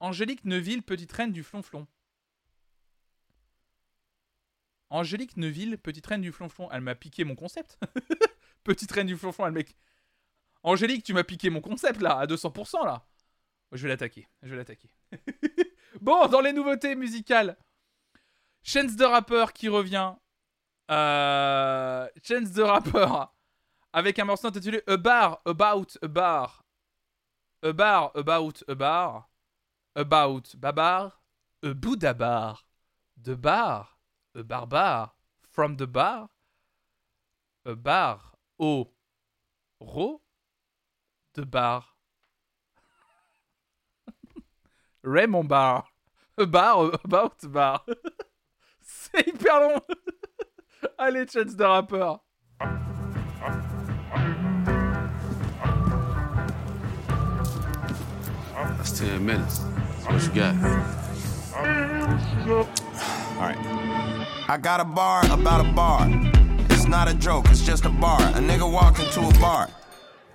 Angélique 0.00 0.44
Neuville, 0.44 0.82
petite 0.82 1.12
reine 1.12 1.32
du 1.32 1.42
flonflon. 1.42 1.86
Angélique 4.90 5.36
Neuville, 5.36 5.78
petite 5.78 6.06
reine 6.06 6.20
du 6.20 6.32
flonflon. 6.32 6.70
Elle 6.70 6.82
m'a 6.82 6.94
piqué 6.94 7.24
mon 7.24 7.34
concept. 7.34 7.78
petite 8.64 8.92
reine 8.92 9.06
du 9.06 9.16
flonflon, 9.16 9.46
elle 9.46 9.52
m'a... 9.52 9.60
Angélique, 10.62 11.04
tu 11.04 11.12
m'as 11.14 11.24
piqué 11.24 11.50
mon 11.50 11.60
concept, 11.60 12.00
là, 12.00 12.18
à 12.18 12.26
200%, 12.26 12.84
là. 12.84 13.06
Je 13.72 13.82
vais 13.82 13.88
l'attaquer, 13.88 14.28
je 14.42 14.50
vais 14.50 14.56
l'attaquer. 14.56 14.90
bon, 16.00 16.28
dans 16.28 16.40
les 16.40 16.52
nouveautés 16.52 16.94
musicales. 16.94 17.56
Chance 18.62 18.96
de 18.96 19.04
rappeur 19.04 19.52
qui 19.52 19.68
revient. 19.68 20.14
Euh... 20.90 22.08
Chance 22.22 22.52
de 22.52 22.62
rappeur. 22.62 23.34
Avec 23.92 24.18
un 24.18 24.24
morceau 24.24 24.48
intitulé 24.48 24.82
A 24.86 24.96
Bar, 24.96 25.40
About, 25.44 25.86
A 26.02 26.08
Bar. 26.08 26.64
A 27.62 27.72
Bar, 27.72 28.12
About, 28.14 28.62
A 28.68 28.74
Bar. 28.74 29.28
About, 29.94 30.42
Babar. 30.56 31.22
A 31.62 31.74
Bouddha 31.74 32.12
Bar. 32.12 32.66
De 33.16 33.34
bar. 33.34 33.98
A 34.34 34.42
Barbare. 34.42 35.12
From 35.50 35.76
the 35.76 35.86
bar. 35.86 36.28
A 37.64 37.74
Bar. 37.74 38.20
Au. 38.60 38.92
Ro. 39.80 40.20
De 41.34 41.44
bar. 41.44 41.96
Raymond 45.02 45.48
Bar. 45.48 45.86
A 46.38 46.46
Bar, 46.46 47.00
About 47.02 47.48
Bar. 47.48 47.84
C'est 48.80 49.26
hyper 49.26 49.60
long. 49.60 49.80
Allez, 50.98 51.26
chance 51.26 51.54
de 51.54 51.64
rappeur. 51.64 52.20
That's 58.76 58.98
10 58.98 59.24
minutes. 59.24 59.60
What 60.06 60.22
you 60.22 60.30
got? 60.30 60.54
Alright. 63.36 63.58
I 64.48 64.58
got 64.60 64.80
a 64.80 64.84
bar 64.84 65.24
about 65.32 65.66
a 65.66 65.72
bar. 65.72 66.08
It's 66.70 66.86
not 66.86 67.08
a 67.08 67.14
joke, 67.14 67.46
it's 67.48 67.62
just 67.62 67.84
a 67.84 67.90
bar. 67.90 68.20
A 68.20 68.40
nigga 68.40 68.70
walked 68.70 69.00
into 69.00 69.20
a 69.20 69.32
bar. 69.40 69.68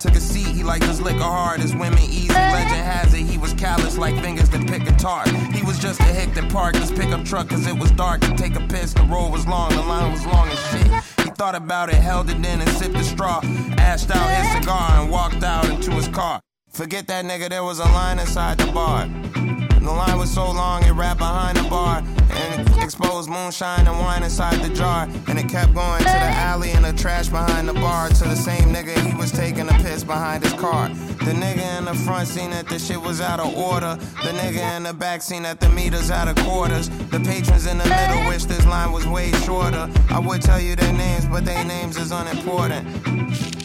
Took 0.02 0.16
a 0.16 0.20
seat, 0.20 0.48
he 0.48 0.64
liked 0.64 0.82
his 0.82 1.00
liquor 1.00 1.22
hard. 1.22 1.60
His 1.60 1.76
women 1.76 2.00
easy. 2.00 2.34
Legend 2.34 2.82
has 2.82 3.14
it, 3.14 3.22
he 3.22 3.38
was 3.38 3.52
callous 3.52 3.96
like 3.96 4.20
fingers 4.20 4.50
that 4.50 4.66
pick 4.66 4.82
a 4.82 4.86
guitar. 4.86 5.28
He 5.52 5.62
was 5.62 5.78
just 5.78 6.00
a 6.00 6.02
hick 6.02 6.34
that 6.34 6.50
parked 6.50 6.76
his 6.76 6.90
pickup 6.90 7.24
truck 7.24 7.50
cause 7.50 7.68
it 7.68 7.78
was 7.78 7.92
dark. 7.92 8.20
To 8.22 8.34
take 8.34 8.56
a 8.56 8.66
piss, 8.66 8.92
the 8.92 9.04
road 9.04 9.30
was 9.30 9.46
long, 9.46 9.70
the 9.70 9.82
line 9.82 10.10
was 10.10 10.26
long 10.26 10.48
as 10.48 10.58
shit. 10.70 10.88
He 11.24 11.30
thought 11.30 11.54
about 11.54 11.88
it, 11.88 11.94
held 11.94 12.28
it 12.30 12.34
in 12.34 12.44
and 12.44 12.68
sipped 12.70 12.94
the 12.94 13.04
straw. 13.04 13.42
Ashed 13.78 14.10
out 14.10 14.28
his 14.28 14.50
cigar 14.60 15.02
and 15.02 15.08
walked 15.08 15.44
out 15.44 15.70
into 15.70 15.92
his 15.92 16.08
car. 16.08 16.40
Forget 16.68 17.06
that 17.06 17.24
nigga, 17.24 17.48
there 17.48 17.62
was 17.62 17.78
a 17.78 17.84
line 17.84 18.18
inside 18.18 18.58
the 18.58 18.72
bar. 18.72 19.06
The 19.06 19.92
line 19.92 20.18
was 20.18 20.34
so 20.34 20.50
long, 20.50 20.82
it 20.82 20.90
wrapped 20.94 21.20
behind 21.20 21.58
the 21.58 21.68
bar 21.70 22.02
and 22.34 22.68
exposed 22.82 23.28
moonshine 23.30 23.86
and 23.86 23.98
wine 23.98 24.22
inside 24.22 24.60
the 24.60 24.74
jar. 24.74 25.08
And 25.28 25.38
it 25.38 25.48
kept 25.48 25.74
going 25.74 25.98
to 25.98 26.04
the 26.04 26.32
alley 26.50 26.70
and 26.70 26.84
the 26.84 26.92
trash 26.92 27.28
behind 27.28 27.68
the 27.68 27.74
bar. 27.74 28.08
To 28.08 28.24
the 28.24 28.36
same 28.36 28.72
nigga, 28.74 28.98
he 29.06 29.14
was 29.14 29.32
taking 29.32 29.68
a 29.68 29.72
piss 29.74 30.04
behind 30.04 30.44
his 30.44 30.52
car. 30.54 30.88
The 30.88 31.32
nigga 31.32 31.78
in 31.78 31.84
the 31.84 31.94
front 31.94 32.28
seen 32.28 32.50
that 32.50 32.68
the 32.68 32.78
shit 32.78 33.00
was 33.00 33.20
out 33.20 33.40
of 33.40 33.56
order. 33.56 33.96
The 34.24 34.30
nigga 34.30 34.76
in 34.76 34.82
the 34.84 34.92
back 34.92 35.22
seen 35.22 35.44
that 35.44 35.60
the 35.60 35.68
meters 35.68 36.10
out 36.10 36.28
of 36.28 36.36
quarters. 36.44 36.88
The 36.88 37.20
patrons 37.20 37.66
in 37.66 37.78
the 37.78 37.88
middle 37.88 38.26
wish 38.28 38.44
this 38.44 38.66
line 38.66 38.92
was 38.92 39.06
way 39.06 39.30
shorter. 39.44 39.88
I 40.10 40.18
would 40.18 40.42
tell 40.42 40.60
you 40.60 40.76
their 40.76 40.92
names, 40.92 41.26
but 41.26 41.44
their 41.44 41.64
names 41.64 41.96
is 41.96 42.10
unimportant. 42.12 43.61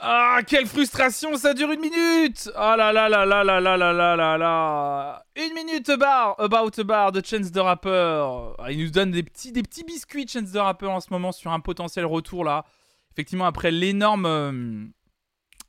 Ah, 0.00 0.40
quelle 0.46 0.66
frustration, 0.66 1.36
ça 1.36 1.54
dure 1.54 1.70
une 1.72 1.80
minute 1.80 2.50
Ah 2.56 2.76
là 2.76 2.92
là 2.92 3.08
là 3.08 3.24
là 3.24 3.42
là 3.44 3.60
là 3.60 3.76
là 3.76 3.92
là 3.92 4.16
là 4.16 4.38
là 4.38 5.26
Une 5.36 5.54
minute 5.54 5.90
bar, 5.98 6.34
About 6.38 6.78
a 6.78 6.84
Bar 6.84 7.12
de 7.12 7.22
Chance 7.24 7.50
the 7.52 7.58
Rapper. 7.58 8.52
Ah, 8.58 8.70
Il 8.72 8.84
nous 8.84 8.90
donne 8.90 9.10
des 9.10 9.22
petits, 9.22 9.52
des 9.52 9.62
petits 9.62 9.84
biscuits 9.84 10.26
Chance 10.28 10.52
the 10.52 10.56
Rapper 10.58 10.86
en 10.86 11.00
ce 11.00 11.08
moment 11.10 11.32
sur 11.32 11.50
un 11.52 11.60
potentiel 11.60 12.04
retour 12.06 12.44
là. 12.44 12.64
Effectivement, 13.12 13.46
après 13.46 13.70
l'énorme... 13.70 14.26
euh, 14.26 14.84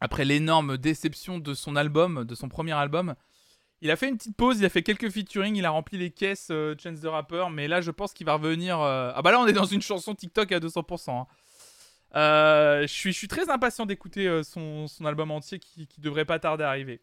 Après 0.02 0.26
l'énorme 0.26 0.78
déception 0.78 1.40
de 1.40 1.54
son 1.54 1.76
album, 1.76 2.24
de 2.26 2.36
son 2.36 2.48
premier 2.50 2.74
album, 2.74 3.16
il 3.82 3.90
a 3.92 3.96
fait 3.96 4.10
une 4.10 4.18
petite 4.18 4.36
pause, 4.36 4.60
il 4.60 4.66
a 4.66 4.70
fait 4.70 4.84
quelques 4.84 5.10
featuring, 5.10 5.56
il 5.56 5.66
a 5.66 5.70
rempli 5.70 5.98
les 5.98 6.12
caisses 6.12 6.50
euh, 6.52 6.76
Chance 6.82 7.00
the 7.02 7.06
Rapper, 7.08 7.46
mais 7.52 7.68
là 7.68 7.80
je 7.82 7.92
pense 7.92 8.14
qu'il 8.14 8.26
va 8.26 8.34
revenir... 8.34 8.80
euh, 8.82 9.12
Ah 9.16 9.22
bah 9.22 9.32
là 9.32 9.40
on 9.40 9.48
est 9.48 9.54
dans 9.54 9.66
une 9.66 9.82
chanson 9.82 10.14
TikTok 10.16 10.52
à 10.52 10.60
200%. 10.60 11.12
hein. 11.22 11.26
Euh, 12.16 12.82
je, 12.88 13.12
suis, 13.12 13.28
très 13.28 13.50
impatient 13.50 13.86
d'écouter 13.86 14.28
euh, 14.28 14.44
son, 14.44 14.88
son 14.88 15.06
album 15.06 15.32
entier 15.32 15.60
qui, 15.60 15.88
qui 15.88 16.02
devrait 16.02 16.26
pas 16.26 16.40
tarder 16.40 16.64
à 16.64 16.70
arriver. 16.70 17.02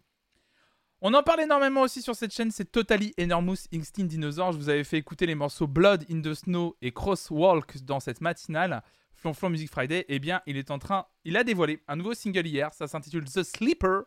On 1.02 1.12
en 1.14 1.22
parle 1.22 1.42
énormément 1.42 1.82
aussi 1.82 2.00
sur 2.00 2.16
cette 2.16 2.32
chaîne, 2.32 2.50
c'est 2.50 2.72
Totally 2.72 3.12
Enormous 3.20 3.68
Instinct 3.72 4.06
Dinosaur. 4.06 4.52
Je 4.52 4.56
vous 4.56 4.70
avais 4.70 4.82
fait 4.82 4.96
écouter 4.96 5.26
les 5.26 5.34
morceaux 5.34 5.66
Blood 5.66 6.04
in 6.10 6.22
the 6.22 6.32
Snow 6.32 6.76
et 6.80 6.90
Crosswalk 6.90 7.84
dans 7.84 8.00
cette 8.00 8.22
matinale. 8.22 8.82
Flonflon 9.14 9.50
Music 9.50 9.70
Friday, 9.70 10.04
eh 10.08 10.18
bien, 10.18 10.40
il 10.46 10.56
est 10.56 10.70
en 10.70 10.78
train, 10.78 11.06
il 11.24 11.36
a 11.36 11.44
dévoilé 11.44 11.82
un 11.88 11.96
nouveau 11.96 12.14
single 12.14 12.46
hier, 12.46 12.72
ça 12.72 12.86
s'intitule 12.86 13.24
The 13.24 13.42
Sleeper. 13.42 14.02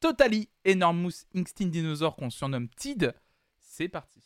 Totally 0.00 0.48
Enormous 0.66 1.24
Instinct 1.34 1.68
Dinosaur 1.68 2.16
qu'on 2.16 2.30
surnomme 2.30 2.68
TID. 2.68 3.14
C'est 3.60 3.88
parti. 3.88 4.25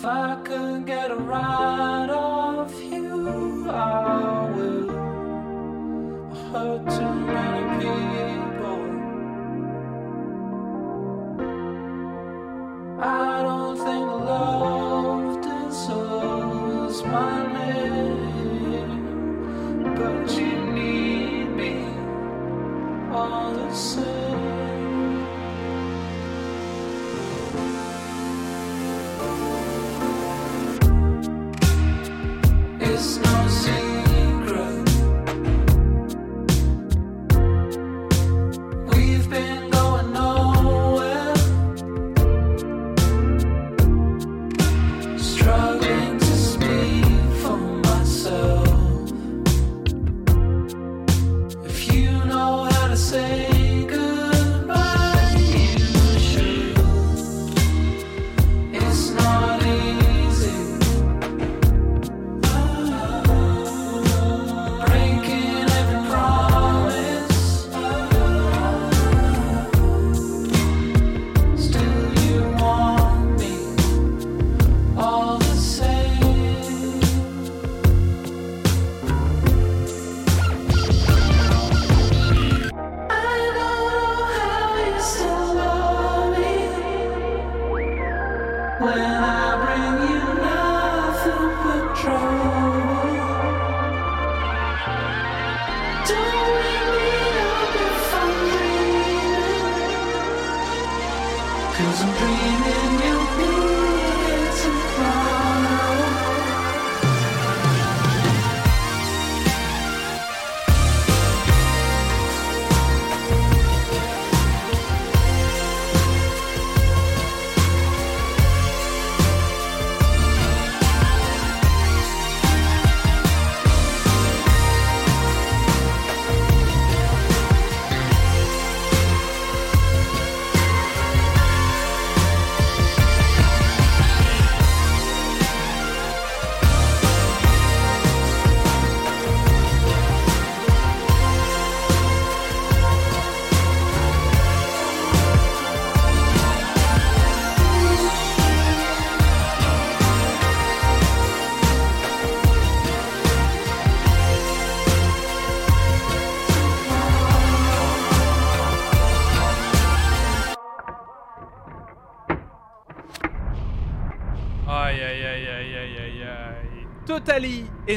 If 0.00 0.06
I 0.06 0.40
could 0.44 0.86
get 0.86 1.10
a 1.10 1.14
ride 1.14 2.08
off 2.08 2.72
you, 2.82 3.68
I 3.68 4.50
will. 4.56 4.90
I 6.32 6.36
hurt 6.52 6.88
too 6.88 7.14
many 7.28 7.62
people. 7.84 8.80
I 12.98 13.42
don't 13.42 13.76
think 13.76 14.06
love 14.30 15.42
deserves 15.42 17.02
my 17.04 17.36
name, 17.52 19.04
but 19.96 20.30
you 20.34 20.59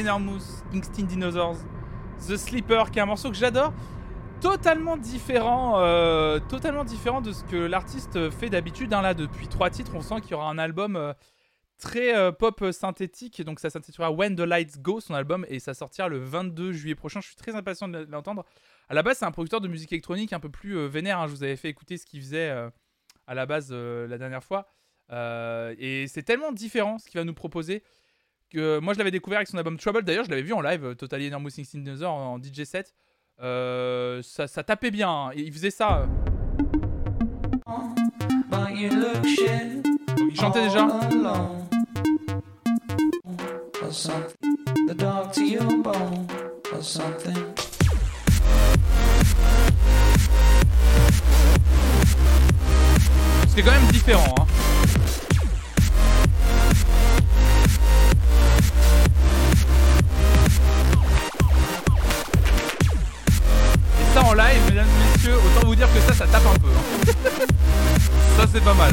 Enormous 0.00 0.42
Instinct 0.74 1.06
Dinosaurs. 1.06 1.56
The 2.26 2.36
Sleeper, 2.36 2.90
qui 2.90 2.98
est 2.98 3.02
un 3.02 3.06
morceau 3.06 3.30
que 3.30 3.36
j'adore. 3.36 3.72
Totalement 4.40 4.96
différent, 4.96 5.78
euh, 5.78 6.38
totalement 6.48 6.84
différent 6.84 7.20
de 7.20 7.32
ce 7.32 7.44
que 7.44 7.56
l'artiste 7.56 8.30
fait 8.30 8.50
d'habitude. 8.50 8.92
hein. 8.92 9.02
Là, 9.02 9.14
depuis 9.14 9.46
trois 9.48 9.70
titres, 9.70 9.92
on 9.94 10.00
sent 10.02 10.20
qu'il 10.20 10.32
y 10.32 10.34
aura 10.34 10.50
un 10.50 10.58
album 10.58 10.96
euh, 10.96 11.12
très 11.78 12.16
euh, 12.16 12.32
pop 12.32 12.64
synthétique. 12.72 13.42
Donc, 13.42 13.60
ça 13.60 13.70
s'intitulera 13.70 14.10
When 14.10 14.36
the 14.36 14.40
Lights 14.40 14.80
Go, 14.82 15.00
son 15.00 15.14
album, 15.14 15.46
et 15.48 15.60
ça 15.60 15.74
sortira 15.74 16.08
le 16.08 16.18
22 16.18 16.72
juillet 16.72 16.94
prochain. 16.94 17.20
Je 17.20 17.28
suis 17.28 17.36
très 17.36 17.54
impatient 17.54 17.88
de 17.88 18.06
l'entendre. 18.10 18.44
À 18.88 18.94
la 18.94 19.02
base, 19.02 19.18
c'est 19.18 19.24
un 19.24 19.30
producteur 19.30 19.60
de 19.60 19.68
musique 19.68 19.92
électronique 19.92 20.32
un 20.32 20.40
peu 20.40 20.50
plus 20.50 20.86
vénère. 20.88 21.20
hein. 21.20 21.26
Je 21.26 21.32
vous 21.32 21.42
avais 21.44 21.56
fait 21.56 21.68
écouter 21.68 21.96
ce 21.98 22.04
qu'il 22.04 22.20
faisait 22.20 22.50
à 23.26 23.34
la 23.34 23.46
base 23.46 23.72
la 23.72 24.18
dernière 24.18 24.44
fois. 24.44 24.66
Et 25.10 26.06
c'est 26.08 26.22
tellement 26.22 26.52
différent 26.52 26.98
ce 26.98 27.08
qu'il 27.08 27.18
va 27.18 27.24
nous 27.24 27.32
proposer 27.34 27.82
que 28.50 28.78
moi 28.78 28.94
je 28.94 28.98
l'avais 28.98 29.10
découvert 29.10 29.38
avec 29.38 29.48
son 29.48 29.58
album 29.58 29.76
Trouble. 29.78 30.02
D'ailleurs, 30.02 30.24
je 30.24 30.30
l'avais 30.30 30.42
vu 30.42 30.52
en 30.52 30.60
live, 30.60 30.84
euh, 30.84 30.94
Totally 30.94 31.26
Enormous 31.28 31.48
Instinct 31.58 31.78
Dinosaur 31.80 32.12
en, 32.12 32.34
en 32.34 32.38
DJ 32.38 32.64
set. 32.64 32.94
Euh, 33.42 34.22
ça, 34.22 34.46
ça 34.46 34.62
tapait 34.62 34.90
bien. 34.92 35.10
hein. 35.10 35.30
Il 35.34 35.52
faisait 35.52 35.70
ça. 35.70 36.00
euh. 36.02 36.06
Il 40.30 40.38
chantait 40.40 40.62
déjà. 40.62 40.86
C'est 53.48 53.62
quand 53.62 53.70
même 53.70 53.90
différent. 53.92 54.34
hein. 54.40 54.46
Et 64.00 64.14
ça 64.14 64.22
en 64.24 64.32
live, 64.34 64.60
mesdames 64.68 64.86
et 64.86 65.16
messieurs, 65.16 65.36
autant 65.36 65.66
vous 65.66 65.74
dire 65.74 65.88
que 65.92 66.00
ça, 66.00 66.12
ça 66.14 66.26
tape 66.26 66.42
un 66.46 66.58
peu. 66.58 66.68
hein. 66.68 67.12
ça, 68.38 68.46
c'est 68.52 68.62
pas 68.64 68.74
mal. 68.74 68.92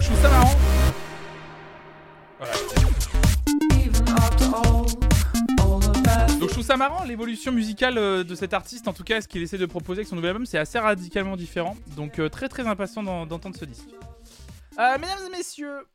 Je 0.00 0.06
trouve 0.06 0.22
ça 0.22 0.28
marrant. 0.28 0.54
Voilà. 2.38 2.52
Donc 6.40 6.48
je 6.48 6.54
trouve 6.54 6.64
ça 6.64 6.78
marrant 6.78 7.04
l'évolution 7.04 7.52
musicale 7.52 7.98
euh, 7.98 8.24
de 8.24 8.34
cet 8.34 8.54
artiste, 8.54 8.88
en 8.88 8.94
tout 8.94 9.04
cas 9.04 9.20
ce 9.20 9.28
qu'il 9.28 9.42
essaie 9.42 9.58
de 9.58 9.66
proposer 9.66 9.98
avec 10.00 10.08
son 10.08 10.16
nouvel 10.16 10.30
album, 10.30 10.46
c'est 10.46 10.56
assez 10.56 10.78
radicalement 10.78 11.36
différent. 11.36 11.76
Donc 11.96 12.18
euh, 12.18 12.30
très 12.30 12.48
très 12.48 12.66
impatient 12.66 13.02
d'en- 13.02 13.26
d'entendre 13.26 13.56
ce 13.56 13.66
disque. 13.66 13.90
Euh, 14.78 14.98
mesdames 14.98 15.18
et 15.26 15.30
messieurs, 15.36 15.86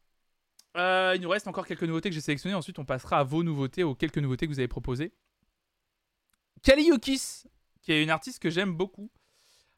il 0.76 1.20
nous 1.22 1.30
reste 1.30 1.48
encore 1.48 1.66
quelques 1.66 1.84
nouveautés 1.84 2.10
que 2.10 2.16
j'ai 2.16 2.22
sélectionnées. 2.22 2.54
Ensuite 2.54 2.78
on 2.78 2.86
passera 2.86 3.18
à 3.20 3.24
vos 3.24 3.42
nouveautés, 3.44 3.84
aux 3.84 3.96
quelques 3.96 4.20
nouveautés 4.20 4.46
que 4.46 4.52
vous 4.52 4.60
avez 4.60 4.68
proposées. 4.68 5.14
Kaliokis, 6.62 7.46
qui 7.82 7.92
est 7.94 8.04
une 8.04 8.12
artiste 8.12 8.38
que 8.40 8.52
j'aime 8.52 8.74
beaucoup. 8.76 9.10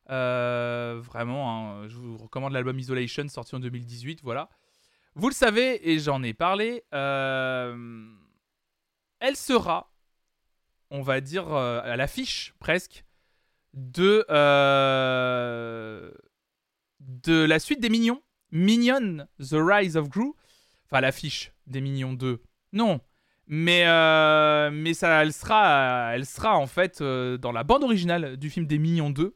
Vraiment, 0.10 1.80
hein, 1.82 1.88
je 1.88 1.96
vous 1.96 2.18
recommande 2.18 2.52
l'album 2.52 2.78
Isolation 2.78 3.26
sorti 3.30 3.56
en 3.56 3.60
2018. 3.60 4.20
Voilà. 4.22 4.50
Vous 5.16 5.30
le 5.30 5.34
savez 5.34 5.90
et 5.92 6.00
j'en 6.00 6.22
ai 6.24 6.34
parlé. 6.34 6.84
elle 6.92 7.76
sera 9.36 9.94
on 10.92 11.02
va 11.02 11.22
dire, 11.22 11.54
euh, 11.54 11.82
à 11.84 11.96
l'affiche 11.96 12.54
presque 12.60 13.04
de, 13.74 14.26
euh, 14.30 16.12
de 17.00 17.44
la 17.44 17.60
suite 17.60 17.80
des 17.80 17.90
Mignons. 17.90 18.22
Minion, 18.52 19.28
The 19.40 19.56
Rise 19.56 19.98
of 19.98 20.10
Gru. 20.10 20.34
Enfin, 20.86 21.02
l'affiche 21.02 21.52
des 21.66 21.82
Mignons 21.82 22.14
2. 22.14 22.42
Non. 22.74 23.02
Mais, 23.48 23.86
euh, 23.88 24.70
mais 24.72 24.94
ça, 24.94 25.22
elle, 25.22 25.34
sera, 25.34 26.12
elle 26.14 26.26
sera 26.26 26.58
en 26.58 26.68
fait 26.68 27.02
dans 27.02 27.52
la 27.52 27.64
bande 27.64 27.84
originale 27.84 28.38
du 28.38 28.50
film 28.50 28.66
des 28.66 28.78
Mignons 28.78 29.10
2 29.10 29.36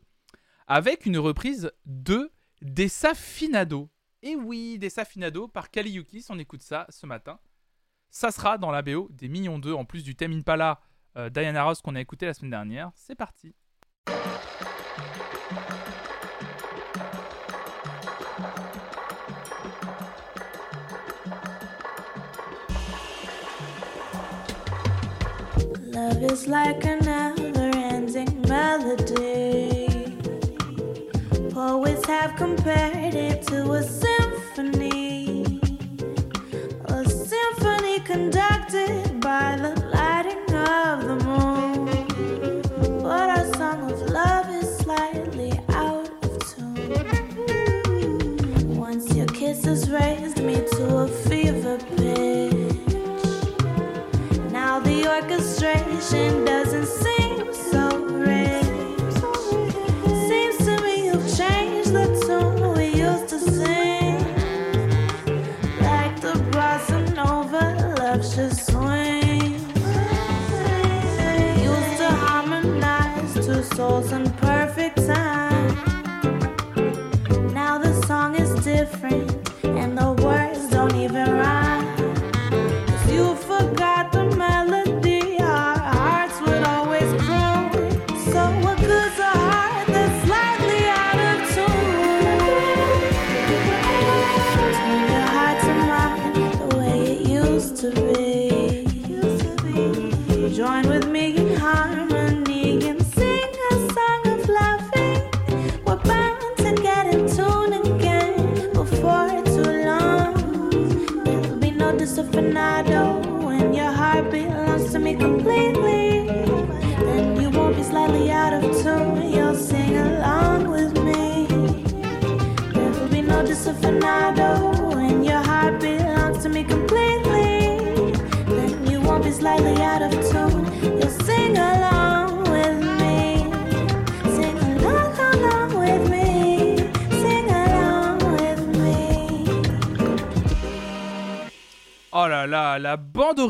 avec 0.68 1.06
une 1.06 1.18
reprise 1.18 1.72
de 1.86 2.32
Desafinado. 2.61 3.90
Et 4.22 4.36
oui, 4.36 4.78
Desafinado 4.80 5.48
par 5.48 5.72
Kaliukis. 5.72 6.26
On 6.30 6.40
écoute 6.40 6.61
ça 6.61 6.86
ce 6.90 7.06
matin. 7.06 7.40
Ça 8.10 8.32
sera 8.32 8.57
dans 8.57 8.72
la 8.72 8.82
BO 8.82 9.07
des 9.11 9.30
Mignons 9.30 9.60
2 9.60 9.73
en 9.73 9.86
plus 9.86 10.03
du 10.03 10.15
thème 10.15 10.34
Impala 10.34 10.82
euh, 11.17 11.29
Diana 11.29 11.63
Ross 11.63 11.81
qu'on 11.81 11.95
a 11.95 12.01
écouté 12.01 12.25
la 12.25 12.33
semaine 12.33 12.51
dernière. 12.51 12.91
C'est 12.95 13.15
parti. 13.15 13.53
Love 25.93 26.23
is 26.23 26.47
like 26.47 26.85
a 26.85 26.95
never 27.01 27.71
ending 27.77 28.41
melody. 28.47 30.17
Poets 31.53 32.05
have 32.05 32.35
compared 32.38 33.13
it 33.13 33.45
to 33.47 33.73
a 33.73 33.83
symphony. 33.83 35.10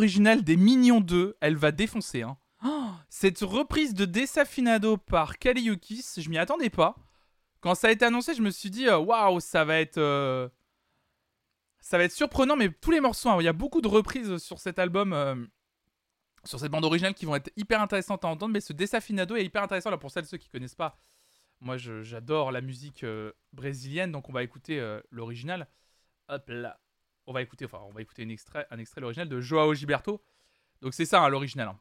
Originale 0.05 0.43
des 0.43 0.57
Mignons 0.57 0.99
2, 0.99 1.37
elle 1.41 1.55
va 1.57 1.71
défoncer. 1.71 2.23
Hein. 2.23 2.35
Oh, 2.65 2.89
cette 3.07 3.41
reprise 3.41 3.93
de 3.93 4.05
Desafinado 4.05 4.97
par 4.97 5.37
Kaliukis, 5.37 6.03
je 6.17 6.27
m'y 6.27 6.39
attendais 6.39 6.71
pas. 6.71 6.95
Quand 7.59 7.75
ça 7.75 7.87
a 7.89 7.91
été 7.91 8.03
annoncé, 8.05 8.33
je 8.33 8.41
me 8.41 8.49
suis 8.49 8.71
dit, 8.71 8.87
euh, 8.87 8.97
waouh, 8.97 9.39
ça 9.39 9.63
va 9.63 9.79
être. 9.79 9.99
euh, 9.99 10.49
Ça 11.81 11.99
va 11.99 12.03
être 12.05 12.11
surprenant, 12.13 12.55
mais 12.55 12.69
tous 12.71 12.89
les 12.89 12.99
morceaux, 12.99 13.29
hein, 13.29 13.37
il 13.41 13.43
y 13.45 13.47
a 13.47 13.53
beaucoup 13.53 13.79
de 13.81 13.87
reprises 13.87 14.37
sur 14.39 14.57
cet 14.57 14.79
album, 14.79 15.13
euh, 15.13 15.35
sur 16.45 16.59
cette 16.59 16.71
bande 16.71 16.85
originale 16.85 17.13
qui 17.13 17.25
vont 17.27 17.35
être 17.35 17.51
hyper 17.55 17.79
intéressantes 17.79 18.25
à 18.25 18.27
entendre, 18.27 18.53
mais 18.53 18.61
ce 18.61 18.73
Desafinado 18.73 19.35
est 19.35 19.45
hyper 19.45 19.61
intéressant. 19.61 19.95
Pour 19.99 20.09
celles 20.09 20.25
ceux 20.25 20.37
qui 20.37 20.49
connaissent 20.49 20.73
pas, 20.73 20.97
moi 21.59 21.77
j'adore 21.77 22.51
la 22.51 22.61
musique 22.61 23.05
brésilienne, 23.53 24.11
donc 24.11 24.29
on 24.29 24.33
va 24.33 24.41
écouter 24.41 24.81
l'original. 25.11 25.67
Hop 26.27 26.45
là. 26.49 26.79
On 27.27 27.33
va 27.33 27.41
écouter, 27.41 27.65
enfin, 27.65 27.79
on 27.87 27.91
va 27.91 28.01
écouter 28.01 28.23
un 28.23 28.29
extrait, 28.29 28.65
un 28.71 28.79
extrait 28.79 29.01
l'original 29.01 29.29
de 29.29 29.39
Joao 29.39 29.73
Gilberto. 29.73 30.21
Donc 30.81 30.93
c'est 30.93 31.05
ça, 31.05 31.21
hein, 31.21 31.29
l'original. 31.29 31.69
hein. 31.69 31.79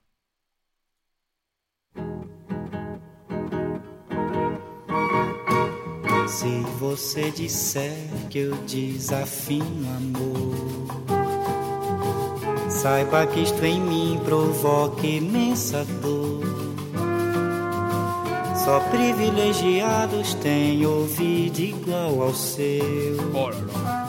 Você 6.79 7.31
disser 7.31 7.93
que 8.31 8.39
eu 8.39 8.55
desafino 8.63 9.89
amor, 9.97 10.87
saiba 12.71 13.27
que 13.27 13.41
isto 13.41 13.65
em 13.65 13.81
mim 13.81 14.21
provoca 14.25 15.07
imensa 15.07 15.85
dor. 16.01 16.50
Só 18.65 18.81
privilegiados 18.91 20.35
têm 20.35 20.85
ouvido 20.85 21.61
igual 21.61 22.23
ao 22.23 22.35
seu. 22.35 23.17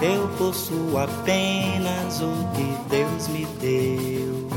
Eu 0.02 0.28
possuo 0.38 0.98
apenas 0.98 2.22
o 2.22 2.32
que 2.54 2.90
Deus 2.90 3.28
me 3.30 3.46
deu. 3.60 4.48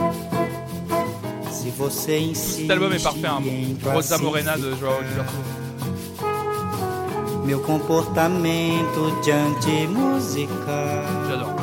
Se 1.51 1.71
você 1.71 2.19
insiste 2.19 2.63
Cet 2.63 2.71
album 2.73 2.93
est 2.93 3.03
parfait, 3.03 3.27
hein. 3.27 3.77
Rosa 3.85 4.19
Morena 4.19 4.57
de 4.57 4.75
Gilberto. 4.75 5.55
meu 7.45 7.61
comportamento 7.61 9.21
diante 9.23 9.87
musical. 9.87 11.05
J'adore. 11.29 11.55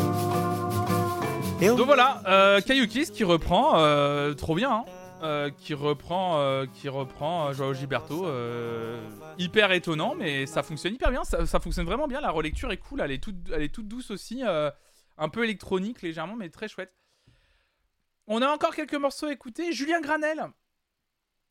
Donc 1.60 1.86
voilà, 1.86 2.22
euh, 2.28 2.62
Kayukis 2.62 3.12
qui 3.12 3.24
reprend, 3.24 3.74
euh, 3.76 4.34
trop 4.34 4.56
bien, 4.56 4.72
hein. 4.72 4.86
Euh, 5.24 5.52
qui 5.52 5.76
reprend, 5.76 6.40
euh, 6.40 6.66
qui 6.66 6.90
reprend 6.90 7.50
euh, 7.50 7.54
Joao 7.54 7.76
Gilberto, 7.76 8.26
hyper 9.38 9.72
étonnant, 9.72 10.16
mais 10.16 10.48
ça 10.48 10.64
fonctionne 10.64 10.96
hyper 10.96 11.12
bien, 11.12 11.24
ça, 11.24 11.60
fonctionne 11.60 11.86
vraiment 11.86 12.08
bien. 12.08 12.22
La 12.22 12.32
relecture 12.32 12.72
est 12.72 12.78
cool, 12.78 13.02
elle 13.02 13.12
est 13.12 13.24
toute, 13.24 13.36
elle 13.54 13.62
est 13.62 13.74
toute 13.74 13.88
douce 13.88 14.10
aussi, 14.10 14.42
un 14.44 15.30
peu 15.30 15.44
électronique 15.44 16.02
légèrement, 16.02 16.36
mais 16.36 16.50
très 16.50 16.68
chouette. 16.68 16.94
On 18.26 18.42
a 18.42 18.48
encore 18.48 18.74
quelques 18.74 18.96
morceaux 18.96 19.28
à 19.28 19.32
écouter. 19.32 19.74
Julien 19.74 20.02
Granel, 20.02 20.48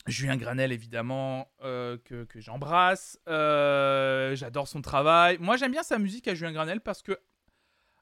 Julien 0.07 0.37
Granel, 0.37 0.73
évidemment, 0.73 1.49
que, 1.61 2.27
j'embrasse. 2.37 3.21
J'adore 3.27 4.67
son 4.67 4.83
travail. 4.83 5.39
Moi, 5.39 5.57
j'aime 5.57 5.73
bien 5.73 5.85
sa 5.85 5.99
musique 5.99 6.27
à 6.27 6.35
Julien 6.35 6.53
Granel 6.53 6.81
parce 6.81 7.03
que 7.03 7.17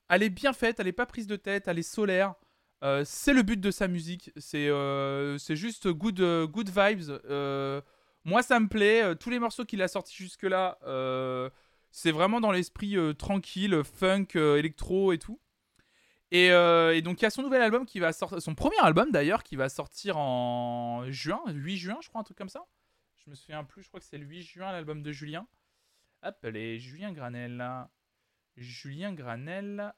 elle 0.08 0.22
est 0.22 0.30
bien 0.30 0.54
faite, 0.54 0.80
elle 0.80 0.88
est 0.88 0.92
pas 0.92 1.04
prise 1.04 1.26
de 1.26 1.36
tête, 1.36 1.68
elle 1.68 1.78
est 1.78 1.82
solaire. 1.82 2.34
Euh, 2.84 3.02
c'est 3.04 3.32
le 3.32 3.42
but 3.42 3.60
de 3.60 3.70
sa 3.70 3.88
musique. 3.88 4.30
C'est 4.36 4.68
euh, 4.68 5.36
juste 5.38 5.88
good, 5.88 6.20
euh, 6.20 6.46
good 6.46 6.68
vibes. 6.68 7.10
Moi, 8.24 8.42
ça 8.42 8.60
me 8.60 8.68
plaît. 8.68 9.16
Tous 9.16 9.30
les 9.30 9.38
morceaux 9.38 9.64
qu'il 9.64 9.82
a 9.82 9.88
sortis 9.88 10.16
jusque-là, 10.16 10.78
c'est 11.90 12.12
vraiment 12.12 12.40
dans 12.40 12.52
l'esprit 12.52 12.96
tranquille, 13.16 13.82
funk, 13.84 14.28
électro 14.34 15.12
et 15.12 15.18
tout. 15.18 15.40
Et, 16.30 16.50
donc 17.02 17.20
il 17.20 17.22
y 17.22 17.26
a 17.26 17.30
son 17.30 17.42
nouvel 17.42 17.62
album 17.62 17.86
qui 17.86 18.00
va 18.00 18.12
sortir, 18.12 18.42
son 18.42 18.54
premier 18.54 18.78
album 18.82 19.10
d'ailleurs, 19.10 19.42
qui 19.42 19.56
va 19.56 19.70
sortir 19.70 20.18
en 20.18 21.10
juin, 21.10 21.40
8 21.48 21.76
juin 21.78 21.98
je 22.02 22.08
crois, 22.08 22.20
un 22.20 22.24
truc 22.24 22.36
comme 22.36 22.50
ça. 22.50 22.66
Je 23.16 23.30
me 23.30 23.34
souviens 23.34 23.64
plus, 23.64 23.82
je 23.82 23.88
crois 23.88 24.00
que 24.00 24.06
c'est 24.06 24.18
le 24.18 24.26
8 24.26 24.42
juin 24.42 24.70
l'album 24.72 25.02
de 25.02 25.10
Julien. 25.10 25.46
Hop, 26.22 26.46
Julien 26.52 27.12
Granel. 27.12 27.64
Julien 28.56 29.14
Granel. 29.14 29.94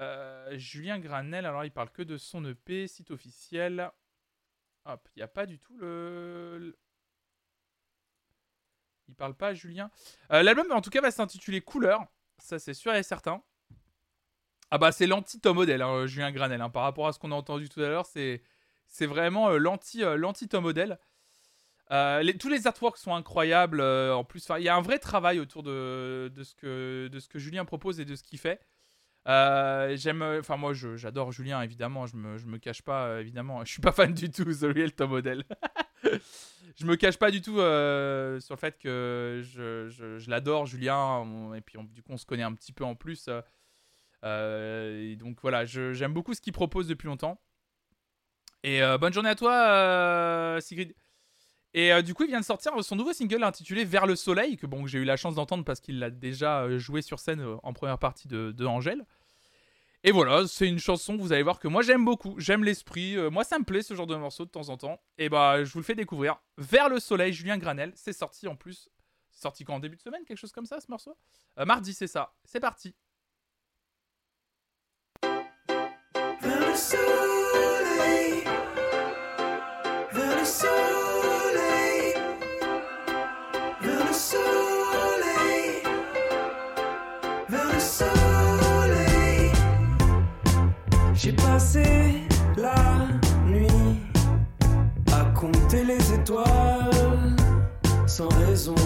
Euh... 0.00 0.02
euh, 0.04 0.52
euh, 0.54 0.58
Julien 0.58 0.98
Granel, 0.98 1.46
alors 1.46 1.64
il 1.64 1.70
parle 1.70 1.90
que 1.90 2.02
de 2.02 2.16
son 2.16 2.44
EP, 2.44 2.86
site 2.86 3.10
officiel. 3.10 3.90
Hop, 4.84 5.08
il 5.16 5.18
n'y 5.20 5.22
a 5.22 5.28
pas 5.28 5.46
du 5.46 5.58
tout 5.58 5.76
le... 5.78 6.76
Il 9.08 9.14
parle 9.14 9.34
pas, 9.34 9.54
Julien. 9.54 9.90
Euh, 10.32 10.42
L'album 10.42 10.70
en 10.72 10.80
tout 10.80 10.90
cas 10.90 11.00
va 11.00 11.10
s'intituler 11.10 11.60
Couleur. 11.60 12.04
Ça, 12.38 12.58
c'est 12.58 12.74
sûr 12.74 12.92
et 12.94 13.02
certain. 13.02 13.42
Ah 14.70 14.78
bah, 14.78 14.90
c'est 14.90 15.06
l'anti-Tom 15.06 15.58
Odell, 15.58 15.80
hein, 15.80 16.06
Julien 16.06 16.32
Granel. 16.32 16.60
hein. 16.60 16.70
Par 16.70 16.82
rapport 16.82 17.06
à 17.06 17.12
ce 17.12 17.18
qu'on 17.20 17.30
a 17.30 17.36
entendu 17.36 17.68
tout 17.68 17.80
à 17.80 17.88
l'heure, 17.88 18.04
c'est 18.06 18.42
vraiment 19.06 19.50
euh, 19.50 19.58
l'anti 19.58 20.02
euh, 20.02 20.16
l'anti-Tom 20.16 20.64
Odell. 20.66 20.98
Euh, 21.92 22.20
les- 22.22 22.36
tous 22.36 22.48
les 22.48 22.66
artworks 22.66 22.98
sont 22.98 23.14
incroyables. 23.14 23.80
euh, 23.80 24.12
en 24.14 24.24
plus, 24.24 24.48
il 24.58 24.64
y 24.64 24.68
a 24.68 24.74
un 24.74 24.80
vrai 24.82 24.98
travail 24.98 25.38
autour 25.38 25.62
de, 25.62 26.30
de, 26.34 26.42
ce 26.42 26.54
que, 26.56 27.08
de 27.10 27.20
ce 27.20 27.28
que 27.28 27.38
Julien 27.38 27.64
propose 27.64 28.00
et 28.00 28.04
de 28.04 28.16
ce 28.16 28.24
qu'il 28.24 28.40
fait. 28.40 28.60
Euh, 29.28 29.96
J'aime, 29.96 30.22
enfin 30.22 30.56
moi, 30.56 30.72
j'adore 30.72 31.32
Julien 31.32 31.60
évidemment. 31.62 32.06
Je 32.06 32.16
me, 32.16 32.38
je 32.38 32.46
me 32.46 32.58
cache 32.58 32.82
pas 32.82 33.06
euh, 33.06 33.20
évidemment. 33.20 33.64
Je 33.64 33.72
suis 33.72 33.80
pas 33.82 33.92
fan 33.92 34.12
du 34.14 34.30
tout 34.30 34.44
The 34.44 34.62
Real 34.74 34.92
Tom 34.92 35.12
Odell. 35.12 35.44
je 36.76 36.84
me 36.86 36.94
cache 36.96 37.16
pas 37.18 37.30
du 37.30 37.40
tout 37.42 37.58
euh, 37.58 38.38
sur 38.40 38.54
le 38.54 38.60
fait 38.60 38.78
que 38.78 39.42
je, 39.44 39.88
je- 39.88 40.30
l'adore 40.30 40.66
Julien. 40.66 41.54
Et 41.54 41.60
puis 41.60 41.78
du 41.92 42.02
coup, 42.02 42.12
on 42.12 42.16
se 42.18 42.26
connaît 42.26 42.42
un 42.44 42.52
petit 42.54 42.72
peu 42.72 42.84
en 42.84 42.94
plus. 42.94 43.26
euh, 43.28 43.40
euh, 44.24 45.16
donc 45.16 45.38
voilà, 45.42 45.64
j'aime 45.64 46.12
beaucoup 46.12 46.34
ce 46.34 46.40
qu'il 46.40 46.52
propose 46.52 46.86
depuis 46.88 47.06
longtemps. 47.06 47.40
Et 48.62 48.82
euh, 48.82 48.98
bonne 48.98 49.12
journée 49.12 49.28
à 49.30 49.34
toi, 49.34 49.52
euh, 49.68 50.60
Sigrid. 50.60 50.94
Et 51.74 51.92
euh, 51.92 52.00
du 52.02 52.14
coup, 52.14 52.24
il 52.24 52.28
vient 52.28 52.40
de 52.40 52.44
sortir 52.44 52.72
son 52.82 52.96
nouveau 52.96 53.12
single 53.12 53.42
intitulé 53.44 53.84
Vers 53.84 54.06
le 54.06 54.16
soleil, 54.16 54.56
que 54.56 54.66
bon, 54.66 54.86
j'ai 54.86 54.98
eu 54.98 55.04
la 55.04 55.16
chance 55.16 55.34
d'entendre 55.34 55.64
parce 55.64 55.80
qu'il 55.80 55.98
l'a 55.98 56.10
déjà 56.10 56.62
euh, 56.62 56.78
joué 56.78 57.02
sur 57.02 57.18
scène 57.20 57.40
euh, 57.40 57.56
en 57.62 57.72
première 57.74 57.98
partie 57.98 58.28
de, 58.28 58.50
de 58.52 58.64
Angèle. 58.64 59.04
Et 60.04 60.12
voilà, 60.12 60.46
c'est 60.46 60.68
une 60.68 60.78
chanson, 60.78 61.16
vous 61.16 61.32
allez 61.32 61.42
voir 61.42 61.58
que 61.58 61.68
moi 61.68 61.82
j'aime 61.82 62.04
beaucoup, 62.04 62.34
j'aime 62.38 62.62
l'esprit, 62.62 63.16
euh, 63.16 63.30
moi 63.30 63.44
ça 63.44 63.58
me 63.58 63.64
plaît 63.64 63.82
ce 63.82 63.94
genre 63.94 64.06
de 64.06 64.14
morceau 64.14 64.44
de 64.44 64.50
temps 64.50 64.68
en 64.68 64.76
temps. 64.76 65.00
Et 65.18 65.28
bah, 65.28 65.64
je 65.64 65.72
vous 65.72 65.80
le 65.80 65.84
fais 65.84 65.94
découvrir. 65.94 66.40
Vers 66.58 66.88
le 66.88 67.00
soleil, 67.00 67.32
Julien 67.32 67.58
Granel, 67.58 67.92
c'est 67.96 68.12
sorti 68.12 68.46
en 68.46 68.56
plus. 68.56 68.88
Sorti 69.30 69.64
quand 69.64 69.74
en 69.74 69.80
début 69.80 69.96
de 69.96 70.02
semaine, 70.02 70.24
quelque 70.24 70.38
chose 70.38 70.52
comme 70.52 70.66
ça, 70.66 70.80
ce 70.80 70.90
morceau? 70.90 71.16
Euh, 71.58 71.64
Mardi, 71.64 71.92
c'est 71.92 72.06
ça. 72.06 72.34
C'est 72.44 72.60
parti. 72.60 72.94
J'ai 91.26 91.32
passé 91.32 91.82
la 92.56 93.08
nuit 93.48 93.66
à 95.12 95.24
compter 95.34 95.82
les 95.82 96.12
étoiles 96.14 97.34
sans 98.06 98.28
raison, 98.46 98.76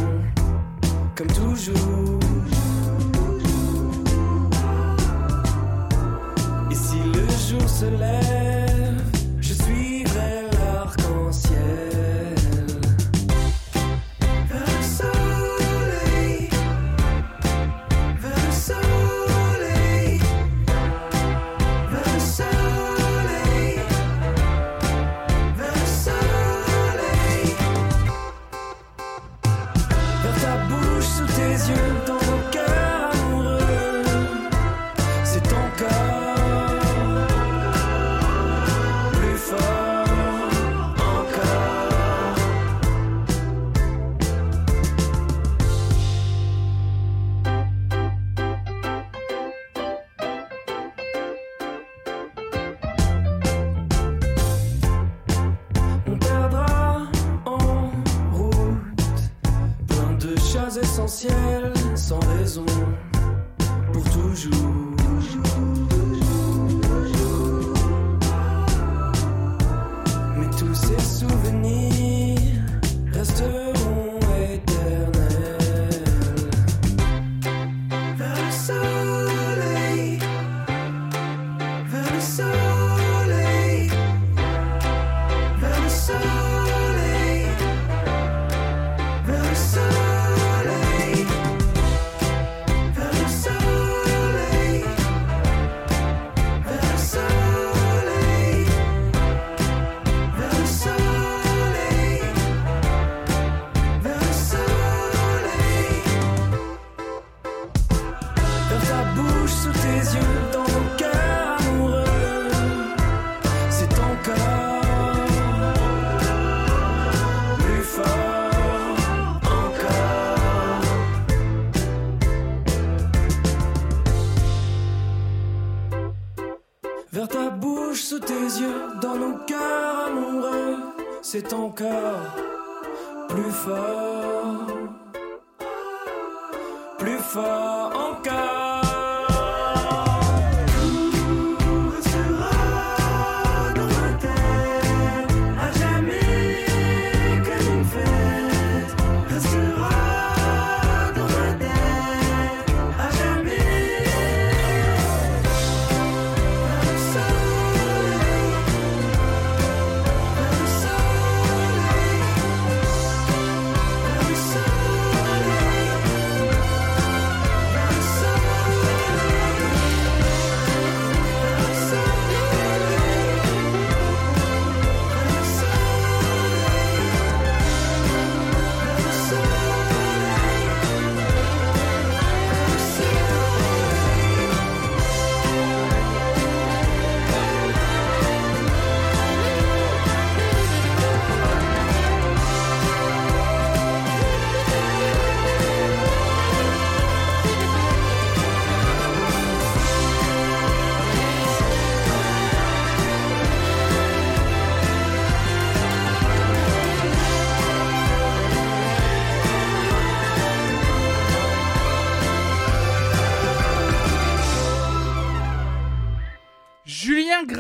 comme 1.15 1.27
toujours. 1.27 2.19
Et 6.71 6.75
si 6.75 6.97
le 7.15 7.29
jour 7.29 7.69
se 7.69 7.85
lève, 7.85 8.50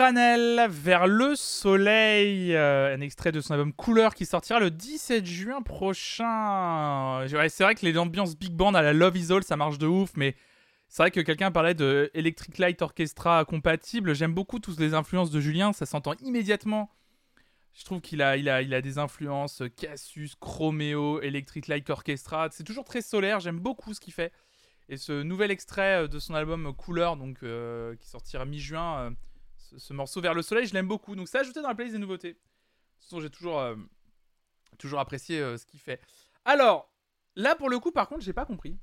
Granel, 0.01 0.67
Vers 0.71 1.07
le 1.07 1.37
soleil, 1.37 2.57
euh, 2.57 2.97
un 2.97 3.03
extrait 3.03 3.33
de 3.33 3.43
son 3.43 3.53
album 3.53 3.75
Couleur 3.75 4.15
qui 4.15 4.25
sortira 4.25 4.59
le 4.59 4.71
17 4.71 5.27
juin 5.27 5.61
prochain. 5.61 7.27
Ouais, 7.27 7.51
c'est 7.51 7.65
vrai 7.65 7.75
que 7.75 7.85
les 7.85 7.99
ambiances 7.99 8.35
big 8.35 8.53
band 8.53 8.73
à 8.73 8.81
la 8.81 8.95
Love 8.95 9.19
Is 9.19 9.31
All, 9.31 9.45
ça 9.45 9.59
marche 9.59 9.77
de 9.77 9.87
ouf, 9.87 10.13
mais 10.17 10.37
c'est 10.89 11.03
vrai 11.03 11.11
que 11.11 11.21
quelqu'un 11.21 11.51
parlait 11.51 11.75
de 11.75 12.11
Electric 12.15 12.57
Light 12.57 12.81
Orchestra 12.81 13.45
compatible. 13.45 14.15
J'aime 14.15 14.33
beaucoup 14.33 14.59
toutes 14.59 14.81
les 14.81 14.95
influences 14.95 15.31
de 15.31 15.39
Julien, 15.39 15.75
ça 15.75 15.85
s'entend 15.85 16.15
immédiatement. 16.23 16.91
Je 17.75 17.85
trouve 17.85 18.01
qu'il 18.01 18.23
a, 18.23 18.39
il 18.39 18.49
a, 18.49 18.63
il 18.63 18.73
a 18.73 18.81
des 18.81 18.97
influences 18.97 19.63
Cassius, 19.77 20.35
Chromeo, 20.35 21.21
Electric 21.21 21.69
Light 21.69 21.91
Orchestra. 21.91 22.49
C'est 22.53 22.65
toujours 22.65 22.85
très 22.85 23.03
solaire, 23.03 23.41
j'aime 23.41 23.59
beaucoup 23.59 23.93
ce 23.93 24.01
qu'il 24.01 24.15
fait. 24.15 24.33
Et 24.89 24.97
ce 24.97 25.23
nouvel 25.23 25.51
extrait 25.51 26.05
euh, 26.05 26.09
de 26.09 26.19
son 26.19 26.35
album 26.35 26.75
Couleur, 26.75 27.19
donc, 27.19 27.43
euh, 27.43 27.95
qui 27.97 28.09
sortira 28.09 28.47
mi-juin, 28.47 28.99
euh, 28.99 29.11
ce, 29.71 29.79
ce 29.79 29.93
morceau 29.93 30.21
Vers 30.21 30.35
le 30.35 30.43
soleil, 30.43 30.67
je 30.67 30.75
l'aime 30.75 30.89
beaucoup. 30.89 31.15
Donc 31.17 31.29
c'est 31.29 31.39
ajouté 31.39 31.63
dans 31.63 31.69
la 31.69 31.75
playlist 31.75 31.95
des 31.95 32.01
nouveautés. 32.01 32.33
De 32.33 32.39
toute 32.39 33.05
façon, 33.05 33.21
j'ai 33.21 33.31
toujours, 33.31 33.59
euh, 33.61 33.77
apprécié 34.99 35.41
euh, 35.41 35.57
ce 35.57 35.67
qu'il 35.67 35.81
fait. 35.81 36.01
Alors, 36.45 36.93
là 37.37 37.55
pour 37.55 37.71
le 37.71 37.79
coup, 37.79 37.93
par 37.93 38.09
contre, 38.09 38.23
j'ai 38.23 38.33
pas 38.33 38.45
compris. 38.45 38.79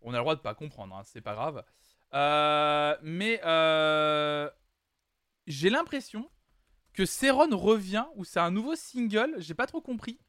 On 0.00 0.14
a 0.14 0.18
le 0.18 0.22
droit 0.22 0.36
de 0.36 0.40
pas 0.40 0.54
comprendre, 0.54 0.94
hein, 0.94 1.02
c'est 1.04 1.20
pas 1.20 1.34
grave. 1.34 1.64
Euh, 2.14 2.96
mais 3.02 3.40
j'ai 5.46 5.70
l'impression 5.70 6.30
que 6.92 7.04
Seron 7.04 7.56
revient, 7.56 8.06
ou 8.14 8.24
c'est 8.24 8.40
un 8.40 8.50
nouveau 8.50 8.76
single, 8.76 9.34
j'ai 9.38 9.54
pas 9.54 9.66
trop 9.66 9.80
compris 9.80 10.20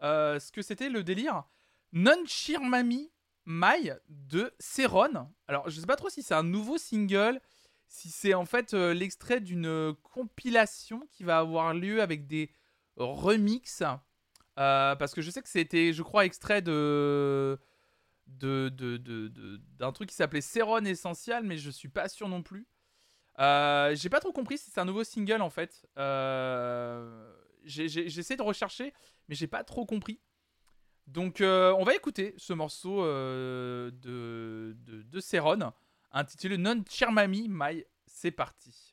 ce 0.00 0.52
que 0.52 0.62
c'était 0.62 0.88
le 0.88 1.02
délire. 1.02 1.44
Non 1.92 2.24
Chirmami 2.26 3.12
Mai 3.46 3.92
de 4.08 4.52
Seron. 4.58 5.30
Alors, 5.48 5.68
je 5.68 5.78
sais 5.80 5.86
pas 5.86 5.96
trop 5.96 6.08
si 6.08 6.22
c'est 6.22 6.34
un 6.34 6.42
nouveau 6.42 6.78
single, 6.78 7.40
si 7.88 8.10
c'est 8.10 8.34
en 8.34 8.44
fait 8.44 8.74
euh, 8.74 8.92
l'extrait 8.94 9.40
d'une 9.40 9.66
euh, 9.66 9.92
compilation 10.02 11.06
qui 11.12 11.24
va 11.24 11.38
avoir 11.38 11.74
lieu 11.74 12.02
avec 12.02 12.26
des 12.26 12.50
remixes. 12.96 13.82
Euh, 14.58 14.94
parce 14.96 15.14
que 15.14 15.20
je 15.20 15.30
sais 15.30 15.42
que 15.42 15.48
c'était, 15.48 15.92
je 15.92 16.02
crois, 16.02 16.24
extrait 16.24 16.62
de 16.62 17.58
de, 18.26 18.68
de, 18.70 18.96
de- 18.96 19.60
d'un 19.78 19.92
truc 19.92 20.08
qui 20.08 20.14
s'appelait 20.14 20.40
Seron 20.40 20.84
Essential, 20.84 21.44
mais 21.44 21.58
je 21.58 21.70
suis 21.70 21.88
pas 21.88 22.08
sûr 22.08 22.28
non 22.28 22.42
plus. 22.42 22.66
J'ai 23.38 24.08
pas 24.08 24.20
trop 24.20 24.32
compris 24.32 24.58
si 24.58 24.70
c'est 24.70 24.80
un 24.80 24.84
nouveau 24.84 25.04
single 25.04 25.42
en 25.42 25.50
fait. 25.50 25.86
J'essaie 27.64 28.36
de 28.36 28.42
rechercher, 28.42 28.94
mais 29.28 29.34
j'ai 29.34 29.46
pas 29.46 29.64
trop 29.64 29.86
compris. 29.86 30.20
Donc 31.06 31.38
on 31.40 31.84
va 31.84 31.94
écouter 31.94 32.34
ce 32.38 32.52
morceau 32.52 33.04
de, 33.04 33.92
de, 34.76 35.20
intitulé 36.14 36.56
Non 36.56 36.82
Chirmami 36.88 37.48
Mai. 37.48 37.86
C'est 38.06 38.30
parti. 38.30 38.83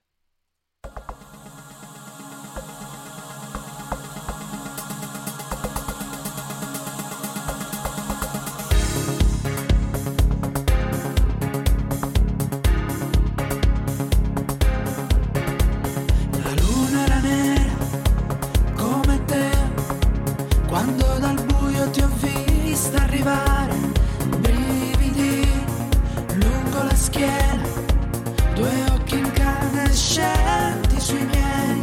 due 28.62 28.84
occhi 28.94 29.18
incandescenti 29.18 31.00
sui 31.00 31.26
miei, 31.26 31.80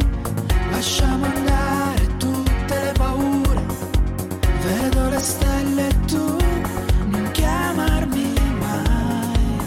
lasciamo 0.71 1.25
andare 1.25 2.07
tutte 2.15 2.83
le 2.83 2.91
paure, 2.93 3.61
vedo 4.63 5.09
le 5.09 5.19
stelle 5.19 5.87
e 5.87 6.05
tu 6.05 6.37
non 7.07 7.29
chiamarmi 7.31 8.33
mai. 8.59 9.59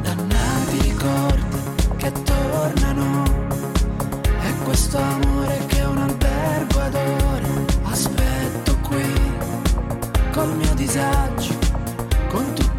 Dannati 0.00 0.80
ricordi 0.80 1.58
che 1.98 2.12
tornano, 2.22 3.24
è 4.40 4.54
questo 4.64 4.96
amore 4.96 5.58
che 5.66 5.82
un 5.82 5.98
albergo 5.98 6.80
adora, 6.80 7.48
aspetto 7.82 8.78
qui 8.88 9.12
col 10.32 10.56
mio 10.56 10.72
disagio, 10.72 11.58
con 12.30 12.50
tutti 12.54 12.69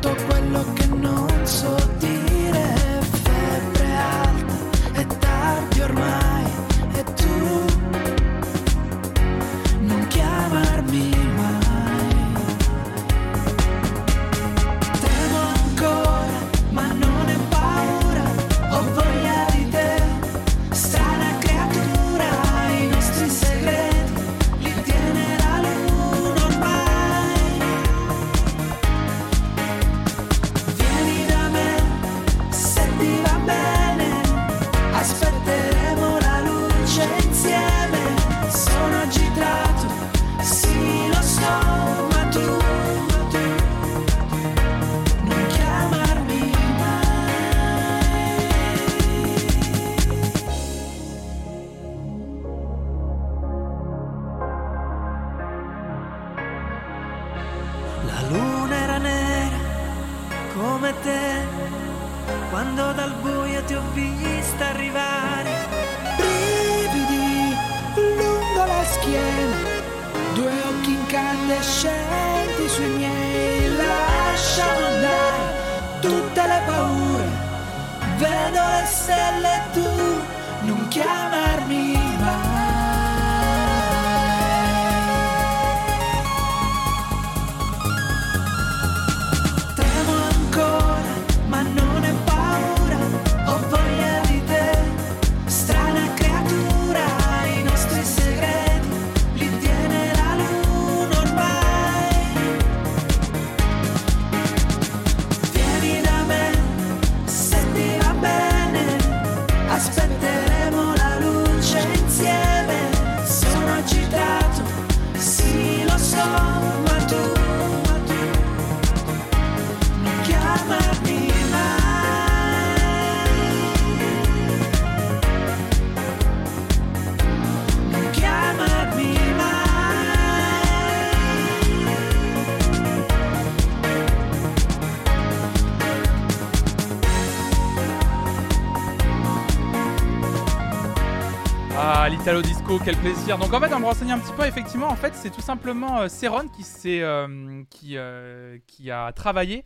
quel 142.80 142.96
plaisir. 142.98 143.38
Donc 143.38 143.54
en 143.54 143.60
fait, 143.60 143.74
on 143.74 143.80
me 143.80 143.86
renseigner 143.86 144.14
un 144.14 144.20
petit 144.20 144.34
peu, 144.34 144.46
effectivement, 144.46 144.88
en 144.88 144.96
fait, 144.96 145.14
c'est 145.16 145.30
tout 145.30 145.42
simplement 145.42 146.00
euh, 146.02 146.08
Céron 146.08 146.48
qui, 146.48 147.02
euh, 147.02 147.64
euh, 147.94 148.58
qui 148.68 148.92
a 148.92 149.12
travaillé 149.12 149.66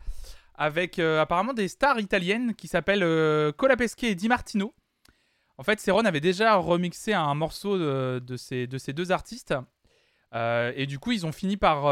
avec 0.55 0.99
apparemment 0.99 1.53
des 1.53 1.67
stars 1.67 1.99
italiennes 1.99 2.55
qui 2.55 2.67
s'appellent 2.67 3.03
euh, 3.03 3.51
Cola 3.51 3.75
Pesquet 3.75 4.11
et 4.11 4.15
Di 4.15 4.27
Martino. 4.27 4.73
En 5.57 5.63
fait, 5.63 5.79
Céron 5.79 6.05
avait 6.05 6.21
déjà 6.21 6.55
remixé 6.55 7.13
un 7.13 7.33
morceau 7.35 7.77
de, 7.77 8.37
ces, 8.37 8.65
de 8.67 8.77
ces 8.77 8.93
deux 8.93 9.11
artistes. 9.11 9.53
Et 10.33 10.85
du 10.85 10.99
coup, 10.99 11.11
ils 11.11 11.25
ont 11.25 11.31
fini 11.31 11.55
par, 11.55 11.83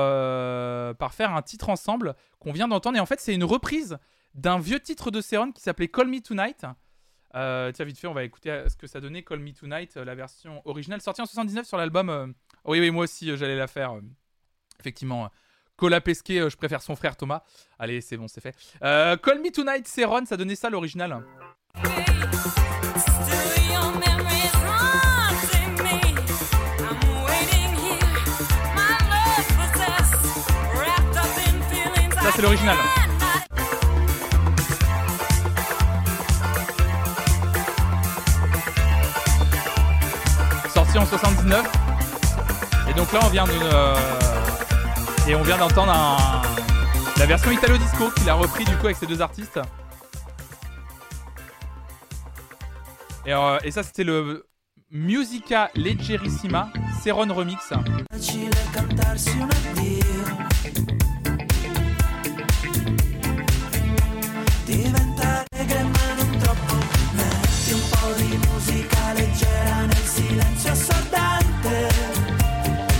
par 0.97 1.13
faire 1.13 1.33
un 1.33 1.41
titre 1.41 1.69
ensemble 1.69 2.15
qu'on 2.39 2.51
vient 2.51 2.67
d'entendre. 2.67 2.97
Et 2.97 2.99
en 2.99 3.05
fait, 3.05 3.21
c'est 3.21 3.33
une 3.33 3.45
reprise 3.45 3.97
d'un 4.33 4.59
vieux 4.59 4.81
titre 4.81 5.11
de 5.11 5.21
Céron 5.21 5.51
qui 5.53 5.61
s'appelait 5.61 5.87
Call 5.87 6.07
Me 6.07 6.19
Tonight. 6.19 6.65
Euh, 7.35 7.71
tiens, 7.71 7.85
vite 7.85 7.97
fait, 7.99 8.07
on 8.07 8.13
va 8.13 8.23
écouter 8.23 8.63
ce 8.67 8.75
que 8.75 8.85
ça 8.87 8.99
donnait 8.99 9.23
Call 9.23 9.39
Me 9.39 9.51
Tonight, 9.53 9.97
euh, 9.97 10.05
la 10.05 10.13
version 10.15 10.61
originale 10.65 11.01
sortie 11.01 11.21
en 11.21 11.25
79 11.25 11.65
sur 11.65 11.77
l'album. 11.77 12.09
euh, 12.09 12.27
Oui, 12.65 12.79
oui, 12.79 12.91
moi 12.91 13.05
aussi, 13.05 13.35
j'allais 13.37 13.55
la 13.57 13.67
faire. 13.67 13.95
Effectivement. 14.79 15.29
Cola 15.75 16.01
Pesquet, 16.01 16.49
je 16.49 16.55
préfère 16.55 16.81
son 16.83 16.95
frère 16.95 17.15
Thomas. 17.17 17.41
Allez, 17.79 18.01
c'est 18.01 18.17
bon, 18.17 18.27
c'est 18.27 18.41
fait. 18.41 18.55
Call 18.79 19.39
Me 19.41 19.51
Tonight, 19.51 19.87
Céron, 19.87 20.25
ça 20.25 20.37
donnait 20.37 20.55
ça 20.55 20.69
l'original. 20.69 21.23
Ça, 32.21 32.31
c'est 32.35 32.41
l'original. 32.41 32.77
En 40.95 41.05
79. 41.07 41.65
Et 42.89 42.93
donc 42.93 43.11
là, 43.11 43.19
on 43.23 43.29
vient 43.29 43.45
d'une. 43.45 43.63
euh, 43.63 43.95
on 45.35 45.41
vient 45.41 45.57
d'entendre 45.57 45.91
un- 45.91 46.41
la 47.17 47.25
version 47.25 47.49
Italo 47.51 47.77
Disco 47.77 48.09
qu'il 48.11 48.29
a 48.29 48.35
repris 48.35 48.63
du 48.63 48.75
coup 48.77 48.85
avec 48.85 48.97
ces 48.97 49.07
deux 49.07 49.19
artistes. 49.21 49.59
Et, 53.25 53.33
euh, 53.33 53.57
et 53.63 53.71
ça, 53.71 53.81
c'était 53.83 54.03
le 54.03 54.45
Musica 54.91 55.71
Leggerissima 55.75 56.69
Ceron 57.03 57.33
Remix. 57.33 57.73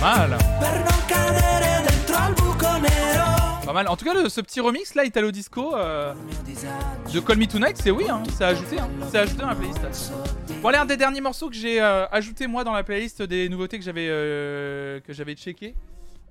Mal. 0.04 0.36
Pas 3.64 3.72
mal. 3.72 3.88
En 3.88 3.96
tout 3.96 4.04
cas, 4.04 4.12
le- 4.12 4.28
ce 4.28 4.42
petit 4.42 4.60
remix 4.60 4.94
là, 4.94 5.04
Italo 5.06 5.30
Disco 5.30 5.74
euh, 5.74 6.12
de 7.12 7.20
Call 7.20 7.38
Me 7.38 7.46
Tonight, 7.46 7.78
c'est 7.82 7.90
oui, 7.90 8.04
hein, 8.10 8.22
c'est 8.36 8.44
ajouté. 8.44 8.78
Hein, 8.78 8.88
c'est 9.10 9.18
ajouté 9.20 9.40
dans 9.40 9.48
la 9.48 9.54
playlist. 9.54 9.80
Bon, 10.60 10.68
allez, 10.68 10.76
un 10.76 10.84
des 10.84 10.98
derniers 10.98 11.22
morceaux 11.22 11.48
que 11.48 11.54
j'ai 11.56 11.80
euh, 11.80 12.06
ajouté 12.12 12.46
moi 12.46 12.64
dans 12.64 12.72
la 12.74 12.82
playlist 12.84 13.22
des 13.22 13.48
nouveautés 13.48 13.78
que 13.78 13.84
j'avais 13.84 14.06
euh, 14.10 15.00
que 15.00 15.14
j'avais 15.14 15.34
checké. 15.34 15.74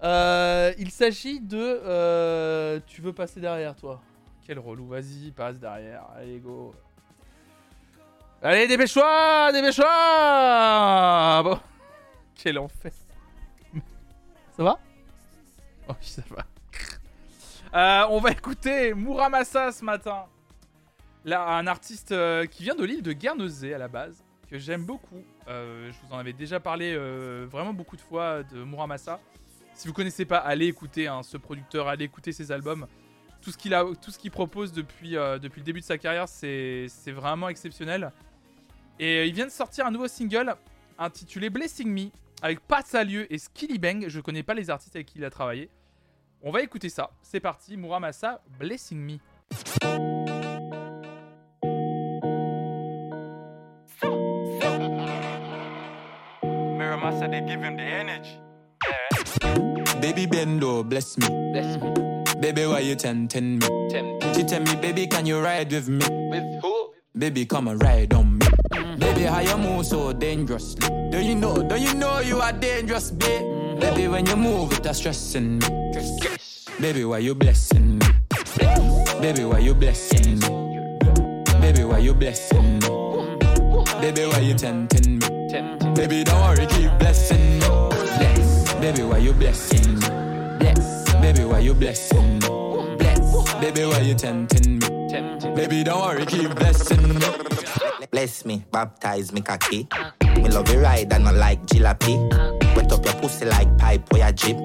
Euh, 0.03 0.71
il 0.77 0.91
s'agit 0.91 1.39
de. 1.39 1.57
euh, 1.83 2.79
tu 2.85 3.01
veux 3.01 3.13
passer 3.13 3.39
derrière 3.39 3.75
toi 3.75 4.01
Quel 4.45 4.59
relou, 4.59 4.85
vas-y, 4.87 5.31
passe 5.31 5.57
derrière. 5.57 6.03
Allez, 6.15 6.37
go. 6.37 6.75
Allez, 8.43 8.67
dépêche-toi 8.67 9.51
Dépêche-toi 9.51 11.41
Bon. 11.43 11.57
Quel 12.35 12.59
enfer. 12.59 12.91
Ça 14.55 14.63
va? 14.63 14.80
Oh, 15.89 15.93
ça 15.99 16.21
va. 16.30 16.45
Euh, 17.73 18.05
on 18.11 18.19
va 18.19 18.31
écouter 18.31 18.93
Muramasa 18.93 19.71
ce 19.71 19.84
matin. 19.84 20.25
Là, 21.25 21.57
un 21.57 21.65
artiste 21.65 22.11
euh, 22.11 22.45
qui 22.45 22.61
vient 22.61 22.75
de 22.75 22.84
l'île 22.84 23.01
de 23.01 23.13
Guernesey 23.13 23.73
à 23.73 23.80
la 23.80 23.88
base, 23.88 24.23
que 24.47 24.59
j'aime 24.59 24.85
beaucoup. 24.85 25.23
Euh, 25.47 25.91
je 25.91 25.97
vous 26.05 26.13
en 26.13 26.19
avais 26.19 26.34
déjà 26.34 26.59
parlé 26.59 26.95
vraiment 27.45 27.73
beaucoup 27.73 27.95
de 27.95 28.01
fois 28.01 28.43
de 28.43 28.63
Muramasa. 28.63 29.19
Si 29.73 29.88
vous 29.88 29.93
connaissez 29.93 30.25
pas, 30.25 30.38
allez 30.38 30.67
écouter 30.67 31.07
hein, 31.07 31.23
ce 31.23 31.38
producteur, 31.38 31.88
allez 31.88 32.05
écouter 32.05 32.31
ses 32.31 32.51
albums. 32.51 32.85
Tout 33.41 33.51
ce 33.51 34.19
qu'il 34.19 34.31
propose 34.31 34.71
depuis, 34.71 35.13
le 35.13 35.39
début 35.39 35.80
de 35.80 35.85
sa 35.85 35.97
carrière, 35.97 36.27
c'est 36.27 36.88
vraiment 37.07 37.49
exceptionnel. 37.49 38.11
Et 38.99 39.25
il 39.27 39.34
vient 39.34 39.47
de 39.47 39.51
sortir 39.51 39.88
un 39.88 39.91
nouveau 39.91 40.07
single 40.07 40.55
intitulé 40.99 41.49
Blessing 41.49 41.89
Me 41.89 42.11
avec 42.44 42.60
Pat 42.60 42.86
Salieu 42.86 43.26
et 43.34 43.38
Skilly 43.38 43.80
Bang. 43.80 44.06
Je 44.07 44.20
connais 44.20 44.44
pas 44.44 44.53
les 44.53 44.70
artistes 44.70 44.95
avec 44.95 45.07
qui 45.07 45.18
il 45.18 45.26
a 45.26 45.30
travaillé. 45.30 45.70
On 46.41 46.52
va 46.52 46.61
écouter 46.61 46.90
ça. 46.90 47.10
C'est 47.24 47.40
parti, 47.40 47.78
Muramasa, 47.78 48.44
Blessing 48.60 48.99
Me. 48.99 49.18
Miramasa, 56.78 57.30
they 57.30 57.41
give 57.48 57.64
him 57.64 57.78
the 57.78 57.82
energy. 57.82 58.38
Baby 60.02 60.28
Bendo, 60.28 60.84
bless 60.84 61.18
me. 61.18 61.28
Baby, 62.41 62.65
why 62.65 62.82
you 62.82 62.95
tempting 62.95 63.60
me? 63.60 63.65
She 64.36 64.44
tell 64.44 64.60
me, 64.60 64.76
baby, 64.82 65.07
can 65.07 65.26
you 65.26 65.40
ride 65.40 65.72
with 65.72 65.88
me? 65.88 66.06
With 66.30 66.61
who? 66.61 66.94
Baby, 67.18 67.45
come 67.45 67.70
and 67.70 67.82
ride 67.82 68.14
on 68.14 68.38
me. 68.38 68.43
How 69.25 69.39
you 69.39 69.57
move 69.57 69.85
so 69.85 70.13
dangerously? 70.13 70.87
Do 71.09 71.19
you 71.19 71.35
know, 71.35 71.63
do 71.63 71.75
you 71.75 71.93
know 71.93 72.19
you 72.19 72.39
are 72.41 72.51
dangerous, 72.51 73.11
babe? 73.11 73.79
Baby, 73.79 74.07
when 74.07 74.25
you 74.25 74.35
move, 74.35 74.73
it's 74.73 74.97
stressing 74.97 75.59
me. 75.59 75.67
Baby, 76.79 77.05
why 77.05 77.19
you 77.19 77.33
blessing 77.33 77.99
me? 77.99 78.05
Baby, 79.21 79.45
why 79.45 79.59
you 79.59 79.73
blessing 79.73 80.39
me? 80.39 80.97
Baby, 81.61 81.83
why 81.83 81.99
you 81.99 82.13
blessing 82.13 82.79
me? 82.79 82.89
Baby, 84.01 84.25
why 84.25 84.39
you 84.39 84.53
tempting 84.53 85.19
me? 85.19 85.93
Baby, 85.95 86.23
don't 86.23 86.41
worry, 86.41 86.65
keep 86.67 86.91
blessing 86.99 87.59
me. 87.59 87.67
Baby, 88.81 89.03
why 89.03 89.17
you 89.19 89.33
blessing 89.33 89.99
me? 89.99 90.07
Baby, 91.21 91.45
why 91.45 91.59
you 91.59 91.73
blessing 91.73 92.39
me? 92.39 92.72
Baby, 93.59 93.85
why 93.85 93.99
you 93.99 94.15
tempting 94.15 94.80
me? 94.80 95.55
Baby, 95.55 95.84
don't 95.84 96.01
worry, 96.01 96.25
keep 96.25 96.53
blessing 96.55 97.19
me. 97.19 97.25
Bless 98.11 98.45
me, 98.45 98.63
baptize 98.71 99.31
me 99.31 99.41
cocky. 99.41 99.88
Me 100.35 100.49
love 100.49 100.69
you 100.69 100.80
ride 100.80 101.11
and 101.13 101.27
I 101.27 101.31
like 101.31 101.65
jalopy. 101.65 102.15
Wet 102.75 102.91
up 102.91 103.05
your 103.05 103.13
pussy 103.15 103.45
like 103.45 103.77
pipe 103.77 104.11
or 104.13 104.19
your 104.19 104.31
jeep. 104.31 104.57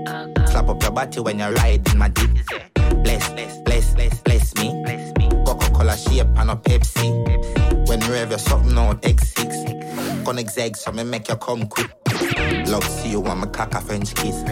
Slap 0.49 0.69
up 0.69 0.83
your 0.83 0.93
body 0.93 1.21
when 1.21 1.39
you're 1.39 1.53
riding 1.53 1.99
my 1.99 2.09
dick. 2.09 2.31
Bless, 3.05 3.29
bless, 3.31 3.59
bless, 3.63 3.95
bless, 3.95 4.21
bless 4.21 4.55
me. 4.57 4.69
no 6.49 6.57
Pepsi. 6.57 7.89
When 7.89 8.01
you 8.01 8.13
have 8.13 8.31
your 8.31 8.39
something 8.39 8.77
on 8.79 8.99
X6. 9.01 10.25
Connect 10.25 10.51
zeg, 10.51 10.77
so 10.77 10.93
me 10.93 11.05
make 11.05 11.29
you 11.29 11.37
come 11.37 11.67
quick. 11.67 11.91
Love 12.67 12.85
see 12.85 13.11
you 13.11 13.21
want 13.21 13.41
me 13.41 13.47
cock 13.53 13.75
a 13.75 13.81
French 13.81 14.15
kiss. 14.15 14.43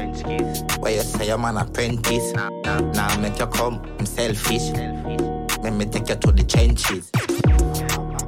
Where 0.87 0.95
you 0.95 1.03
say 1.03 1.31
I'm 1.31 1.45
an 1.45 1.57
apprentice. 1.57 2.33
Now 2.33 3.09
I 3.09 3.17
make 3.17 3.41
you 3.41 3.47
come, 3.49 3.83
I'm 3.99 4.07
selfish. 4.07 4.71
Let 4.71 5.73
me 5.73 5.85
take 5.85 6.09
you 6.09 6.15
to 6.15 6.31
the 6.31 6.45
trenches. 6.49 7.11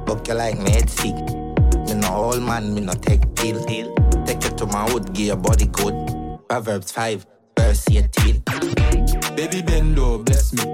Book 0.03 0.27
you 0.27 0.33
like 0.33 0.59
me 0.59 0.69
head 0.71 0.89
sick. 0.89 1.15
Me 1.15 1.93
no 1.93 2.13
old 2.15 2.43
man, 2.43 2.73
me 2.73 2.81
no 2.81 2.91
take 2.91 3.33
pill. 3.35 3.63
Take 4.25 4.43
you 4.43 4.49
to 4.57 4.65
my 4.65 4.89
hood, 4.89 5.13
give 5.13 5.27
your 5.27 5.37
body 5.37 5.67
good. 5.67 5.95
Proverbs 6.49 6.91
5, 6.91 7.25
verse 7.57 7.89
18. 7.89 8.43
Baby 9.37 9.61
bendo, 9.63 10.25
bless 10.25 10.51
me. 10.51 10.65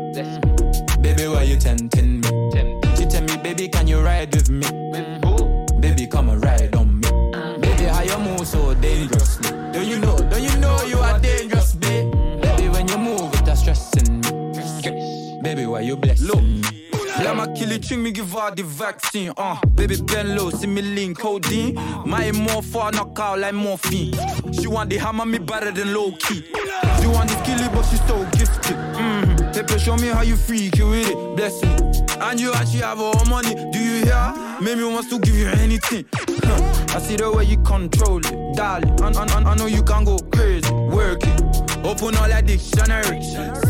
Baby, 1.03 1.27
why 1.27 1.43
you 1.43 1.55
tempting 1.55 2.21
me? 2.21 2.81
She 2.97 3.05
tell 3.05 3.21
me, 3.21 3.37
baby, 3.43 3.67
can 3.67 3.85
you 3.85 4.01
ride 4.01 4.33
with 4.33 4.49
me? 4.49 4.65
Baby, 5.79 6.07
come 6.07 6.29
and 6.29 6.43
ride 6.43 6.64
why 16.27 16.41
you 16.41 16.61
blessing 16.61 16.61
me? 16.61 16.85
La 17.23 17.77
ching 17.79 18.03
me 18.03 18.11
give 18.11 18.31
her 18.31 18.53
the 18.53 18.63
vaccine. 18.63 19.31
Uh, 19.37 19.59
baby 19.75 19.95
bend 20.01 20.35
low, 20.35 20.49
see 20.49 20.67
me 20.67 20.81
lean 20.81 21.15
codeine. 21.15 21.75
My 22.05 22.31
more 22.31 22.61
for 22.61 22.91
knock 22.91 23.17
out 23.19 23.39
like 23.39 23.53
morphine. 23.53 24.13
She 24.53 24.67
want 24.67 24.89
the 24.89 24.97
hammer 24.97 25.25
me 25.25 25.39
better 25.39 25.71
than 25.71 25.93
low 25.93 26.11
key. 26.11 26.43
She 26.99 27.07
want 27.07 27.29
the 27.29 27.35
killie, 27.45 27.71
but 27.73 27.83
she 27.83 27.97
so 28.07 28.23
gifted. 28.37 28.75
Mm-hmm. 28.75 29.51
Pepe, 29.51 29.79
show 29.79 29.95
me 29.95 30.07
how 30.07 30.21
you 30.21 30.35
freak 30.35 30.77
you 30.77 30.89
with 30.89 31.09
it. 31.09 31.35
Bless 31.35 31.61
me. 31.63 31.75
And 32.19 32.39
you 32.39 32.53
actually 32.53 32.81
have 32.81 32.99
all 32.99 33.25
money. 33.25 33.55
Do 33.55 33.79
you 33.79 34.05
hear? 34.05 34.33
Maybe 34.61 34.83
wants 34.83 35.09
to 35.09 35.19
give 35.19 35.35
you 35.35 35.47
anything. 35.47 36.05
Huh. 36.13 36.95
I 36.95 36.99
see 36.99 37.15
the 37.15 37.31
way 37.31 37.45
you 37.45 37.57
control 37.57 38.19
it, 38.19 38.55
darling. 38.55 38.99
And, 39.01 39.15
and 39.15 39.31
I 39.31 39.55
know 39.55 39.65
you 39.65 39.83
can 39.83 40.03
go 40.03 40.17
crazy, 40.31 40.71
work 40.73 41.19
it. 41.23 41.64
Open 41.85 42.15
all 42.15 42.27
that 42.27 42.47
dictionary. 42.47 43.21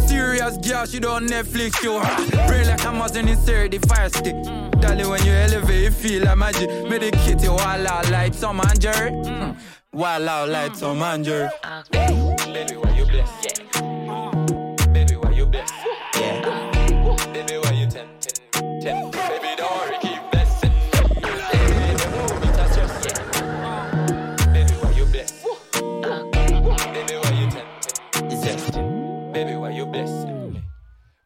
Serious 0.07 0.57
girl, 0.57 0.85
she 0.85 0.99
don't 1.01 1.27
Netflix, 1.27 1.83
yo. 1.83 1.99
Brain 2.47 2.65
like 2.67 2.85
Amazon 2.85 3.27
insert 3.27 3.71
the 3.71 3.79
fire 3.79 4.07
stick. 4.07 4.35
Darling, 4.79 5.09
when 5.09 5.23
you 5.25 5.33
elevate, 5.33 5.83
you 5.83 5.91
feel 5.91 6.23
like 6.23 6.37
magic. 6.37 6.69
Medicate 6.69 7.43
you 7.43 7.51
while 7.51 7.87
out 7.87 8.09
like 8.09 8.39
Tom 8.39 8.61
and 8.61 8.79
Jerry. 8.79 9.11
Mm. 9.11 9.57
While 9.91 10.29
out 10.29 10.47
like 10.47 10.79
Tom 10.79 11.01
and 11.01 11.25
Jerry. 11.25 11.49
Baby, 11.91 12.77
why 12.77 12.97
you 12.97 13.05
bless? 13.05 13.29
Yeah. 13.43 13.64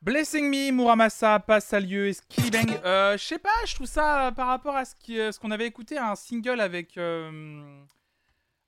Blessing 0.10 0.50
Me, 0.50 0.72
Muramasa, 0.72 1.38
Passe 1.38 1.72
à 1.72 1.80
lieu 1.80 2.08
et 2.08 2.14
Skilly 2.14 2.50
Bang. 2.50 2.82
Euh, 2.84 3.16
je 3.16 3.24
sais 3.24 3.38
pas, 3.38 3.52
je 3.68 3.76
trouve 3.76 3.86
ça 3.86 4.26
euh, 4.26 4.32
par 4.32 4.48
rapport 4.48 4.76
à 4.76 4.84
ce 4.84 4.96
euh, 5.12 5.32
ce 5.32 5.40
qu'on 5.40 5.52
avait 5.52 5.68
écouté, 5.68 6.00
un 6.00 6.16
single 6.16 6.62
avec. 6.62 6.98
euh, 6.98 7.30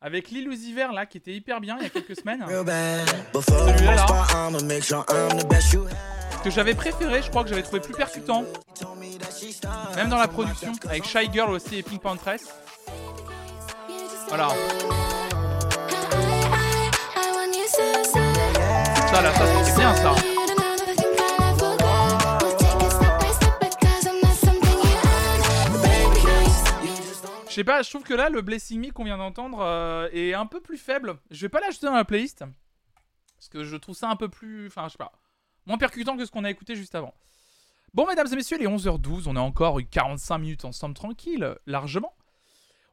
avec 0.01 0.29
là, 0.29 1.07
qui 1.07 1.17
était 1.17 1.33
hyper 1.33 1.59
bien 1.59 1.77
il 1.79 1.83
y 1.83 1.85
a 1.87 1.89
quelques 1.89 2.15
semaines. 2.15 2.45
Celui-là, 2.47 3.95
là. 3.95 4.05
Que 6.43 6.51
j'avais 6.51 6.75
préféré, 6.75 7.23
je 7.23 7.29
crois 7.31 7.41
que 7.41 7.49
j'avais 7.49 7.63
trouvé 7.63 7.79
plus 7.79 7.95
percutant. 7.95 8.45
Même 9.95 10.09
dans 10.09 10.17
la 10.17 10.27
production, 10.27 10.73
avec 10.87 11.05
Shy 11.05 11.27
Girl 11.33 11.49
aussi 11.49 11.77
et 11.77 11.81
Pink 11.81 12.03
Pantress. 12.03 12.53
Voilà. 14.27 14.49
Ça 19.11 19.21
là, 19.23 19.33
ça 19.33 19.65
c'était 19.65 19.77
bien 19.79 19.95
ça. 19.95 20.13
Je 27.51 27.55
sais 27.55 27.65
pas, 27.65 27.81
je 27.81 27.89
trouve 27.89 28.03
que 28.03 28.13
là, 28.13 28.29
le 28.29 28.41
Blessing 28.41 28.79
Me 28.79 28.93
qu'on 28.93 29.03
vient 29.03 29.17
d'entendre 29.17 29.59
euh, 29.59 30.07
est 30.13 30.33
un 30.33 30.45
peu 30.45 30.61
plus 30.61 30.77
faible. 30.77 31.17
Je 31.31 31.41
vais 31.41 31.49
pas 31.49 31.59
l'ajouter 31.59 31.85
dans 31.85 31.95
la 31.95 32.05
playlist. 32.05 32.45
Parce 33.35 33.49
que 33.49 33.65
je 33.65 33.75
trouve 33.75 33.93
ça 33.93 34.09
un 34.09 34.15
peu 34.15 34.29
plus. 34.29 34.67
Enfin, 34.67 34.85
je 34.85 34.93
sais 34.93 34.97
pas. 34.97 35.11
Moins 35.65 35.77
percutant 35.77 36.15
que 36.15 36.23
ce 36.23 36.31
qu'on 36.31 36.45
a 36.45 36.49
écouté 36.49 36.77
juste 36.77 36.95
avant. 36.95 37.13
Bon, 37.93 38.07
mesdames 38.07 38.27
et 38.31 38.35
messieurs, 38.37 38.55
il 38.57 38.63
est 38.63 38.69
11h12. 38.69 39.23
On 39.27 39.35
a 39.35 39.41
encore 39.41 39.79
eu 39.79 39.85
45 39.85 40.37
minutes 40.37 40.63
ensemble 40.63 40.95
tranquille, 40.95 41.57
largement. 41.65 42.15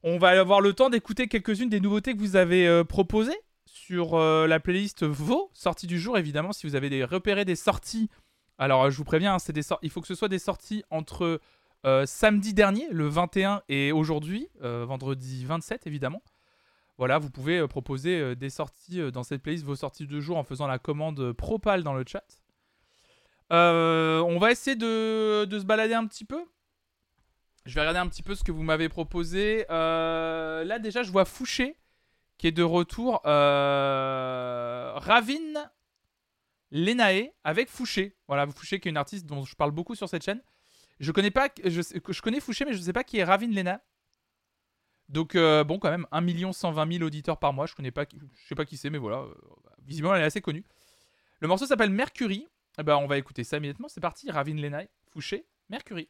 On 0.02 0.18
va 0.18 0.30
avoir 0.30 0.60
le 0.60 0.72
temps 0.72 0.90
d'écouter 0.90 1.28
quelques-unes 1.28 1.68
des 1.68 1.78
nouveautés 1.78 2.16
que 2.16 2.18
vous 2.18 2.35
avez 2.35 2.66
euh, 2.66 2.82
proposées 2.82 3.39
sur 3.64 4.14
euh, 4.14 4.48
la 4.48 4.59
playlist 4.59 5.05
vos 5.05 5.52
sorties 5.55 5.86
du 5.86 6.01
jour. 6.01 6.18
Évidemment, 6.18 6.52
si 6.52 6.66
vous 6.66 6.74
avez 6.74 7.05
repéré 7.05 7.44
des 7.44 7.55
sorties. 7.55 8.10
Alors, 8.59 8.90
je 8.90 8.97
vous 8.97 9.05
préviens, 9.05 9.36
hein, 9.36 9.52
des 9.52 9.62
il 9.82 9.90
faut 9.90 10.01
que 10.01 10.09
ce 10.09 10.16
soit 10.16 10.26
des 10.26 10.40
sorties 10.40 10.82
entre 10.90 11.40
euh, 11.86 12.06
samedi 12.06 12.55
dernier, 12.55 12.88
le 12.90 13.06
21, 13.06 13.62
et 13.68 13.92
aujourd'hui, 13.92 14.48
euh, 14.62 14.84
vendredi 14.84 15.44
27, 15.44 15.86
évidemment. 15.86 16.22
Voilà, 16.96 17.18
vous 17.18 17.30
pouvez 17.30 17.59
euh, 17.59 17.68
proposer 17.68 18.34
des 18.34 18.50
sorties 18.50 19.12
dans 19.12 19.22
cette 19.22 19.42
playlist, 19.42 19.64
vos 19.64 19.76
sorties 19.76 20.06
de 20.06 20.20
jour, 20.20 20.36
en 20.36 20.42
faisant 20.42 20.66
la 20.66 20.80
commande 20.80 21.20
euh, 21.20 21.32
Propal 21.32 21.84
dans 21.84 21.94
le 21.94 22.05
chat. 22.06 22.24
On 23.50 24.38
va 24.40 24.50
essayer 24.50 24.76
de, 24.76 25.44
de 25.44 25.59
se 25.59 25.64
balader 25.64 25.94
un 25.94 26.06
petit 26.06 26.24
peu. 26.24 26.44
Je 27.64 27.74
vais 27.74 27.80
regarder 27.80 28.00
un 28.00 28.09
petit 28.09 28.22
peu 28.22 28.34
ce 28.34 28.42
que 28.42 28.52
vous 28.52 28.62
m'avez 28.62 28.88
proposé. 28.88 29.64
Là, 29.68 30.78
déjà, 30.78 31.02
je 31.02 31.12
vois 31.12 31.24
Fouché 31.24 31.76
qui 32.38 32.46
est 32.46 32.52
de 32.52 32.62
retour. 32.62 33.20
Ravine 34.94 35.70
Lenae 36.70 37.30
avec 37.44 37.68
Fouché. 37.68 38.16
Voilà, 38.26 38.46
Fouché 38.46 38.80
qui 38.80 38.88
est 38.88 38.90
une 38.90 38.96
artiste 38.96 39.26
dont 39.26 39.44
je 39.44 39.55
parle 39.55 39.70
beaucoup 39.70 39.94
sur 39.94 40.09
cette 40.09 40.24
chaîne. 40.24 40.42
Je 41.00 41.12
connais 41.12 41.30
pas, 41.30 41.48
Fouché, 42.40 42.64
mais 42.64 42.72
je 42.72 42.78
sais 42.80 42.92
pas 42.92 43.04
qui 43.04 43.18
est 43.18 43.24
Ravine 43.24 43.54
Lena. 43.54 43.82
Donc 45.08 45.34
euh, 45.36 45.64
bon, 45.64 45.78
quand 45.78 45.90
même, 45.90 46.06
1 46.12 46.52
120 46.52 46.92
000 46.92 47.04
auditeurs 47.04 47.38
par 47.38 47.52
mois. 47.52 47.66
Je 47.66 47.74
connais 47.74 47.90
pas, 47.90 48.04
je 48.12 48.46
sais 48.46 48.54
pas 48.54 48.64
qui 48.64 48.76
c'est, 48.76 48.90
mais 48.90 48.98
voilà. 48.98 49.18
euh, 49.18 49.34
visiblement, 49.86 50.14
elle 50.14 50.22
est 50.22 50.26
assez 50.26 50.40
connue. 50.40 50.64
Le 51.40 51.48
morceau 51.48 51.66
s'appelle 51.66 51.90
Mercury. 51.90 52.48
Eh 52.78 52.82
ben, 52.82 52.96
on 52.96 53.06
va 53.06 53.18
écouter 53.18 53.44
ça 53.44 53.56
immédiatement. 53.56 53.88
C'est 53.88 54.00
parti. 54.00 54.30
Ravine 54.30 54.60
Lena, 54.60 54.82
Fouché, 55.10 55.46
Mercury. 55.68 56.08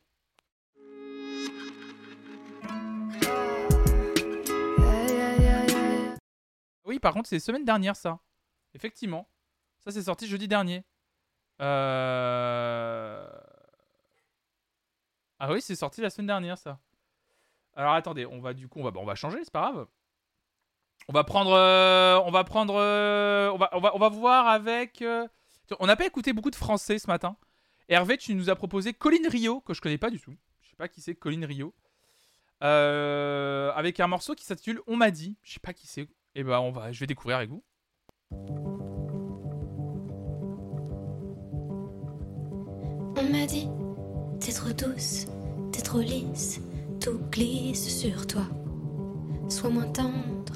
Oui, 6.85 6.99
par 6.99 7.13
contre, 7.13 7.29
c'est 7.29 7.39
semaine 7.39 7.65
dernière, 7.65 7.95
ça. 7.95 8.19
Effectivement. 8.75 9.29
Ça, 9.79 9.91
c'est 9.93 10.03
sorti 10.03 10.27
jeudi 10.27 10.49
dernier. 10.49 10.85
Euh... 11.61 13.29
Ah 15.39 15.53
oui, 15.53 15.61
c'est 15.63 15.77
sorti 15.77 16.01
la 16.01 16.11
semaine 16.11 16.27
dernière, 16.27 16.59
ça. 16.59 16.79
Alors 17.75 17.93
attendez, 17.95 18.27
on 18.27 18.41
va 18.41 18.55
du 18.55 18.67
coup, 18.69 18.81
on 18.81 18.85
va, 18.85 18.91
bon, 18.91 19.03
on 19.03 19.07
va 19.07 19.15
changer, 19.15 19.39
c'est 19.45 19.53
pas 19.53 19.71
grave. 19.71 19.87
On 21.09 21.13
va 21.13 21.23
prendre, 21.25 21.53
euh, 21.53 22.19
on 22.25 22.31
va 22.31 22.43
prendre, 22.45 22.75
euh, 22.77 23.51
on 23.53 23.57
va, 23.57 23.71
on 23.73 23.81
va, 23.81 23.95
on 23.95 23.99
va 23.99 24.09
voir 24.09 24.49
avec. 24.49 25.01
euh, 25.01 25.27
On 25.79 25.87
n'a 25.87 25.97
pas 25.97 26.07
écouté 26.07 26.33
beaucoup 26.33 26.51
de 26.51 26.57
français 26.57 26.99
ce 26.99 27.07
matin. 27.07 27.37
Hervé, 27.89 28.19
tu 28.19 28.35
nous 28.35 28.51
as 28.51 28.57
proposé 28.57 28.93
Colin 28.93 29.29
Rio 29.31 29.61
que 29.61 29.73
je 29.75 29.81
connais 29.81 29.97
pas 29.97 30.11
du 30.11 30.21
tout. 30.21 30.35
Je 30.61 30.71
sais 30.71 30.77
pas 30.77 30.89
qui 30.89 31.01
c'est 31.01 31.15
Colin 31.15 31.47
Rio. 31.47 31.73
Avec 32.61 34.01
un 34.01 34.09
morceau 34.09 34.35
qui 34.35 34.45
s'intitule 34.45 34.81
On 34.87 34.97
m'a 34.97 35.11
dit. 35.11 35.37
Je 35.43 35.55
sais 35.55 35.61
pas 35.61 35.73
qui 35.73 35.87
c'est. 35.87 36.09
Et 36.35 36.43
ben 36.43 36.59
on 36.59 36.73
va, 36.73 36.93
je 36.93 37.01
vais 37.01 37.07
découvrir 37.07 37.39
avec 37.39 37.49
vous. 37.49 37.63
On 43.17 43.23
m'a 43.33 43.47
dit, 43.47 43.69
t'es 44.41 44.53
trop 44.53 44.71
douce, 44.71 45.27
t'es 45.73 45.83
trop 45.83 46.01
lisse, 46.01 46.61
tout 47.01 47.19
glisse 47.31 47.89
sur 47.89 48.27
toi. 48.27 48.43
Sois 49.49 49.71
moins 49.71 49.89
tendre 49.89 50.55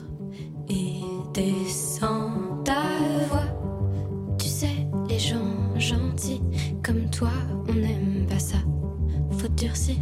et 0.68 1.00
descends 1.34 2.62
ta 2.64 2.82
voix. 3.28 4.36
Tu 4.38 4.48
sais, 4.48 4.86
les 5.08 5.18
gens 5.18 5.78
gentils 5.78 6.42
comme 6.82 7.08
toi, 7.10 7.30
on 7.68 7.74
n'aime 7.74 8.26
pas 8.28 8.38
ça. 8.38 8.58
Faut 9.38 9.48
durcir, 9.48 9.96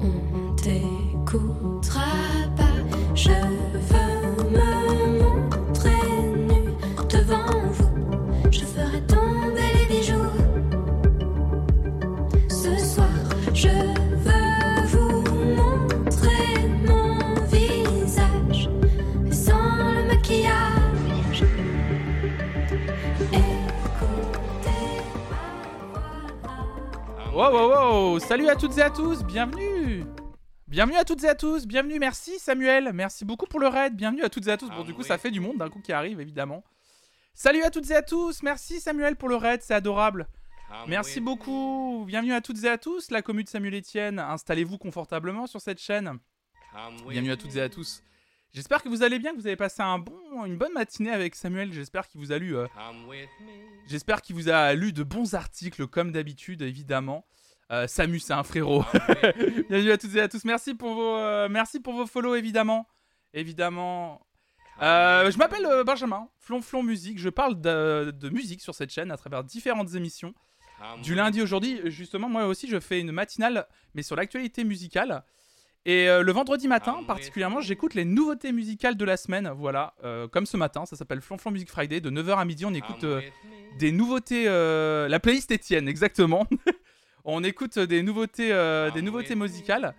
on 0.00 0.54
t'écoutera 0.56 2.02
pas. 2.56 2.64
Wow, 27.44 27.52
wow, 27.52 27.68
wow 27.68 28.18
Salut 28.20 28.48
à 28.48 28.56
toutes 28.56 28.78
et 28.78 28.80
à 28.80 28.88
tous, 28.88 29.22
bienvenue 29.22 30.06
Bienvenue 30.66 30.96
à 30.96 31.04
toutes 31.04 31.24
et 31.24 31.28
à 31.28 31.34
tous, 31.34 31.66
bienvenue, 31.66 31.98
merci 31.98 32.38
Samuel, 32.38 32.92
merci 32.94 33.26
beaucoup 33.26 33.44
pour 33.44 33.60
le 33.60 33.68
raid, 33.68 33.94
bienvenue 33.94 34.22
à 34.22 34.30
toutes 34.30 34.46
et 34.46 34.50
à 34.50 34.56
tous. 34.56 34.70
Bon, 34.70 34.82
du 34.82 34.94
coup, 34.94 35.02
ça 35.02 35.18
fait 35.18 35.30
du 35.30 35.40
monde 35.40 35.58
d'un 35.58 35.68
coup 35.68 35.80
qui 35.80 35.92
arrive, 35.92 36.22
évidemment. 36.22 36.64
Salut 37.34 37.62
à 37.62 37.68
toutes 37.68 37.90
et 37.90 37.96
à 37.96 38.00
tous, 38.00 38.42
merci 38.42 38.80
Samuel 38.80 39.16
pour 39.16 39.28
le 39.28 39.36
raid, 39.36 39.60
c'est 39.62 39.74
adorable. 39.74 40.26
Merci 40.88 41.20
beaucoup, 41.20 42.04
bienvenue 42.06 42.32
à 42.32 42.40
toutes 42.40 42.64
et 42.64 42.68
à 42.70 42.78
tous, 42.78 43.10
la 43.10 43.20
commune 43.20 43.44
de 43.44 43.50
Samuel 43.50 43.74
Etienne, 43.74 44.20
installez-vous 44.20 44.78
confortablement 44.78 45.46
sur 45.46 45.60
cette 45.60 45.80
chaîne. 45.80 46.18
Bienvenue 47.06 47.32
à 47.32 47.36
toutes 47.36 47.56
et 47.56 47.60
à 47.60 47.68
tous. 47.68 48.02
J'espère 48.54 48.84
que 48.84 48.88
vous 48.88 49.02
allez 49.02 49.18
bien, 49.18 49.32
que 49.32 49.40
vous 49.40 49.48
avez 49.48 49.56
passé 49.56 49.82
un 49.82 49.98
bon, 49.98 50.44
une 50.44 50.56
bonne 50.56 50.72
matinée 50.72 51.10
avec 51.10 51.34
Samuel. 51.34 51.72
J'espère 51.72 52.06
qu'il 52.06 52.20
vous 52.20 52.30
a 52.30 52.38
lu, 52.38 52.56
euh, 52.56 52.68
j'espère 53.88 54.22
qu'il 54.22 54.36
vous 54.36 54.48
a 54.48 54.74
lu 54.74 54.92
de 54.92 55.02
bons 55.02 55.34
articles 55.34 55.88
comme 55.88 56.12
d'habitude, 56.12 56.62
évidemment. 56.62 57.26
Euh, 57.72 57.88
Samu, 57.88 58.20
c'est 58.20 58.32
un 58.32 58.44
frérot. 58.44 58.84
Bienvenue 59.68 59.90
à 59.90 59.98
toutes 59.98 60.14
et 60.14 60.20
à 60.20 60.28
tous. 60.28 60.44
Merci 60.44 60.74
pour 60.74 60.94
vos, 60.94 61.16
euh, 61.16 61.48
merci 61.48 61.80
pour 61.80 61.94
vos 61.94 62.06
follow, 62.06 62.36
évidemment, 62.36 62.86
évidemment. 63.32 64.24
Euh, 64.80 65.32
je 65.32 65.38
m'appelle 65.38 65.66
euh, 65.66 65.82
Benjamin, 65.82 66.28
Flonflon 66.38 66.84
Musique. 66.84 67.18
Je 67.18 67.30
parle 67.30 67.60
de, 67.60 68.12
de 68.16 68.28
musique 68.28 68.60
sur 68.60 68.76
cette 68.76 68.90
chaîne 68.90 69.10
à 69.10 69.16
travers 69.16 69.42
différentes 69.42 69.96
émissions. 69.96 70.32
Du 71.02 71.14
lundi 71.14 71.40
aujourd'hui, 71.40 71.80
justement, 71.86 72.28
moi 72.28 72.46
aussi, 72.46 72.68
je 72.68 72.78
fais 72.78 73.00
une 73.00 73.10
matinale, 73.10 73.66
mais 73.94 74.02
sur 74.02 74.14
l'actualité 74.16 74.64
musicale. 74.64 75.24
Et 75.86 76.08
euh, 76.08 76.22
le 76.22 76.32
vendredi 76.32 76.66
matin, 76.66 77.02
particulièrement, 77.06 77.60
j'écoute 77.60 77.94
les 77.94 78.06
nouveautés 78.06 78.52
musicales 78.52 78.96
de 78.96 79.04
la 79.04 79.18
semaine. 79.18 79.50
Voilà, 79.54 79.94
euh, 80.02 80.26
comme 80.26 80.46
ce 80.46 80.56
matin, 80.56 80.86
ça 80.86 80.96
s'appelle 80.96 81.20
Flonflon 81.20 81.50
Music 81.50 81.70
Friday. 81.70 82.00
De 82.00 82.10
9h 82.10 82.38
à 82.38 82.44
midi, 82.46 82.64
on 82.64 82.72
écoute 82.72 83.04
euh, 83.04 83.20
des 83.78 83.92
nouveautés. 83.92 84.44
la 84.44 85.20
playlist 85.20 85.50
Étienne, 85.50 85.86
exactement. 85.86 86.46
on 87.24 87.44
écoute 87.44 87.78
des 87.78 88.02
nouveautés, 88.02 88.50
euh, 88.52 88.90
des 88.92 89.02
nouveautés 89.02 89.34
musicales. 89.34 89.94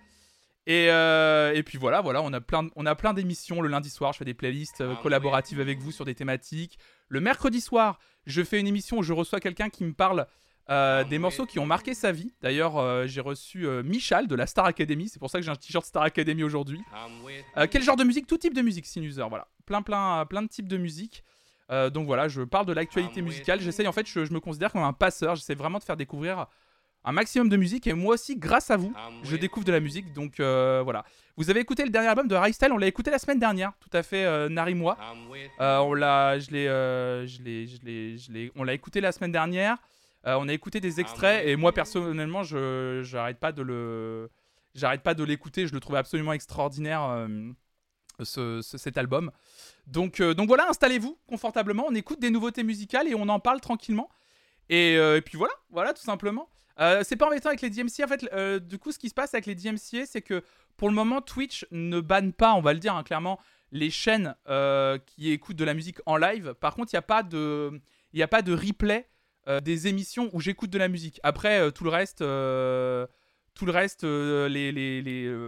Et, 0.68 0.86
et 0.86 1.62
puis 1.62 1.78
voilà, 1.78 2.00
voilà, 2.00 2.20
on 2.22 2.32
a 2.32 2.40
plein, 2.40 2.68
on 2.74 2.86
a 2.86 2.96
plein 2.96 3.14
d'émissions 3.14 3.62
le 3.62 3.68
lundi 3.68 3.88
soir. 3.88 4.12
Je 4.12 4.18
fais 4.18 4.24
des 4.24 4.34
playlists 4.34 4.82
collaboratives 5.02 5.60
avec 5.60 5.78
vous 5.78 5.92
sur 5.92 6.04
des 6.04 6.16
thématiques. 6.16 6.80
Le 7.08 7.20
mercredi 7.20 7.60
soir, 7.60 8.00
je 8.26 8.42
fais 8.42 8.58
une 8.58 8.66
émission 8.66 8.98
où 8.98 9.02
je 9.04 9.12
reçois 9.12 9.38
quelqu'un 9.38 9.70
qui 9.70 9.84
me 9.84 9.92
parle 9.92 10.26
euh, 10.68 11.04
des 11.04 11.18
morceaux 11.18 11.46
qui 11.46 11.60
ont 11.60 11.66
marqué 11.66 11.94
sa 11.94 12.10
vie. 12.10 12.32
D'ailleurs, 12.42 12.76
euh, 12.76 13.06
j'ai 13.06 13.20
reçu 13.20 13.66
euh, 13.66 13.84
Michal 13.84 14.26
de 14.26 14.34
la 14.34 14.46
Star 14.46 14.64
Academy. 14.64 15.08
C'est 15.08 15.20
pour 15.20 15.30
ça 15.30 15.38
que 15.38 15.44
j'ai 15.44 15.50
un 15.50 15.56
t-shirt 15.56 15.86
Star 15.86 16.02
Academy 16.02 16.42
aujourd'hui. 16.42 16.80
Quel 17.70 17.82
genre 17.82 17.96
de 17.96 18.04
musique? 18.04 18.26
Tout 18.26 18.38
type 18.38 18.54
de 18.54 18.62
musique, 18.62 18.86
Sinuser. 18.86 19.24
Voilà, 19.28 19.46
plein, 19.64 19.82
plein, 19.82 20.24
plein 20.26 20.42
de 20.42 20.48
types 20.48 20.68
de 20.68 20.76
musique. 20.76 21.22
Donc 21.70 22.06
voilà, 22.06 22.28
je 22.28 22.42
parle 22.42 22.66
de 22.66 22.72
l'actualité 22.72 23.22
musicale. 23.22 23.60
J'essaye 23.60 23.86
en 23.86 23.92
fait, 23.92 24.06
je, 24.06 24.24
je 24.24 24.32
me 24.32 24.40
considère 24.40 24.72
comme 24.72 24.82
un 24.82 24.92
passeur. 24.92 25.36
J'essaie 25.36 25.54
vraiment 25.54 25.78
de 25.78 25.84
faire 25.84 25.96
découvrir 25.96 26.46
un 27.04 27.12
maximum 27.12 27.48
de 27.48 27.56
musique 27.56 27.86
et 27.86 27.92
moi 27.92 28.14
aussi, 28.14 28.36
grâce 28.36 28.70
à 28.72 28.76
vous, 28.76 28.92
je 29.22 29.36
découvre 29.36 29.64
de 29.64 29.72
la 29.72 29.80
musique. 29.80 30.12
Donc 30.14 30.40
voilà. 30.40 31.04
Vous 31.36 31.50
avez 31.50 31.60
écouté 31.60 31.84
le 31.84 31.90
dernier 31.90 32.08
album 32.08 32.26
de 32.26 32.34
Rystyle, 32.34 32.72
on 32.72 32.78
l'a 32.78 32.86
écouté 32.86 33.10
la 33.10 33.18
semaine 33.18 33.38
dernière, 33.38 33.72
tout 33.78 33.90
à 33.92 34.02
fait, 34.02 34.48
Nari 34.48 34.74
moi. 34.74 34.96
On 35.60 35.94
l'a 35.94 36.34
écouté 38.72 39.00
la 39.00 39.12
semaine 39.12 39.32
dernière. 39.32 39.76
Euh, 40.26 40.36
on 40.40 40.48
a 40.48 40.52
écouté 40.52 40.80
des 40.80 41.00
extraits 41.00 41.46
et 41.46 41.56
moi 41.56 41.72
personnellement, 41.72 42.42
je, 42.42 43.02
j'arrête 43.04 43.38
pas 43.38 43.52
de 43.52 43.62
le, 43.62 44.28
j'arrête 44.74 45.02
pas 45.02 45.14
de 45.14 45.22
l'écouter. 45.24 45.66
Je 45.66 45.72
le 45.72 45.80
trouvais 45.80 45.98
absolument 45.98 46.32
extraordinaire. 46.32 47.02
euh, 47.04 47.28
ce- 48.22 48.62
ce- 48.62 48.78
cet 48.78 48.96
album. 48.96 49.30
Donc, 49.86 50.20
euh, 50.20 50.32
donc 50.32 50.48
voilà, 50.48 50.68
installez-vous 50.70 51.18
confortablement, 51.26 51.84
on 51.86 51.94
écoute 51.94 52.18
des 52.18 52.30
nouveautés 52.30 52.62
musicales 52.62 53.06
et 53.08 53.14
on 53.14 53.28
en 53.28 53.40
parle 53.40 53.60
tranquillement. 53.60 54.08
Et, 54.70 54.96
euh, 54.96 55.18
et 55.18 55.20
puis 55.20 55.36
voilà, 55.36 55.52
voilà 55.70 55.92
tout 55.92 56.02
simplement. 56.02 56.48
Euh, 56.80 57.02
c'est 57.04 57.16
pas 57.16 57.26
embêtant 57.26 57.50
avec 57.50 57.60
les 57.60 57.68
DMCA. 57.68 58.04
En 58.04 58.08
fait, 58.08 58.60
du 58.66 58.78
coup, 58.78 58.90
ce 58.90 58.98
qui 58.98 59.10
se 59.10 59.14
passe 59.14 59.34
avec 59.34 59.44
les 59.44 59.54
DMCA, 59.54 60.06
c'est 60.06 60.22
que 60.22 60.42
pour 60.78 60.88
le 60.88 60.94
moment, 60.94 61.20
Twitch 61.20 61.66
ne 61.72 62.00
banne 62.00 62.32
pas, 62.32 62.54
on 62.54 62.62
va 62.62 62.72
le 62.72 62.78
dire 62.78 62.94
hein, 62.96 63.02
clairement, 63.02 63.38
les 63.70 63.90
chaînes 63.90 64.34
qui 65.06 65.30
écoutent 65.30 65.56
de 65.56 65.64
la 65.64 65.74
musique 65.74 65.98
en 66.06 66.16
live. 66.16 66.54
Par 66.54 66.74
contre, 66.74 66.94
il 66.94 66.96
n'y 66.96 67.00
a 67.00 67.02
pas 67.02 67.22
de, 67.22 67.78
il 68.14 68.18
y 68.18 68.22
a 68.22 68.28
pas 68.28 68.40
de 68.40 68.54
replay 68.54 69.06
euh, 69.48 69.60
des 69.60 69.88
émissions 69.88 70.30
où 70.32 70.40
j'écoute 70.40 70.70
de 70.70 70.78
la 70.78 70.88
musique. 70.88 71.20
Après, 71.22 71.60
euh, 71.60 71.70
tout 71.70 71.84
le 71.84 71.90
reste, 71.90 72.18
tout 72.18 73.66
le 73.66 73.72
reste, 73.72 74.04
les, 74.04 74.72
les, 74.72 75.02
les, 75.02 75.46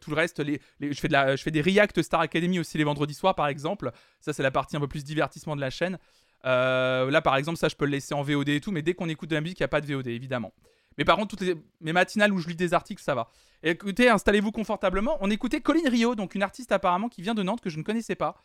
tout 0.00 0.10
le 0.10 0.16
reste, 0.16 0.40
les, 0.40 0.60
je, 0.80 1.00
fais 1.00 1.08
de 1.08 1.12
la, 1.12 1.36
je 1.36 1.42
fais 1.42 1.50
des 1.50 1.62
reacts 1.62 2.02
Star 2.02 2.20
Academy 2.20 2.58
aussi 2.58 2.78
les 2.78 2.84
vendredis 2.84 3.14
soirs, 3.14 3.34
par 3.34 3.48
exemple. 3.48 3.92
Ça, 4.20 4.32
c'est 4.32 4.42
la 4.42 4.50
partie 4.50 4.76
un 4.76 4.80
peu 4.80 4.88
plus 4.88 5.04
divertissement 5.04 5.56
de 5.56 5.60
la 5.60 5.70
chaîne. 5.70 5.98
Euh, 6.44 7.10
là, 7.10 7.22
par 7.22 7.36
exemple, 7.36 7.58
ça, 7.58 7.68
je 7.68 7.76
peux 7.76 7.84
le 7.84 7.92
laisser 7.92 8.14
en 8.14 8.22
VOD 8.22 8.48
et 8.50 8.60
tout, 8.60 8.70
mais 8.70 8.82
dès 8.82 8.94
qu'on 8.94 9.08
écoute 9.08 9.30
de 9.30 9.34
la 9.34 9.40
musique, 9.40 9.58
il 9.58 9.62
n'y 9.62 9.66
a 9.66 9.68
pas 9.68 9.80
de 9.80 9.92
VOD, 9.92 10.06
évidemment. 10.08 10.52
Mais 10.98 11.04
par 11.04 11.16
contre, 11.16 11.36
toutes 11.36 11.46
mes 11.80 11.92
matinales 11.92 12.32
où 12.32 12.38
je 12.38 12.48
lis 12.48 12.56
des 12.56 12.72
articles, 12.72 13.02
ça 13.02 13.14
va. 13.14 13.28
Écoutez, 13.62 14.08
installez-vous 14.08 14.52
confortablement. 14.52 15.18
On 15.20 15.30
écoutait 15.30 15.60
Colline 15.60 15.88
Rio, 15.88 16.14
donc 16.14 16.34
une 16.34 16.42
artiste 16.42 16.72
apparemment 16.72 17.08
qui 17.08 17.20
vient 17.20 17.34
de 17.34 17.42
Nantes 17.42 17.60
que 17.60 17.68
je 17.68 17.78
ne 17.78 17.82
connaissais 17.82 18.14
pas. 18.14 18.42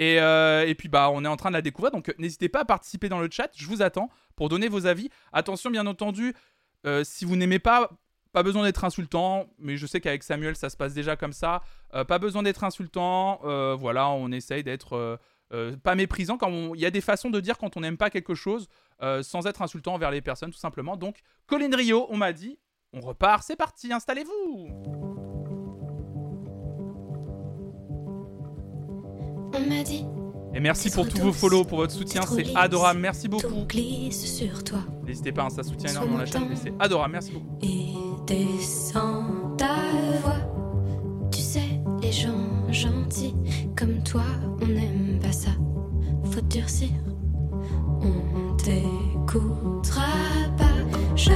Et, 0.00 0.18
euh, 0.18 0.66
et 0.66 0.74
puis 0.74 0.88
bah 0.88 1.10
on 1.12 1.26
est 1.26 1.28
en 1.28 1.36
train 1.36 1.50
de 1.50 1.54
la 1.54 1.60
découvrir, 1.60 1.92
donc 1.92 2.08
euh, 2.08 2.14
n'hésitez 2.18 2.48
pas 2.48 2.60
à 2.60 2.64
participer 2.64 3.10
dans 3.10 3.20
le 3.20 3.28
chat, 3.30 3.50
je 3.54 3.66
vous 3.66 3.82
attends 3.82 4.08
pour 4.34 4.48
donner 4.48 4.66
vos 4.66 4.86
avis. 4.86 5.10
Attention 5.30 5.68
bien 5.68 5.86
entendu, 5.86 6.34
euh, 6.86 7.04
si 7.04 7.26
vous 7.26 7.36
n'aimez 7.36 7.58
pas, 7.58 7.90
pas 8.32 8.42
besoin 8.42 8.64
d'être 8.64 8.82
insultant, 8.82 9.50
mais 9.58 9.76
je 9.76 9.86
sais 9.86 10.00
qu'avec 10.00 10.22
Samuel 10.22 10.56
ça 10.56 10.70
se 10.70 10.76
passe 10.78 10.94
déjà 10.94 11.16
comme 11.16 11.34
ça. 11.34 11.60
Pas 12.08 12.18
besoin 12.18 12.42
d'être 12.42 12.64
insultant, 12.64 13.40
voilà, 13.76 14.08
on 14.08 14.32
essaye 14.32 14.64
d'être 14.64 15.20
pas 15.82 15.94
méprisant. 15.94 16.38
Il 16.74 16.80
y 16.80 16.86
a 16.86 16.90
des 16.90 17.02
façons 17.02 17.28
de 17.28 17.40
dire 17.40 17.58
quand 17.58 17.76
on 17.76 17.80
n'aime 17.80 17.98
pas 17.98 18.08
quelque 18.08 18.34
chose 18.34 18.68
sans 19.20 19.46
être 19.46 19.60
insultant 19.60 19.94
envers 19.94 20.12
les 20.12 20.22
personnes, 20.22 20.50
tout 20.50 20.58
simplement. 20.58 20.96
Donc 20.96 21.18
Colin 21.46 21.76
Rio, 21.76 22.06
on 22.08 22.16
m'a 22.16 22.32
dit, 22.32 22.58
on 22.94 23.00
repart, 23.00 23.42
c'est 23.42 23.56
parti, 23.56 23.92
installez-vous. 23.92 25.19
On 29.54 29.60
m'a 29.68 29.82
dit, 29.82 30.04
Et 30.54 30.60
merci 30.60 30.90
pour 30.90 31.08
tous 31.08 31.18
vos 31.18 31.32
follow, 31.32 31.64
pour 31.64 31.78
votre 31.78 31.92
soutien, 31.92 32.22
c'est 32.22 32.54
adorable, 32.56 33.00
merci 33.00 33.28
beaucoup. 33.28 33.64
glisse 33.68 34.24
sur 34.36 34.62
toi 34.64 34.78
N'hésitez 35.06 35.32
pas, 35.32 35.44
hein, 35.44 35.50
ça 35.50 35.62
soutient 35.62 35.90
énormément 35.90 36.18
la 36.18 36.26
chaîne, 36.26 36.46
mais 36.48 36.56
c'est 36.56 36.72
adorable, 36.78 37.12
merci 37.12 37.32
beaucoup. 37.32 37.58
et 37.62 37.92
descends 38.26 39.24
ta 39.56 39.74
voix. 40.22 40.36
Tu 41.32 41.40
sais, 41.40 41.80
les 42.02 42.12
gens 42.12 42.70
gentils 42.70 43.34
comme 43.76 44.02
toi, 44.02 44.22
on 44.60 44.66
n'aime 44.66 45.18
pas 45.20 45.32
ça. 45.32 45.50
Faut 46.30 46.40
durcir, 46.42 46.88
on 48.02 48.56
t'écoutera 48.56 50.02
pas. 50.56 50.64
Je 51.16 51.30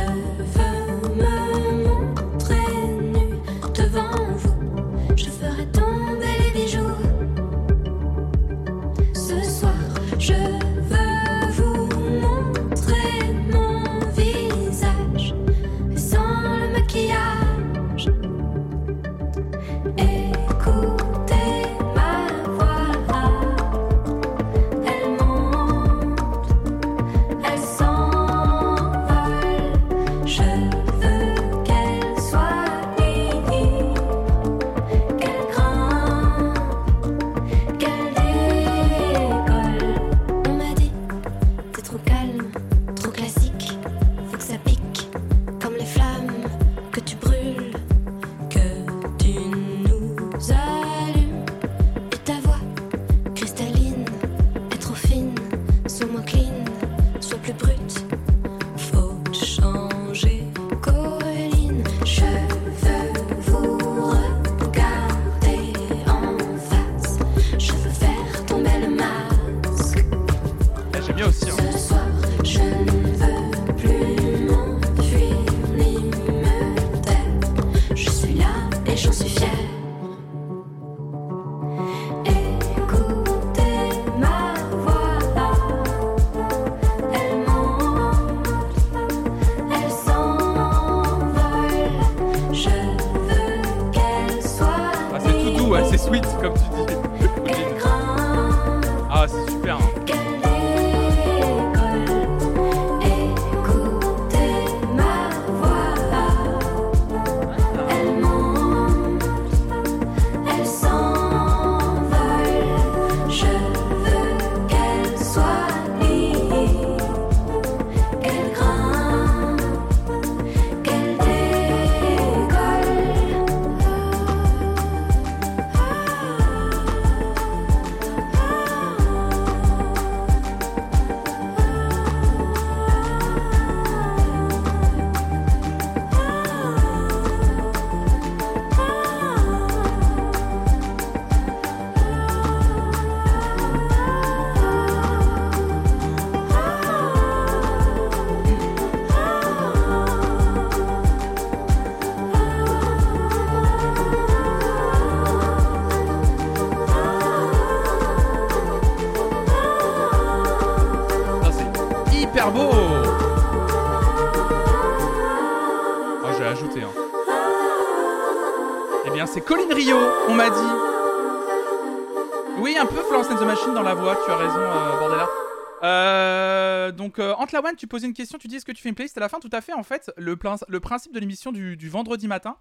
euh, 177.55 177.59
Antlawan, 177.59 177.77
tu 177.77 177.87
posais 177.87 178.07
une 178.07 178.15
question, 178.15 178.39
tu 178.39 178.49
dis 178.49 178.57
est-ce 178.57 178.65
que 178.65 178.73
tu 178.73 178.83
fais 178.83 178.89
une 178.89 178.95
playlist 178.95 179.17
à 179.17 179.21
la 179.21 179.29
fin? 179.29 179.39
Tout 179.41 179.51
à 179.53 179.61
fait, 179.61 179.73
en 179.73 179.83
fait, 179.83 180.11
le, 180.17 180.37
prin- 180.37 180.57
le 180.69 180.81
principe 180.81 181.13
de 181.13 181.21
l'émission 181.21 181.53
du, 181.53 181.89
vendredi 181.89 182.27
matin 182.29 182.57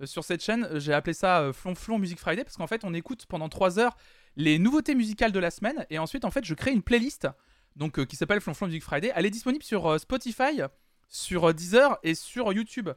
euh, 0.00 0.06
sur 0.06 0.24
cette 0.24 0.42
chaîne, 0.42 0.64
euh, 0.64 0.80
j'ai 0.80 0.92
appelé 0.92 1.14
ça 1.14 1.40
euh, 1.40 1.52
Flonflon 1.52 1.98
Music 1.98 2.18
Friday 2.18 2.44
parce 2.44 2.56
qu'en 2.56 2.66
fait, 2.66 2.84
on 2.84 2.94
écoute 2.94 3.26
pendant 3.26 3.48
3 3.48 3.78
heures 3.78 3.96
les 4.36 4.58
nouveautés 4.58 4.94
musicales 4.94 5.32
de 5.32 5.38
la 5.40 5.50
semaine 5.50 5.86
et 5.90 5.98
ensuite, 5.98 6.24
en 6.24 6.30
fait, 6.30 6.44
je 6.44 6.54
crée 6.54 6.72
une 6.72 6.82
playlist 6.82 7.28
donc, 7.76 7.98
euh, 7.98 8.04
qui 8.04 8.16
s'appelle 8.16 8.40
Flonflon 8.40 8.66
Music 8.68 8.82
Friday. 8.82 9.12
Elle 9.14 9.26
est 9.26 9.30
disponible 9.30 9.64
sur 9.64 9.86
euh, 9.86 9.98
Spotify, 9.98 10.60
sur 11.08 11.48
euh, 11.48 11.52
Deezer 11.52 11.98
et 12.02 12.14
sur 12.14 12.52
YouTube. 12.52 12.90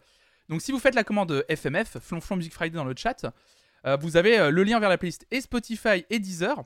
Donc, 0.50 0.62
si 0.62 0.72
vous 0.72 0.80
faites 0.80 0.95
la 0.95 1.03
commande 1.03 1.45
FMF, 1.50 2.00
Flonflon 2.00 2.36
Music 2.38 2.53
Friday 2.53 2.76
dans 2.76 2.84
le 2.86 2.94
chat, 2.95 3.26
euh, 3.86 3.95
vous 3.98 4.18
avez 4.18 4.40
euh, 4.40 4.50
le 4.52 4.64
lien 4.64 4.80
vers 4.80 4.90
la 4.90 4.98
playlist 4.98 5.26
et 5.32 5.42
Spotify 5.42 6.06
et 6.10 6.20
Deezer. 6.20 6.64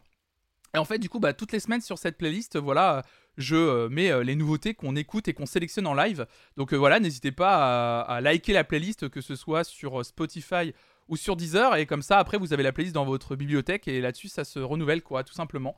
Et 0.73 0.77
en 0.77 0.85
fait, 0.85 0.99
du 0.99 1.09
coup, 1.09 1.19
bah, 1.19 1.33
toutes 1.33 1.51
les 1.53 1.59
semaines 1.59 1.81
sur 1.81 1.97
cette 1.97 2.17
playlist, 2.17 2.57
voilà, 2.57 2.97
euh, 2.97 3.01
je 3.37 3.55
euh, 3.55 3.89
mets 3.89 4.11
euh, 4.11 4.23
les 4.23 4.35
nouveautés 4.35 4.73
qu'on 4.73 4.95
écoute 4.95 5.27
et 5.27 5.33
qu'on 5.33 5.45
sélectionne 5.45 5.87
en 5.87 5.93
live. 5.93 6.25
Donc 6.57 6.73
euh, 6.73 6.75
voilà, 6.75 6.99
n'hésitez 6.99 7.31
pas 7.31 8.01
à, 8.01 8.21
liker 8.21 8.53
la 8.53 8.63
playlist, 8.63 9.09
que 9.09 9.21
ce 9.21 9.35
soit 9.35 9.63
sur 9.63 10.03
Spotify 10.03 10.73
ou 11.07 11.15
sur 11.15 11.35
Deezer. 11.35 11.75
Et 11.75 11.85
comme 11.85 12.01
ça, 12.01 12.17
après, 12.17 12.37
vous 12.37 12.53
avez 12.53 12.63
la 12.63 12.71
playlist 12.71 12.95
dans 12.95 13.05
votre 13.05 13.35
bibliothèque 13.35 13.87
et 13.87 14.01
là-dessus, 14.01 14.27
ça 14.27 14.43
se 14.43 14.59
renouvelle, 14.59 15.03
quoi, 15.03 15.23
tout 15.23 15.33
simplement. 15.33 15.75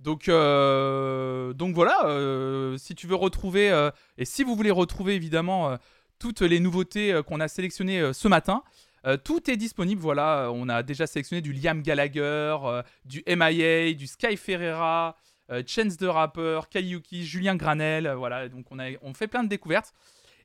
Donc, 0.00 0.26
donc 0.26 1.74
voilà, 1.74 2.76
si 2.76 2.94
tu 2.94 3.06
veux 3.06 3.14
retrouver, 3.14 3.90
et 4.18 4.24
si 4.26 4.42
vous 4.44 4.54
voulez 4.54 4.70
retrouver 4.70 5.14
évidemment 5.14 5.78
toutes 6.18 6.42
les 6.42 6.60
nouveautés 6.60 7.18
qu'on 7.26 7.40
a 7.40 7.48
sélectionnées 7.48 8.12
ce 8.12 8.28
matin, 8.28 8.62
tout 9.24 9.50
est 9.50 9.56
disponible. 9.56 10.02
Voilà, 10.02 10.50
on 10.52 10.68
a 10.68 10.82
déjà 10.82 11.06
sélectionné 11.06 11.40
du 11.40 11.52
Liam 11.54 11.80
Gallagher, 11.80 12.58
du 13.06 13.22
MIA, 13.26 13.94
du 13.94 14.06
Sky 14.06 14.36
Ferreira, 14.36 15.16
Chance 15.66 15.96
the 15.96 16.04
Rapper, 16.04 16.60
Kaliuki, 16.70 17.24
Julien 17.24 17.56
Granel. 17.56 18.06
euh, 18.06 18.14
voilà, 18.14 18.48
donc 18.48 18.66
on, 18.70 19.14
fait 19.14 19.28
plein 19.28 19.44
de 19.44 19.48
découvertes 19.48 19.92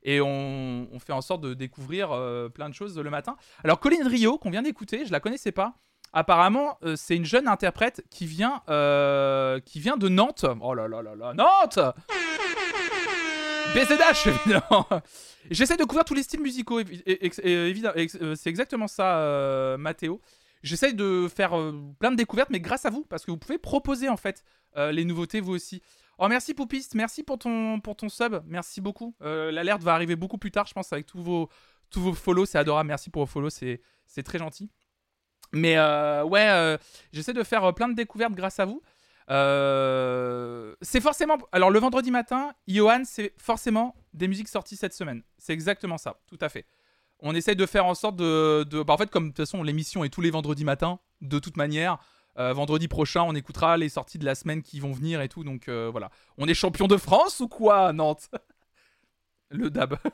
et 0.02 0.20
on, 0.20 0.88
fait 1.04 1.12
en 1.12 1.20
sorte 1.20 1.42
de 1.42 1.54
découvrir 1.54 2.12
euh, 2.12 2.48
plein 2.48 2.68
de 2.68 2.74
choses 2.74 2.98
le 2.98 3.10
matin. 3.10 3.36
Alors, 3.64 3.80
Colin 3.80 4.06
Rio, 4.08 4.38
qu'on 4.38 4.50
vient 4.50 4.62
d'écouter, 4.62 5.06
je 5.06 5.12
la 5.12 5.20
connaissais 5.20 5.52
pas. 5.52 5.74
Apparemment, 6.12 6.78
euh, 6.82 6.94
c'est 6.94 7.16
une 7.16 7.24
jeune 7.24 7.48
interprète 7.48 8.04
qui 8.10 8.26
vient, 8.26 8.62
euh, 8.68 9.60
qui 9.60 9.80
vient 9.80 9.96
de 9.96 10.08
Nantes. 10.08 10.44
Oh 10.60 10.74
là 10.74 10.86
là 10.86 11.00
là 11.02 11.14
là, 11.14 11.32
Nantes 11.32 11.78
BZH, 13.74 14.26
évidemment. 14.28 14.86
J'essaie 15.50 15.76
de 15.76 15.84
couvrir 15.84 16.04
tous 16.04 16.14
les 16.14 16.22
styles 16.22 16.42
musicaux, 16.42 16.80
euh, 16.80 18.34
C'est 18.36 18.50
exactement 18.50 18.86
ça, 18.86 19.18
euh, 19.18 19.78
Mathéo. 19.78 20.20
J'essaie 20.62 20.92
de 20.92 21.26
faire 21.34 21.58
euh, 21.58 21.74
plein 21.98 22.10
de 22.10 22.16
découvertes, 22.16 22.50
mais 22.50 22.60
grâce 22.60 22.84
à 22.84 22.90
vous, 22.90 23.04
parce 23.08 23.24
que 23.24 23.30
vous 23.30 23.36
pouvez 23.36 23.58
proposer 23.58 24.08
en 24.08 24.16
fait 24.16 24.44
euh, 24.44 24.61
les 24.76 25.04
nouveautés 25.04 25.40
vous 25.40 25.52
aussi. 25.54 25.82
Oh 26.18 26.28
merci 26.28 26.54
Poupiste, 26.54 26.94
merci 26.94 27.22
pour 27.22 27.38
ton, 27.38 27.80
pour 27.80 27.96
ton 27.96 28.08
sub, 28.08 28.42
merci 28.46 28.80
beaucoup. 28.80 29.14
Euh, 29.22 29.50
L'alerte 29.50 29.82
va 29.82 29.94
arriver 29.94 30.14
beaucoup 30.14 30.38
plus 30.38 30.50
tard, 30.52 30.66
je 30.66 30.72
pense, 30.72 30.92
avec 30.92 31.06
tous 31.06 31.20
vos, 31.20 31.48
tous 31.90 32.00
vos 32.00 32.12
follow, 32.14 32.44
c'est 32.46 32.58
adorable, 32.58 32.88
merci 32.88 33.10
pour 33.10 33.22
vos 33.22 33.26
follow, 33.26 33.50
c'est 33.50 33.80
très 34.24 34.38
gentil. 34.38 34.70
Mais 35.52 35.76
euh, 35.78 36.22
ouais, 36.24 36.48
euh, 36.48 36.78
j'essaie 37.12 37.32
de 37.32 37.42
faire 37.42 37.64
euh, 37.64 37.72
plein 37.72 37.88
de 37.88 37.94
découvertes 37.94 38.34
grâce 38.34 38.60
à 38.60 38.64
vous. 38.66 38.82
Euh, 39.30 40.74
c'est 40.82 41.00
forcément. 41.00 41.38
Alors, 41.52 41.70
le 41.70 41.78
vendredi 41.78 42.10
matin, 42.10 42.52
Johan, 42.66 43.02
c'est 43.04 43.34
forcément 43.38 43.94
des 44.14 44.28
musiques 44.28 44.48
sorties 44.48 44.76
cette 44.76 44.94
semaine. 44.94 45.22
C'est 45.38 45.52
exactement 45.52 45.98
ça, 45.98 46.20
tout 46.26 46.38
à 46.40 46.48
fait. 46.48 46.66
On 47.20 47.34
essaie 47.34 47.54
de 47.54 47.66
faire 47.66 47.86
en 47.86 47.94
sorte 47.94 48.16
de. 48.16 48.64
de- 48.64 48.82
bah, 48.82 48.94
en 48.94 48.98
fait, 48.98 49.10
comme 49.10 49.24
de 49.24 49.28
toute 49.30 49.38
façon, 49.46 49.62
l'émission 49.62 50.04
est 50.04 50.08
tous 50.08 50.20
les 50.20 50.30
vendredis 50.30 50.64
matins, 50.64 50.98
de 51.20 51.38
toute 51.38 51.56
manière. 51.56 51.98
Euh, 52.38 52.52
vendredi 52.52 52.88
prochain, 52.88 53.22
on 53.22 53.34
écoutera 53.34 53.76
les 53.76 53.88
sorties 53.90 54.18
de 54.18 54.24
la 54.24 54.34
semaine 54.34 54.62
qui 54.62 54.80
vont 54.80 54.92
venir 54.92 55.20
et 55.20 55.28
tout. 55.28 55.44
Donc 55.44 55.68
euh, 55.68 55.88
voilà. 55.90 56.10
On 56.38 56.48
est 56.48 56.54
champion 56.54 56.86
de 56.86 56.96
France 56.96 57.40
ou 57.40 57.48
quoi, 57.48 57.92
Nantes? 57.92 58.30
Le 59.50 59.70
dab. 59.70 59.96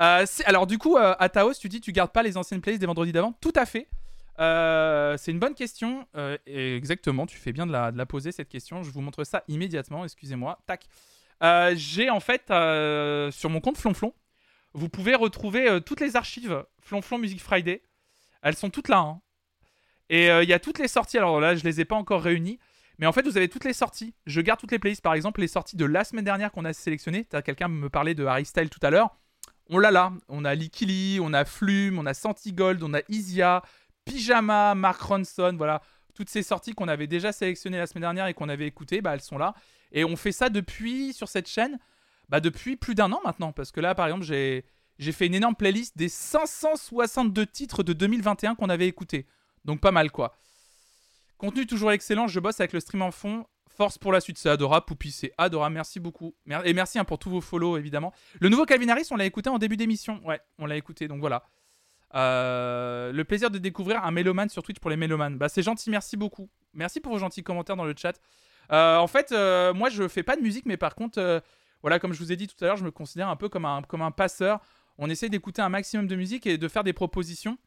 Euh, 0.00 0.26
alors, 0.46 0.66
du 0.66 0.76
coup, 0.76 0.96
à 0.98 1.28
Taos, 1.28 1.54
tu 1.54 1.68
dis 1.68 1.80
tu 1.80 1.92
gardes 1.92 2.10
pas 2.10 2.24
les 2.24 2.36
anciennes 2.36 2.60
playlists 2.60 2.80
des 2.80 2.86
vendredis 2.88 3.12
d'avant? 3.12 3.32
Tout 3.40 3.52
à 3.54 3.64
fait. 3.64 3.86
C'est 4.36 5.30
une 5.30 5.38
bonne 5.38 5.54
question. 5.54 6.04
exactement, 6.46 7.26
tu 7.26 7.38
fais 7.38 7.52
bien 7.52 7.64
de 7.64 7.70
la, 7.70 7.92
de 7.92 7.96
la 7.96 8.04
poser 8.04 8.32
cette 8.32 8.48
question. 8.48 8.82
Je 8.82 8.90
vous 8.90 9.00
montre 9.02 9.22
ça 9.22 9.44
immédiatement. 9.46 10.02
Excusez-moi. 10.04 10.58
Tac. 10.66 10.88
J'ai 11.76 12.10
en 12.10 12.18
fait 12.18 12.46
sur 13.32 13.50
mon 13.50 13.60
compte 13.60 13.78
Flonflon, 13.78 14.12
vous 14.72 14.88
pouvez 14.88 15.14
retrouver 15.14 15.80
toutes 15.86 16.00
les 16.00 16.16
archives 16.16 16.64
Flonflon 16.80 17.18
Music 17.18 17.40
Friday. 17.40 17.80
Elles 18.42 18.56
sont 18.56 18.70
toutes 18.70 18.88
là. 18.88 18.98
hein. 18.98 19.20
Et 20.10 20.30
euh, 20.30 20.42
il 20.42 20.48
y 20.48 20.52
a 20.52 20.58
toutes 20.58 20.78
les 20.78 20.88
sorties. 20.88 21.18
Alors 21.18 21.40
là, 21.40 21.56
je 21.56 21.64
les 21.64 21.80
ai 21.80 21.84
pas 21.84 21.96
encore 21.96 22.22
réunies. 22.22 22.58
Mais 22.98 23.06
en 23.06 23.12
fait, 23.12 23.22
vous 23.22 23.36
avez 23.36 23.48
toutes 23.48 23.64
les 23.64 23.72
sorties. 23.72 24.14
Je 24.26 24.40
garde 24.40 24.60
toutes 24.60 24.72
les 24.72 24.78
playlists. 24.78 25.02
Par 25.02 25.14
exemple, 25.14 25.40
les 25.40 25.48
sorties 25.48 25.76
de 25.76 25.84
la 25.84 26.04
semaine 26.04 26.24
dernière 26.24 26.52
qu'on 26.52 26.64
a 26.64 26.72
sélectionnées. 26.72 27.26
Quelqu'un 27.44 27.68
me 27.68 27.88
parlait 27.88 28.14
de 28.14 28.24
Harry 28.24 28.44
Style 28.44 28.70
tout 28.70 28.80
à 28.82 28.90
l'heure. 28.90 29.16
On 29.70 29.78
l'a 29.78 29.90
là. 29.90 30.12
On 30.28 30.44
a 30.44 30.54
Likili, 30.54 31.18
on 31.20 31.32
a 31.32 31.44
Flume, 31.44 31.98
on 31.98 32.06
a 32.06 32.14
Santigold, 32.14 32.82
on 32.82 32.94
a 32.94 33.00
Isia, 33.08 33.62
Pyjama, 34.04 34.74
Mark 34.74 35.00
Ronson, 35.00 35.54
voilà. 35.56 35.82
Toutes 36.14 36.30
ces 36.30 36.44
sorties 36.44 36.74
qu'on 36.74 36.86
avait 36.86 37.08
déjà 37.08 37.32
sélectionnées 37.32 37.78
la 37.78 37.86
semaine 37.86 38.02
dernière 38.02 38.26
et 38.26 38.34
qu'on 38.34 38.48
avait 38.48 38.66
écoutées, 38.66 39.00
bah, 39.00 39.14
elles 39.14 39.20
sont 39.20 39.38
là. 39.38 39.54
Et 39.90 40.04
on 40.04 40.16
fait 40.16 40.32
ça 40.32 40.48
depuis, 40.48 41.12
sur 41.12 41.28
cette 41.28 41.48
chaîne, 41.48 41.78
bah, 42.28 42.40
depuis 42.40 42.76
plus 42.76 42.94
d'un 42.94 43.10
an 43.10 43.20
maintenant. 43.24 43.52
Parce 43.52 43.72
que 43.72 43.80
là, 43.80 43.96
par 43.96 44.06
exemple, 44.06 44.24
j'ai, 44.24 44.64
j'ai 44.98 45.10
fait 45.10 45.26
une 45.26 45.34
énorme 45.34 45.56
playlist 45.56 45.96
des 45.96 46.08
562 46.08 47.46
titres 47.46 47.82
de 47.82 47.92
2021 47.92 48.54
qu'on 48.54 48.68
avait 48.68 48.86
écoutés. 48.86 49.26
Donc 49.64 49.80
pas 49.80 49.92
mal, 49.92 50.10
quoi. 50.10 50.36
Contenu 51.38 51.66
toujours 51.66 51.92
excellent, 51.92 52.26
je 52.26 52.40
bosse 52.40 52.60
avec 52.60 52.72
le 52.72 52.80
stream 52.80 53.02
en 53.02 53.10
fond. 53.10 53.46
Force 53.68 53.98
pour 53.98 54.12
la 54.12 54.20
suite, 54.20 54.38
c'est 54.38 54.48
adorable. 54.48 54.86
Poupie, 54.86 55.10
c'est 55.10 55.32
adorable. 55.36 55.74
Merci 55.74 55.98
beaucoup. 55.98 56.34
Et 56.64 56.72
merci 56.72 56.98
hein, 56.98 57.04
pour 57.04 57.18
tous 57.18 57.30
vos 57.30 57.40
follow, 57.40 57.76
évidemment. 57.76 58.12
Le 58.40 58.48
nouveau 58.48 58.66
Calvin 58.66 58.88
Harris, 58.88 59.08
on 59.10 59.16
l'a 59.16 59.24
écouté 59.24 59.50
en 59.50 59.58
début 59.58 59.76
d'émission. 59.76 60.20
Ouais, 60.24 60.40
on 60.58 60.66
l'a 60.66 60.76
écouté, 60.76 61.08
donc 61.08 61.18
voilà. 61.18 61.44
Euh, 62.14 63.10
le 63.12 63.24
plaisir 63.24 63.50
de 63.50 63.58
découvrir 63.58 64.04
un 64.04 64.12
mélomane 64.12 64.48
sur 64.48 64.62
Twitch 64.62 64.78
pour 64.78 64.90
les 64.90 64.96
mélomanes. 64.96 65.36
Bah, 65.36 65.48
c'est 65.48 65.62
gentil, 65.62 65.90
merci 65.90 66.16
beaucoup. 66.16 66.48
Merci 66.72 67.00
pour 67.00 67.12
vos 67.12 67.18
gentils 67.18 67.42
commentaires 67.42 67.76
dans 67.76 67.84
le 67.84 67.94
chat. 67.96 68.20
Euh, 68.70 68.96
en 68.98 69.08
fait, 69.08 69.32
euh, 69.32 69.74
moi, 69.74 69.88
je 69.88 70.06
fais 70.06 70.22
pas 70.22 70.36
de 70.36 70.40
musique, 70.40 70.66
mais 70.66 70.76
par 70.76 70.94
contre, 70.94 71.42
voilà, 71.82 71.98
comme 71.98 72.12
je 72.12 72.20
vous 72.20 72.30
ai 72.30 72.36
dit 72.36 72.46
tout 72.46 72.56
à 72.64 72.68
l'heure, 72.68 72.76
je 72.76 72.84
me 72.84 72.92
considère 72.92 73.28
un 73.28 73.36
peu 73.36 73.48
comme 73.48 73.64
un, 73.64 73.82
comme 73.82 74.02
un 74.02 74.12
passeur. 74.12 74.60
On 74.98 75.10
essaie 75.10 75.28
d'écouter 75.28 75.62
un 75.62 75.68
maximum 75.68 76.06
de 76.06 76.14
musique 76.14 76.46
et 76.46 76.58
de 76.58 76.68
faire 76.68 76.84
des 76.84 76.92
propositions 76.92 77.58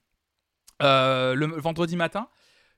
euh, 0.81 1.33
le 1.35 1.47
vendredi 1.47 1.95
matin. 1.95 2.27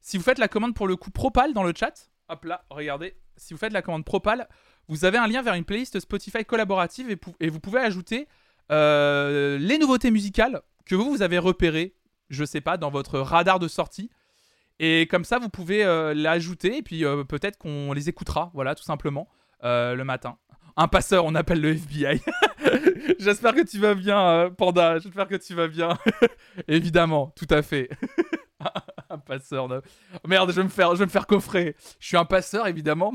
Si 0.02 0.18
vous 0.18 0.24
faites 0.24 0.40
la 0.40 0.48
commande 0.48 0.74
pour 0.74 0.88
le 0.88 0.95
coup 0.95 1.11
Propal 1.11 1.53
dans 1.53 1.64
le 1.64 1.74
chat, 1.76 2.10
hop 2.30 2.45
là, 2.45 2.66
regardez. 2.69 3.18
Si 3.38 3.53
vous 3.53 3.60
faites 3.60 3.74
la 3.74 3.82
commande 3.82 4.06
Propal, 4.06 4.48
vous 4.88 5.06
avez 5.06 5.18
un 5.18 5.28
lien 5.28 5.42
vers 5.42 5.53
une 5.53 5.66
playlist 5.66 6.00
Spotify 6.00 6.45
collaborative 6.45 7.10
et, 7.40 7.50
vous 7.50 7.60
pouvez 7.60 7.80
ajouter 7.80 8.28
euh, 8.72 9.58
les 9.58 9.78
nouveautés 9.78 10.11
musicales 10.11 10.61
que 10.86 10.95
vous, 10.95 11.10
vous 11.10 11.22
avez 11.22 11.38
repérées, 11.38 11.95
je 12.30 12.44
sais 12.44 12.61
pas, 12.61 12.78
dans 12.78 12.90
votre 12.90 13.19
radar 13.19 13.60
de 13.60 13.68
sortie. 13.68 14.10
Et 14.80 15.08
comme 15.08 15.26
ça, 15.26 15.40
vous 15.40 15.50
pouvez 15.50 15.84
euh, 15.84 16.14
l'ajouter 16.14 16.78
et 16.78 16.82
puis 16.82 17.03
peut-être 17.28 17.58
qu'on 17.58 17.92
les 17.94 18.10
écoutera, 18.10 18.52
voilà, 18.53 18.76
tout 18.76 18.84
simplement, 18.84 19.28
le 19.61 20.03
matin. 20.03 20.38
Un 20.82 20.88
passeur, 20.88 21.25
on 21.25 21.35
appelle 21.35 21.59
le 21.59 21.72
FBI. 21.75 22.22
J'espère 23.19 23.53
que 23.53 23.64
tu 23.69 23.80
vas 23.80 23.95
bien, 23.95 24.17
euh, 24.17 24.49
Panda. 24.49 24.98
J'espère 24.99 25.27
que 25.27 25.35
tu 25.35 25.53
vas 25.53 25.67
bien. 25.67 25.98
Évidemment, 26.69 27.33
tout 27.35 27.48
à 27.49 27.61
fait. 27.61 27.90
un 29.09 29.17
passeur. 29.17 29.67
de- 29.67 29.82
Merde, 30.25 30.51
je 30.51 30.56
vais 30.56 30.64
me 30.64 30.69
faire, 30.69 30.95
je 30.95 31.03
me 31.03 31.09
faire 31.09 31.27
coffrer. 31.27 31.75
Je 31.99 32.08
suis 32.08 32.16
un 32.16 32.24
passeur, 32.24 32.66
évidemment. 32.66 33.14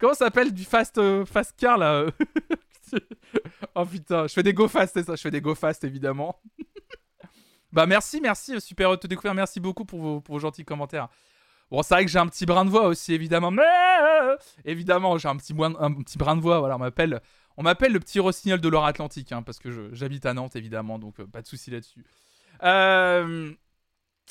Comment 0.00 0.14
ça 0.14 0.24
s'appelle 0.24 0.52
du 0.52 0.64
fast, 0.64 0.98
euh, 0.98 1.24
fast 1.24 1.54
car 1.56 1.78
là 1.78 2.06
Oh 3.76 3.86
putain, 3.86 4.26
je 4.26 4.32
fais 4.32 4.42
des 4.42 4.52
go 4.52 4.66
fast, 4.66 4.94
c'est 4.94 5.04
ça. 5.04 5.14
Je 5.14 5.22
fais 5.22 5.30
des 5.30 5.40
go 5.40 5.54
fast, 5.54 5.84
évidemment. 5.84 6.40
bah 7.72 7.86
merci, 7.86 8.20
merci, 8.20 8.56
euh, 8.56 8.58
super 8.58 8.98
te 8.98 9.06
découvrir. 9.06 9.32
Merci 9.34 9.60
beaucoup 9.60 9.84
pour 9.84 10.00
vos, 10.00 10.20
pour 10.20 10.34
vos 10.34 10.40
gentils 10.40 10.64
commentaires. 10.64 11.06
Bon, 11.70 11.82
c'est 11.82 11.94
vrai 11.94 12.04
que 12.04 12.10
j'ai 12.10 12.18
un 12.18 12.26
petit 12.26 12.46
brin 12.46 12.64
de 12.64 12.70
voix 12.70 12.86
aussi, 12.86 13.12
évidemment. 13.14 13.50
Mais 13.50 13.62
euh, 13.62 14.36
évidemment, 14.64 15.18
j'ai 15.18 15.28
un 15.28 15.36
petit, 15.36 15.54
un 15.58 15.92
petit 15.94 16.18
brin 16.18 16.36
de 16.36 16.40
voix. 16.40 16.58
Voilà, 16.58 16.76
on 16.76 16.78
m'appelle, 16.78 17.20
on 17.56 17.62
m'appelle 17.62 17.92
le 17.92 18.00
petit 18.00 18.18
rossignol 18.18 18.60
de 18.60 18.68
l'Or-Atlantique, 18.68 19.32
hein, 19.32 19.42
parce 19.42 19.58
que 19.58 19.90
j'habite 19.94 20.26
à 20.26 20.34
Nantes, 20.34 20.56
évidemment, 20.56 20.98
donc 20.98 21.20
euh, 21.20 21.26
pas 21.26 21.42
de 21.42 21.46
souci 21.46 21.70
là-dessus. 21.70 22.04
Euh, 22.62 23.52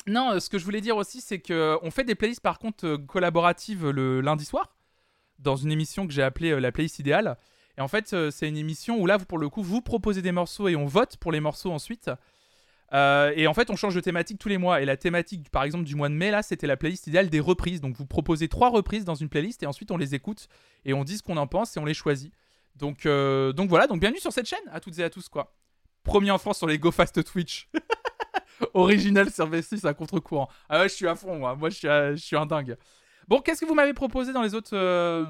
Non, 0.06 0.38
ce 0.40 0.48
que 0.48 0.58
je 0.58 0.64
voulais 0.64 0.80
dire 0.80 0.96
aussi, 0.96 1.20
c'est 1.20 1.40
que 1.40 1.78
on 1.82 1.90
fait 1.90 2.04
des 2.04 2.14
playlists 2.14 2.42
par 2.42 2.58
contre 2.58 2.96
collaboratives 2.96 3.88
le 3.88 4.20
lundi 4.20 4.44
soir, 4.44 4.76
dans 5.38 5.56
une 5.56 5.72
émission 5.72 6.06
que 6.06 6.12
j'ai 6.12 6.22
appelée 6.22 6.58
la 6.58 6.72
playlist 6.72 6.98
idéale. 6.98 7.36
Et 7.76 7.80
en 7.82 7.88
fait, 7.88 8.14
c'est 8.30 8.48
une 8.48 8.56
émission 8.56 8.98
où 8.98 9.06
là, 9.06 9.16
vous, 9.16 9.26
pour 9.26 9.38
le 9.38 9.48
coup, 9.48 9.62
vous 9.62 9.80
proposez 9.80 10.22
des 10.22 10.32
morceaux 10.32 10.68
et 10.68 10.76
on 10.76 10.86
vote 10.86 11.16
pour 11.18 11.32
les 11.32 11.40
morceaux 11.40 11.70
ensuite. 11.72 12.10
Euh, 12.92 13.32
et 13.36 13.46
en 13.46 13.54
fait, 13.54 13.70
on 13.70 13.76
change 13.76 13.94
de 13.94 14.00
thématique 14.00 14.38
tous 14.38 14.48
les 14.48 14.58
mois. 14.58 14.80
Et 14.82 14.84
la 14.84 14.96
thématique, 14.96 15.48
par 15.50 15.62
exemple, 15.62 15.84
du 15.84 15.94
mois 15.94 16.08
de 16.08 16.14
mai, 16.14 16.30
là, 16.30 16.42
c'était 16.42 16.66
la 16.66 16.76
playlist 16.76 17.06
idéale 17.06 17.30
des 17.30 17.40
reprises. 17.40 17.80
Donc, 17.80 17.96
vous 17.96 18.06
proposez 18.06 18.48
trois 18.48 18.70
reprises 18.70 19.04
dans 19.04 19.14
une 19.14 19.28
playlist 19.28 19.62
et 19.62 19.66
ensuite, 19.66 19.90
on 19.90 19.96
les 19.96 20.14
écoute 20.14 20.48
et 20.84 20.92
on 20.92 21.04
dit 21.04 21.16
ce 21.18 21.22
qu'on 21.22 21.36
en 21.36 21.46
pense 21.46 21.76
et 21.76 21.80
on 21.80 21.84
les 21.84 21.94
choisit. 21.94 22.32
Donc, 22.76 23.06
euh, 23.06 23.52
donc 23.52 23.68
voilà, 23.68 23.86
donc 23.86 24.00
bienvenue 24.00 24.20
sur 24.20 24.32
cette 24.32 24.46
chaîne 24.46 24.58
à 24.72 24.80
toutes 24.80 24.98
et 24.98 25.04
à 25.04 25.10
tous, 25.10 25.28
quoi. 25.28 25.54
Premier 26.02 26.30
en 26.30 26.38
France 26.38 26.58
sur 26.58 26.66
les 26.66 26.78
Go 26.78 26.90
Fast 26.90 27.22
Twitch. 27.24 27.68
Original 28.74 29.30
Service 29.30 29.84
à 29.84 29.94
contre-courant. 29.94 30.48
Ah 30.68 30.80
ouais, 30.80 30.88
je 30.88 30.94
suis 30.94 31.06
à 31.06 31.14
fond, 31.14 31.38
moi. 31.38 31.54
Moi, 31.56 31.70
je 31.70 32.14
suis, 32.16 32.36
un 32.36 32.46
dingue. 32.46 32.76
Bon, 33.28 33.40
qu'est-ce 33.40 33.60
que 33.60 33.66
vous 33.66 33.74
m'avez 33.74 33.94
proposé 33.94 34.32
dans 34.32 34.42
les 34.42 34.54
autres. 34.54 34.70
euh, 34.74 35.24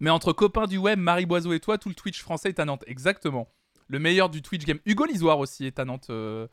Mais 0.00 0.10
entre 0.10 0.32
copains 0.32 0.66
du 0.66 0.78
web, 0.78 0.98
Marie 0.98 1.26
Boiseau 1.26 1.52
et 1.52 1.60
toi, 1.60 1.78
tout 1.78 1.88
le 1.88 1.94
Twitch 1.94 2.22
français 2.22 2.48
est 2.50 2.60
à 2.60 2.64
Nantes. 2.64 2.84
Exactement. 2.86 3.48
Le 3.88 3.98
meilleur 3.98 4.28
du 4.28 4.42
Twitch 4.42 4.64
game. 4.64 4.78
Hugo 4.86 5.04
Lisoire 5.06 5.38
aussi 5.38 5.66
est 5.66 5.78
à 5.78 5.84
Nantes. 5.84 6.08
euh, 6.10 6.46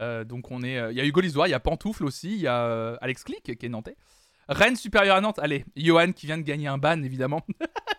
euh, 0.00 0.24
donc 0.24 0.50
on 0.50 0.62
est. 0.62 0.78
euh, 0.78 0.92
Il 0.92 0.98
y 0.98 1.00
a 1.00 1.04
Hugo 1.04 1.20
Lisoire, 1.20 1.48
il 1.48 1.50
y 1.50 1.54
a 1.54 1.60
Pantoufle 1.60 2.04
aussi, 2.04 2.30
il 2.32 2.40
y 2.40 2.46
a 2.46 2.94
Alex 3.00 3.24
Click 3.24 3.42
qui 3.58 3.66
est 3.66 3.68
nantais. 3.68 3.96
Rennes 4.48 4.76
supérieur 4.76 5.16
à 5.16 5.20
Nantes. 5.20 5.38
Allez, 5.40 5.64
Johan 5.76 6.12
qui 6.12 6.26
vient 6.26 6.38
de 6.38 6.42
gagner 6.42 6.68
un 6.68 6.78
ban, 6.78 7.02
évidemment. 7.02 7.44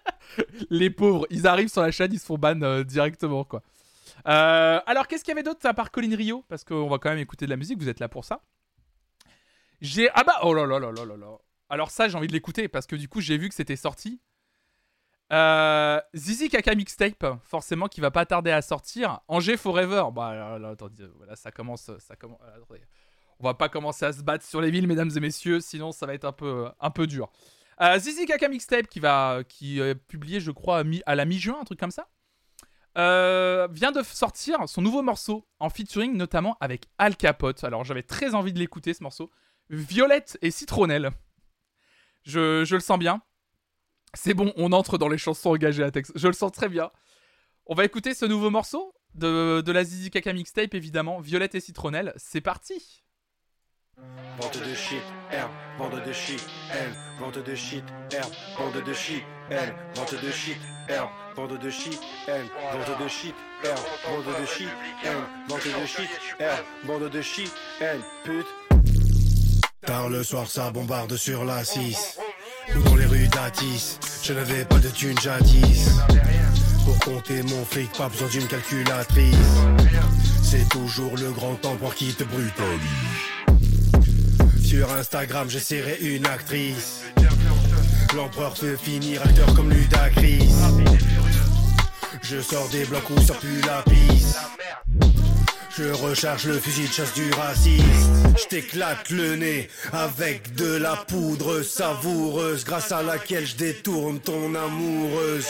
Les 0.69 0.90
pauvres, 0.90 1.27
ils 1.30 1.45
arrivent 1.48 1.69
sur 1.69 1.82
la 1.82 1.91
chaîne, 1.91 2.14
ils 2.14 2.19
se 2.19 2.25
font 2.25 2.38
ban 2.38 2.82
directement, 2.83 3.43
quoi. 3.43 3.61
Alors, 4.25 5.08
qu'est-ce 5.08 5.24
qu'il 5.24 5.32
y 5.32 5.33
avait 5.38 5.43
d'autre 5.43 5.66
à 5.66 5.74
part 5.74 5.91
Colin 5.91 6.16
Rio? 6.16 6.43
Parce 6.48 6.64
qu'on 6.64 6.88
va 6.88 6.98
quand 6.99 7.09
même 7.09 7.19
écouter 7.19 7.45
de 7.45 7.49
la 7.51 7.58
musique, 7.58 7.80
vous 7.80 7.90
êtes 7.90 7.99
là 7.99 8.08
pour 8.09 8.25
ça. 8.25 8.41
J'ai. 9.82 10.09
Ah 10.14 10.24
bah, 10.24 10.40
oh 10.43 10.53
là 10.53 10.66
là 10.66 10.80
là 10.80 10.91
là 10.91 11.06
là 11.06 11.17
là. 11.17 11.38
Alors, 11.69 11.91
ça, 11.91 12.08
j'ai 12.08 12.17
envie 12.17 12.27
de 12.27 12.33
l'écouter 12.33 12.67
parce 12.67 12.85
que 12.88 12.95
du 12.95 13.08
coup, 13.08 13.22
j'ai 13.22 13.38
vu 13.38 13.49
que 13.49 13.56
c'était 13.56 13.75
sorti. 13.75 14.19
Euh, 15.32 15.99
Zizi 16.16 16.49
Kaka 16.49 16.74
Mixtape, 16.75 17.25
forcément, 17.43 17.88
qui 17.88 18.01
va 18.01 18.11
pas 18.11 18.25
tarder 18.25 18.51
à 18.51 18.61
sortir. 18.61 19.19
Angers 19.27 19.58
Forever. 19.58 20.06
Bah, 20.14 20.58
attendez, 20.72 21.08
voilà, 21.17 21.35
ça 21.35 21.51
commence. 21.51 21.91
Ça 21.99 22.16
commence 22.16 22.40
attendez. 22.41 22.82
On 23.40 23.45
va 23.45 23.53
pas 23.53 23.69
commencer 23.69 24.06
à 24.06 24.11
se 24.11 24.22
battre 24.22 24.43
sur 24.43 24.59
les 24.59 24.69
villes, 24.69 24.88
mesdames 24.88 25.11
et 25.16 25.19
messieurs, 25.19 25.61
sinon 25.61 25.93
ça 25.93 26.06
va 26.06 26.14
être 26.14 26.25
un 26.25 26.33
peu, 26.33 26.67
un 26.80 26.91
peu 26.91 27.08
dur. 27.08 27.32
Euh, 27.82 27.98
Zizi 27.98 28.25
Kaka 28.25 28.49
Mixtape, 28.49 28.88
qui 28.88 28.99
va, 28.99 29.43
qui 29.48 29.80
est 29.80 29.95
publié, 29.95 30.41
je 30.41 30.51
crois, 30.51 30.83
à, 31.06 31.16
la 31.16 31.25
mi-juin, 31.25 31.58
un 31.61 31.64
truc 31.64 31.80
comme 31.80 31.91
ça. 31.91 32.09
Euh, 32.98 33.67
vient 33.72 33.91
de 33.91 34.01
sortir 34.03 34.67
son 34.67 34.82
nouveau 34.82 35.01
morceau 35.01 35.48
en 35.59 35.69
featuring 35.69 36.17
notamment 36.17 36.58
avec 36.59 36.88
Al 36.98 37.16
Capote. 37.16 37.64
Alors 37.64 37.85
j'avais 37.85 38.03
très 38.03 38.33
envie 38.33 38.51
de 38.51 38.59
l'écouter 38.59 38.93
ce 38.93 39.03
morceau. 39.03 39.32
Violette 39.69 40.38
et 40.41 40.51
Citronnelle. 40.51 41.11
Je, 42.24 42.66
je 42.66 42.75
le 42.75 42.82
sens 42.82 42.99
bien. 42.99 43.22
C'est 44.13 44.33
bon, 44.33 44.53
on 44.57 44.71
entre 44.71 44.97
dans 44.97 45.07
les 45.07 45.17
chansons 45.17 45.51
engagées 45.51 45.83
à 45.83 45.91
texte. 45.91 46.11
Je 46.15 46.27
le 46.27 46.33
sens 46.33 46.51
très 46.51 46.69
bien. 46.69 46.91
On 47.65 47.75
va 47.75 47.85
écouter 47.85 48.13
ce 48.13 48.25
nouveau 48.25 48.49
morceau 48.49 48.93
de, 49.15 49.61
de 49.61 49.71
la 49.71 49.83
Zizi 49.83 50.09
Kaka 50.09 50.33
Mixtape, 50.33 50.73
évidemment. 50.73 51.19
Violette 51.19 51.55
et 51.55 51.59
Citronnelle. 51.59 52.13
C'est 52.17 52.41
parti. 52.41 53.03
Vente 54.39 54.57
de 54.57 54.73
shit, 54.73 55.01
herbe, 55.29 55.51
bande 55.77 56.01
de 56.05 56.13
shit, 56.13 56.41
elle, 56.71 56.93
vente 57.19 57.43
de 57.43 57.55
shit, 57.55 57.83
herbe, 58.13 58.31
bande 58.57 58.81
de 58.81 58.93
shit, 58.93 59.23
elle, 59.49 59.75
vente 59.93 60.15
de 60.23 60.31
shit, 60.31 60.57
herbe, 60.88 61.09
bande 61.35 61.59
de 61.59 61.69
shit, 61.69 61.99
elle, 62.27 62.45
vente 62.71 63.03
de 63.03 63.07
shit, 63.09 63.35
herbe, 63.65 63.79
bande 64.07 64.41
de 64.41 64.45
shit, 64.45 64.69
elle, 65.03 65.17
vente 65.49 65.65
de 65.65 65.85
shit, 65.85 66.09
herbe, 66.39 66.65
bande 66.85 67.09
de 67.09 67.21
shit, 67.21 67.51
elle, 67.81 67.99
pute. 68.23 68.47
Tard 69.81 70.09
le 70.09 70.23
soir, 70.23 70.47
ça 70.47 70.71
bombarde 70.71 71.17
sur 71.17 71.43
la 71.43 71.65
6. 71.65 72.19
Ou 72.75 72.81
dans 72.81 72.95
les 72.95 73.06
rues 73.06 73.27
d'Atis, 73.27 73.98
je 74.23 74.33
n'avais 74.33 74.65
pas 74.65 74.80
de 74.80 74.89
thune 74.89 75.17
jadis. 75.19 75.89
Pour 76.85 76.99
compter 76.99 77.41
mon 77.43 77.65
fric, 77.65 77.91
pas 77.98 78.09
besoin 78.09 78.27
d'une 78.27 78.48
calculatrice. 78.48 79.35
C'est 80.43 80.67
toujours 80.69 81.15
le 81.17 81.31
grand 81.31 81.64
empereur 81.65 81.93
qui 81.95 82.14
te 82.14 82.23
brutalise. 82.23 83.19
Sur 84.64 84.91
Instagram, 84.93 85.49
j'essaierai 85.49 85.98
une 86.01 86.25
actrice. 86.25 87.01
L'empereur 88.15 88.53
peut 88.53 88.75
finir 88.75 89.22
acteur 89.23 89.53
comme 89.53 89.72
Ludacris. 89.72 90.49
Je 92.22 92.41
sors 92.41 92.67
des 92.69 92.85
blocs 92.85 93.09
où 93.09 93.19
ça 93.22 93.33
pue 93.35 93.61
la 93.65 93.81
pisse. 93.83 94.38
Je 95.80 95.93
recharge 95.93 96.45
le 96.45 96.59
fusil 96.59 96.90
de 96.90 96.91
chasse 96.91 97.14
du 97.14 97.32
raciste. 97.32 97.85
Je 98.38 98.48
t'éclate 98.49 99.09
le 99.11 99.38
nez 99.38 99.69
avec 99.93 100.53
de 100.56 100.75
la 100.75 100.98
poudre 100.98 101.61
savoureuse 101.61 102.66
grâce 102.66 102.91
à 102.91 103.01
laquelle 103.01 103.48
je 103.48 103.56
détourne 103.56 104.19
ton 104.19 104.56
amoureuse. 104.56 105.48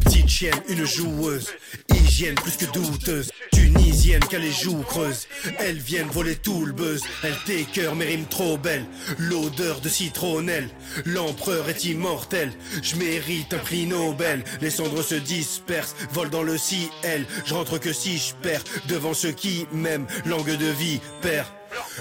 Petite 0.00 0.30
chienne, 0.30 0.62
une 0.70 0.86
joueuse, 0.86 1.48
hygiène 1.94 2.36
plus 2.36 2.56
que 2.56 2.72
douteuse. 2.72 3.30
Tunisienne 3.52 4.22
a 4.32 4.38
les 4.38 4.52
joues 4.52 4.82
creuses. 4.82 5.26
Elles 5.58 5.78
viennent 5.78 6.08
voler 6.08 6.36
tout 6.36 6.64
le 6.64 6.72
buzz. 6.72 7.02
Elles 7.22 7.36
t'écœurent 7.44 7.96
mes 7.96 8.04
rimes 8.04 8.26
trop 8.26 8.56
belles. 8.56 8.86
L'odeur 9.18 9.80
de 9.80 9.88
citronnelle. 9.88 10.68
L'empereur 11.04 11.68
est 11.68 11.84
immortel. 11.84 12.52
Je 12.82 12.96
mérite 12.96 13.52
un 13.52 13.58
prix 13.58 13.86
Nobel. 13.86 14.44
Les 14.60 14.70
cendres 14.70 15.02
se 15.02 15.16
dispersent, 15.16 15.96
volent 16.12 16.30
dans 16.30 16.42
le 16.42 16.56
ciel. 16.56 17.26
Je 17.44 17.54
rentre 17.54 17.78
que 17.78 17.92
si 17.92 18.18
je 18.18 18.34
perds 18.42 18.64
devant 18.88 19.14
ceux 19.14 19.32
qui 19.32 19.65
m'aiment. 19.72 20.06
Langue 20.24 20.56
de 20.56 20.66
vie, 20.66 21.00
père. 21.20 21.52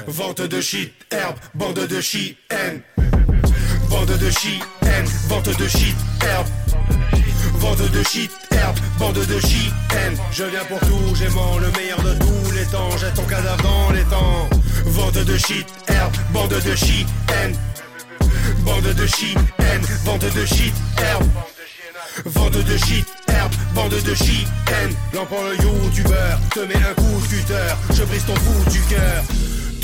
Vente 0.07 0.41
de 0.41 0.61
shit, 0.61 0.93
herbe, 1.11 1.35
bande 1.53 1.87
de 1.87 2.01
shit, 2.01 2.37
haine. 2.49 2.81
Bande 3.89 4.17
de 4.17 4.29
shit, 4.29 4.61
haine, 4.81 5.05
vente 5.27 5.57
de 5.57 5.67
shit, 5.67 5.95
herbe. 6.21 6.47
Vente 7.57 7.91
de 7.91 8.03
shit, 8.03 8.31
herbe, 8.51 8.77
bande 8.99 9.25
de 9.25 9.39
shit, 9.39 9.73
haine. 9.91 10.17
Je 10.31 10.43
viens 10.43 10.65
pour 10.65 10.79
tout, 10.79 11.15
j'aimant 11.15 11.57
le 11.57 11.71
meilleur 11.71 12.01
de 12.01 12.13
tous 12.19 12.51
les 12.51 12.65
temps. 12.65 12.97
Jette 12.97 13.15
ton 13.15 13.23
cadavre 13.23 13.63
dans 13.63 13.91
les 13.91 14.03
temps. 14.03 14.49
Vente 14.85 15.17
de 15.17 15.37
shit, 15.37 15.65
herbe, 15.87 16.13
bande 16.31 16.49
de 16.49 16.75
shit, 16.75 17.07
haine. 17.29 17.55
Bande 18.65 18.93
de 18.93 19.07
shit, 19.07 19.37
haine, 19.59 19.81
vente 20.03 20.25
de 20.33 20.45
shit, 20.45 20.73
herbe. 20.97 21.25
Vente 22.23 22.63
de 22.63 22.77
shit, 22.77 23.05
herbe, 23.27 23.51
bande 23.73 23.91
de 23.91 24.15
shit, 24.15 24.47
haine. 24.67 24.95
L'empereur 25.13 25.49
le 25.49 25.63
youtubeur, 25.63 26.39
te 26.53 26.59
mets 26.61 26.75
un 26.75 26.93
coup 26.93 27.21
de 27.21 27.27
cutter. 27.27 27.75
Je 27.93 28.03
brise 28.03 28.25
ton 28.25 28.35
fou 28.35 28.69
du 28.69 28.79
cœur. 28.83 29.23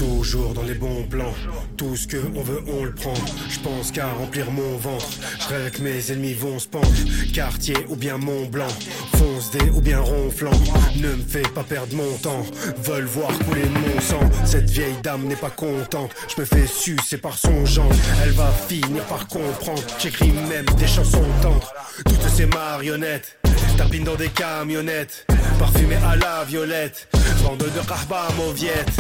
Toujours 0.02 0.56
dans 0.56 0.64
les 0.64 0.74
bons 0.74 1.04
plans, 1.04 1.36
tout 1.78 1.96
ce 1.96 2.08
que 2.08 2.18
on 2.36 2.42
veut 2.42 2.64
on 2.66 2.86
le 2.86 2.92
prend. 2.92 3.14
Je 3.50 3.60
pense 3.60 3.92
qu'à 3.92 4.08
remplir 4.08 4.50
mon 4.50 4.76
ventre, 4.78 5.06
je 5.40 5.48
rêve 5.48 5.70
que 5.70 5.82
mes 5.84 6.12
ennemis 6.12 6.34
vont 6.34 6.58
se 6.58 6.68
pendre. 6.68 6.88
Quartier 7.32 7.76
ou 7.88 7.96
bien 7.96 8.18
Mont 8.18 8.48
Blanc, 8.48 8.68
fonce 9.16 9.52
des 9.52 9.70
ou 9.70 9.80
bien 9.80 10.00
ronflant. 10.00 10.60
Ne 10.96 11.10
me 11.10 11.22
fais 11.22 11.44
pas 11.44 11.64
perdre 11.64 11.96
mon 11.96 12.18
temps, 12.18 12.44
veulent 12.84 13.06
voir 13.06 13.30
couler 13.46 13.66
mon 13.66 14.02
sang. 14.02 14.28
Cette 14.44 14.72
vieille 14.72 14.98
dame 15.04 15.28
n'est 15.28 15.36
pas 15.36 15.52
contente, 15.52 16.10
je 16.36 16.42
me 16.42 16.46
fais 16.46 16.66
sucer 16.66 17.18
par 17.18 17.38
son 17.38 17.64
genre. 17.68 17.92
Elle 18.24 18.32
va 18.32 18.52
finir 18.68 19.04
par 19.04 19.28
comprendre, 19.28 19.84
j'écris 20.00 20.32
même 20.32 20.66
des 20.80 20.88
chansons 20.88 21.22
tendres. 21.44 21.72
Toutes 22.06 22.28
ces 22.28 22.48
marionnettes 22.48 23.38
tapinent 23.78 24.04
dans 24.04 24.16
des 24.16 24.30
camionnettes. 24.30 25.26
parfumé 25.60 25.96
à 25.96 26.16
la 26.16 26.44
violette. 26.44 27.08
Vendeur 27.44 27.70
de 27.72 27.80
kahba 27.80 28.28
mauviette, 28.38 28.92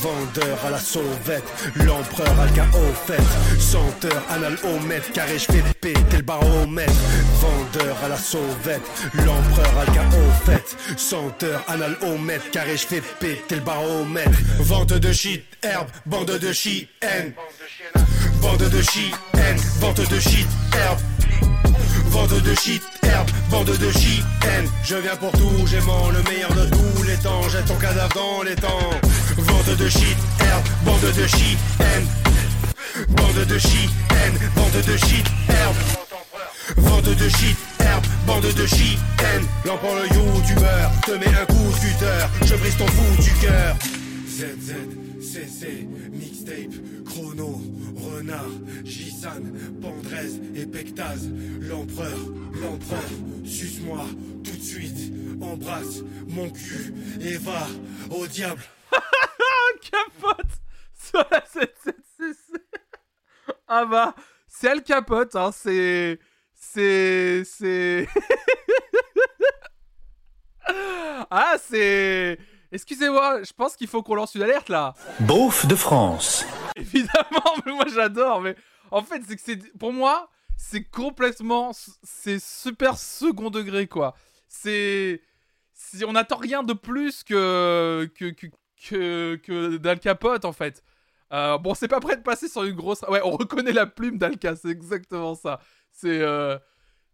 vendeur 0.00 0.58
à 0.66 0.70
la 0.70 0.78
sauvette, 0.78 1.44
l'empereur 1.76 2.34
à 2.40 2.76
au 2.76 2.92
fait, 3.06 3.22
chanteur 3.60 4.22
anal 4.30 4.56
au 4.64 4.78
mètre, 4.86 5.12
carré 5.12 5.38
je 5.38 5.44
fais 5.44 5.62
péter 5.80 6.16
le 6.16 6.22
baromètre. 6.22 6.92
Vendeur 7.40 7.96
à 8.04 8.08
la 8.08 8.16
sauvette, 8.16 8.82
l'empereur 9.14 9.72
à 9.78 10.16
au 10.16 10.46
fait, 10.46 10.76
chanteur 10.96 11.62
anal 11.68 11.96
au 12.02 12.16
mètre, 12.16 12.50
carré 12.50 12.76
je 12.76 12.86
fais 12.86 13.02
péter 13.20 13.56
le 13.56 13.60
baromètre. 13.60 14.38
Vente 14.60 14.94
de 14.94 15.12
shit, 15.12 15.44
herbe, 15.62 15.88
bande 16.06 16.38
de 16.38 16.52
shit. 16.52 16.88
Bande 18.40 18.68
de 18.70 18.82
shit, 18.82 19.14
vente 19.80 20.08
de 20.08 20.20
shit, 20.20 20.48
herbe. 20.72 20.98
Vente 22.12 22.42
de 22.42 22.54
shit, 22.54 22.82
herbe, 23.04 23.30
bande 23.50 23.74
de 23.78 23.90
shit. 23.90 24.22
Je 24.84 24.96
viens 24.96 25.16
pour 25.16 25.32
tout, 25.32 25.66
j'aimant 25.66 26.10
le 26.10 26.22
meilleur 26.30 26.52
de 26.52 26.66
tous 26.66 27.02
les 27.04 27.16
temps. 27.16 27.48
Jette 27.48 27.64
ton 27.64 27.76
cadavre 27.76 28.12
dans 28.14 28.42
les 28.42 28.54
temps. 28.54 28.90
Vente 29.38 29.76
de 29.78 29.88
shit, 29.88 30.16
herbe, 30.40 30.62
bande 30.84 31.00
de 31.00 31.26
shit. 31.26 31.58
Bande 33.08 33.46
de 33.46 33.58
shit, 33.58 33.90
bande 34.54 34.84
de 34.86 34.96
shit, 34.98 35.26
herbe. 35.48 35.76
Vente 36.76 37.16
de 37.16 37.28
shit, 37.30 37.56
herbe, 37.80 38.04
bande 38.26 38.42
de 38.42 38.66
shit. 38.66 38.98
L'empereur 39.64 39.96
le 39.96 40.14
youtubeur, 40.14 40.90
te 41.06 41.12
mets 41.12 41.34
un 41.34 41.46
coup 41.46 41.72
de 41.72 41.80
cutter. 41.80 42.26
Je 42.44 42.54
brise 42.56 42.76
ton 42.76 42.86
fou 42.88 43.22
du 43.22 43.32
cœur. 43.40 43.74
CC, 45.32 45.88
mixtape, 46.10 46.74
chrono, 47.06 47.58
renard, 47.96 48.50
Gisan, 48.84 49.40
Pandrez 49.80 50.34
et 50.54 50.66
Pectaz. 50.66 51.26
L'empereur, 51.62 52.18
l'empereur, 52.60 53.08
suce-moi 53.42 54.04
tout 54.44 54.54
de 54.54 54.62
suite. 54.62 55.10
Embrasse 55.40 56.02
mon 56.28 56.50
cul 56.50 56.92
et 57.22 57.38
va 57.38 57.66
au 58.10 58.26
diable. 58.26 58.60
Capote 59.90 60.52
sur 60.92 61.26
la 61.30 61.40
77cc. 61.40 62.60
Ah 63.68 63.86
bah, 63.86 64.14
c'est 64.46 64.68
Al 64.68 64.82
Capote, 64.82 65.34
hein, 65.34 65.50
c'est. 65.50 66.18
C'est. 66.52 67.42
C'est. 67.46 68.06
ah, 71.30 71.56
c'est. 71.58 72.38
Excusez-moi, 72.72 73.42
je 73.42 73.52
pense 73.52 73.76
qu'il 73.76 73.86
faut 73.86 74.02
qu'on 74.02 74.14
lance 74.14 74.34
une 74.34 74.42
alerte 74.42 74.70
là. 74.70 74.94
Beauf 75.20 75.66
de 75.66 75.74
France. 75.74 76.46
Évidemment, 76.76 77.54
mais 77.66 77.72
moi 77.72 77.84
j'adore, 77.92 78.40
mais 78.40 78.56
en 78.90 79.02
fait, 79.02 79.22
c'est 79.28 79.36
que 79.36 79.42
c'est. 79.44 79.78
Pour 79.78 79.92
moi, 79.92 80.30
c'est 80.56 80.82
complètement. 80.84 81.72
C'est 82.02 82.40
super 82.40 82.96
second 82.96 83.50
degré 83.50 83.86
quoi. 83.86 84.14
C'est. 84.48 85.20
On 86.06 86.12
n'attend 86.12 86.36
rien 86.36 86.62
de 86.62 86.72
plus 86.72 87.22
que. 87.24 88.10
que. 88.14 88.30
que. 88.30 88.46
que, 88.88 89.36
que 89.36 89.76
d'Al 89.76 90.00
Capote 90.00 90.44
en 90.44 90.52
fait. 90.52 90.82
Euh, 91.32 91.56
bon, 91.58 91.74
c'est 91.74 91.88
pas 91.88 92.00
prêt 92.00 92.16
de 92.16 92.22
passer 92.22 92.48
sur 92.48 92.64
une 92.64 92.74
grosse. 92.74 93.02
Ouais, 93.08 93.20
on 93.24 93.30
reconnaît 93.30 93.72
la 93.72 93.86
plume 93.86 94.18
d'Alka, 94.18 94.56
c'est 94.56 94.70
exactement 94.70 95.34
ça. 95.34 95.60
C'est. 95.92 96.20
euh, 96.20 96.58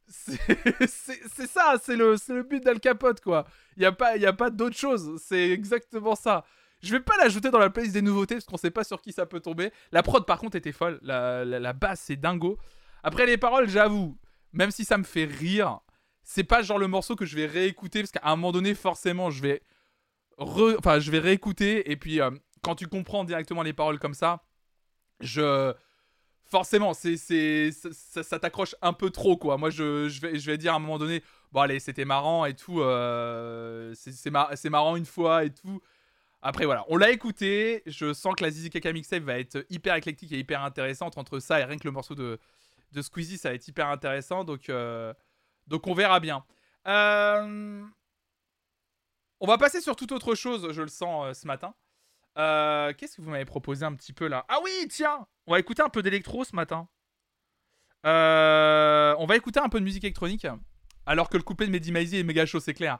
C'est 0.08 1.46
ça, 1.46 1.74
c'est 1.82 1.96
le, 1.96 2.16
le 2.28 2.42
but 2.42 2.64
d'Al 2.64 2.80
Capote, 2.80 3.20
quoi. 3.20 3.46
Il 3.76 3.80
n'y 3.80 3.86
a 3.86 3.92
pas, 3.92 4.16
y 4.16 4.26
a 4.26 4.32
pas 4.32 4.50
d'autre 4.50 4.76
chose, 4.76 5.20
c'est 5.22 5.50
exactement 5.50 6.14
ça. 6.14 6.44
Je 6.80 6.92
vais 6.92 7.00
pas 7.00 7.16
l'ajouter 7.18 7.50
dans 7.50 7.58
la 7.58 7.70
playlist 7.70 7.94
des 7.94 8.02
nouveautés 8.02 8.36
parce 8.36 8.44
qu'on 8.46 8.56
sait 8.56 8.70
pas 8.70 8.84
sur 8.84 9.02
qui 9.02 9.12
ça 9.12 9.26
peut 9.26 9.40
tomber. 9.40 9.72
La 9.90 10.02
prod, 10.02 10.24
par 10.24 10.38
contre, 10.38 10.56
était 10.56 10.72
folle. 10.72 10.98
La, 11.02 11.44
la, 11.44 11.58
la 11.58 11.72
basse, 11.72 12.00
c'est 12.06 12.16
dingo. 12.16 12.56
Après, 13.02 13.26
les 13.26 13.36
paroles, 13.36 13.68
j'avoue, 13.68 14.16
même 14.52 14.70
si 14.70 14.84
ça 14.84 14.96
me 14.96 15.04
fait 15.04 15.24
rire, 15.24 15.80
c'est 16.22 16.44
pas 16.44 16.62
genre 16.62 16.78
le 16.78 16.86
morceau 16.86 17.16
que 17.16 17.26
je 17.26 17.34
vais 17.36 17.46
réécouter 17.46 18.00
parce 18.00 18.12
qu'à 18.12 18.20
un 18.22 18.36
moment 18.36 18.52
donné, 18.52 18.74
forcément, 18.74 19.30
je 19.30 19.42
vais, 19.42 19.62
re- 20.38 20.76
enfin, 20.78 21.00
je 21.00 21.10
vais 21.10 21.18
réécouter 21.18 21.90
et 21.90 21.96
puis 21.96 22.20
euh, 22.20 22.30
quand 22.62 22.76
tu 22.76 22.86
comprends 22.86 23.24
directement 23.24 23.62
les 23.62 23.72
paroles 23.72 23.98
comme 23.98 24.14
ça, 24.14 24.44
je 25.20 25.74
forcément, 26.48 26.94
c'est, 26.94 27.16
c'est, 27.16 27.70
ça, 27.72 28.22
ça- 28.22 28.38
t'accroche 28.38 28.74
un 28.82 28.92
peu 28.92 29.10
trop, 29.10 29.36
quoi. 29.36 29.56
Moi, 29.58 29.70
je, 29.70 30.08
je, 30.08 30.20
vais, 30.20 30.38
je 30.38 30.50
vais 30.50 30.58
dire 30.58 30.72
à 30.72 30.76
un 30.76 30.78
moment 30.80 30.98
donné, 30.98 31.22
bon, 31.52 31.60
allez, 31.60 31.80
c'était 31.80 32.04
marrant 32.04 32.44
et 32.46 32.54
tout, 32.54 32.80
euh, 32.80 33.92
c'est, 33.94 34.12
c'est, 34.12 34.30
c'est 34.56 34.70
marrant 34.70 34.96
une 34.96 35.06
fois 35.06 35.44
et 35.44 35.50
tout. 35.52 35.80
Après, 36.42 36.64
voilà, 36.66 36.84
on 36.88 36.96
l'a 36.96 37.10
écouté. 37.10 37.82
Je 37.86 38.12
sens 38.14 38.34
que 38.36 38.44
la 38.44 38.50
Zizi 38.50 38.70
Kaka 38.70 38.92
mixtape 38.92 39.24
va 39.24 39.38
être 39.38 39.64
hyper 39.70 39.94
éclectique 39.96 40.32
et 40.32 40.38
hyper 40.38 40.62
intéressante. 40.62 41.18
Entre 41.18 41.40
ça 41.40 41.60
et 41.60 41.64
rien 41.64 41.78
que 41.78 41.84
le 41.84 41.92
morceau 41.92 42.14
de, 42.14 42.38
de 42.92 43.02
Squeezie, 43.02 43.38
ça 43.38 43.50
va 43.50 43.54
être 43.56 43.68
hyper 43.68 43.88
intéressant. 43.88 44.44
Donc, 44.44 44.68
euh, 44.70 45.12
donc 45.66 45.86
on 45.88 45.94
verra 45.94 46.20
bien. 46.20 46.44
Euh, 46.86 47.82
On 49.40 49.46
va 49.46 49.58
passer 49.58 49.80
sur 49.80 49.96
toute 49.96 50.12
autre 50.12 50.34
chose, 50.34 50.72
je 50.72 50.82
le 50.82 50.88
sens 50.88 51.38
ce 51.40 51.46
matin. 51.46 51.74
Euh, 52.38 52.92
Qu'est-ce 52.96 53.16
que 53.16 53.22
vous 53.22 53.30
m'avez 53.30 53.44
proposé 53.44 53.84
un 53.84 53.94
petit 53.94 54.12
peu 54.12 54.28
là? 54.28 54.44
Ah 54.48 54.58
oui, 54.62 54.70
tiens 54.88 55.26
On 55.46 55.52
va 55.52 55.58
écouter 55.58 55.82
un 55.82 55.88
peu 55.88 56.02
d'électro 56.02 56.44
ce 56.44 56.54
matin. 56.54 56.88
Euh, 58.06 59.14
on 59.18 59.26
va 59.26 59.36
écouter 59.36 59.60
un 59.60 59.68
peu 59.68 59.80
de 59.80 59.84
musique 59.84 60.04
électronique. 60.04 60.46
Alors 61.06 61.28
que 61.28 61.36
le 61.36 61.42
couplet 61.42 61.66
de 61.66 61.72
Mehdi 61.72 61.90
Maizi 61.90 62.18
est 62.18 62.22
méga 62.22 62.46
chaud, 62.46 62.60
c'est 62.60 62.74
clair. 62.74 62.98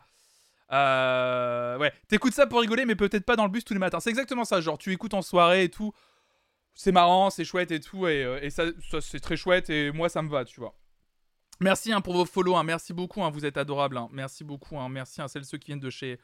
Euh, 0.73 1.79
ouais, 1.79 1.93
t'écoutes 2.09 2.35
ça 2.35 2.47
pour 2.47 2.61
rigoler, 2.61 2.85
mais 2.85 2.97
peut-être 2.97 3.25
pas 3.25 3.37
dans 3.37 3.45
le 3.45 3.51
bus 3.51 3.65
tous 3.65 3.75
les 3.75 3.79
matins. 3.79 4.01
C'est 4.01 4.11
exactement 4.11 4.45
ça. 4.45 4.61
Genre, 4.61 4.77
tu 4.79 4.93
écoutes 4.93 5.15
en 5.15 5.23
soirée 5.23 5.65
et 5.65 5.69
tout. 5.71 5.93
C'est 6.75 6.93
marrant, 6.93 7.31
c'est 7.31 7.45
chouette 7.45 7.71
et 7.71 7.81
tout. 7.81 8.07
Et, 8.07 8.51
ça, 8.51 8.65
c'est 9.01 9.21
très 9.21 9.37
chouette. 9.37 9.71
Et 9.71 9.93
moi, 9.93 10.09
ça 10.09 10.23
me 10.23 10.29
va, 10.29 10.45
tu 10.45 10.61
vois. 10.61 10.75
Merci 11.61 11.93
hein, 11.93 12.01
pour 12.01 12.15
vos 12.15 12.25
follow. 12.25 12.57
hein. 12.57 12.65
Merci 12.65 12.93
beaucoup. 12.93 13.23
hein, 13.23 13.31
vous 13.31 13.45
êtes 13.45 13.57
adorables. 13.57 13.99
Merci 14.13 14.45
beaucoup. 14.45 14.77
Merci 14.89 15.21
à 15.21 15.29
celles 15.29 15.45
ceux 15.45 15.59
qui 15.59 15.67
viennent 15.69 15.81
de 15.81 15.91
chez, 15.91 16.19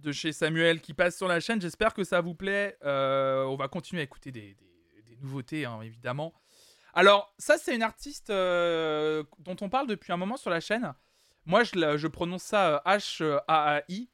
de 0.00 0.12
chez 0.12 0.32
Samuel 0.32 0.80
qui 0.80 0.94
passent 0.94 1.16
sur 1.16 1.28
la 1.28 1.40
chaîne. 1.40 1.60
J'espère 1.60 1.94
que 1.94 2.04
ça 2.04 2.20
vous 2.20 2.34
plaît. 2.34 2.76
Euh, 2.84 3.44
on 3.44 3.56
va 3.56 3.68
continuer 3.68 4.00
à 4.00 4.04
écouter 4.04 4.32
des, 4.32 4.56
nouveautés, 5.20 5.66
hein, 5.66 5.80
évidemment. 5.82 6.32
Alors, 6.94 7.34
ça, 7.38 7.58
c'est 7.58 7.74
une 7.74 7.82
artiste 7.82 8.30
euh, 8.30 9.22
dont 9.38 9.56
on 9.60 9.68
parle 9.68 9.86
depuis 9.86 10.12
un 10.12 10.16
moment 10.16 10.36
sur 10.36 10.50
la 10.50 10.60
chaîne. 10.60 10.94
Moi, 11.44 11.62
je, 11.62 12.06
prononce 12.06 12.42
ça 12.42 12.82
H-A-A-I. 12.86 14.10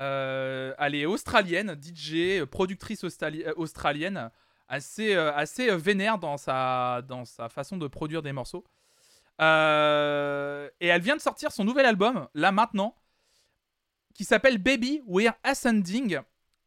Euh, 0.00 0.74
elle 0.78 0.94
est 0.94 1.06
australienne, 1.06 1.76
DJ, 1.80 2.44
productrice 2.44 3.04
australi- 3.04 3.44
australienne, 3.56 4.30
assez, 4.68 5.14
assez 5.14 5.74
vénère 5.76 6.18
dans 6.18 6.36
sa, 6.36 7.02
dans 7.02 7.24
sa 7.24 7.48
façon 7.48 7.76
de 7.76 7.86
produire 7.88 8.22
des 8.22 8.32
morceaux. 8.32 8.64
Et 9.40 10.86
elle 10.86 11.02
vient 11.02 11.16
de 11.16 11.20
sortir 11.20 11.52
son 11.52 11.64
nouvel 11.64 11.84
album, 11.84 12.28
là 12.34 12.52
maintenant, 12.52 12.96
qui 14.18 14.24
s'appelle 14.24 14.58
Baby 14.58 15.00
We're 15.06 15.32
Ascending. 15.44 16.18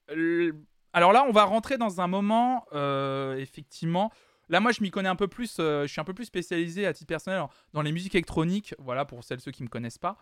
Euh, 0.10 0.54
Alors 0.94 1.12
là, 1.12 1.26
on 1.28 1.34
va 1.34 1.44
rentrer 1.44 1.78
dans 1.78 2.00
un 2.00 2.08
moment, 2.08 2.66
euh, 2.72 3.36
effectivement. 3.36 4.10
Là, 4.48 4.62
moi, 4.62 4.72
je 4.72 4.82
m'y 4.82 4.90
connais 4.90 5.10
un 5.10 5.18
peu 5.18 5.28
plus. 5.28 5.58
euh, 5.60 5.82
je 5.86 5.88
suis 5.92 6.00
un 6.00 6.06
peu 6.06 6.14
plus 6.14 6.24
spécialisé 6.24 6.88
à 6.88 6.94
titre 6.94 7.10
personnel 7.10 7.44
dans 7.74 7.82
les 7.82 7.92
musiques 7.92 8.16
électroniques. 8.16 8.74
Voilà, 8.80 9.04
pour 9.04 9.26
celles 9.26 9.42
ceux 9.42 9.52
qui 9.52 9.64
me 9.64 9.68
connaissent 9.68 9.98
pas. 9.98 10.18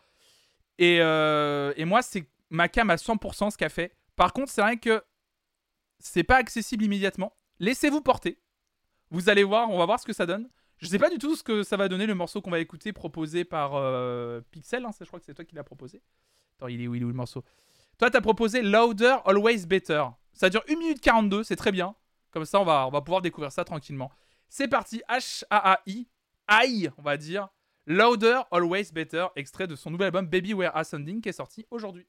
Et, 0.80 0.96
et 0.96 1.86
moi, 1.86 2.02
c'est 2.02 2.28
ma 2.50 2.68
cam 2.68 2.90
à 2.90 2.96
100% 2.96 3.52
ce 3.52 3.58
qu'a 3.58 3.70
fait. 3.70 3.96
Par 4.16 4.34
contre, 4.34 4.52
c'est 4.52 4.62
vrai 4.62 4.78
que 4.78 5.04
c'est 6.00 6.24
pas 6.24 6.38
accessible 6.38 6.84
immédiatement. 6.84 7.38
Laissez-vous 7.60 8.02
porter. 8.02 8.40
Vous 9.12 9.30
allez 9.30 9.44
voir, 9.44 9.70
on 9.70 9.78
va 9.78 9.86
voir 9.86 10.00
ce 10.00 10.06
que 10.08 10.14
ça 10.14 10.26
donne. 10.26 10.50
Je 10.80 10.88
sais 10.88 10.98
pas 10.98 11.12
du 11.12 11.20
tout 11.20 11.36
ce 11.36 11.44
que 11.44 11.62
ça 11.62 11.78
va 11.78 11.90
donner 11.90 12.08
le 12.08 12.16
morceau 12.16 12.42
qu'on 12.42 12.50
va 12.50 12.60
écouter 12.60 12.92
proposé 12.92 13.44
par 13.46 13.72
Pixel. 14.50 14.84
hein, 14.84 14.92
je 15.00 15.06
crois 15.06 15.20
que 15.20 15.26
c'est 15.28 15.36
toi 15.36 15.46
qui 15.46 15.54
l'as 15.54 15.64
proposé. 15.64 16.02
Il 16.68 16.82
est 16.82 16.88
où, 16.88 16.94
le 16.94 17.14
morceau? 17.14 17.44
Toi, 17.98 18.10
t'as 18.10 18.22
proposé 18.22 18.62
Louder, 18.62 19.18
Always 19.26 19.66
Better. 19.66 20.06
Ça 20.34 20.50
dure 20.50 20.64
1 20.70 20.76
minute 20.76 21.02
42, 21.02 21.44
c'est 21.44 21.56
très 21.56 21.72
bien. 21.72 21.96
Comme 22.32 22.46
ça, 22.46 22.60
on 22.60 22.66
va, 22.66 22.90
va 22.90 23.02
pouvoir 23.02 23.22
découvrir 23.22 23.52
ça 23.52 23.64
tranquillement. 23.64 24.12
C'est 24.48 24.68
parti, 24.68 25.02
H-A-A-I, 25.10 26.08
I, 26.50 26.90
on 26.98 27.02
va 27.02 27.18
dire. 27.18 27.50
Louder, 27.86 28.42
Always 28.52 28.92
Better, 28.94 29.28
extrait 29.36 29.68
de 29.68 29.76
son 29.76 29.90
nouvel 29.90 30.08
album 30.08 30.28
Baby 30.28 30.54
We're 30.54 30.76
Ascending 30.76 31.22
qui 31.22 31.30
est 31.30 31.34
sorti 31.34 31.66
aujourd'hui. 31.72 32.08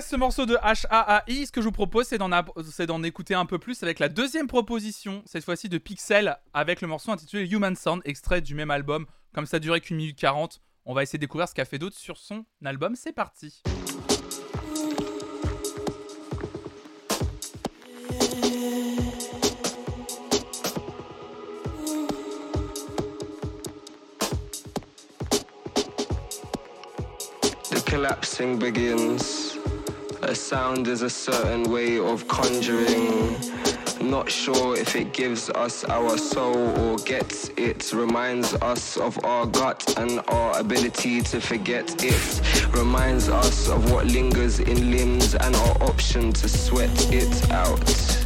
Ce 0.00 0.16
morceau 0.16 0.46
de 0.46 0.56
HAAI. 0.56 1.46
Ce 1.46 1.52
que 1.52 1.60
je 1.60 1.66
vous 1.66 1.72
propose, 1.72 2.06
c'est 2.06 2.18
d'en, 2.18 3.02
écouter 3.02 3.34
un 3.34 3.44
peu 3.44 3.58
plus 3.58 3.82
avec 3.82 3.98
la 3.98 4.08
deuxième 4.08 4.46
proposition, 4.46 5.22
cette 5.26 5.44
fois-ci 5.44 5.68
de 5.68 5.78
Pixel, 5.78 6.38
avec 6.54 6.80
le 6.80 6.88
morceau 6.88 7.12
intitulé 7.12 7.46
Human 7.50 7.76
Sound, 7.76 8.00
extrait 8.04 8.40
du 8.40 8.54
même 8.54 8.70
album. 8.70 9.06
Comme 9.34 9.46
ça 9.46 9.58
durait 9.58 9.80
qu'une 9.80 9.96
minute 9.96 10.18
40, 10.18 10.60
on 10.86 10.94
va 10.94 11.02
essayer 11.02 11.18
de 11.18 11.22
découvrir 11.22 11.48
ce 11.48 11.54
qu'a 11.54 11.64
fait 11.64 11.78
d'autre 11.78 11.96
sur 11.96 12.16
son 12.16 12.44
album. 12.64 12.94
C'est 12.96 13.12
parti. 13.12 13.62
A 30.22 30.34
sound 30.36 30.86
is 30.86 31.02
a 31.02 31.10
certain 31.10 31.64
way 31.64 31.98
of 31.98 32.28
conjuring. 32.28 33.36
Not 34.00 34.30
sure 34.30 34.76
if 34.76 34.94
it 34.94 35.12
gives 35.12 35.50
us 35.50 35.84
our 35.84 36.16
soul 36.16 36.56
or 36.78 36.96
gets 36.98 37.50
it. 37.56 37.92
Reminds 37.92 38.54
us 38.54 38.96
of 38.96 39.18
our 39.24 39.46
gut 39.46 39.98
and 39.98 40.22
our 40.28 40.58
ability 40.58 41.22
to 41.22 41.40
forget 41.40 42.04
it. 42.04 42.72
Reminds 42.72 43.28
us 43.28 43.68
of 43.68 43.90
what 43.90 44.06
lingers 44.06 44.60
in 44.60 44.92
limbs 44.92 45.34
and 45.34 45.56
our 45.56 45.82
option 45.82 46.32
to 46.32 46.48
sweat 46.48 47.12
it 47.12 47.50
out 47.50 48.21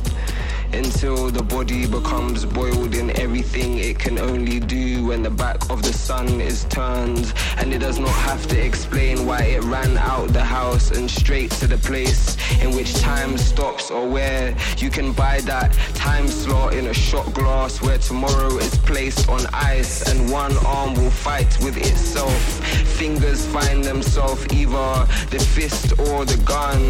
until 0.76 1.30
the 1.30 1.42
body 1.42 1.86
becomes 1.86 2.44
boiled 2.44 2.94
in 2.94 3.08
everything 3.18 3.78
it 3.78 3.98
can 3.98 4.18
only 4.18 4.60
do 4.60 5.06
when 5.06 5.22
the 5.22 5.30
back 5.30 5.58
of 5.70 5.82
the 5.82 5.92
sun 5.92 6.40
is 6.40 6.64
turned. 6.64 7.32
And 7.56 7.72
it 7.72 7.78
does 7.78 7.98
not 7.98 8.16
have 8.28 8.46
to 8.48 8.60
explain 8.62 9.26
why 9.26 9.42
it 9.56 9.64
ran 9.64 9.96
out 9.96 10.28
the 10.28 10.44
house 10.44 10.90
and 10.90 11.10
straight 11.10 11.50
to 11.52 11.66
the 11.66 11.78
place 11.78 12.36
in 12.62 12.74
which 12.76 12.94
time 13.00 13.38
stops 13.38 13.90
or 13.90 14.06
where 14.06 14.54
you 14.76 14.90
can 14.90 15.12
buy 15.12 15.40
that 15.42 15.72
time 15.94 16.28
slot 16.28 16.74
in 16.74 16.88
a 16.88 16.94
shot 16.94 17.32
glass 17.32 17.80
where 17.80 17.98
tomorrow 17.98 18.58
is 18.58 18.76
placed 18.78 19.28
on 19.28 19.40
ice 19.52 20.06
and 20.10 20.30
one 20.30 20.56
arm 20.66 20.94
will 20.94 21.10
fight 21.10 21.56
with 21.64 21.76
itself. 21.78 22.42
Fingers 23.00 23.46
find 23.46 23.82
themselves 23.82 24.46
either 24.52 25.06
the 25.30 25.38
fist 25.54 25.92
or 25.98 26.24
the 26.24 26.40
gun. 26.44 26.80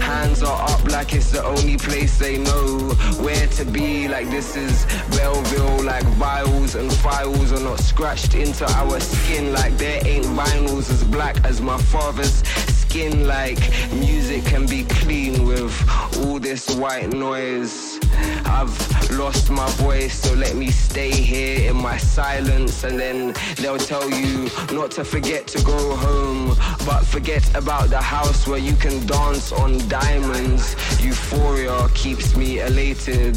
Hands 0.00 0.42
are 0.42 0.70
up 0.70 0.84
like 0.90 1.12
it's 1.14 1.30
the 1.30 1.44
only 1.44 1.76
place 1.76 2.18
they 2.18 2.38
know 2.38 2.94
where 3.28 3.46
to 3.46 3.64
be. 3.66 4.08
Like 4.08 4.30
this 4.30 4.56
is 4.56 4.86
Belleville 5.16 5.84
like 5.84 6.06
vials 6.16 6.74
and 6.76 6.90
files 6.90 7.52
are 7.52 7.60
not 7.60 7.78
scratched 7.78 8.34
into 8.34 8.64
our 8.80 8.98
skin. 9.00 9.52
Like 9.52 9.76
there 9.76 10.00
ain't 10.06 10.24
vinyls 10.24 10.90
as 10.90 11.04
black 11.04 11.36
as 11.44 11.60
my 11.60 11.76
father's 11.76 12.36
skin. 12.82 13.26
Like 13.26 13.60
music 13.92 14.44
can 14.44 14.64
be 14.66 14.84
clean 14.84 15.46
with 15.46 15.74
all 16.20 16.38
this 16.38 16.74
white 16.76 17.12
noise 17.12 17.97
I've 18.46 19.10
lost 19.10 19.50
my 19.50 19.68
voice 19.72 20.14
so 20.14 20.34
let 20.34 20.54
me 20.56 20.70
stay 20.70 21.10
here 21.10 21.70
in 21.70 21.76
my 21.76 21.96
silence. 21.96 22.84
And 22.84 22.98
then 22.98 23.34
they'll 23.56 23.78
tell 23.78 24.08
you 24.10 24.50
not 24.72 24.90
to 24.92 25.04
forget 25.04 25.46
to 25.48 25.62
go 25.64 25.96
home. 25.96 26.56
But 26.86 27.04
forget 27.04 27.44
about 27.54 27.90
the 27.90 28.00
house 28.00 28.46
where 28.46 28.58
you 28.58 28.74
can 28.74 29.06
dance 29.06 29.52
on 29.52 29.86
diamonds. 29.88 30.74
Euphoria 31.00 31.88
keeps 31.94 32.36
me 32.36 32.60
elated. 32.60 33.36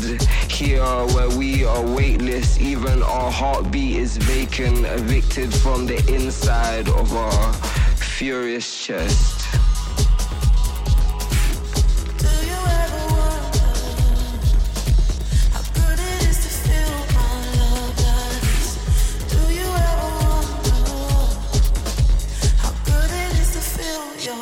Here 0.50 0.84
where 1.16 1.30
we 1.38 1.66
are 1.66 1.86
weightless 1.86 2.60
even 2.60 3.04
our 3.04 3.32
heartbeat 3.32 3.98
is 3.98 4.18
vacant. 4.18 4.86
Evicted 4.86 5.54
from 5.54 5.86
the 5.86 5.98
inside 6.14 6.88
of 6.90 7.14
our 7.16 7.54
furious 7.96 8.86
chest 8.86 9.42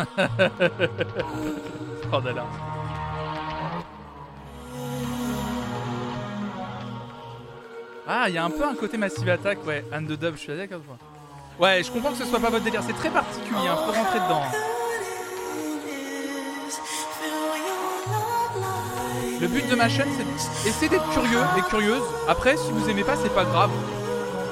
Là. 2.12 2.44
Ah, 8.06 8.24
il 8.28 8.34
y 8.34 8.38
a 8.38 8.44
un 8.44 8.50
peu 8.50 8.64
un 8.64 8.74
côté 8.74 8.96
Massive 8.96 9.28
Attack, 9.28 9.64
ouais. 9.66 9.84
And 9.92 10.02
the 10.02 10.18
Dub, 10.18 10.34
je 10.34 10.40
suis 10.40 10.56
d'accord. 10.56 10.80
Ouais, 11.58 11.82
je 11.84 11.92
comprends 11.92 12.10
que 12.10 12.16
ce 12.16 12.24
soit 12.24 12.40
pas 12.40 12.50
votre 12.50 12.64
délire, 12.64 12.82
c'est 12.84 12.94
très 12.94 13.10
particulier, 13.10 13.68
hein, 13.68 13.76
faut 13.76 13.92
rentrer 13.92 14.18
dedans. 14.18 14.42
Le 19.40 19.46
but 19.46 19.68
de 19.68 19.74
ma 19.74 19.88
chaîne, 19.88 20.08
c'est 20.16 20.64
d'essayer 20.64 20.88
d'être 20.88 21.08
curieux 21.10 21.40
et 21.56 21.62
curieuse. 21.70 22.02
Après, 22.28 22.56
si 22.56 22.70
vous 22.72 22.88
aimez 22.90 23.04
pas, 23.04 23.16
c'est 23.16 23.34
pas 23.34 23.44
grave. 23.44 23.70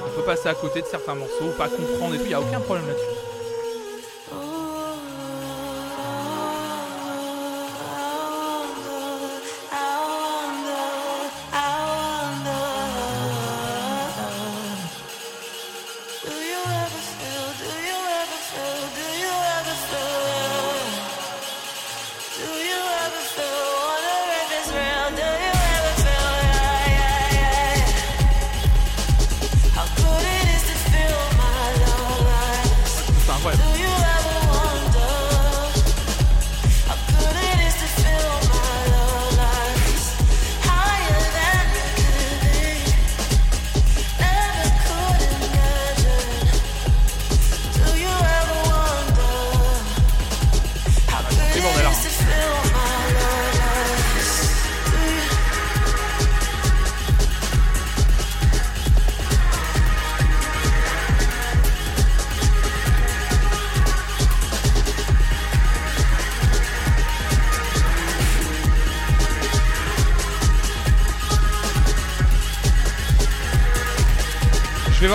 On 0.06 0.16
peut 0.16 0.24
passer 0.24 0.48
à 0.48 0.54
côté 0.54 0.80
de 0.80 0.86
certains 0.86 1.14
morceaux, 1.14 1.50
pas 1.58 1.68
comprendre 1.68 2.14
et 2.14 2.18
tout, 2.18 2.26
y 2.26 2.34
a 2.34 2.40
aucun 2.40 2.60
problème 2.60 2.86
là-dessus. 2.86 3.27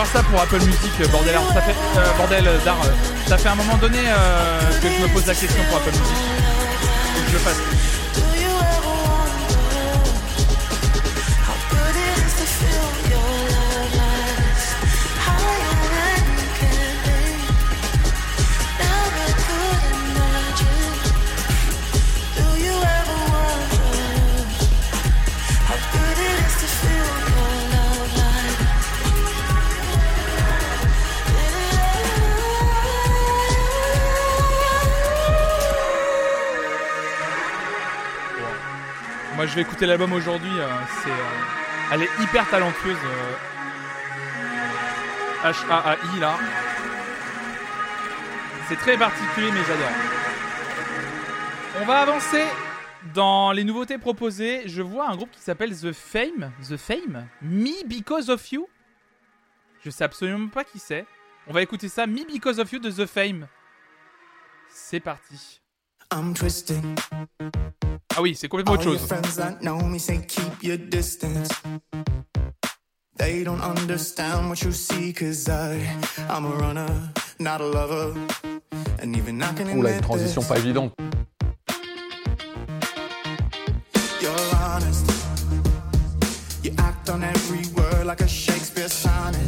Ça 0.06 0.24
pour 0.24 0.42
Apple 0.42 0.62
Music, 0.66 0.92
euh, 1.02 1.08
bordel. 1.08 1.36
Ça 1.54 1.62
fait, 1.62 1.76
euh, 1.98 2.14
bordel 2.18 2.44
d'art. 2.66 2.82
ça 3.28 3.38
fait 3.38 3.50
un 3.50 3.56
moment 3.56 3.78
donné 3.78 4.00
euh, 4.00 4.80
que 4.82 4.88
je 4.90 5.02
me 5.02 5.08
pose 5.14 5.26
la 5.28 5.36
question 5.36 5.64
pour 5.70 5.78
Apple 5.78 5.92
Music. 5.92 6.43
Je 39.54 39.58
vais 39.58 39.62
écouter 39.62 39.86
l'album 39.86 40.14
aujourd'hui. 40.14 40.50
euh, 40.60 40.68
c'est, 41.04 41.12
euh, 41.12 41.92
elle 41.92 42.02
est 42.02 42.10
hyper 42.24 42.50
talentueuse. 42.50 42.98
euh, 43.06 43.34
H-A-A-I 45.44 46.20
là. 46.20 46.40
C'est 48.68 48.78
très 48.78 48.98
particulier, 48.98 49.52
mais 49.52 49.60
j'adore. 49.68 49.92
On 51.82 51.86
va 51.86 52.00
avancer 52.02 52.44
dans 53.14 53.52
les 53.52 53.64
nouveautés 53.64 54.00
proposées. 54.00 54.64
Je 54.66 54.82
vois 54.82 55.08
un 55.08 55.16
groupe 55.16 55.30
qui 55.30 55.42
s'appelle 55.42 55.78
The 55.80 55.92
Fame. 55.92 56.52
The 56.68 56.78
Fame? 56.78 57.28
Me 57.44 57.86
Because 57.88 58.32
of 58.32 58.52
You? 58.52 58.68
Je 59.84 59.92
sais 59.92 60.04
absolument 60.04 60.48
pas 60.48 60.64
qui 60.64 60.80
c'est. 60.80 61.06
On 61.46 61.54
va 61.54 61.62
écouter 61.62 61.90
ça. 61.90 62.08
Me 62.08 62.26
Because 62.26 62.58
of 62.60 62.72
You 62.72 62.80
de 62.80 62.90
The 62.90 63.06
Fame. 63.06 63.48
C'est 64.70 65.02
parti. 65.02 65.62
I'm 66.16 66.36
twisted. 66.36 66.84
Ah 68.16 68.22
oui, 68.22 68.36
c'est 68.36 68.48
complètement 68.48 68.74
autre 68.74 68.88
All 68.88 68.98
chose. 68.98 69.08
friends 69.08 69.36
that 69.38 69.64
know 69.64 69.80
me 69.80 69.98
say 69.98 70.20
keep 70.28 70.62
your 70.62 70.78
distance. 70.78 71.50
They 73.18 73.44
don't 73.44 73.62
understand 73.62 74.50
what 74.50 74.62
you 74.62 74.72
see, 74.72 75.12
cause 75.12 75.50
I, 75.50 75.80
I'm 76.30 76.46
a 76.46 76.56
runner, 76.56 77.12
not 77.40 77.62
a 77.62 77.66
lover. 77.66 78.14
And 79.02 79.16
even 79.16 79.42
I 79.42 79.54
can 79.54 79.68
Oula, 79.70 79.74
une 79.74 79.86
admit 79.88 80.02
transition 80.02 80.44
pas 80.44 80.60
évidente. 80.60 80.94
You're 84.22 84.56
honest. 84.62 85.06
You 86.62 86.74
act 86.78 87.10
on 87.10 87.24
every 87.24 87.66
word 87.74 88.06
like 88.06 88.22
a 88.22 88.28
Shakespeare 88.28 88.88
sonnet. 88.88 89.40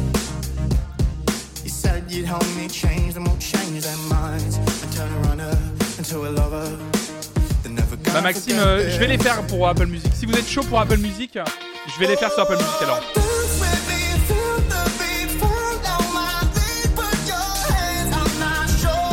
You 1.62 1.70
said 1.70 2.10
you'd 2.10 2.26
help 2.26 2.44
me 2.56 2.66
change 2.68 3.14
them, 3.14 3.24
won't 3.24 3.40
change 3.40 3.84
their 3.84 3.96
minds. 4.08 4.56
And 4.56 4.92
turn 4.92 5.12
a 5.12 5.18
runner 5.28 5.65
into 6.06 6.26
a 6.26 6.30
lover. 6.30 6.64
They're 7.62 7.72
never 7.72 7.96
Bah 7.96 8.20
Maxime, 8.20 8.58
euh, 8.58 8.88
je 8.88 8.98
vais 8.98 9.08
les 9.08 9.18
faire 9.18 9.42
pour 9.46 9.66
Apple 9.66 9.86
Music. 9.86 10.12
Si 10.14 10.26
vous 10.26 10.36
êtes 10.36 10.46
chaud 10.46 10.62
pour 10.62 10.78
Apple 10.78 10.98
Music, 10.98 11.36
je 11.36 12.00
vais 12.00 12.06
les 12.06 12.16
faire 12.16 12.30
sur 12.30 12.42
Apple 12.42 12.56
Music 12.56 12.82
alors. 12.82 13.00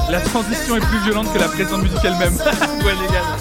La 0.10 0.20
transition 0.20 0.78
est 0.78 0.86
plus 0.86 1.00
violente 1.00 1.34
que 1.34 1.40
la 1.40 1.48
présente 1.48 1.82
musique 1.82 2.04
elle-même. 2.04 2.36
ouais 2.86 2.94
les 3.02 3.14
gars. 3.14 3.38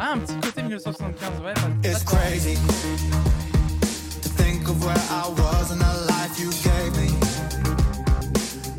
Ah, 0.00 0.12
un 0.12 0.18
petit 0.18 0.47
1975, 0.68 1.40
ouais. 1.44 1.54
pas- 1.54 1.88
It's 1.88 2.04
crazy 2.04 2.56
to 4.22 4.28
think 4.36 4.68
of 4.68 4.84
where 4.84 5.02
I 5.10 5.28
was 5.30 5.70
and 5.72 5.80
the 5.80 5.94
life 6.12 6.38
you 6.38 6.50
gave 6.62 6.92
me. 7.00 7.10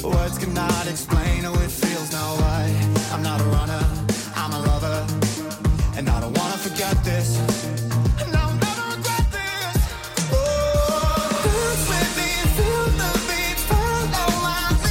Words 0.04 0.38
cannot 0.38 0.86
explain 0.88 1.44
how 1.46 1.54
it 1.54 1.72
feels 1.72 2.12
now. 2.12 2.36
I, 2.62 2.70
I'm 3.14 3.24
not 3.24 3.42
a 3.42 3.46
runner, 3.46 3.84
I'm 4.36 4.54
a 4.54 4.60
lover, 4.60 5.04
and 5.98 6.08
I 6.10 6.20
don't 6.22 6.38
wanna 6.38 6.58
forget 6.58 6.96
this. 7.04 7.40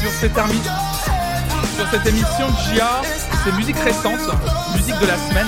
Sur 0.00 0.10
cette, 0.20 0.34
sur 1.76 1.86
cette 1.90 2.06
émission, 2.06 2.46
Gia, 2.74 3.02
c'est 3.44 3.52
musique 3.52 3.76
récente, 3.78 4.20
musique 4.76 4.98
de 5.00 5.06
la 5.06 5.16
semaine. 5.16 5.46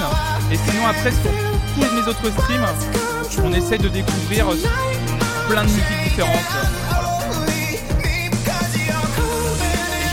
Et 0.53 0.57
sinon, 0.57 0.87
après, 0.89 1.11
sur 1.13 1.31
tous 1.75 1.95
mes 1.95 2.09
autres 2.09 2.31
streams, 2.43 2.67
on 3.45 3.53
essaie 3.53 3.79
de 3.79 3.89
découvrir 3.89 4.47
plein 5.49 5.63
de 5.63 5.69
musiques 5.69 6.05
différentes. 6.05 6.39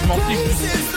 Je 0.02 0.08
m'en 0.08 0.18
fiche 0.28 0.97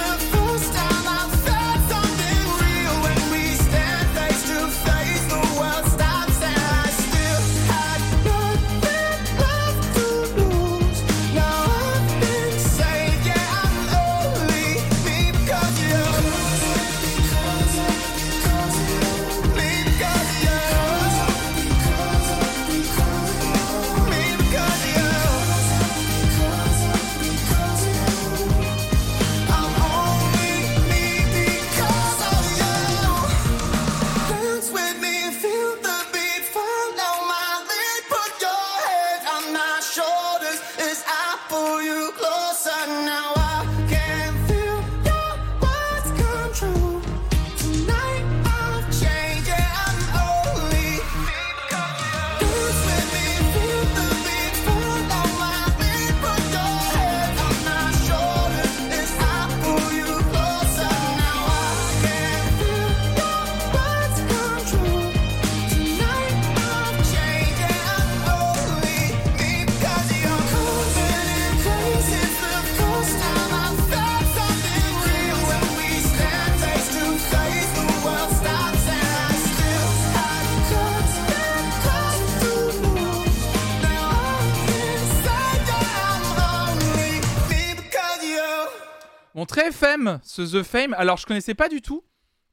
ce 90.23 90.43
The 90.43 90.63
Fame. 90.63 90.95
Alors, 90.95 91.17
je 91.17 91.27
connaissais 91.27 91.55
pas 91.55 91.69
du 91.69 91.83
tout. 91.83 92.05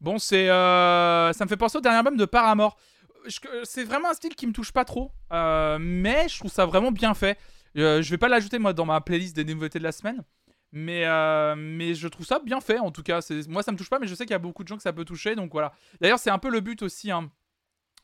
Bon, 0.01 0.17
c'est. 0.19 0.49
euh, 0.49 1.33
ça 1.33 1.45
me 1.45 1.49
fait 1.49 1.57
penser 1.57 1.77
au 1.77 1.81
dernier 1.81 1.97
album 1.97 2.17
de 2.17 2.25
Paramore. 2.25 2.77
Je- 3.25 3.39
C'est 3.63 3.83
vraiment 3.83 4.09
un 4.09 4.13
style 4.13 4.35
qui 4.35 4.47
me 4.47 4.53
touche 4.53 4.71
pas 4.71 4.85
trop. 4.85 5.11
euh, 5.33 5.77
mais 5.79 6.27
je 6.29 6.37
trouve 6.39 6.51
ça 6.51 6.65
vraiment 6.65 6.91
bien 6.91 7.13
fait. 7.13 7.37
Euh, 7.77 8.01
je 8.01 8.09
vais 8.09 8.17
pas 8.17 8.27
l'ajouter, 8.29 8.59
moi, 8.59 8.73
dans 8.73 8.85
ma 8.85 9.01
playlist 9.01 9.35
des 9.35 9.43
nouveautés 9.43 9.79
de 9.79 9.83
la 9.83 9.91
semaine. 9.91 10.23
Mais, 10.71 11.05
euh, 11.05 11.55
mais 11.57 11.93
je 11.95 12.07
trouve 12.07 12.25
ça 12.25 12.39
bien 12.39 12.59
fait, 12.61 12.79
en 12.79 12.91
tout 12.91 13.03
cas. 13.03 13.19
Moi, 13.47 13.63
ça 13.63 13.71
me 13.71 13.77
touche 13.77 13.89
pas, 13.89 13.99
mais 13.99 14.07
je 14.07 14.15
sais 14.15 14.25
qu'il 14.25 14.31
y 14.33 14.35
a 14.35 14.39
beaucoup 14.39 14.63
de 14.63 14.67
gens 14.67 14.75
que 14.77 14.83
ça 14.83 14.93
peut 14.93 15.05
toucher. 15.05 15.35
Donc 15.35 15.51
voilà. 15.51 15.71
D'ailleurs, 16.01 16.19
c'est 16.19 16.29
un 16.29 16.39
peu 16.39 16.49
le 16.49 16.59
but 16.59 16.81
aussi 16.81 17.09
hein, 17.11 17.31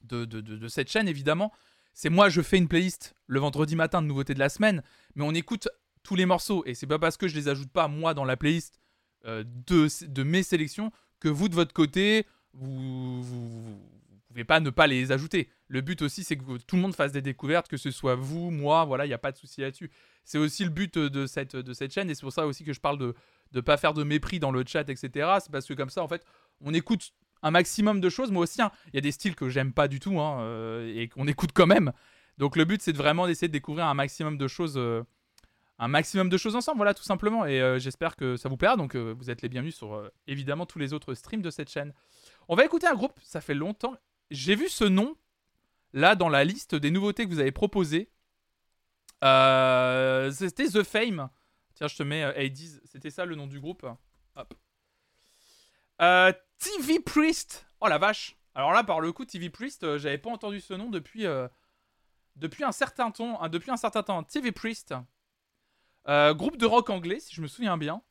de, 0.04 0.26
de- 0.26 0.42
de- 0.42 0.68
cette 0.68 0.90
chaîne, 0.90 1.08
évidemment. 1.08 1.52
C'est 1.94 2.10
moi, 2.10 2.30
je 2.30 2.42
fais 2.42 2.58
une 2.58 2.68
playlist 2.68 3.14
le 3.28 3.40
vendredi 3.40 3.76
matin 3.76 4.02
de 4.02 4.08
nouveautés 4.08 4.34
de 4.34 4.40
la 4.40 4.50
semaine. 4.50 4.82
Mais 5.16 5.24
on 5.24 5.32
écoute 5.34 5.68
tous 6.04 6.16
les 6.16 6.26
morceaux. 6.26 6.64
Et 6.66 6.74
c'est 6.74 6.88
pas 6.88 7.00
parce 7.00 7.18
que 7.18 7.28
je 7.28 7.36
les 7.36 7.48
ajoute 7.50 7.72
pas, 7.72 7.88
moi, 7.88 8.14
dans 8.14 8.26
la 8.26 8.36
playlist 8.38 8.80
euh, 8.80 8.83
de, 9.26 10.06
de 10.06 10.24
mes 10.24 10.44
sélections 10.44 10.92
que 11.20 11.30
vous, 11.30 11.50
de 11.50 11.56
votre 11.56 11.74
côté, 11.74 12.26
vous, 12.54 13.24
pouvez 14.28 14.44
pas 14.44 14.60
ne 14.60 14.70
pas 14.70 14.88
les 14.88 15.12
ajouter. 15.12 15.50
Le 15.68 15.82
but 15.82 16.02
aussi, 16.02 16.24
c'est 16.24 16.36
que 16.36 16.58
tout 16.58 16.76
le 16.76 16.82
monde 16.82 16.96
fasse 16.96 17.12
des 17.12 17.22
découvertes, 17.22 17.68
que 17.68 17.78
ce 17.78 17.92
soit 17.92 18.16
vous, 18.16 18.50
moi, 18.50 18.84
voilà, 18.84 19.06
il 19.06 19.10
n'y 19.10 19.14
a 19.14 19.20
pas 19.20 19.32
de 19.32 19.38
souci 19.38 19.62
là-dessus. 19.62 19.92
C'est 20.26 20.38
aussi 20.38 20.64
le 20.64 20.70
but 20.70 20.98
de 20.98 21.26
cette, 21.28 21.56
de 21.56 21.74
cette 21.74 21.94
chaîne, 21.94 22.10
et 22.10 22.16
c'est 22.16 22.22
pour 22.22 22.34
ça 22.34 22.46
aussi 22.48 22.64
que 22.64 22.74
je 22.74 22.80
parle 22.80 22.98
de 22.98 23.14
ne 23.54 23.62
pas 23.62 23.78
faire 23.78 23.94
de 23.94 24.04
mépris 24.04 24.40
dans 24.40 24.52
le 24.52 24.64
chat, 24.66 24.90
etc. 24.90 25.10
C'est 25.40 25.52
parce 25.52 25.66
que 25.66 25.74
comme 25.74 25.90
ça, 25.90 26.04
en 26.04 26.08
fait, 26.08 26.26
on 26.62 26.74
écoute 26.74 27.14
un 27.42 27.52
maximum 27.52 28.02
de 28.02 28.10
choses. 28.10 28.32
Moi 28.32 28.44
aussi, 28.44 28.62
hein, 28.62 28.72
il 28.88 28.96
y 28.96 28.98
a 28.98 29.02
des 29.02 29.12
styles 29.12 29.36
que 29.36 29.50
j'aime 29.50 29.72
pas 29.72 29.88
du 29.88 30.00
tout, 30.00 30.20
hein, 30.20 30.42
euh, 30.42 30.94
et 30.96 31.08
qu'on 31.10 31.28
écoute 31.28 31.52
quand 31.54 31.68
même. 31.68 31.92
Donc 32.38 32.56
le 32.56 32.66
but, 32.66 32.82
c'est 32.82 32.96
vraiment 32.96 33.28
d'essayer 33.28 33.48
de 33.48 33.54
découvrir 33.54 33.86
un 33.86 33.94
maximum 33.94 34.38
de 34.38 34.48
choses. 34.48 34.78
euh, 34.78 35.04
un 35.80 35.88
maximum 35.88 36.30
de 36.30 36.38
choses 36.38 36.56
ensemble, 36.56 36.78
voilà, 36.78 36.94
tout 36.94 37.04
simplement. 37.04 37.46
Et 37.46 37.62
euh, 37.62 37.80
j'espère 37.80 38.16
que 38.16 38.38
ça 38.38 38.50
vous 38.50 38.58
plaira. 38.58 38.78
Donc, 38.78 38.96
euh, 38.96 39.14
vous 39.18 39.30
êtes 39.30 39.42
les 39.42 39.50
bienvenus 39.50 39.76
sur 39.76 39.96
euh, 39.96 40.10
évidemment 40.28 40.66
tous 40.66 40.80
les 40.80 40.94
autres 40.94 41.14
streams 41.14 41.42
de 41.42 41.50
cette 41.50 41.70
chaîne. 41.70 41.94
On 42.48 42.56
va 42.56 42.66
écouter 42.66 42.88
un 42.88 42.96
groupe, 42.96 43.20
ça 43.24 43.42
fait 43.42 43.54
longtemps. 43.54 43.96
J'ai 44.30 44.56
vu 44.56 44.70
ce 44.70 44.84
nom 44.84 45.16
là 45.94 46.16
dans 46.16 46.30
la 46.30 46.44
liste 46.44 46.76
des 46.76 46.92
nouveautés 46.92 47.26
que 47.26 47.30
vous 47.30 47.40
avez 47.40 47.52
proposées. 47.52 48.10
C'était 49.22 50.68
The 50.68 50.84
Fame. 50.84 51.30
Tiens, 51.76 51.88
je 51.88 51.96
te 51.96 52.04
mets 52.04 52.24
euh, 52.24 52.34
80s. 52.34 52.80
C'était 52.86 53.10
ça 53.10 53.26
le 53.26 53.36
nom 53.36 53.48
du 53.48 53.60
groupe. 53.60 53.86
Hop. 54.36 54.54
TV 56.60 57.00
Priest. 57.00 57.66
Oh 57.82 57.88
la 57.88 57.98
vache. 57.98 58.38
Alors 58.56 58.72
là, 58.74 58.84
par 58.84 59.02
le 59.02 59.12
coup, 59.12 59.26
TV 59.26 59.50
Priest, 59.50 59.98
j'avais 59.98 60.18
pas 60.18 60.30
entendu 60.30 60.62
ce 60.62 60.74
nom 60.74 60.90
depuis, 60.90 61.26
depuis 62.36 62.64
un 62.64 62.72
certain 62.72 63.10
temps. 63.10 63.42
hein, 63.42 63.50
depuis 63.50 63.72
un 63.72 63.78
certain 63.78 64.04
temps. 64.04 64.24
TV 64.24 64.52
Priest. 64.52 64.94
Euh, 66.08 66.34
groupe 66.34 66.58
de 66.58 66.66
rock 66.66 66.90
anglais, 66.90 67.20
si 67.20 67.34
je 67.34 67.42
me 67.42 67.48
souviens 67.48 67.78
bien. 67.78 68.02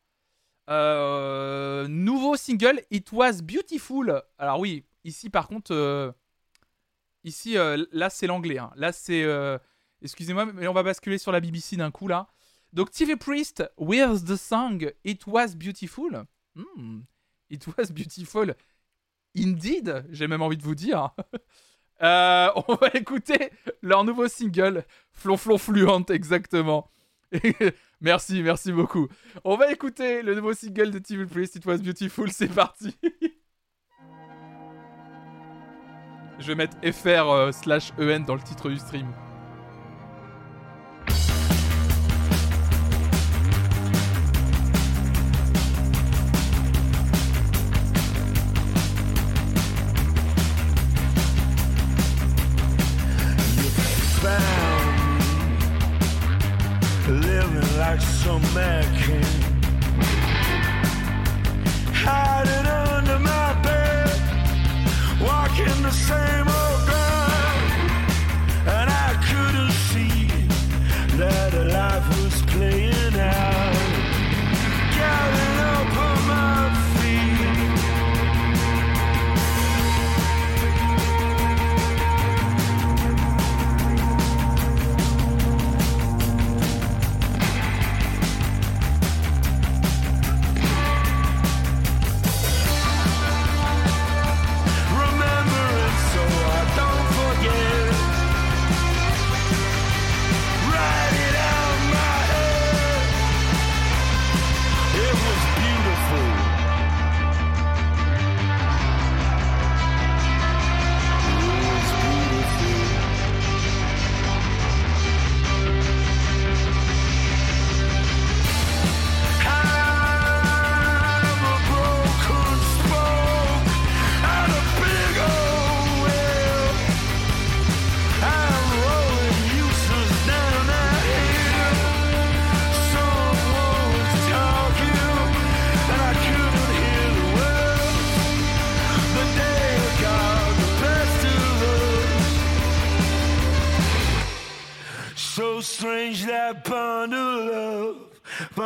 Euh, 0.71 1.87
nouveau 1.89 2.37
single, 2.37 2.83
It 2.91 3.11
Was 3.13 3.43
Beautiful. 3.43 4.23
Alors 4.39 4.61
oui, 4.61 4.85
ici 5.05 5.29
par 5.29 5.49
contre, 5.49 5.73
euh, 5.75 6.13
ici 7.25 7.57
là 7.93 8.11
c'est 8.11 8.27
l'anglais. 8.27 8.59
hein. 8.59 8.71
Là 8.77 8.93
c'est, 8.93 9.27
excusez-moi, 10.03 10.47
mais 10.47 10.69
on 10.69 10.73
va 10.73 10.83
basculer 10.83 11.19
sur 11.19 11.33
la 11.33 11.41
BBC 11.41 11.77
d'un 11.77 11.91
coup 11.91 12.09
là. 12.09 12.29
Donc 12.73 12.91
TV 12.91 13.17
Priest, 13.17 13.63
Where's 13.77 14.25
the 14.25 14.37
song? 14.37 14.91
It 15.05 15.27
Was 15.27 15.49
Beautiful. 15.57 16.25
Hmm, 16.55 17.01
It 17.51 17.67
Was 17.67 17.91
Beautiful. 17.93 18.55
Indeed, 19.37 20.05
j'ai 20.11 20.27
même 20.27 20.43
envie 20.43 20.57
de 20.57 20.63
vous 20.63 20.75
dire. 20.75 21.11
Euh, 22.03 22.49
on 22.69 22.75
va 22.75 22.89
écouter 22.95 23.51
leur 23.83 24.05
nouveau 24.05 24.29
single, 24.29 24.85
Flonflon 25.13 25.59
Fluente, 25.59 26.11
exactement. 26.11 26.89
merci, 28.01 28.43
merci 28.43 28.73
beaucoup. 28.73 29.09
On 29.45 29.57
va 29.57 29.71
écouter 29.73 30.23
le 30.23 30.35
nouveau 30.35 30.55
single 30.55 30.91
de 30.91 30.99
TV 30.99 31.27
Priest, 31.27 31.57
It 31.57 31.67
Was 31.67 31.79
Beautiful, 31.79 32.31
c'est 32.31 32.49
parti. 32.49 32.97
Je 36.39 36.47
vais 36.47 36.55
mettre 36.55 36.77
FR 36.83 37.31
euh, 37.31 37.53
slash 37.53 37.93
EN 37.99 38.25
dans 38.25 38.35
le 38.35 38.43
titre 38.43 38.69
du 38.69 38.77
stream. 38.77 39.07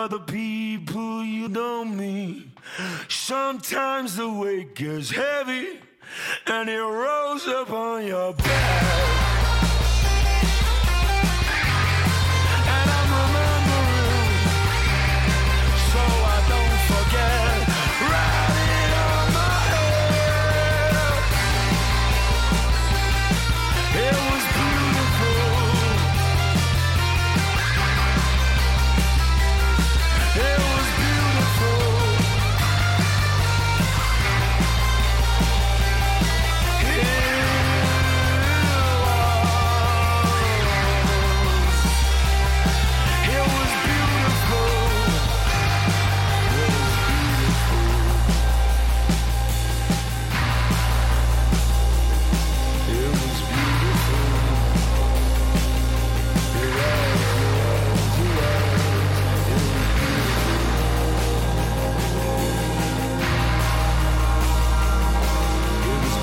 For 0.07 0.19
the 0.19 0.25
people 0.25 1.25
you 1.25 1.49
don't 1.49 1.97
meet. 1.97 2.47
Sometimes 3.09 4.17
the 4.17 4.31
weight 4.31 4.75
gets 4.75 5.11
heavy 5.11 5.81
and 6.47 6.69
it 6.69 6.81
rolls 6.81 7.47
up 7.49 7.71
on 7.71 8.07
your 8.07 8.33
back. 8.35 9.16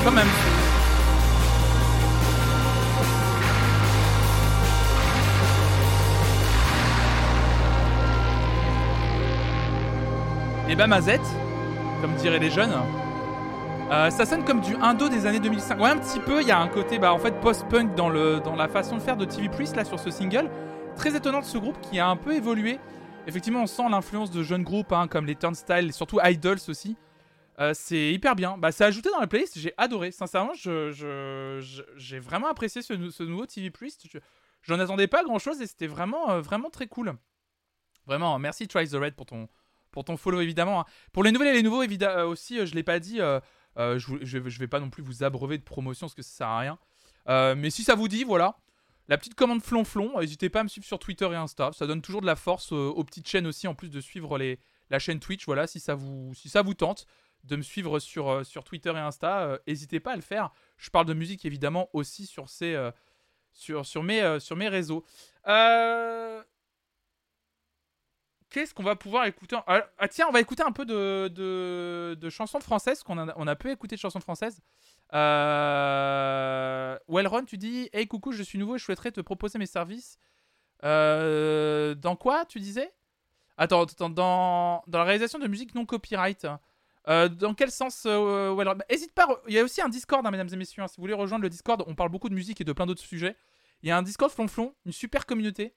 Quand 0.03 0.11
même. 0.11 0.27
Et 10.69 10.75
bah 10.75 10.87
Mazette, 10.87 11.21
comme 12.01 12.13
diraient 12.15 12.39
les 12.39 12.49
jeunes, 12.49 12.73
euh, 13.91 14.09
ça 14.09 14.25
sonne 14.25 14.43
comme 14.43 14.59
du 14.59 14.75
indo 14.75 15.07
des 15.07 15.25
années 15.25 15.39
2005. 15.39 15.79
Ouais, 15.79 15.89
un 15.89 15.97
petit 15.97 16.19
peu, 16.19 16.41
il 16.41 16.47
y 16.47 16.51
a 16.51 16.59
un 16.59 16.67
côté 16.67 16.99
bah, 16.99 17.13
en 17.13 17.19
fait 17.19 17.39
post-punk 17.39 17.95
dans, 17.95 18.09
dans 18.39 18.55
la 18.55 18.67
façon 18.67 18.97
de 18.97 19.01
faire 19.01 19.15
de 19.15 19.23
TV 19.23 19.49
Priest 19.49 19.75
là 19.75 19.85
sur 19.85 19.99
ce 19.99 20.09
single. 20.09 20.49
Très 20.95 21.15
étonnant 21.15 21.39
de 21.39 21.45
ce 21.45 21.57
groupe 21.57 21.79
qui 21.81 21.99
a 21.99 22.07
un 22.07 22.15
peu 22.15 22.33
évolué. 22.33 22.79
Effectivement, 23.27 23.61
on 23.61 23.67
sent 23.67 23.83
l'influence 23.89 24.31
de 24.31 24.43
jeunes 24.43 24.63
groupes 24.63 24.91
hein, 24.91 25.07
comme 25.07 25.25
les 25.25 25.35
Turnstile 25.35 25.87
et 25.89 25.91
surtout 25.91 26.19
Idols 26.23 26.59
aussi. 26.67 26.97
Euh, 27.59 27.73
c'est 27.75 28.11
hyper 28.11 28.35
bien. 28.35 28.57
Bah, 28.57 28.71
c'est 28.71 28.83
ajouté 28.83 29.09
dans 29.11 29.19
la 29.19 29.27
playlist, 29.27 29.59
j'ai 29.59 29.73
adoré. 29.77 30.11
Sincèrement, 30.11 30.53
je, 30.55 30.91
je- 30.91 31.59
je- 31.61 31.83
j'ai 31.97 32.19
vraiment 32.19 32.47
apprécié 32.47 32.81
ce, 32.81 32.93
nou- 32.93 33.11
ce 33.11 33.23
nouveau 33.23 33.45
TV. 33.45 33.71
Je- 34.11 34.17
J'en 34.63 34.79
attendais 34.79 35.07
pas 35.07 35.23
grand 35.23 35.39
chose 35.39 35.61
et 35.61 35.67
c'était 35.67 35.87
vraiment, 35.87 36.31
euh, 36.31 36.41
vraiment 36.41 36.69
très 36.69 36.87
cool. 36.87 37.13
Vraiment, 38.07 38.39
merci 38.39 38.67
Try 38.67 38.87
the 38.87 38.93
Red 38.93 39.15
pour 39.15 39.25
ton, 39.25 39.47
pour 39.91 40.03
ton 40.05 40.17
follow 40.17 40.41
évidemment. 40.41 40.81
hein. 40.81 40.85
Pour 41.11 41.23
les 41.23 41.31
nouvelles 41.31 41.49
et 41.49 41.53
les 41.57 41.63
nouveaux 41.63 41.83
évidemment 41.83 42.17
euh, 42.21 42.25
aussi, 42.27 42.65
je 42.65 42.73
l'ai 42.73 42.83
pas 42.83 42.99
dit. 42.99 43.17
je, 43.17 43.97
je, 44.21 44.37
vais- 44.59 44.67
pas 44.67 44.79
non 44.79 44.89
plus 44.89 45.03
vous 45.03 45.23
abreuver 45.23 45.57
de 45.57 45.63
promotion 45.63 46.07
parce 46.07 46.15
que 46.15 46.21
ça 46.21 46.31
sert 46.37 46.47
à 46.47 46.59
rien. 46.59 46.79
Mais 47.55 47.69
si 47.69 47.83
ça 47.83 47.95
vous 47.95 48.07
dit, 48.07 48.23
voilà. 48.23 48.57
La 49.09 49.17
petite 49.17 49.35
commande 49.35 49.61
flonflon, 49.61 50.17
n'hésitez 50.21 50.49
pas 50.49 50.61
à 50.61 50.63
me 50.63 50.69
suivre 50.69 50.87
sur 50.87 50.97
Twitter 50.97 51.25
et 51.29 51.35
Insta. 51.35 51.71
Ça 51.73 51.85
donne 51.85 52.01
toujours 52.01 52.21
de 52.21 52.25
la 52.25 52.37
force 52.37 52.71
aux 52.71 53.03
petites 53.03 53.27
chaînes 53.27 53.45
aussi, 53.47 53.67
en 53.67 53.75
plus 53.75 53.89
de 53.89 53.99
suivre 53.99 54.37
les, 54.37 54.59
la 54.89 54.97
chaîne 54.99 55.19
Twitch. 55.19 55.45
Voilà, 55.45 55.67
si 55.67 55.81
ça 55.81 55.93
vous, 55.93 56.33
si 56.35 56.47
ça 56.47 56.61
vous 56.61 56.73
tente 56.73 57.05
de 57.43 57.55
me 57.55 57.61
suivre 57.61 57.99
sur, 57.99 58.29
euh, 58.29 58.43
sur 58.43 58.63
Twitter 58.63 58.91
et 58.91 58.99
Insta, 58.99 59.41
euh, 59.41 59.57
n'hésitez 59.67 59.99
pas 59.99 60.13
à 60.13 60.15
le 60.15 60.21
faire. 60.21 60.51
Je 60.77 60.89
parle 60.89 61.05
de 61.05 61.13
musique 61.13 61.45
évidemment 61.45 61.89
aussi 61.93 62.25
sur, 62.25 62.49
ces, 62.49 62.73
euh, 62.73 62.91
sur, 63.51 63.85
sur, 63.85 64.03
mes, 64.03 64.39
sur 64.39 64.55
mes 64.55 64.69
réseaux. 64.69 65.03
Qu'est-ce 68.49 68.73
qu'on 68.73 68.83
va 68.83 68.95
pouvoir 68.95 69.25
écouter 69.25 69.57
ah, 69.65 69.81
ah, 69.97 70.07
tiens, 70.07 70.27
on 70.29 70.31
va 70.31 70.39
écouter 70.39 70.63
un 70.63 70.71
peu 70.71 70.85
de, 70.85 71.27
de, 71.27 72.29
chansons 72.29 72.59
françaises, 72.59 73.01
qu'on 73.01 73.17
a, 73.17 73.33
on 73.35 73.47
a 73.47 73.55
peu 73.55 73.71
écouté 73.71 73.95
de 73.95 73.99
chansons 73.99 74.19
françaises. 74.19 74.61
Wellrun, 75.11 77.45
tu 77.45 77.57
dis 77.57 77.89
Hey 77.93 78.07
coucou, 78.07 78.31
je 78.31 78.43
suis 78.43 78.59
nouveau 78.59 78.75
et 78.75 78.77
je 78.77 78.85
souhaiterais 78.85 79.11
te 79.11 79.21
proposer 79.21 79.57
mes 79.57 79.65
services. 79.65 80.19
Dans 80.83 82.15
quoi, 82.19 82.45
tu 82.45 82.59
disais? 82.59 82.93
Attends, 83.57 83.87
dans, 83.99 84.83
dans 84.87 84.97
la 84.99 85.03
réalisation 85.03 85.39
de 85.39 85.47
musique 85.47 85.73
non 85.73 85.85
copyright. 85.85 86.47
Euh, 87.09 87.27
dans 87.27 87.53
quel 87.53 87.69
sens 87.71 88.03
euh, 88.05 88.55
Bah, 88.55 88.77
Hésite 88.89 89.13
pas, 89.13 89.27
il 89.47 89.53
y 89.53 89.59
a 89.59 89.63
aussi 89.63 89.81
un 89.81 89.89
Discord, 89.89 90.25
hein, 90.25 90.31
mesdames 90.31 90.49
et 90.51 90.55
messieurs. 90.55 90.83
hein, 90.83 90.87
si 90.87 90.97
vous 90.97 91.01
voulez 91.03 91.13
rejoindre 91.13 91.43
le 91.43 91.49
Discord, 91.49 91.83
on 91.87 91.95
parle 91.95 92.09
beaucoup 92.09 92.29
de 92.29 92.33
musique 92.33 92.61
et 92.61 92.63
de 92.63 92.73
plein 92.73 92.85
d'autres 92.85 93.01
sujets. 93.01 93.35
Il 93.81 93.89
y 93.89 93.91
a 93.91 93.97
un 93.97 94.03
Discord 94.03 94.31
flonflon, 94.31 94.73
une 94.85 94.93
super 94.93 95.25
communauté. 95.25 95.75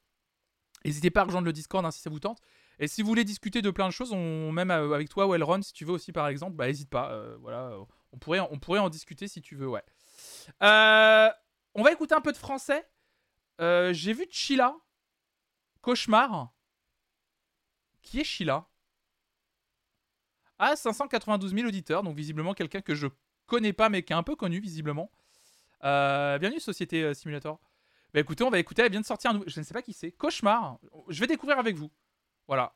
N'hésitez 0.84 1.10
pas 1.10 1.22
à 1.22 1.24
rejoindre 1.24 1.46
le 1.46 1.52
Discord 1.52 1.84
hein, 1.84 1.90
si 1.90 2.00
ça 2.00 2.10
vous 2.10 2.20
tente. 2.20 2.40
Et 2.78 2.86
si 2.86 3.02
vous 3.02 3.08
voulez 3.08 3.24
discuter 3.24 3.62
de 3.62 3.70
plein 3.70 3.86
de 3.86 3.92
choses, 3.92 4.12
même 4.12 4.70
euh, 4.70 4.92
avec 4.92 5.08
toi, 5.08 5.26
Wellrun, 5.26 5.62
si 5.62 5.72
tu 5.72 5.84
veux 5.84 5.92
aussi 5.92 6.12
par 6.12 6.28
exemple, 6.28 6.54
bah 6.54 6.66
n'hésite 6.66 6.90
pas. 6.90 7.10
euh, 7.10 7.36
voilà, 7.40 7.72
on 8.12 8.18
pourrait, 8.18 8.40
on 8.40 8.58
pourrait 8.58 8.78
en 8.78 8.90
discuter 8.90 9.26
si 9.26 9.40
tu 9.40 9.56
veux, 9.56 9.66
ouais. 9.66 9.82
On 10.60 11.82
va 11.82 11.92
écouter 11.92 12.14
un 12.14 12.20
peu 12.20 12.32
de 12.32 12.36
français. 12.36 12.88
J'ai 13.58 14.12
vu 14.12 14.26
Chila, 14.30 14.76
Cauchemar. 15.80 16.52
Qui 18.02 18.20
est 18.20 18.24
Sheila 18.24 18.68
Ah, 20.58 20.74
592 20.74 21.54
000 21.54 21.68
auditeurs, 21.68 22.02
donc 22.02 22.16
visiblement 22.16 22.54
quelqu'un 22.54 22.80
que 22.80 22.94
je 22.94 23.08
connais 23.46 23.72
pas, 23.72 23.88
mais 23.88 24.02
qui 24.02 24.12
est 24.12 24.16
un 24.16 24.22
peu 24.22 24.36
connu, 24.36 24.58
visiblement. 24.58 25.10
Euh, 25.84 26.38
bienvenue, 26.38 26.60
Société 26.60 27.02
euh, 27.02 27.14
Simulator. 27.14 27.60
Bah 28.14 28.20
écoutez, 28.20 28.42
on 28.42 28.50
va 28.50 28.58
écouter, 28.58 28.82
elle 28.82 28.90
vient 28.90 29.00
de 29.00 29.06
sortir 29.06 29.30
un 29.30 29.34
nouveau... 29.34 29.44
Je 29.46 29.60
ne 29.60 29.64
sais 29.64 29.74
pas 29.74 29.82
qui 29.82 29.92
c'est. 29.92 30.12
Cauchemar. 30.12 30.78
Je 31.08 31.20
vais 31.20 31.26
découvrir 31.26 31.58
avec 31.58 31.76
vous. 31.76 31.90
Voilà. 32.46 32.74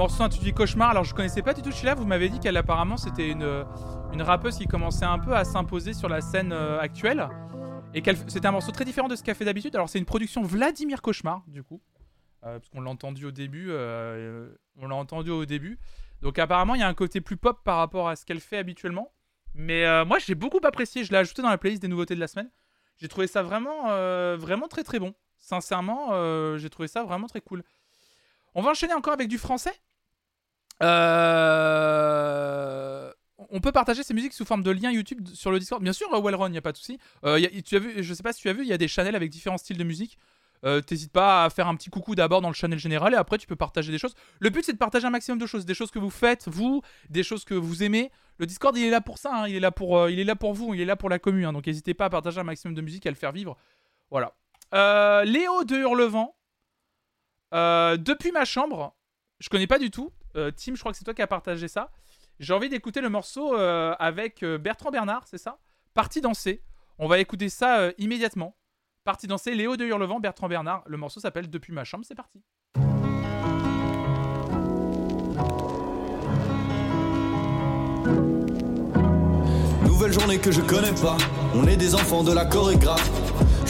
Morceau 0.00 0.22
intitulé 0.22 0.52
Cauchemar. 0.52 0.88
Alors, 0.88 1.04
je 1.04 1.14
connaissais 1.14 1.42
pas 1.42 1.52
du 1.52 1.60
tout 1.60 1.70
Sheila. 1.70 1.94
Vous 1.94 2.06
m'avez 2.06 2.30
dit 2.30 2.40
qu'elle, 2.40 2.56
apparemment, 2.56 2.96
c'était 2.96 3.28
une, 3.28 3.66
une 4.14 4.22
rappeuse 4.22 4.56
qui 4.56 4.66
commençait 4.66 5.04
un 5.04 5.18
peu 5.18 5.36
à 5.36 5.44
s'imposer 5.44 5.92
sur 5.92 6.08
la 6.08 6.22
scène 6.22 6.52
euh, 6.54 6.80
actuelle. 6.80 7.28
Et 7.92 8.02
c'était 8.26 8.46
un 8.46 8.52
morceau 8.52 8.72
très 8.72 8.86
différent 8.86 9.08
de 9.08 9.14
ce 9.14 9.22
qu'elle 9.22 9.34
fait 9.34 9.44
d'habitude. 9.44 9.76
Alors, 9.76 9.90
c'est 9.90 9.98
une 9.98 10.06
production 10.06 10.40
Vladimir 10.40 11.02
Cauchemar, 11.02 11.42
du 11.48 11.62
coup. 11.62 11.82
Euh, 12.46 12.58
parce 12.58 12.70
qu'on 12.70 12.80
l'a 12.80 12.88
entendu 12.88 13.26
au 13.26 13.30
début. 13.30 13.66
euh, 13.68 14.48
on 14.78 14.88
l'a 14.88 14.94
entendu 14.94 15.28
au 15.28 15.44
début. 15.44 15.78
Donc, 16.22 16.38
apparemment, 16.38 16.74
il 16.74 16.80
y 16.80 16.84
a 16.84 16.88
un 16.88 16.94
côté 16.94 17.20
plus 17.20 17.36
pop 17.36 17.60
par 17.62 17.76
rapport 17.76 18.08
à 18.08 18.16
ce 18.16 18.24
qu'elle 18.24 18.40
fait 18.40 18.56
habituellement. 18.56 19.12
Mais 19.52 19.84
moi, 20.06 20.18
j'ai 20.18 20.34
beaucoup 20.34 20.60
apprécié. 20.64 21.04
Je 21.04 21.12
l'ai 21.12 21.18
ajouté 21.18 21.42
dans 21.42 21.50
la 21.50 21.58
playlist 21.58 21.82
des 21.82 21.88
nouveautés 21.88 22.14
de 22.14 22.20
la 22.20 22.28
semaine. 22.28 22.50
J'ai 22.96 23.08
trouvé 23.08 23.26
ça 23.26 23.42
vraiment, 23.42 23.88
vraiment 24.38 24.66
très 24.66 24.82
très 24.82 24.98
bon. 24.98 25.12
Sincèrement, 25.36 26.56
j'ai 26.56 26.70
trouvé 26.70 26.88
ça 26.88 27.04
vraiment 27.04 27.26
très 27.26 27.42
cool. 27.42 27.64
On 28.54 28.62
va 28.62 28.70
enchaîner 28.70 28.94
encore 28.94 29.12
avec 29.12 29.28
du 29.28 29.36
français? 29.36 29.74
Euh, 31.80 33.12
On 33.52 33.60
peut 33.60 33.72
partager 33.72 34.02
ces 34.02 34.14
musiques 34.14 34.32
sous 34.32 34.44
forme 34.44 34.62
de 34.62 34.70
lien 34.70 34.90
YouTube 34.92 35.26
sur 35.34 35.50
le 35.50 35.58
Discord. 35.58 35.82
Bien 35.82 35.92
sûr, 35.92 36.12
euh, 36.14 36.20
Wellrun, 36.20 36.48
il 36.48 36.52
n'y 36.52 36.58
a 36.58 36.62
pas 36.62 36.72
de 36.72 36.76
souci. 36.76 36.98
Euh, 37.24 37.38
y 37.38 37.62
je 38.02 38.14
sais 38.14 38.22
pas 38.22 38.32
si 38.32 38.40
tu 38.42 38.48
as 38.48 38.52
vu, 38.52 38.62
il 38.62 38.68
y 38.68 38.72
a 38.72 38.78
des 38.78 38.88
channels 38.88 39.16
avec 39.16 39.30
différents 39.30 39.58
styles 39.58 39.76
de 39.78 39.84
musique. 39.84 40.18
Euh, 40.62 40.82
T'hésites 40.82 41.10
pas 41.12 41.44
à 41.46 41.50
faire 41.50 41.68
un 41.68 41.74
petit 41.74 41.88
coucou 41.88 42.14
d'abord 42.14 42.42
dans 42.42 42.48
le 42.48 42.54
channel 42.54 42.78
général 42.78 43.14
et 43.14 43.16
après 43.16 43.38
tu 43.38 43.46
peux 43.46 43.56
partager 43.56 43.90
des 43.92 43.98
choses. 43.98 44.14
Le 44.40 44.50
but 44.50 44.62
c'est 44.64 44.74
de 44.74 44.78
partager 44.78 45.06
un 45.06 45.10
maximum 45.10 45.38
de 45.38 45.46
choses, 45.46 45.64
des 45.64 45.72
choses 45.72 45.90
que 45.90 45.98
vous 45.98 46.10
faites 46.10 46.48
vous, 46.48 46.82
des 47.08 47.22
choses 47.22 47.44
que 47.46 47.54
vous 47.54 47.82
aimez. 47.82 48.10
Le 48.36 48.44
Discord 48.44 48.76
il 48.76 48.84
est 48.84 48.90
là 48.90 49.00
pour 49.00 49.16
ça, 49.16 49.30
hein, 49.34 49.48
il 49.48 49.54
est 49.56 49.60
là 49.60 49.70
pour, 49.70 49.96
euh, 49.98 50.10
il 50.10 50.20
est 50.20 50.24
là 50.24 50.36
pour 50.36 50.52
vous, 50.52 50.74
il 50.74 50.80
est 50.82 50.84
là 50.84 50.96
pour 50.96 51.08
la 51.08 51.18
commune. 51.18 51.46
hein. 51.46 51.52
donc 51.54 51.66
n'hésitez 51.66 51.94
pas 51.94 52.04
à 52.06 52.10
partager 52.10 52.38
un 52.40 52.44
maximum 52.44 52.74
de 52.74 52.82
musique, 52.82 53.06
à 53.06 53.10
le 53.10 53.16
faire 53.16 53.32
vivre. 53.32 53.56
Voilà. 54.10 54.34
Léo 55.24 55.64
de 55.64 55.76
Hurlevent. 55.76 56.34
Depuis 57.52 58.30
ma 58.30 58.44
chambre, 58.44 58.94
je 59.38 59.48
connais 59.48 59.66
pas 59.66 59.78
du 59.78 59.90
tout. 59.90 60.12
Euh, 60.36 60.50
Tim, 60.50 60.74
je 60.74 60.80
crois 60.80 60.92
que 60.92 60.98
c'est 60.98 61.04
toi 61.04 61.14
qui 61.14 61.22
as 61.22 61.26
partagé 61.26 61.68
ça. 61.68 61.90
J'ai 62.38 62.54
envie 62.54 62.68
d'écouter 62.68 63.00
le 63.00 63.08
morceau 63.08 63.54
euh, 63.54 63.94
avec 63.98 64.42
euh, 64.42 64.58
Bertrand 64.58 64.90
Bernard, 64.90 65.26
c'est 65.26 65.38
ça? 65.38 65.58
Parti 65.94 66.20
danser. 66.20 66.62
On 66.98 67.08
va 67.08 67.18
écouter 67.18 67.48
ça 67.48 67.90
immédiatement. 67.98 68.56
Parti 69.04 69.26
danser, 69.26 69.54
Léo 69.54 69.76
de 69.76 69.84
Hurlevent, 69.84 70.20
Bertrand 70.20 70.48
Bernard. 70.48 70.82
Le 70.86 70.96
morceau 70.96 71.20
s'appelle 71.20 71.48
Depuis 71.48 71.72
ma 71.72 71.84
chambre, 71.84 72.04
c'est 72.06 72.14
parti. 72.14 72.42
Nouvelle 79.84 80.12
journée 80.12 80.38
que 80.38 80.52
je 80.52 80.60
connais 80.60 80.94
pas. 80.94 81.16
On 81.54 81.66
est 81.66 81.76
des 81.76 81.94
enfants 81.94 82.22
de 82.22 82.32
la 82.32 82.44
chorégraphe. 82.44 83.10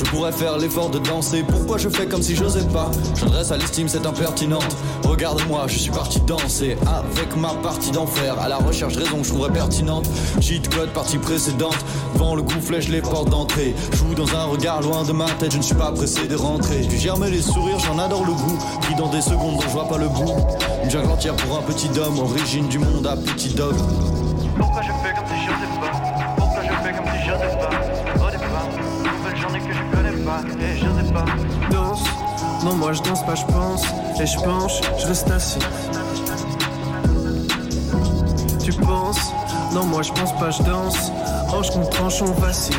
Je 0.02 0.10
pourrais 0.10 0.32
faire 0.32 0.56
l'effort 0.56 0.88
de 0.88 0.98
danser. 0.98 1.44
Pourquoi 1.46 1.76
je 1.76 1.90
fais 1.90 2.06
comme 2.06 2.22
si 2.22 2.34
j'osais 2.34 2.64
pas? 2.68 2.90
J'adresse 3.14 3.52
à 3.52 3.58
l'estime 3.58 3.86
cette 3.86 4.06
impertinente. 4.06 4.74
Regarde-moi, 5.04 5.64
je 5.66 5.76
suis 5.76 5.90
parti 5.90 6.20
danser 6.20 6.78
avec 6.86 7.36
ma 7.36 7.50
partie 7.62 7.90
d'enfer. 7.90 8.34
À 8.40 8.48
la 8.48 8.56
recherche 8.56 8.96
raison 8.96 9.18
que 9.18 9.24
je 9.24 9.28
trouverais 9.28 9.52
pertinente. 9.52 10.08
Cheat 10.40 10.74
code 10.74 10.88
partie 10.90 11.18
précédente. 11.18 11.76
Devant 12.14 12.34
le 12.34 12.40
coup 12.42 12.60
flèche 12.62 12.88
les 12.88 13.02
portes 13.02 13.28
d'entrée. 13.28 13.74
Joue 13.92 14.14
dans 14.14 14.34
un 14.34 14.44
regard 14.44 14.80
loin 14.80 15.04
de 15.04 15.12
ma 15.12 15.26
tête. 15.38 15.52
Je 15.52 15.58
ne 15.58 15.62
suis 15.62 15.74
pas 15.74 15.92
pressé 15.92 16.26
de 16.26 16.34
rentrer. 16.34 16.80
Du 16.80 16.96
germer 16.96 17.30
les 17.30 17.42
sourires, 17.42 17.78
j'en 17.80 17.98
adore 17.98 18.24
le 18.24 18.32
goût. 18.32 18.58
Pris 18.80 18.94
dans 18.94 19.08
des 19.08 19.20
secondes 19.20 19.60
je 19.62 19.68
vois 19.68 19.86
pas 19.86 19.98
le 19.98 20.08
bout. 20.08 20.34
Une 20.82 20.90
jungle 20.90 21.10
entière 21.10 21.36
pour 21.36 21.58
un 21.58 21.62
petit 21.62 21.90
homme. 21.98 22.18
Origine 22.18 22.68
du 22.68 22.78
monde 22.78 23.06
à 23.06 23.16
petit 23.16 23.50
dog. 23.50 23.74
Pourquoi 24.58 24.80
je 24.80 24.88
fais 24.88 25.14
comme 25.14 25.26
si 25.26 25.44
je 25.44 25.50
sais 25.50 25.78
pas? 25.78 25.92
Pourquoi 26.36 26.62
je 26.62 26.88
fais 26.88 26.92
comme 26.96 27.06
si 27.06 27.28
je 27.28 27.32
sais 27.32 27.58
pas? 27.58 27.69
Pas 31.12 31.24
Danse, 31.70 32.02
non 32.64 32.74
moi 32.74 32.92
je 32.92 33.02
danse 33.02 33.24
pas, 33.24 33.34
je 33.34 33.44
pense. 33.46 33.82
Et 34.20 34.26
je 34.26 34.38
penche, 34.38 34.80
je 34.98 35.06
reste 35.06 35.30
assis. 35.30 35.58
Tu 38.62 38.72
penses, 38.72 39.32
non 39.72 39.84
moi 39.84 40.02
je 40.02 40.12
pense 40.12 40.32
pas, 40.38 40.50
je 40.50 40.62
danse. 40.62 41.12
Hanche 41.52 41.70
contre 41.70 42.02
hanche, 42.02 42.22
on 42.22 42.32
vacille. 42.32 42.76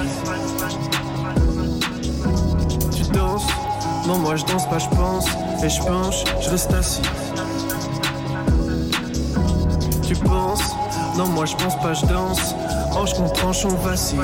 Tu 2.95 3.03
danses, 3.11 3.47
non 4.07 4.17
moi 4.19 4.35
je 4.35 4.45
danse 4.45 4.69
pas, 4.69 4.79
je 4.79 4.89
pense. 4.89 5.25
Et 5.63 5.69
je 5.69 5.81
penche, 5.81 6.23
je 6.41 6.49
reste 6.49 6.73
assis. 6.73 7.01
Tu 10.07 10.15
penses, 10.15 10.75
non 11.17 11.27
moi 11.27 11.45
je 11.45 11.55
pense 11.55 11.75
pas, 11.77 11.93
je 11.93 12.05
danse. 12.05 12.55
Hanche 12.93 13.13
contre 13.13 13.45
hanche, 13.45 13.65
on 13.65 13.75
vacille. 13.75 14.19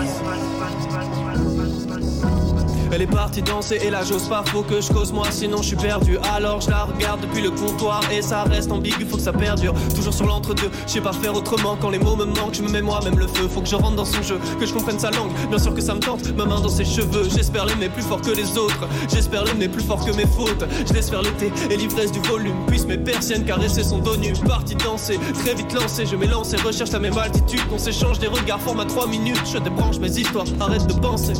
Elle 2.98 3.04
est 3.04 3.06
partie 3.06 3.44
danser 3.44 3.80
et 3.86 3.92
là 3.92 4.00
j'ose 4.04 4.28
pas, 4.28 4.44
faut 4.48 4.64
que 4.64 4.82
je 4.82 4.92
cause 4.92 5.12
moi 5.12 5.28
sinon 5.30 5.58
je 5.58 5.68
suis 5.68 5.76
perdu. 5.76 6.18
Alors 6.36 6.62
je 6.62 6.72
la 6.72 6.86
regarde 6.86 7.22
depuis 7.22 7.44
le 7.44 7.52
comptoir 7.52 8.02
et 8.12 8.24
ça 8.24 8.42
reste 8.42 8.72
ambigu, 8.72 9.06
faut 9.06 9.18
que 9.18 9.22
ça 9.22 9.32
perdure. 9.32 9.76
Toujours 9.94 10.16
sur 10.16 10.26
l'entre-deux, 10.26 10.72
je 10.88 10.94
sais 10.94 11.02
pas 11.02 11.14
faire 11.14 11.36
autrement 11.36 11.78
quand 11.80 11.92
les 11.92 12.00
mots 12.00 12.16
me 12.16 12.26
manquent, 12.26 12.56
je 12.56 12.64
me 12.64 12.70
mets 12.70 12.82
moi-même 12.82 13.20
le 13.20 13.28
feu. 13.28 13.48
Faut 13.48 13.62
que 13.62 13.68
je 13.68 13.76
rentre 13.76 13.98
dans 13.98 14.04
son 14.04 14.24
jeu, 14.24 14.40
que 14.60 14.66
je 14.66 14.74
comprenne 14.74 14.98
sa 14.98 15.12
langue. 15.12 15.30
Bien 15.48 15.60
sûr 15.60 15.76
que 15.76 15.82
ça 15.82 15.94
me 15.94 16.00
tente, 16.00 16.36
ma 16.36 16.46
main 16.46 16.60
dans 16.60 16.70
ses 16.70 16.86
cheveux. 16.86 17.30
J'espère 17.30 17.68
l'aimer 17.68 17.90
plus 17.90 18.02
fort 18.02 18.20
que 18.20 18.32
les 18.32 18.58
autres, 18.58 18.88
j'espère 19.14 19.44
l'aimer 19.44 19.68
plus 19.68 19.84
fort 19.84 20.04
que 20.04 20.16
mes 20.16 20.26
fautes. 20.26 20.66
Je 20.88 20.92
laisse 20.92 21.12
faire 21.12 21.22
l'été 21.22 21.52
et 21.70 21.78
l'ivresse 21.78 22.12
du 22.12 22.20
volume, 22.22 22.66
puisse 22.66 22.88
mes 22.88 22.98
persiennes 22.98 23.46
caresser 23.46 23.84
son 23.84 24.00
dos 24.00 24.18
nu. 24.18 24.34
Parti 24.48 24.74
danser, 24.74 25.20
très 25.44 25.54
vite 25.54 25.72
lancé, 25.72 26.08
je 26.08 26.16
m'élance 26.16 26.52
et 26.54 26.58
recherche 26.58 26.94
la 26.94 27.00
même 27.00 27.16
altitude. 27.16 27.62
On 27.72 27.78
s'échange 27.78 28.18
des 28.18 28.28
regards, 28.28 28.60
format 28.60 28.86
3 28.86 29.06
minutes. 29.06 29.44
Je 29.54 29.60
débranche 29.60 30.00
mes 30.00 30.18
histoires, 30.18 30.48
arrête 30.60 30.88
de 30.88 31.00
penser. 31.00 31.34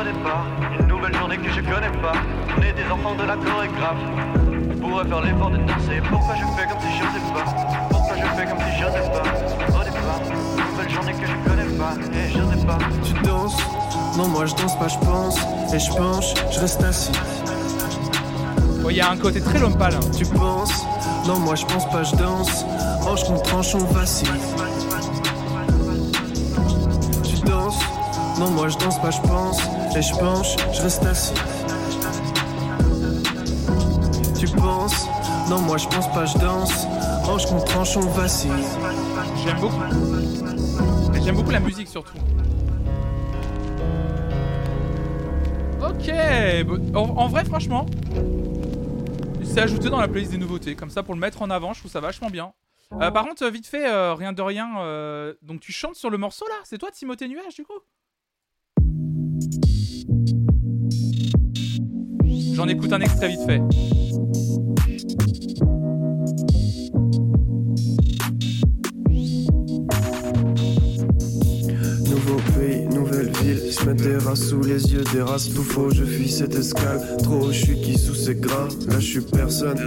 Au 0.00 0.04
départ, 0.04 0.46
une 0.80 0.86
nouvelle 0.86 1.14
journée 1.16 1.36
que 1.36 1.50
je 1.50 1.60
connais 1.60 1.90
pas 2.00 2.12
On 2.58 2.62
est 2.62 2.72
des 2.72 2.90
enfants 2.90 3.14
de 3.14 3.22
la 3.24 3.36
chorégraphe 3.36 3.96
Je 4.70 4.76
pourrais 4.78 5.04
faire 5.06 5.20
l'effort 5.22 5.50
de 5.50 5.58
danser 5.58 6.00
Pourquoi 6.10 6.34
je 6.34 6.44
fais 6.56 6.68
comme 6.68 6.80
si 6.80 6.96
je 6.98 7.04
sais 7.04 7.32
pas? 7.32 7.44
Pourquoi 7.90 8.16
je 8.16 8.22
fais 8.36 8.46
comme 8.46 8.58
si 8.58 8.78
je 8.78 8.84
sais 8.86 9.10
pas? 9.10 9.78
Au 9.78 9.84
départ, 9.84 10.20
une 10.56 10.70
nouvelle 10.70 10.90
journée 10.90 11.12
que 11.12 11.26
je 11.26 11.48
connais 11.48 11.78
pas 11.78 11.94
Et 12.16 12.28
je 12.30 12.60
sais 12.60 12.66
pas 12.66 12.78
Tu 13.04 13.12
danses? 13.22 13.56
Non, 14.16 14.28
moi 14.28 14.44
je 14.46 14.54
danse 14.54 14.78
pas, 14.78 14.88
je 14.88 14.98
pense. 14.98 15.38
Et 15.72 15.78
je 15.78 15.90
penche, 15.90 16.34
je 16.50 16.60
reste 16.60 16.82
assis. 16.84 17.12
Il 18.90 18.96
y 18.96 19.00
a 19.00 19.10
un 19.10 19.16
côté 19.16 19.40
très 19.40 19.58
l'homme 19.58 19.78
pâle. 19.78 19.94
hein. 19.94 20.00
Tu 20.14 20.26
penses? 20.26 20.84
Non, 21.26 21.38
moi 21.38 21.54
je 21.54 21.64
pense 21.64 21.88
pas, 21.90 22.02
je 22.02 22.14
danse. 22.16 22.66
Hanche 23.06 23.24
contre 23.24 23.54
hanche, 23.54 23.74
on 23.74 23.84
vacille. 23.86 24.28
Tu 27.24 27.36
danses? 27.46 27.78
Non, 28.38 28.50
moi 28.50 28.68
je 28.68 28.76
danse 28.76 29.00
pas, 29.00 29.10
je 29.10 29.20
pense. 29.22 29.62
Et 29.94 30.00
je 30.02 30.14
penche, 30.14 30.56
je 30.72 30.82
reste 30.82 31.04
assis. 31.04 31.34
Tu 34.38 34.46
penses? 34.48 35.06
Non, 35.50 35.60
moi 35.60 35.76
je 35.76 35.86
pense 35.86 36.10
pas, 36.12 36.24
je 36.24 36.38
danse. 36.38 36.86
Hanche 37.28 37.46
contre 37.46 37.76
hanche, 37.76 37.96
on 37.96 38.00
vacille. 38.00 38.50
J'aime 39.44 39.60
beaucoup. 39.60 39.82
J'aime 41.22 41.36
beaucoup 41.36 41.50
la 41.50 41.60
musique 41.60 41.88
surtout. 41.88 42.16
Ok, 45.80 46.10
en 46.94 47.28
vrai 47.28 47.44
franchement, 47.44 47.86
c'est 49.44 49.60
ajouté 49.60 49.90
dans 49.90 50.00
la 50.00 50.08
playlist 50.08 50.32
des 50.32 50.38
nouveautés, 50.38 50.74
comme 50.74 50.90
ça 50.90 51.02
pour 51.02 51.14
le 51.14 51.20
mettre 51.20 51.42
en 51.42 51.50
avant, 51.50 51.74
je 51.74 51.80
trouve 51.80 51.92
ça 51.92 52.00
vachement 52.00 52.30
bien. 52.30 52.52
Euh, 53.00 53.10
par 53.10 53.24
contre, 53.24 53.46
vite 53.48 53.66
fait, 53.66 53.88
euh, 53.88 54.14
rien 54.14 54.32
de 54.32 54.42
rien, 54.42 54.78
euh, 54.80 55.34
donc 55.42 55.60
tu 55.60 55.70
chantes 55.72 55.96
sur 55.96 56.10
le 56.10 56.18
morceau 56.18 56.46
là? 56.48 56.54
C'est 56.64 56.78
toi 56.78 56.90
Timothée 56.90 57.28
Nuage 57.28 57.54
du 57.54 57.64
coup? 57.64 57.78
J'en 62.62 62.68
écoute 62.68 62.92
un 62.92 63.00
extrait 63.00 63.26
vite 63.26 63.40
fait. 63.44 63.60
Se 73.82 73.86
mettre 73.88 74.02
des 74.04 74.16
rats 74.16 74.36
sous 74.36 74.62
les 74.62 74.92
yeux, 74.92 75.02
des 75.12 75.22
races 75.22 75.48
tout 75.52 75.62
faux, 75.64 75.90
je 75.92 76.04
fuis 76.04 76.30
cette 76.30 76.54
escale, 76.54 77.00
trop 77.22 77.42
haut, 77.46 77.52
je 77.52 77.58
suis 77.58 77.80
qui 77.80 77.98
sous 77.98 78.14
ces 78.14 78.34
gras, 78.34 78.68
là 78.88 79.00
je 79.00 79.06
suis 79.06 79.20
personne, 79.20 79.78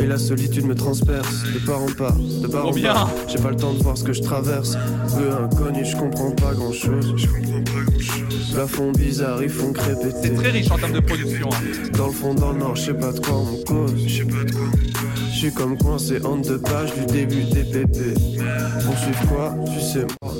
et 0.00 0.06
la 0.06 0.18
solitude 0.18 0.66
me 0.66 0.74
transperce, 0.74 1.44
de 1.52 1.58
part 1.64 1.82
en 1.82 1.92
part, 1.96 2.16
de 2.16 2.46
part 2.46 2.66
en 2.66 2.72
part, 2.72 3.10
j'ai 3.28 3.38
pas 3.38 3.50
le 3.50 3.56
temps 3.56 3.72
de 3.72 3.82
voir 3.82 3.96
ce 3.96 4.04
que 4.04 4.12
je 4.12 4.22
traverse, 4.22 4.76
peu 5.16 5.30
inconnu, 5.44 5.84
je 5.84 5.96
comprends 5.96 6.32
pas 6.32 6.54
grand 6.54 6.72
chose, 6.72 7.14
plafond 8.52 8.92
bizarre, 8.92 9.42
ils 9.42 9.48
font 9.48 9.72
crépéter, 9.72 10.14
C'est 10.22 10.34
très 10.34 10.50
riche 10.50 10.70
en 10.70 10.78
termes 10.78 10.92
de 10.92 11.00
production. 11.00 11.48
hein. 11.52 11.88
dans 11.96 12.06
le 12.08 12.12
fond, 12.12 12.34
dans 12.34 12.52
le 12.52 12.58
nord, 12.58 12.74
je 12.76 12.82
sais 12.86 12.94
pas 12.94 13.12
de 13.12 13.20
quoi 13.20 13.36
on 13.36 13.62
cause, 13.64 13.94
je 14.06 14.12
sais 14.18 14.24
pas 14.24 14.44
de 14.44 14.52
quoi 14.52 14.64
je 15.32 15.50
suis 15.50 15.52
comme 15.52 15.76
coincé 15.76 16.24
en 16.24 16.36
deux 16.36 16.58
pages 16.58 16.94
du 16.94 17.04
début 17.06 17.42
des 17.42 17.64
pépés. 17.64 18.14
Poursuivre 18.82 19.28
quoi 19.28 19.54
Tu 19.74 19.80
sais 19.84 20.06
moi. 20.22 20.32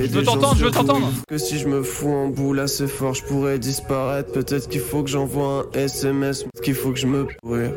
Et 0.00 0.06
Je 0.06 0.12
veux 0.12 0.22
t'entendre, 0.22 0.56
je 0.56 0.64
veux 0.64 0.70
t'entendre. 0.70 1.12
Que 1.28 1.36
si 1.36 1.58
je 1.58 1.68
me 1.68 1.82
fous 1.82 2.08
en 2.08 2.28
boule 2.28 2.60
assez 2.60 2.86
fort, 2.86 3.14
je 3.14 3.22
pourrais 3.24 3.58
disparaître. 3.58 4.32
Peut-être 4.32 4.68
qu'il 4.68 4.80
faut 4.80 5.02
que 5.02 5.10
j'envoie 5.10 5.66
un 5.74 5.78
SMS, 5.78 6.46
qu'il 6.62 6.74
faut 6.74 6.90
que 6.92 6.98
je 6.98 7.06
me 7.06 7.26
pourrir. 7.42 7.72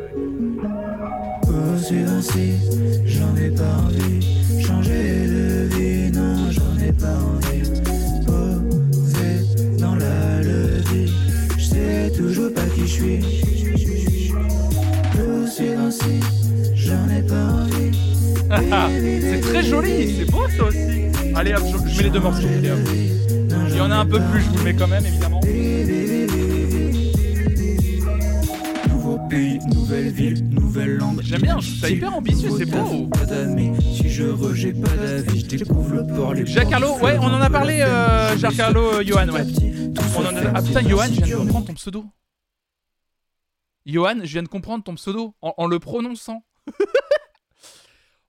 Ainsi, 2.16 2.52
j'en 3.04 3.36
ai 3.36 3.50
pas 3.50 3.76
envie. 3.84 4.62
Changer 4.62 5.26
de 5.26 5.74
vie, 5.74 6.10
non, 6.12 6.50
j'en 6.50 6.82
ai 6.82 6.92
pas 6.92 7.14
envie. 7.14 7.68
Posé 8.24 9.78
dans 9.78 9.94
la 9.94 10.40
levée, 10.40 11.06
je 11.58 11.64
sais 11.64 12.12
toujours 12.16 12.52
pas 12.54 12.64
qui 12.74 12.80
je 12.82 12.92
suis. 12.92 13.20
Poursuivre 15.12 15.80
ainsi, 15.80 16.20
j'en 16.74 17.08
ai 17.10 17.22
pas 17.22 17.46
envie. 17.62 17.92
c'est 19.20 19.40
très 19.40 19.62
joli, 19.62 20.16
c'est 20.18 20.30
beau 20.30 20.44
ça 20.56 20.64
aussi. 20.64 21.13
Allez 21.36 21.54
hop, 21.54 21.62
je, 21.66 21.88
je 21.90 21.96
mets 21.96 22.02
les 22.04 22.10
deux 22.10 22.20
morceaux. 22.20 22.46
allez, 22.46 22.70
hop. 22.70 22.78
Il 23.68 23.76
y 23.76 23.80
en 23.80 23.90
a 23.90 23.96
un 23.96 24.06
peu 24.06 24.20
plus, 24.30 24.42
je 24.42 24.48
vous 24.50 24.58
le 24.58 24.64
mets 24.64 24.74
quand 24.74 24.86
même 24.86 25.04
évidemment. 25.04 25.40
Nouveau 28.88 29.18
pays, 29.28 29.58
nouvelle 29.74 30.10
ville, 30.10 30.48
nouvelle 30.48 30.96
langue. 30.96 31.20
J'aime 31.22 31.42
bien, 31.42 31.58
ça 31.60 31.90
hyper 31.90 32.14
ambitieux, 32.14 32.50
c'est 32.56 32.66
beau. 32.66 33.08
Si 33.80 34.08
je 34.10 34.24
rejette 34.24 34.80
pas 34.80 34.96
d'avis, 34.96 35.40
je 35.40 35.46
découvre 35.56 35.94
le 35.94 36.06
port, 36.06 36.34
les 36.34 36.46
Jacques 36.46 36.70
Carlo, 36.70 36.96
ouais, 36.98 37.16
on 37.18 37.24
en 37.26 37.40
a 37.40 37.50
parlé, 37.50 37.80
euh, 37.80 38.36
Jacques 38.38 38.56
Carlo, 38.56 38.94
euh, 38.94 39.02
Johan, 39.04 39.28
ouais. 39.30 39.42
On 40.16 40.20
en 40.20 40.36
a... 40.36 40.52
Ah 40.54 40.62
putain, 40.62 40.82
Johan, 40.88 41.06
je 41.12 41.20
viens 41.22 41.26
de 41.26 41.42
comprendre 41.42 41.66
ton 41.66 41.74
pseudo. 41.74 42.04
Johan, 43.86 44.20
je 44.22 44.32
viens 44.32 44.42
de 44.42 44.48
comprendre 44.48 44.84
ton 44.84 44.94
pseudo 44.94 45.34
en, 45.42 45.52
en 45.56 45.66
le 45.66 45.78
prononçant. 45.78 46.42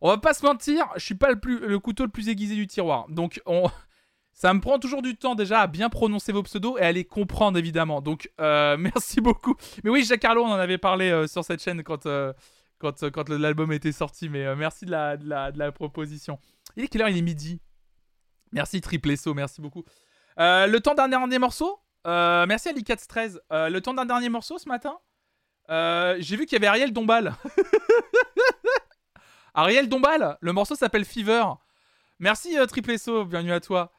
on 0.06 0.10
va 0.10 0.18
pas 0.20 0.36
se 0.36 0.46
mentir, 0.46 0.88
je 0.98 1.04
suis 1.04 1.16
pas 1.16 1.32
le, 1.32 1.40
plus, 1.40 1.58
le 1.58 1.80
couteau 1.80 2.04
le 2.04 2.12
plus 2.12 2.30
aiguisé 2.30 2.54
du 2.54 2.68
tiroir. 2.68 3.08
Donc, 3.10 3.42
on, 3.48 3.72
ça 4.34 4.54
me 4.54 4.60
prend 4.60 4.78
toujours 4.78 5.02
du 5.02 5.18
temps 5.18 5.34
déjà 5.34 5.62
à 5.62 5.68
bien 5.68 5.90
prononcer 5.90 6.32
vos 6.32 6.44
pseudos 6.44 6.78
et 6.78 6.84
à 6.84 6.92
les 6.92 7.06
comprendre 7.06 7.58
évidemment. 7.58 8.02
Donc, 8.02 8.30
euh, 8.40 8.78
merci 8.80 9.20
beaucoup. 9.20 9.56
Mais 9.84 9.90
oui, 9.90 10.04
Jacques 10.04 10.20
Carlo, 10.20 10.44
on 10.44 10.52
en 10.52 10.60
avait 10.60 10.78
parlé 10.78 11.10
euh, 11.10 11.26
sur 11.26 11.44
cette 11.44 11.60
chaîne 11.60 11.82
quand, 11.82 12.06
euh, 12.06 12.34
quand, 12.78 13.10
quand 13.10 13.30
l'album 13.30 13.72
était 13.72 13.92
sorti. 13.92 14.30
Mais 14.30 14.56
merci 14.56 14.86
de 14.86 14.92
la, 14.92 15.18
de, 15.18 15.58
la, 15.58 15.72
proposition. 15.72 16.38
Il 16.78 16.84
est 16.84 16.88
quelle 16.88 17.02
heure? 17.02 17.10
Il 17.10 17.18
est 17.18 17.24
midi. 17.24 17.60
Merci 18.52 18.82
Triple 18.82 19.18
SO, 19.18 19.34
merci 19.34 19.60
beaucoup. 19.60 19.86
Le 20.38 20.78
temps 20.78 20.94
d'un 20.94 21.08
dernier 21.08 21.40
morceau? 21.40 21.80
Merci 22.06 22.70
Ali 22.70 22.84
413. 22.84 23.42
Euh, 23.52 23.70
le 23.70 23.82
temps 23.82 23.96
d'un 23.96 24.06
dernier 24.06 24.30
morceau 24.30 24.60
ce 24.60 24.70
matin? 24.70 25.00
J'ai 26.20 26.36
vu 26.38 26.46
qu'il 26.46 26.54
y 26.54 26.58
avait 26.58 26.68
Ariel 26.68 26.94
Dombal. 26.94 27.34
Ariel 29.58 29.88
Dombal, 29.88 30.38
le 30.42 30.52
morceau 30.52 30.76
s'appelle 30.76 31.06
Fever. 31.06 31.46
Merci 32.20 32.58
euh, 32.58 32.66
Triple 32.66 33.00
SO, 33.00 33.24
bienvenue 33.24 33.54
à 33.54 33.62
toi. 33.62 33.90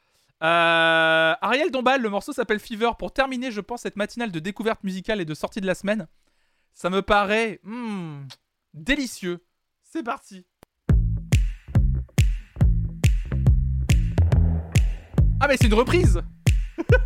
Euh, 0.43 1.35
Ariel 1.41 1.71
Dombal, 1.71 2.03
le 2.03 2.11
morceau 2.11 2.35
s'appelle 2.35 2.61
Fever. 2.61 2.91
Pour 2.99 3.11
terminer, 3.11 3.51
je 3.51 3.63
pense, 3.63 3.81
cette 3.81 3.97
matinale 3.97 4.31
de 4.31 4.39
découverte 4.39 4.85
musicale 4.85 5.19
et 5.23 5.25
de 5.25 5.33
sortie 5.33 5.63
de 5.63 5.67
la 5.67 5.75
semaine, 5.75 6.09
ça 6.75 6.91
me 6.91 7.01
paraît 7.01 7.61
hmm, 7.63 8.27
délicieux. 8.75 9.47
C'est 9.83 10.03
parti. 10.03 10.45
Ah 15.41 15.49
mais 15.49 15.57
c'est 15.57 15.69
une 15.69 15.75
reprise 15.75 16.21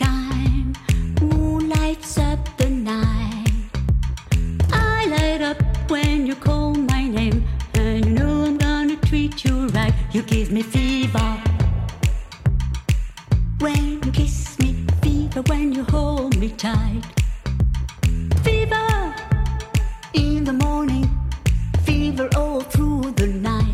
You 10.21 10.27
give 10.27 10.51
me 10.51 10.61
fever. 10.61 11.41
When 13.57 14.03
you 14.03 14.11
kiss 14.11 14.59
me, 14.59 14.85
fever 15.01 15.41
when 15.47 15.73
you 15.73 15.83
hold 15.85 16.37
me 16.37 16.49
tight. 16.49 17.01
Fever 18.43 19.15
in 20.13 20.43
the 20.43 20.53
morning, 20.53 21.09
fever 21.85 22.29
all 22.35 22.61
through 22.61 23.13
the 23.15 23.25
night. 23.25 23.70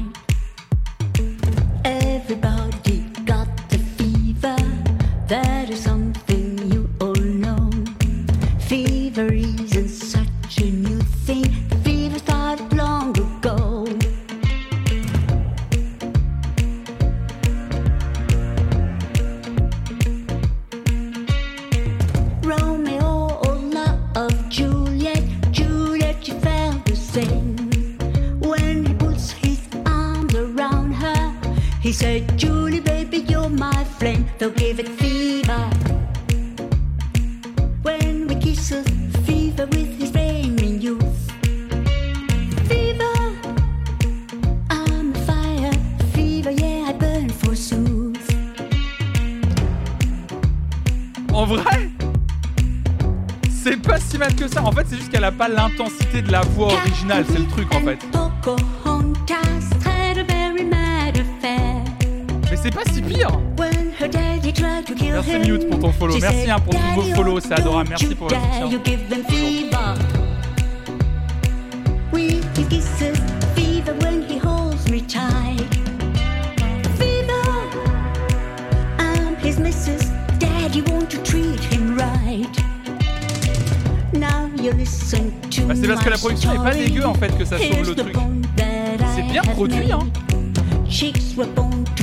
Bien 89.31 89.41
produit, 89.41 89.91
hein. 89.91 89.99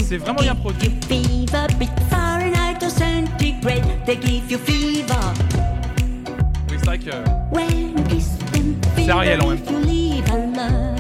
C'est 0.02 0.18
vraiment 0.18 0.42
bien 0.42 0.54
produit. 0.54 0.90
Oui, 6.70 6.76
c'est 6.78 6.86
vrai 6.86 6.98
que. 6.98 7.10
C'est 8.96 9.10
Ariel 9.10 9.40
en 9.42 9.48
même 9.48 9.58
if 10.18 10.93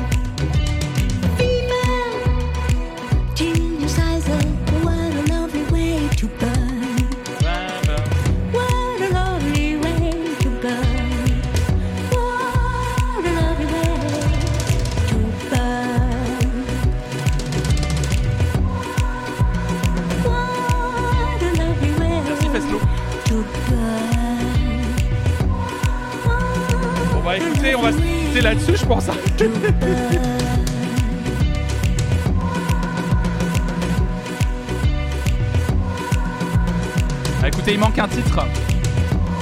là-dessus, 28.40 28.76
je 28.76 28.86
pense. 28.86 29.08
Ah, 37.42 37.48
écoutez, 37.48 37.74
il 37.74 37.78
manque 37.78 37.98
un 37.98 38.08
titre. 38.08 38.40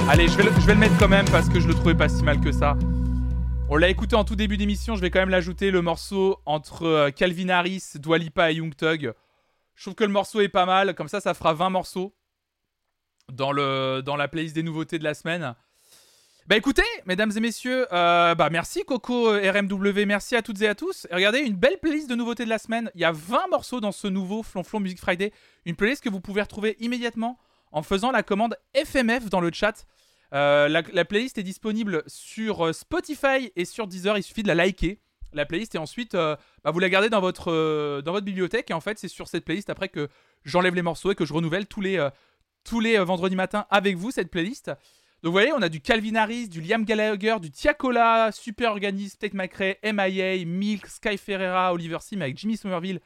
Allez, 0.09 0.27
je 0.27 0.35
vais, 0.35 0.43
le, 0.43 0.79
mettre 0.79 0.97
quand 0.97 1.07
même 1.07 1.25
parce 1.31 1.47
que 1.49 1.59
je 1.59 1.67
le 1.67 1.73
trouvais 1.73 1.95
pas 1.95 2.09
si 2.09 2.23
mal 2.23 2.39
que 2.41 2.51
ça. 2.51 2.77
On 3.69 3.77
l'a 3.77 3.89
écouté 3.89 4.15
en 4.15 4.23
tout 4.23 4.35
début 4.35 4.57
d'émission, 4.57 4.95
je 4.95 5.01
vais 5.01 5.09
quand 5.09 5.19
même 5.19 5.29
l'ajouter, 5.29 5.71
le 5.71 5.81
morceau 5.81 6.37
entre 6.45 6.83
euh, 6.85 7.09
Calvin 7.09 7.49
Harris, 7.49 7.93
Dua 7.95 8.17
Lipa 8.17 8.51
et 8.51 8.55
Young 8.55 8.75
Thug. 8.75 9.13
Je 9.75 9.83
trouve 9.83 9.95
que 9.95 10.03
le 10.03 10.11
morceau 10.11 10.41
est 10.41 10.49
pas 10.49 10.65
mal, 10.65 10.93
comme 10.93 11.07
ça 11.07 11.21
ça 11.21 11.33
fera 11.33 11.53
20 11.53 11.69
morceaux 11.69 12.13
dans, 13.31 13.51
le, 13.51 14.01
dans 14.05 14.17
la 14.17 14.27
playlist 14.27 14.53
des 14.53 14.63
nouveautés 14.63 14.99
de 14.99 15.03
la 15.03 15.13
semaine. 15.13 15.55
Bah 16.45 16.57
écoutez, 16.57 16.83
mesdames 17.05 17.31
et 17.37 17.39
messieurs, 17.39 17.87
euh, 17.93 18.35
bah 18.35 18.49
merci 18.49 18.83
Coco 18.83 19.29
euh, 19.29 19.49
RMW, 19.49 20.05
merci 20.05 20.35
à 20.35 20.41
toutes 20.41 20.61
et 20.61 20.67
à 20.67 20.75
tous. 20.75 21.07
Et 21.09 21.15
regardez, 21.15 21.39
une 21.39 21.55
belle 21.55 21.77
playlist 21.81 22.09
de 22.09 22.15
nouveautés 22.15 22.43
de 22.43 22.49
la 22.49 22.57
semaine. 22.57 22.91
Il 22.95 23.01
y 23.01 23.05
a 23.05 23.13
20 23.13 23.47
morceaux 23.49 23.79
dans 23.79 23.93
ce 23.93 24.07
nouveau 24.07 24.43
Flonflon 24.43 24.81
Music 24.81 24.99
Friday. 24.99 25.31
Une 25.65 25.77
playlist 25.77 26.03
que 26.03 26.09
vous 26.09 26.19
pouvez 26.19 26.41
retrouver 26.41 26.75
immédiatement 26.81 27.39
en 27.71 27.81
faisant 27.81 28.11
la 28.11 28.23
commande 28.23 28.57
FMF 28.75 29.29
dans 29.29 29.39
le 29.39 29.51
chat. 29.53 29.85
Euh, 30.33 30.67
la, 30.67 30.81
la 30.91 31.05
playlist 31.05 31.37
est 31.37 31.43
disponible 31.43 32.03
sur 32.07 32.75
Spotify 32.75 33.53
et 33.55 33.63
sur 33.63 33.87
Deezer. 33.87 34.17
Il 34.17 34.23
suffit 34.23 34.43
de 34.43 34.49
la 34.49 34.55
liker. 34.55 34.99
la 35.31 35.45
playlist 35.45 35.75
et 35.75 35.77
ensuite 35.77 36.11
bah, 36.11 36.37
vous 36.65 36.79
la 36.79 36.89
gardez 36.89 37.09
dans 37.09 37.21
votre, 37.21 38.01
dans 38.01 38.11
votre 38.11 38.25
bibliothèque 38.25 38.69
et 38.69 38.73
en 38.73 38.81
fait 38.81 38.99
c'est 38.99 39.07
sur 39.07 39.29
cette 39.29 39.45
playlist 39.45 39.69
après 39.69 39.87
que 39.87 40.09
j'enlève 40.43 40.75
les 40.75 40.81
morceaux 40.81 41.11
et 41.11 41.15
que 41.15 41.23
je 41.23 41.33
renouvelle 41.33 41.67
tous 41.67 41.79
les, 41.79 42.05
tous 42.65 42.81
les 42.81 42.97
vendredis 42.99 43.37
matins 43.37 43.65
avec 43.69 43.95
vous 43.95 44.11
cette 44.11 44.29
playlist. 44.29 44.73
Donc 45.23 45.29
vous 45.29 45.39
voyez, 45.39 45.53
on 45.53 45.61
a 45.61 45.69
du 45.69 45.79
Calvin 45.79 46.15
Harris, 46.15 46.49
du 46.49 46.59
Liam 46.59 46.83
Gallagher, 46.83 47.37
du 47.39 47.49
Tiakola, 47.49 48.33
Super 48.33 48.71
Organisme, 48.71 49.17
Tate 49.17 49.33
McRae, 49.33 49.77
MIA, 49.81 50.43
Milk, 50.43 50.85
Sky 50.85 51.17
Ferreira, 51.17 51.71
Oliver 51.71 51.99
Sim 52.01 52.19
avec 52.19 52.37
Jimmy 52.37 52.57
Somerville, 52.57 52.99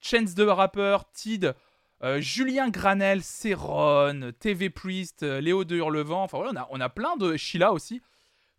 Chance 0.00 0.34
the 0.34 0.46
Rapper, 0.48 0.96
Tid, 1.12 1.54
euh, 2.02 2.22
Julien 2.22 2.70
Granel, 2.70 3.22
Céron, 3.22 4.32
TV 4.40 4.70
Priest, 4.70 5.24
euh, 5.24 5.42
Léo 5.42 5.64
de 5.64 5.76
Hurlevent. 5.76 6.22
Enfin 6.22 6.38
voilà, 6.38 6.66
on 6.70 6.80
a, 6.80 6.88
plein 6.88 7.18
de 7.18 7.36
Sheila 7.36 7.74
aussi. 7.74 8.00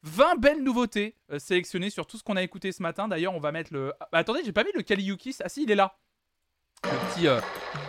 20 0.04 0.36
belles 0.36 0.62
nouveautés 0.62 1.16
euh, 1.32 1.40
sélectionnées 1.40 1.90
sur 1.90 2.06
tout 2.06 2.16
ce 2.16 2.24
qu'on 2.24 2.36
a 2.36 2.44
écouté 2.44 2.72
ce 2.72 2.84
matin. 2.84 3.08
D'ailleurs, 3.08 3.34
on 3.34 3.40
va 3.40 3.52
mettre 3.52 3.74
le. 3.74 3.92
Ah, 4.00 4.08
bah, 4.12 4.20
attendez, 4.20 4.42
j'ai 4.46 4.54
pas 4.54 4.64
vu 4.64 4.70
le 4.76 4.84
Kaliukis. 4.84 5.38
Ah 5.44 5.50
si, 5.50 5.64
il 5.64 5.72
est 5.72 5.76
là. 5.76 5.98
Le 6.84 6.90
petit 7.16 7.44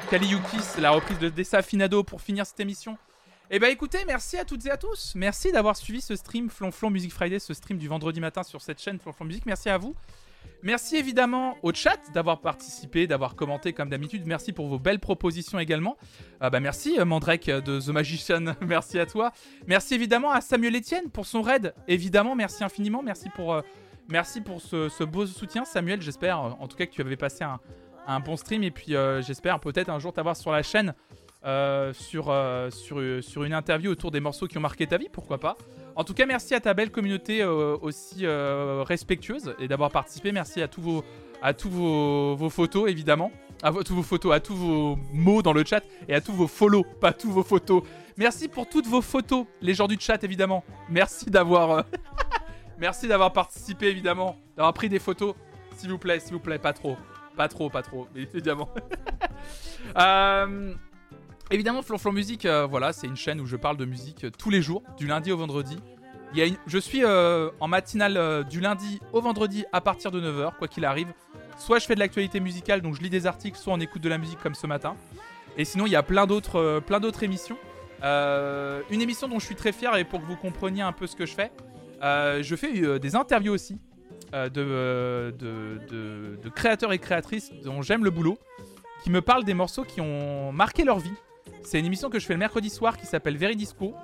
Kaliukis, 0.08 0.80
la 0.80 0.92
reprise 0.92 1.18
de 1.18 1.28
Dessa 1.28 1.60
Finado 1.60 2.04
pour 2.04 2.22
finir 2.22 2.46
cette 2.46 2.60
émission. 2.60 2.96
Eh 3.52 3.58
bah 3.58 3.68
écoutez, 3.68 3.98
merci 4.06 4.36
à 4.36 4.44
toutes 4.44 4.64
et 4.66 4.70
à 4.70 4.76
tous. 4.76 5.14
Merci 5.16 5.50
d'avoir 5.50 5.76
suivi 5.76 6.00
ce 6.00 6.14
stream 6.14 6.48
Flonflon 6.48 6.88
Music 6.88 7.12
Friday, 7.12 7.40
ce 7.40 7.52
stream 7.52 7.78
du 7.78 7.88
vendredi 7.88 8.20
matin 8.20 8.44
sur 8.44 8.60
cette 8.60 8.80
chaîne 8.80 9.00
Flonflon 9.00 9.26
Music. 9.26 9.44
Merci 9.44 9.68
à 9.68 9.76
vous. 9.76 9.96
Merci 10.62 10.94
évidemment 10.94 11.56
au 11.64 11.72
chat 11.74 11.98
d'avoir 12.14 12.42
participé, 12.42 13.08
d'avoir 13.08 13.34
commenté 13.34 13.72
comme 13.72 13.88
d'habitude. 13.88 14.22
Merci 14.24 14.52
pour 14.52 14.68
vos 14.68 14.78
belles 14.78 15.00
propositions 15.00 15.58
également. 15.58 15.96
Ah 16.38 16.48
bah 16.48 16.60
merci 16.60 17.00
euh, 17.00 17.04
Mandrake 17.04 17.48
euh, 17.48 17.60
de 17.60 17.80
The 17.80 17.88
Magician, 17.88 18.44
merci 18.60 19.00
à 19.00 19.06
toi. 19.06 19.32
Merci 19.66 19.96
évidemment 19.96 20.30
à 20.30 20.40
Samuel 20.40 20.76
Etienne 20.76 21.10
pour 21.10 21.26
son 21.26 21.42
raid. 21.42 21.74
Évidemment, 21.88 22.36
merci 22.36 22.62
infiniment. 22.62 23.02
Merci 23.02 23.30
pour, 23.30 23.52
euh, 23.54 23.62
ce, 24.12 25.02
beau 25.02 25.26
soutien, 25.26 25.64
Samuel. 25.64 26.00
J'espère 26.02 26.38
en 26.38 26.68
tout 26.68 26.76
cas 26.76 26.86
que 26.86 26.92
tu 26.92 27.00
avais 27.00 27.16
passé 27.16 27.42
un, 27.42 28.20
bon 28.20 28.36
stream 28.36 28.62
et 28.62 28.70
puis 28.70 28.94
j'espère 29.20 29.58
peut-être 29.58 29.88
un 29.88 29.98
jour 29.98 30.12
t'avoir 30.12 30.36
sur 30.36 30.52
la 30.52 30.62
chaîne 30.62 30.94
euh, 31.42 31.94
sur, 31.94 32.26
euh, 32.28 32.70
sur, 32.70 32.98
euh, 32.98 33.22
sur 33.22 33.44
une 33.44 33.54
interview 33.54 33.90
autour 33.90 34.10
des 34.10 34.20
morceaux 34.20 34.46
qui 34.46 34.58
ont 34.58 34.60
marqué 34.60 34.86
ta 34.86 34.98
vie, 34.98 35.08
pourquoi 35.10 35.38
pas. 35.38 35.56
En 35.96 36.04
tout 36.04 36.12
cas, 36.12 36.26
merci 36.26 36.54
à 36.54 36.60
ta 36.60 36.74
belle 36.74 36.90
communauté 36.90 37.44
aussi 37.44 38.26
respectueuse 38.26 39.54
et 39.58 39.66
d'avoir 39.68 39.90
participé. 39.90 40.32
Merci 40.32 40.62
à 40.62 40.68
tous 40.68 40.80
vos, 40.80 41.04
à 41.42 41.52
tous 41.52 41.68
vos, 41.68 42.36
vos 42.36 42.48
photos, 42.48 42.88
évidemment. 42.88 43.32
À 43.62 43.72
tous 43.72 43.94
vos 43.94 44.02
photos, 44.02 44.32
à 44.32 44.40
tous 44.40 44.54
vos 44.54 44.96
mots 45.12 45.42
dans 45.42 45.52
le 45.52 45.64
chat 45.64 45.82
et 46.08 46.14
à 46.14 46.20
tous 46.20 46.32
vos 46.32 46.46
follow, 46.46 46.84
pas 47.00 47.12
tous 47.12 47.30
vos 47.30 47.42
photos. 47.42 47.82
Merci 48.16 48.48
pour 48.48 48.68
toutes 48.68 48.86
vos 48.86 49.02
photos, 49.02 49.46
les 49.60 49.74
gens 49.74 49.88
du 49.88 49.98
chat, 49.98 50.22
évidemment. 50.24 50.64
Merci 50.88 51.30
d'avoir. 51.30 51.84
merci 52.78 53.08
d'avoir 53.08 53.32
participé, 53.32 53.88
évidemment. 53.88 54.36
D'avoir 54.56 54.72
pris 54.72 54.88
des 54.88 55.00
photos. 55.00 55.34
S'il 55.76 55.90
vous 55.90 55.98
plaît, 55.98 56.20
s'il 56.20 56.32
vous 56.32 56.40
plaît, 56.40 56.58
pas 56.58 56.72
trop. 56.72 56.96
Pas 57.36 57.48
trop, 57.48 57.68
pas 57.68 57.82
trop, 57.82 58.06
évidemment. 58.14 58.68
Euh, 59.96 60.74
Évidemment, 61.52 61.82
Flonflon 61.82 62.12
Musique, 62.12 62.46
euh, 62.46 62.64
voilà, 62.66 62.92
c'est 62.92 63.08
une 63.08 63.16
chaîne 63.16 63.40
où 63.40 63.46
je 63.46 63.56
parle 63.56 63.76
de 63.76 63.84
musique 63.84 64.22
euh, 64.22 64.30
tous 64.30 64.50
les 64.50 64.62
jours, 64.62 64.84
du 64.96 65.08
lundi 65.08 65.32
au 65.32 65.36
vendredi. 65.36 65.76
Je 66.68 66.78
suis 66.78 67.02
euh, 67.04 67.50
en 67.58 67.66
matinale 67.66 68.44
du 68.44 68.60
lundi 68.60 69.00
au 69.12 69.20
vendredi 69.20 69.64
à 69.72 69.80
partir 69.80 70.12
de 70.12 70.20
9h, 70.20 70.52
quoi 70.56 70.68
qu'il 70.68 70.84
arrive. 70.84 71.08
Soit 71.58 71.80
je 71.80 71.86
fais 71.86 71.96
de 71.96 71.98
l'actualité 71.98 72.38
musicale, 72.38 72.82
donc 72.82 72.94
je 72.94 73.02
lis 73.02 73.10
des 73.10 73.26
articles, 73.26 73.58
soit 73.58 73.72
on 73.72 73.80
écoute 73.80 74.00
de 74.00 74.08
la 74.08 74.16
musique 74.16 74.38
comme 74.38 74.54
ce 74.54 74.68
matin. 74.68 74.94
Et 75.56 75.64
sinon, 75.64 75.86
il 75.86 75.90
y 75.90 75.96
a 75.96 76.04
plein 76.04 76.28
d'autres 76.28 76.84
émissions. 77.24 77.58
Une 78.00 79.02
émission 79.02 79.26
dont 79.26 79.40
je 79.40 79.46
suis 79.46 79.56
très 79.56 79.72
fier 79.72 79.96
et 79.96 80.04
pour 80.04 80.20
que 80.20 80.26
vous 80.26 80.36
compreniez 80.36 80.82
un 80.82 80.92
peu 80.92 81.08
ce 81.08 81.16
que 81.16 81.26
je 81.26 81.34
fais, 81.34 81.50
je 82.00 82.54
fais 82.54 83.00
des 83.00 83.16
interviews 83.16 83.52
aussi 83.52 83.80
de 84.32 85.32
créateurs 86.54 86.92
et 86.92 87.00
créatrices 87.00 87.50
dont 87.64 87.82
j'aime 87.82 88.04
le 88.04 88.10
boulot, 88.10 88.38
qui 89.02 89.10
me 89.10 89.20
parlent 89.20 89.44
des 89.44 89.54
morceaux 89.54 89.82
qui 89.82 90.00
ont 90.00 90.52
marqué 90.52 90.84
leur 90.84 91.00
vie. 91.00 91.10
C'est 91.62 91.78
une 91.78 91.86
émission 91.86 92.10
que 92.10 92.18
je 92.18 92.26
fais 92.26 92.32
le 92.34 92.38
mercredi 92.38 92.70
soir 92.70 92.96
qui 92.96 93.06
s'appelle 93.06 93.36
Veridisco. 93.36 93.94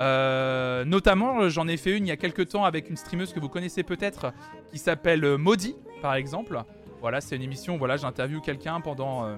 Euh, 0.00 0.84
notamment, 0.84 1.48
j'en 1.48 1.68
ai 1.68 1.76
fait 1.76 1.96
une 1.96 2.06
il 2.06 2.08
y 2.08 2.12
a 2.12 2.16
quelques 2.16 2.48
temps 2.48 2.64
avec 2.64 2.88
une 2.88 2.96
streameuse 2.96 3.32
que 3.32 3.40
vous 3.40 3.48
connaissez 3.48 3.82
peut-être 3.82 4.32
qui 4.72 4.78
s'appelle 4.78 5.36
Maudit, 5.36 5.76
par 6.00 6.14
exemple. 6.14 6.62
Voilà, 7.00 7.20
c'est 7.20 7.34
une 7.34 7.42
émission, 7.42 7.76
voilà, 7.76 7.96
j'interviewe 7.96 8.40
quelqu'un 8.40 8.80
pendant, 8.80 9.24
euh, 9.24 9.36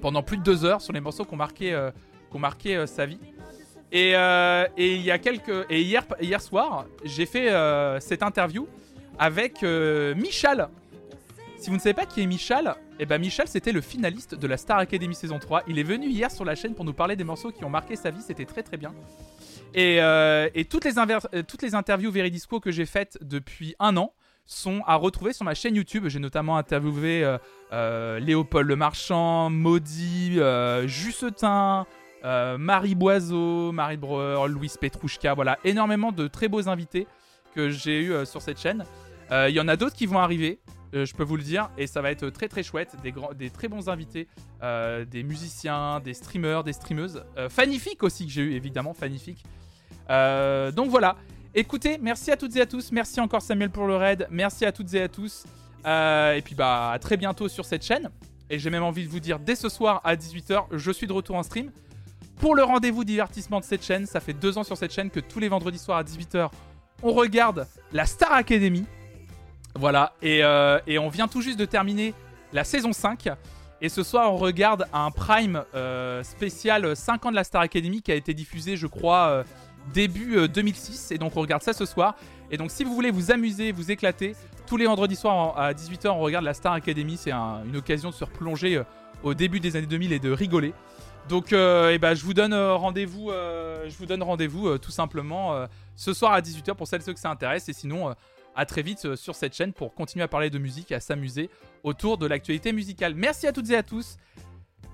pendant 0.00 0.22
plus 0.22 0.36
de 0.36 0.42
deux 0.42 0.64
heures 0.64 0.80
sur 0.80 0.92
les 0.92 1.00
morceaux 1.00 1.24
qui 1.24 1.34
ont 1.34 1.36
marqué, 1.36 1.72
euh, 1.72 1.90
ont 2.32 2.38
marqué 2.38 2.76
euh, 2.76 2.86
sa 2.86 3.06
vie. 3.06 3.18
Et, 3.92 4.12
euh, 4.14 4.66
et 4.76 4.96
il 4.96 5.02
y 5.02 5.10
a 5.10 5.18
quelques 5.18 5.66
et 5.68 5.82
hier 5.82 6.04
hier 6.20 6.40
soir, 6.40 6.86
j'ai 7.04 7.26
fait 7.26 7.50
cette 8.00 8.22
interview 8.22 8.66
avec 9.18 9.62
Michal. 9.62 10.70
Si 11.62 11.70
vous 11.70 11.76
ne 11.76 11.80
savez 11.80 11.94
pas 11.94 12.06
qui 12.06 12.20
est 12.20 12.26
Michal, 12.26 12.74
eh 12.98 13.06
ben 13.06 13.20
Michal 13.20 13.46
c'était 13.46 13.70
le 13.70 13.80
finaliste 13.80 14.34
de 14.34 14.46
la 14.48 14.56
Star 14.56 14.78
Academy 14.78 15.14
saison 15.14 15.38
3. 15.38 15.62
Il 15.68 15.78
est 15.78 15.84
venu 15.84 16.08
hier 16.08 16.28
sur 16.28 16.44
la 16.44 16.56
chaîne 16.56 16.74
pour 16.74 16.84
nous 16.84 16.92
parler 16.92 17.14
des 17.14 17.22
morceaux 17.22 17.52
qui 17.52 17.64
ont 17.64 17.70
marqué 17.70 17.94
sa 17.94 18.10
vie, 18.10 18.20
c'était 18.20 18.46
très 18.46 18.64
très 18.64 18.76
bien. 18.76 18.92
Et, 19.72 20.02
euh, 20.02 20.48
toutes, 20.68 20.84
les 20.84 20.98
euh, 20.98 21.42
toutes 21.46 21.62
les 21.62 21.76
interviews 21.76 22.10
Veridisco 22.10 22.58
que 22.58 22.72
j'ai 22.72 22.84
faites 22.84 23.16
depuis 23.20 23.76
un 23.78 23.96
an 23.96 24.12
sont 24.44 24.82
à 24.88 24.96
retrouver 24.96 25.32
sur 25.32 25.44
ma 25.44 25.54
chaîne 25.54 25.76
YouTube. 25.76 26.08
J'ai 26.08 26.18
notamment 26.18 26.56
interviewé 26.56 27.22
euh, 27.72 28.18
Léopold 28.18 28.66
Le 28.66 28.74
Marchand, 28.74 29.48
Maudit, 29.48 30.40
Jussetin, 30.86 31.86
Marie 32.24 32.96
Boiseau, 32.96 33.70
Marie 33.70 33.98
Breuer, 33.98 34.48
Louise 34.48 34.78
Petrouchka. 34.78 35.34
Voilà, 35.34 35.60
énormément 35.62 36.10
de 36.10 36.26
très 36.26 36.48
beaux 36.48 36.68
invités 36.68 37.06
que 37.54 37.70
j'ai 37.70 38.00
eu 38.00 38.26
sur 38.26 38.42
cette 38.42 38.58
chaîne. 38.58 38.84
Euh, 39.32 39.48
Il 39.48 39.54
y 39.54 39.60
en 39.60 39.68
a 39.68 39.76
d'autres 39.76 39.96
qui 39.96 40.06
vont 40.06 40.18
arriver, 40.18 40.60
euh, 40.94 41.06
je 41.06 41.14
peux 41.14 41.22
vous 41.24 41.36
le 41.36 41.42
dire, 41.42 41.70
et 41.78 41.86
ça 41.86 42.02
va 42.02 42.10
être 42.10 42.28
très 42.28 42.48
très 42.48 42.62
chouette. 42.62 42.94
Des, 43.02 43.12
grands, 43.12 43.32
des 43.32 43.50
très 43.50 43.68
bons 43.68 43.88
invités, 43.88 44.28
euh, 44.62 45.04
des 45.04 45.22
musiciens, 45.22 46.00
des 46.00 46.14
streamers, 46.14 46.64
des 46.64 46.72
streameuses. 46.72 47.24
Euh, 47.38 47.48
aussi 48.02 48.26
que 48.26 48.32
j'ai 48.32 48.42
eu, 48.42 48.52
évidemment, 48.52 48.92
Fanifique. 48.92 49.42
Euh, 50.10 50.70
donc 50.70 50.90
voilà. 50.90 51.16
Écoutez, 51.54 51.98
merci 51.98 52.30
à 52.30 52.36
toutes 52.36 52.54
et 52.56 52.60
à 52.60 52.66
tous. 52.66 52.92
Merci 52.92 53.20
encore 53.20 53.42
Samuel 53.42 53.70
pour 53.70 53.86
le 53.86 53.96
raid. 53.96 54.26
Merci 54.30 54.64
à 54.64 54.72
toutes 54.72 54.92
et 54.94 55.02
à 55.02 55.08
tous. 55.08 55.44
Et 55.84 56.42
puis 56.44 56.54
bah 56.54 56.92
à 56.92 56.98
très 56.98 57.16
bientôt 57.16 57.48
sur 57.48 57.64
cette 57.64 57.84
chaîne. 57.84 58.08
Et 58.48 58.58
j'ai 58.58 58.70
même 58.70 58.82
envie 58.82 59.04
de 59.04 59.10
vous 59.10 59.20
dire 59.20 59.38
dès 59.38 59.56
ce 59.56 59.68
soir 59.68 60.00
à 60.04 60.14
18h, 60.14 60.66
je 60.72 60.90
suis 60.92 61.06
de 61.06 61.12
retour 61.12 61.36
en 61.36 61.42
stream. 61.42 61.70
Pour 62.38 62.54
le 62.54 62.62
rendez-vous 62.62 63.04
divertissement 63.04 63.60
de 63.60 63.64
cette 63.64 63.84
chaîne, 63.84 64.06
ça 64.06 64.20
fait 64.20 64.32
deux 64.32 64.58
ans 64.58 64.64
sur 64.64 64.76
cette 64.76 64.92
chaîne 64.92 65.10
que 65.10 65.20
tous 65.20 65.40
les 65.40 65.48
vendredis 65.48 65.78
soirs 65.78 65.98
à 65.98 66.04
18h, 66.04 66.50
on 67.02 67.12
regarde 67.12 67.66
la 67.92 68.06
Star 68.06 68.32
Academy. 68.32 68.84
Voilà, 69.74 70.12
et, 70.22 70.44
euh, 70.44 70.78
et 70.86 70.98
on 70.98 71.08
vient 71.08 71.28
tout 71.28 71.40
juste 71.40 71.58
de 71.58 71.64
terminer 71.64 72.14
la 72.52 72.64
saison 72.64 72.92
5. 72.92 73.28
Et 73.80 73.88
ce 73.88 74.02
soir, 74.02 74.32
on 74.32 74.36
regarde 74.36 74.86
un 74.92 75.10
prime 75.10 75.64
euh, 75.74 76.22
spécial 76.22 76.94
5 76.94 77.26
ans 77.26 77.30
de 77.30 77.36
la 77.36 77.42
Star 77.44 77.62
Academy 77.62 78.00
qui 78.02 78.12
a 78.12 78.14
été 78.14 78.32
diffusé, 78.34 78.76
je 78.76 78.86
crois, 78.86 79.26
euh, 79.28 79.44
début 79.92 80.36
euh, 80.36 80.46
2006. 80.48 81.10
Et 81.10 81.18
donc, 81.18 81.36
on 81.36 81.40
regarde 81.40 81.62
ça 81.62 81.72
ce 81.72 81.84
soir. 81.86 82.14
Et 82.50 82.56
donc, 82.58 82.70
si 82.70 82.84
vous 82.84 82.94
voulez 82.94 83.10
vous 83.10 83.32
amuser, 83.32 83.72
vous 83.72 83.90
éclater, 83.90 84.36
tous 84.66 84.76
les 84.76 84.86
vendredis 84.86 85.16
soirs 85.16 85.58
à 85.58 85.72
18h, 85.72 86.10
on 86.10 86.20
regarde 86.20 86.44
la 86.44 86.54
Star 86.54 86.74
Academy. 86.74 87.16
C'est 87.16 87.32
un- 87.32 87.64
une 87.64 87.76
occasion 87.76 88.10
de 88.10 88.14
se 88.14 88.24
replonger 88.24 88.82
au 89.24 89.34
début 89.34 89.58
des 89.58 89.74
années 89.74 89.86
2000 89.86 90.12
et 90.12 90.18
de 90.20 90.30
rigoler. 90.30 90.74
Donc, 91.28 91.52
eh 91.52 91.98
ben, 91.98 92.14
je 92.14 92.24
vous 92.24 92.34
donne 92.34 92.52
rendez-vous, 92.54 93.30
je 93.30 93.96
vous 93.96 94.06
donne 94.06 94.22
rendez-vous 94.24 94.76
tout 94.78 94.90
simplement 94.90 95.54
ce 95.94 96.12
soir 96.12 96.32
à 96.32 96.40
18h 96.40 96.74
pour 96.74 96.88
celles 96.88 97.00
et 97.00 97.04
ceux 97.04 97.12
que 97.14 97.20
ça 97.20 97.30
intéresse. 97.30 97.68
Et 97.68 97.72
sinon, 97.72 98.12
à 98.54 98.66
très 98.66 98.82
vite 98.82 99.04
euh, 99.04 99.16
sur 99.16 99.34
cette 99.34 99.54
chaîne 99.54 99.72
pour 99.72 99.94
continuer 99.94 100.22
à 100.22 100.28
parler 100.28 100.50
de 100.50 100.58
musique 100.58 100.92
et 100.92 100.94
à 100.94 101.00
s'amuser 101.00 101.50
autour 101.82 102.18
de 102.18 102.26
l'actualité 102.26 102.72
musicale. 102.72 103.14
Merci 103.14 103.46
à 103.46 103.52
toutes 103.52 103.70
et 103.70 103.76
à 103.76 103.82
tous. 103.82 104.16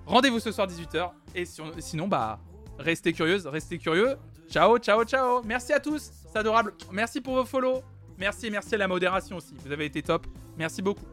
Rendez-vous 0.06 0.40
ce 0.40 0.52
soir 0.52 0.66
18h. 0.66 1.10
Et 1.34 1.44
sinon, 1.80 2.08
bah, 2.08 2.38
restez 2.78 3.12
curieuses, 3.12 3.46
restez 3.46 3.78
curieux. 3.78 4.16
Ciao, 4.48 4.78
ciao, 4.78 5.04
ciao. 5.04 5.42
Merci 5.44 5.72
à 5.72 5.80
tous. 5.80 6.10
C'est 6.32 6.38
adorable. 6.38 6.74
Merci 6.90 7.20
pour 7.20 7.34
vos 7.34 7.44
follow. 7.44 7.82
Merci 8.16 8.46
et 8.46 8.50
merci 8.50 8.74
à 8.74 8.78
la 8.78 8.88
modération 8.88 9.36
aussi. 9.36 9.54
Vous 9.64 9.70
avez 9.70 9.84
été 9.84 10.02
top. 10.02 10.26
Merci 10.56 10.82
beaucoup. 10.82 11.04